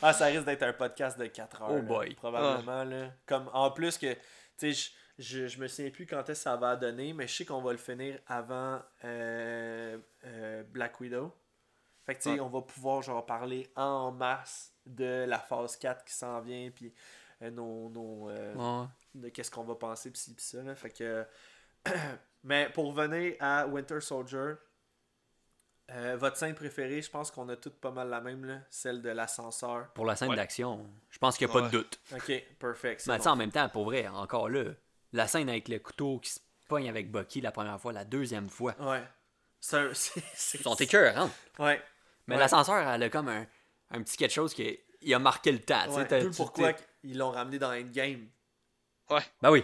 [0.02, 1.70] ah, ça risque d'être un podcast de 4 heures.
[1.72, 2.16] Oh là, boy.
[2.16, 2.84] Probablement.
[2.84, 3.10] Là.
[3.26, 4.14] Comme, en plus que,
[4.58, 4.90] tu sais, je,
[5.20, 7.62] je, je me souviens plus quand est-ce que ça va donner, mais je sais qu'on
[7.62, 11.34] va le finir avant euh, euh, Black Widow.
[12.06, 12.40] Fait que, tu sais, Ouais.
[12.40, 16.94] on va pouvoir, genre, parler en masse de la phase 4 qui s'en vient, puis
[17.42, 18.88] euh, nos, nos, euh, Ouais.
[19.16, 20.76] de qu'est-ce qu'on va penser, pis ça, là.
[20.76, 21.26] Fait que...
[22.44, 24.54] Mais pour revenir à Winter Soldier,
[25.92, 28.60] euh, votre scène préférée, je pense qu'on a toutes pas mal la même, là.
[28.70, 29.88] Celle de l'ascenseur.
[29.94, 30.36] Pour la scène Ouais.
[30.36, 31.68] d'action, je pense qu'il n'y a pas Ouais.
[31.72, 32.00] de doute.
[32.14, 33.08] Ok, perfect.
[33.08, 33.34] Mais tu sais, bon.
[33.34, 34.66] en même temps, pour vrai, encore là,
[35.14, 38.50] la scène avec le couteau qui se pogne avec Bucky la première fois, la deuxième
[38.50, 39.04] fois, Ouais.
[39.60, 39.90] C'est
[40.58, 41.30] ils sont écœurants.
[41.58, 41.82] Ouais.
[42.28, 42.40] Mais Ouais.
[42.42, 43.46] l'ascenseur, elle a comme un,
[43.92, 45.84] un petit quelque chose qui il a marqué le temps.
[45.86, 48.28] tu sais, Ouais, t'as- d'où tu- pourquoi ils l'ont ramené dans Endgame.
[49.42, 49.64] Ben oui,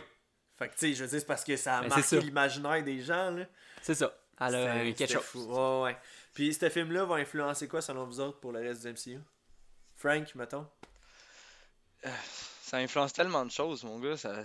[0.57, 2.81] Fait que, tu sais, je veux dire, c'est parce que ça a Ben, marqué l'imaginaire
[2.84, 3.45] des gens, là.
[3.81, 4.18] c'est ça.
[4.39, 5.23] Elle a un quelque chose.
[5.23, 5.39] fou.
[5.53, 5.97] Ouais, ouais.
[6.34, 9.19] Puis, ce film-là va influencer quoi, selon vous autres, pour le reste du MCU?
[9.97, 10.65] Frank, mettons?
[12.61, 14.18] Ça influence tellement de choses, mon gars.
[14.18, 14.43] Ça...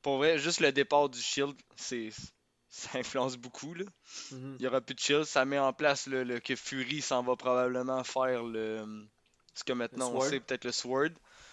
[0.00, 2.10] Pour vrai, juste le départ du Shield, c'est
[2.74, 3.74] ça influence beaucoup.
[3.74, 3.84] Là.
[4.32, 4.56] Mhm.
[4.58, 5.24] Il y aura plus de Shield.
[5.24, 9.06] Ça met en place le, le- que Fury s'en va probablement faire le
[9.54, 10.30] ce que maintenant on Sword.
[10.30, 11.10] sait, peut-être le Sword.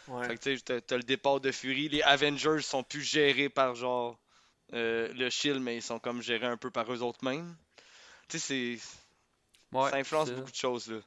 [0.08, 0.26] Ouais.
[0.28, 1.90] Fait que tu sais, t'as- t'as le départ de Fury.
[1.90, 4.18] Les Avengers sont plus gérés par genre
[4.74, 7.56] euh, le Shield, mais ils sont comme gérés un peu par eux autres mêmes.
[8.30, 8.78] Tu sais,
[9.70, 11.00] c'est Ouais, ça influence beaucoup de choses là.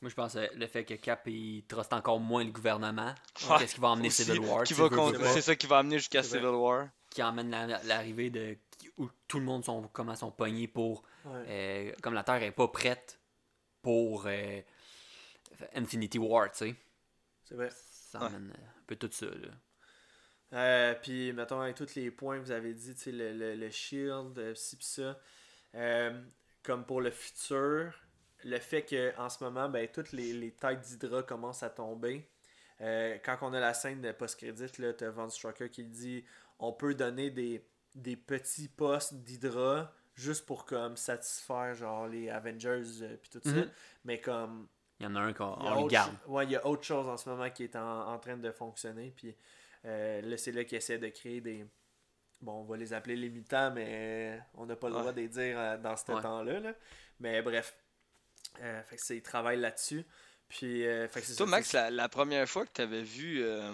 [0.00, 3.14] Moi, je pense que le fait que Cap il truste encore moins le gouvernement.
[3.48, 6.22] Ouais, Qu'est-ce qui va emmener Aussi, Civil War C'est ça qui va amener jusqu'à.
[6.22, 6.88] Civil War.
[7.18, 8.56] Qui emmène la- l'arrivée de.
[8.96, 11.02] où tout le monde sont, comment sont pognés pour.
[11.24, 11.44] Ouais.
[11.48, 13.18] euh, comme la Terre est pas prête
[13.82, 14.60] pour euh,
[15.74, 16.74] Infinity War, tu sais.
[17.42, 17.70] C'est vrai.
[17.72, 18.26] Ça Ouais.
[18.26, 19.48] emmène euh, un peu tout ça, là.
[20.52, 23.56] Euh, puis, mettons, avec tous les points que vous avez dit, tu sais, le, le,
[23.56, 25.18] le shield, ci pis ça,
[25.74, 26.22] euh,
[26.62, 27.92] comme pour le futur,
[28.44, 32.30] le fait qu'en ce moment, ben, toutes les, les têtes d'Hydra commencent à tomber.
[32.80, 34.66] Euh, quand on a la scène de post-crédit,
[34.96, 36.24] t'as Von Strucker qui dit
[36.58, 37.64] on peut donner des,
[37.94, 43.50] des petits postes d'Hydra juste pour comme satisfaire genre les Avengers euh, puis tout ça.
[43.54, 43.70] Mhm.
[44.04, 44.68] Mais comme
[45.00, 46.14] Il y en a un qu'on on le garde.
[46.26, 48.50] Ouais, il y a autre chose en ce moment qui est en, en train de
[48.50, 49.12] fonctionner.
[49.16, 49.34] Puis
[49.84, 51.64] euh, là, c'est là qu'ils essaient de créer des.
[52.40, 55.00] Bon, on va les appeler les mutants, mais on n'a pas le Ouais.
[55.00, 56.20] droit de les dire euh, dans ce Ouais.
[56.22, 56.60] temps-là.
[56.60, 56.72] là.
[57.20, 57.76] Mais bref.
[58.60, 60.04] Euh, fait que c'est, ils travaillent là-dessus.
[60.48, 63.02] Puis, euh, fait que c'est Toi, ça, Max, la, la première fois que tu avais
[63.02, 63.72] vu euh,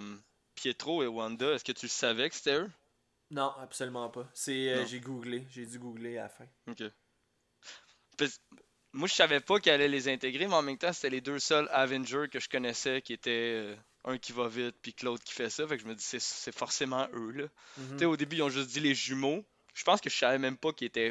[0.54, 2.70] Pietro et Wanda, est-ce que tu le savais que c'était eux?
[3.30, 4.28] Non, absolument pas.
[4.34, 5.46] C'est, euh, j'ai googlé.
[5.50, 6.46] J'ai dû googler à la fin.
[6.68, 6.82] Ok.
[8.16, 8.40] Parce-
[8.92, 11.38] moi, je savais pas qu'ils allaient les intégrer, mais en même temps, c'était les deux
[11.40, 15.24] seuls Avengers que je connaissais qui étaient euh, un qui va vite puis que l'autre
[15.24, 15.66] qui fait ça.
[15.66, 17.44] Fait que je me dis, c'est- forcément eux, là.
[17.92, 19.44] Tu sais, au début, ils ont juste dit les jumeaux.
[19.74, 21.10] Je pense que je savais même pas qu'ils étaient.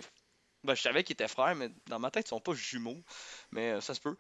[0.63, 3.03] Ben, je savais qu'ils étaient frères, mais dans ma tête, ils sont pas jumeaux.
[3.51, 4.15] Mais euh, ça se peut.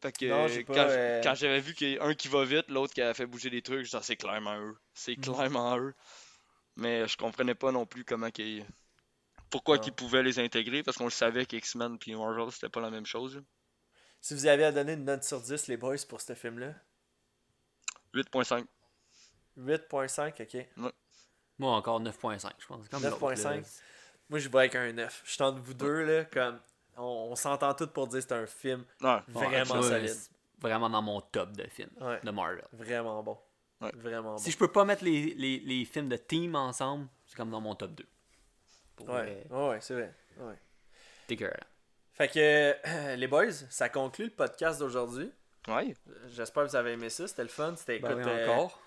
[0.00, 2.44] Fait que Non, euh, quand, euh, quand j'avais vu qu'il y a un qui va
[2.44, 4.76] vite, l'autre qui a fait bouger des trucs, je disais, c'est clairement eux.
[4.94, 5.24] C'est Mhm.
[5.24, 5.94] clairement eux.
[6.76, 8.64] Mais je comprenais pas non plus comment qu'ils.
[9.50, 12.90] Pourquoi qu'ils pouvaient les intégrer, parce qu'on le savait qu'X-Men puis Marvel, c'était pas la
[12.90, 13.42] même chose.
[14.20, 16.74] Si vous avez à donner une note sur 10, les boys, pour ce film-là
[18.14, 18.66] 8.5.
[19.56, 20.66] 8.5, ok.
[21.58, 22.88] Moi, encore 9.5, je pense.
[22.88, 23.56] Comme l'autre, 9.5.
[23.56, 23.62] là.
[24.28, 25.22] Moi, je vais avec un 9.
[25.24, 26.60] Je suis entre vous deux, là, comme.
[26.98, 29.18] On, on s'entend tous pour dire que c'est un film Ouais.
[29.28, 30.16] Vraiment solide.
[30.60, 32.20] Vraiment dans mon top de films Ouais.
[32.22, 32.64] de Marvel.
[32.72, 33.38] Vraiment bon.
[33.80, 33.92] Ouais.
[33.94, 34.38] Vraiment bon.
[34.38, 37.60] Si je peux pas mettre les, les, les films de team ensemble, c'est comme dans
[37.60, 38.04] mon top 2.
[38.96, 40.12] Pour Ouais, ouais, ouais, c'est vrai.
[40.38, 40.54] Ouais.
[41.28, 41.56] t'es cœur.
[42.14, 45.30] Fait que, euh, les boys, ça conclut le podcast d'aujourd'hui.
[45.68, 45.94] Ouais.
[46.30, 47.28] J'espère que vous avez aimé ça.
[47.28, 47.74] C'était le fun.
[47.76, 48.80] C'était, Ben écoute, oui, euh, encore.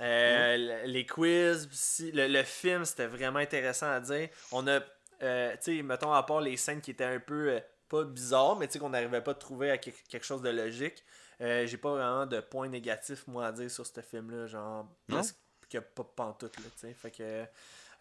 [0.00, 1.68] euh, les quiz,
[2.12, 4.28] le, le film, c'était vraiment intéressant à dire.
[4.52, 4.80] On a,
[5.22, 8.56] euh, tu sais, mettons, à part les scènes qui étaient un peu, euh, pas bizarres,
[8.56, 11.04] mais tu sais, qu'on n'arrivait pas à trouver à quelque chose de logique.
[11.40, 14.46] euh, j'ai pas vraiment de points négatifs, moi, à dire sur ce film-là.
[14.46, 15.36] Genre, presque
[15.70, 16.94] que pas pantoute, là, tu sais.
[16.94, 17.44] Fait que.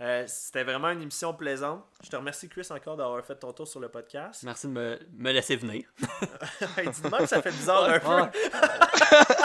[0.01, 1.83] euh, c'était vraiment une émission plaisante.
[2.03, 4.43] Je te remercie, Chris, encore d'avoir fait ton tour sur le podcast.
[4.43, 5.83] Merci de me, me laisser venir.
[6.77, 7.99] Hey, dis de même, ça fait bizarre un
[8.31, 8.39] peu.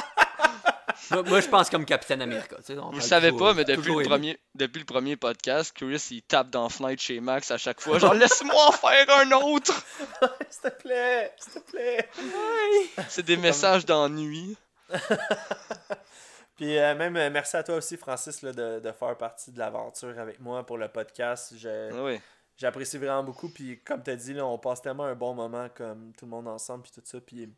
[1.11, 2.57] Moi, moi, je pense comme Capitaine America.
[2.57, 4.85] tu sais, on Vous le savez toujours- pas, mais depuis toujours le, premier, depuis le
[4.85, 7.99] premier podcast, Chris il tape dans Fenêtre chez Max à chaque fois.
[7.99, 9.85] Genre, laisse-moi en faire un autre!
[10.51, 12.09] S'il te plaît, s'il te plaît.
[13.09, 14.57] C'est des messages d'ennui.
[16.57, 19.59] Puis euh, même euh, merci à toi aussi, Francis, là, de, de faire partie de
[19.59, 21.55] l'aventure avec moi pour le podcast.
[21.57, 22.21] Je- oui.
[22.59, 23.49] J'apprécie vraiment beaucoup.
[23.49, 26.31] Puis comme tu as dit, là, on passe tellement un bon moment comme tout le
[26.31, 26.83] monde ensemble.
[26.83, 27.19] Puis tout ça.
[27.21, 27.49] Puis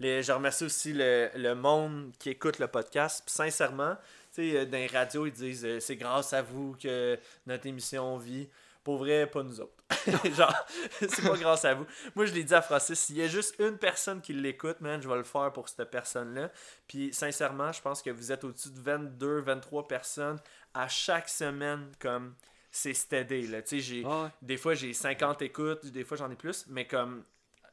[0.00, 3.22] les, je remercie aussi le, le monde qui écoute le podcast.
[3.24, 3.96] Puis sincèrement,
[4.38, 8.48] euh, dans les radios, ils disent euh, c'est grâce à vous que notre émission vit.
[8.84, 9.74] Pour vrai, pas nous autres.
[10.34, 10.54] Genre,
[10.98, 11.84] c'est pas grâce à vous.
[12.14, 15.02] Moi, je l'ai dit à Francis, s'il y a juste une personne qui l'écoute, man,
[15.02, 16.50] je vais le faire pour cette personne-là.
[16.86, 20.38] Puis, sincèrement, je pense que vous êtes au-dessus de 22, 23 personnes
[20.72, 22.34] à chaque semaine, comme
[22.70, 23.58] c'est steady, là.
[23.70, 24.04] J'ai...
[24.04, 24.28] Ouais.
[24.40, 27.24] Des fois, j'ai 50 écoutes, des fois, j'en ai plus, mais comme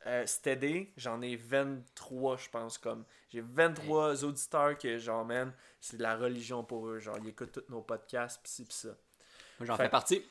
[0.08, 2.78] euh, Steady, j'en ai 23, je pense.
[2.78, 5.52] comme J'ai 23 auditeurs que, genre, man,
[5.82, 7.00] c'est de la religion pour eux.
[7.00, 8.90] Genre, ils écoutent tous nos podcasts, pis ci, pis ça.
[9.60, 10.24] Moi, j'en fais partie.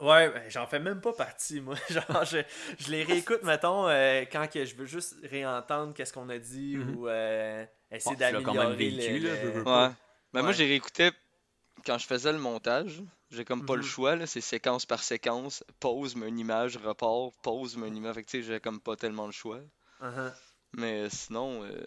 [0.00, 1.74] Ouais, ben, j'en fais même pas partie, moi.
[1.90, 2.38] Genre, je,
[2.78, 6.76] je les réécoute, mettons, euh, quand que je veux juste réentendre qu'est-ce qu'on a dit
[6.76, 6.94] Mhm.
[6.96, 9.88] ou euh, essayer Bon, tu l'as quand même d'améliorer vécu, le- Ouais.
[10.32, 11.10] Ben, moi, j'ai réécouté
[11.84, 13.02] quand je faisais le montage.
[13.30, 13.86] J'ai comme pas le Mhm.
[13.88, 14.26] choix, là.
[14.26, 15.62] C'est séquence par séquence.
[15.80, 17.32] Pause, mets une image, repart.
[17.42, 18.14] Pause, mets une image.
[18.14, 19.60] Fait que, tu sais, j'ai comme pas tellement le choix.
[20.02, 20.32] Uh-huh.
[20.72, 21.86] Mais sinon, euh,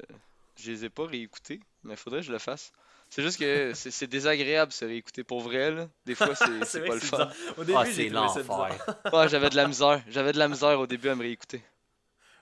[0.57, 1.59] je les ai pas réécoutés.
[1.83, 2.71] Mais faudrait que je le fasse.
[3.09, 5.89] C'est juste que c'est désagréable se réécouter pour vrai, là.
[6.05, 6.45] Des fois, c'est
[6.85, 7.17] pas le fun.
[7.17, 7.33] bizarre.
[7.57, 8.09] Au début, Ah, j'ai.
[9.13, 10.01] Ouais, j'avais de la misère.
[10.09, 11.63] J'avais de la misère au début à me réécouter.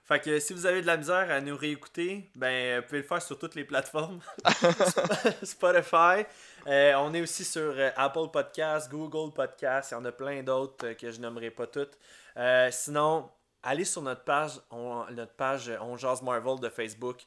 [0.05, 3.07] Fait que si vous avez de la misère à nous réécouter, ben vous pouvez le
[3.07, 4.19] faire sur toutes les plateformes.
[5.43, 6.25] Spotify.
[6.67, 9.91] Euh, on est aussi sur euh, Apple Podcasts, Google Podcasts.
[9.91, 11.97] Il y en a plein d'autres euh, que je nommerai pas toutes.
[12.71, 13.29] Sinon,
[13.63, 17.25] allez sur notre page, on, notre page On Marvel de Facebook.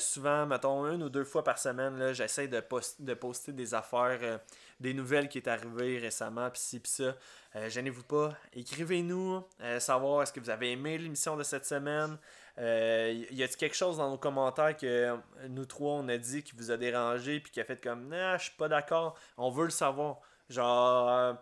[0.00, 4.40] Souvent, mettons, une ou deux fois par semaine, j'essaie de, post- de poster des affaires,
[4.80, 7.14] des nouvelles qui est arrivées récemment, pis ci, pis ça.
[7.54, 9.44] Euh, Gênez-vous pas, écrivez-nous,
[9.78, 12.18] savoir est-ce que vous avez aimé l'émission de cette semaine.
[12.58, 15.16] Euh, y a-t-il quelque chose dans nos commentaires que euh,
[15.48, 18.38] nous trois on a dit qui vous a dérangé puis qui a fait comme nah,
[18.38, 20.20] je suis pas d'accord, on veut le savoir.
[20.48, 21.34] Genre, euh,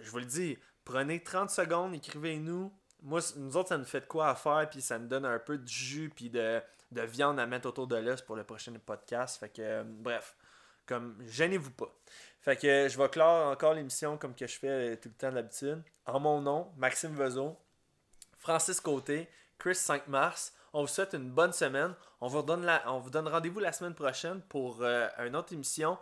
[0.00, 2.72] je vous le dis, prenez 30 secondes, écrivez-nous.
[3.02, 5.58] Moi, nous autres, ça nous fait quoi à faire puis ça nous donne un peu
[5.58, 6.60] de jus puis de,
[6.92, 9.40] de viande à mettre autour de l'os pour le prochain podcast.
[9.40, 10.36] Fait que, euh, bref,
[10.86, 11.92] comme, gênez-vous pas.
[12.40, 15.82] Fait que je vais clore encore l'émission comme que je fais tout le temps d'habitude.
[16.06, 17.56] En mon nom, Maxime Vezot,
[18.38, 19.28] Francis Côté,
[19.62, 20.52] Chris 5 mars.
[20.72, 21.94] On vous souhaite une bonne semaine.
[22.20, 25.52] On vous donne, la, on vous donne rendez-vous la semaine prochaine pour euh, une autre
[25.52, 25.96] émission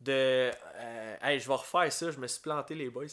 [0.00, 0.12] de.
[0.52, 3.06] euh, hey, je vais refaire ça, je me suis planté, les boys.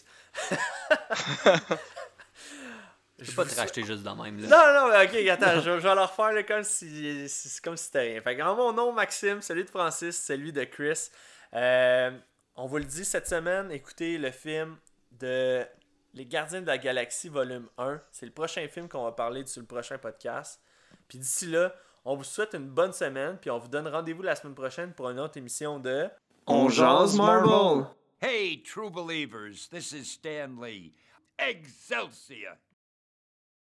[3.22, 4.40] Je peux pas te racheter juste de même.
[4.40, 4.48] Là.
[4.48, 7.84] Non, non, ok, attends, je, je vais le refaire là, comme si c'est comme si
[7.86, 8.22] c'était rien.
[8.22, 11.10] Fait que, en mon nom, Maxime, celui de Francis, celui de Chris.
[11.54, 12.18] Euh,
[12.56, 14.78] on vous le dit cette semaine, écoutez le film
[15.12, 15.66] de
[16.14, 18.02] Les Gardiens de la Galaxie, volume 1.
[18.12, 20.60] C'est le prochain film qu'on va parler sur le prochain podcast.
[21.08, 21.74] Puis d'ici là,
[22.04, 25.10] on vous souhaite une bonne semaine, puis on vous donne rendez-vous la semaine prochaine pour
[25.10, 26.10] une autre émission de
[26.48, 27.86] On jase Marvel.
[28.22, 30.94] Hey, true believers, this is Stan Lee.
[31.38, 32.58] Excelsior!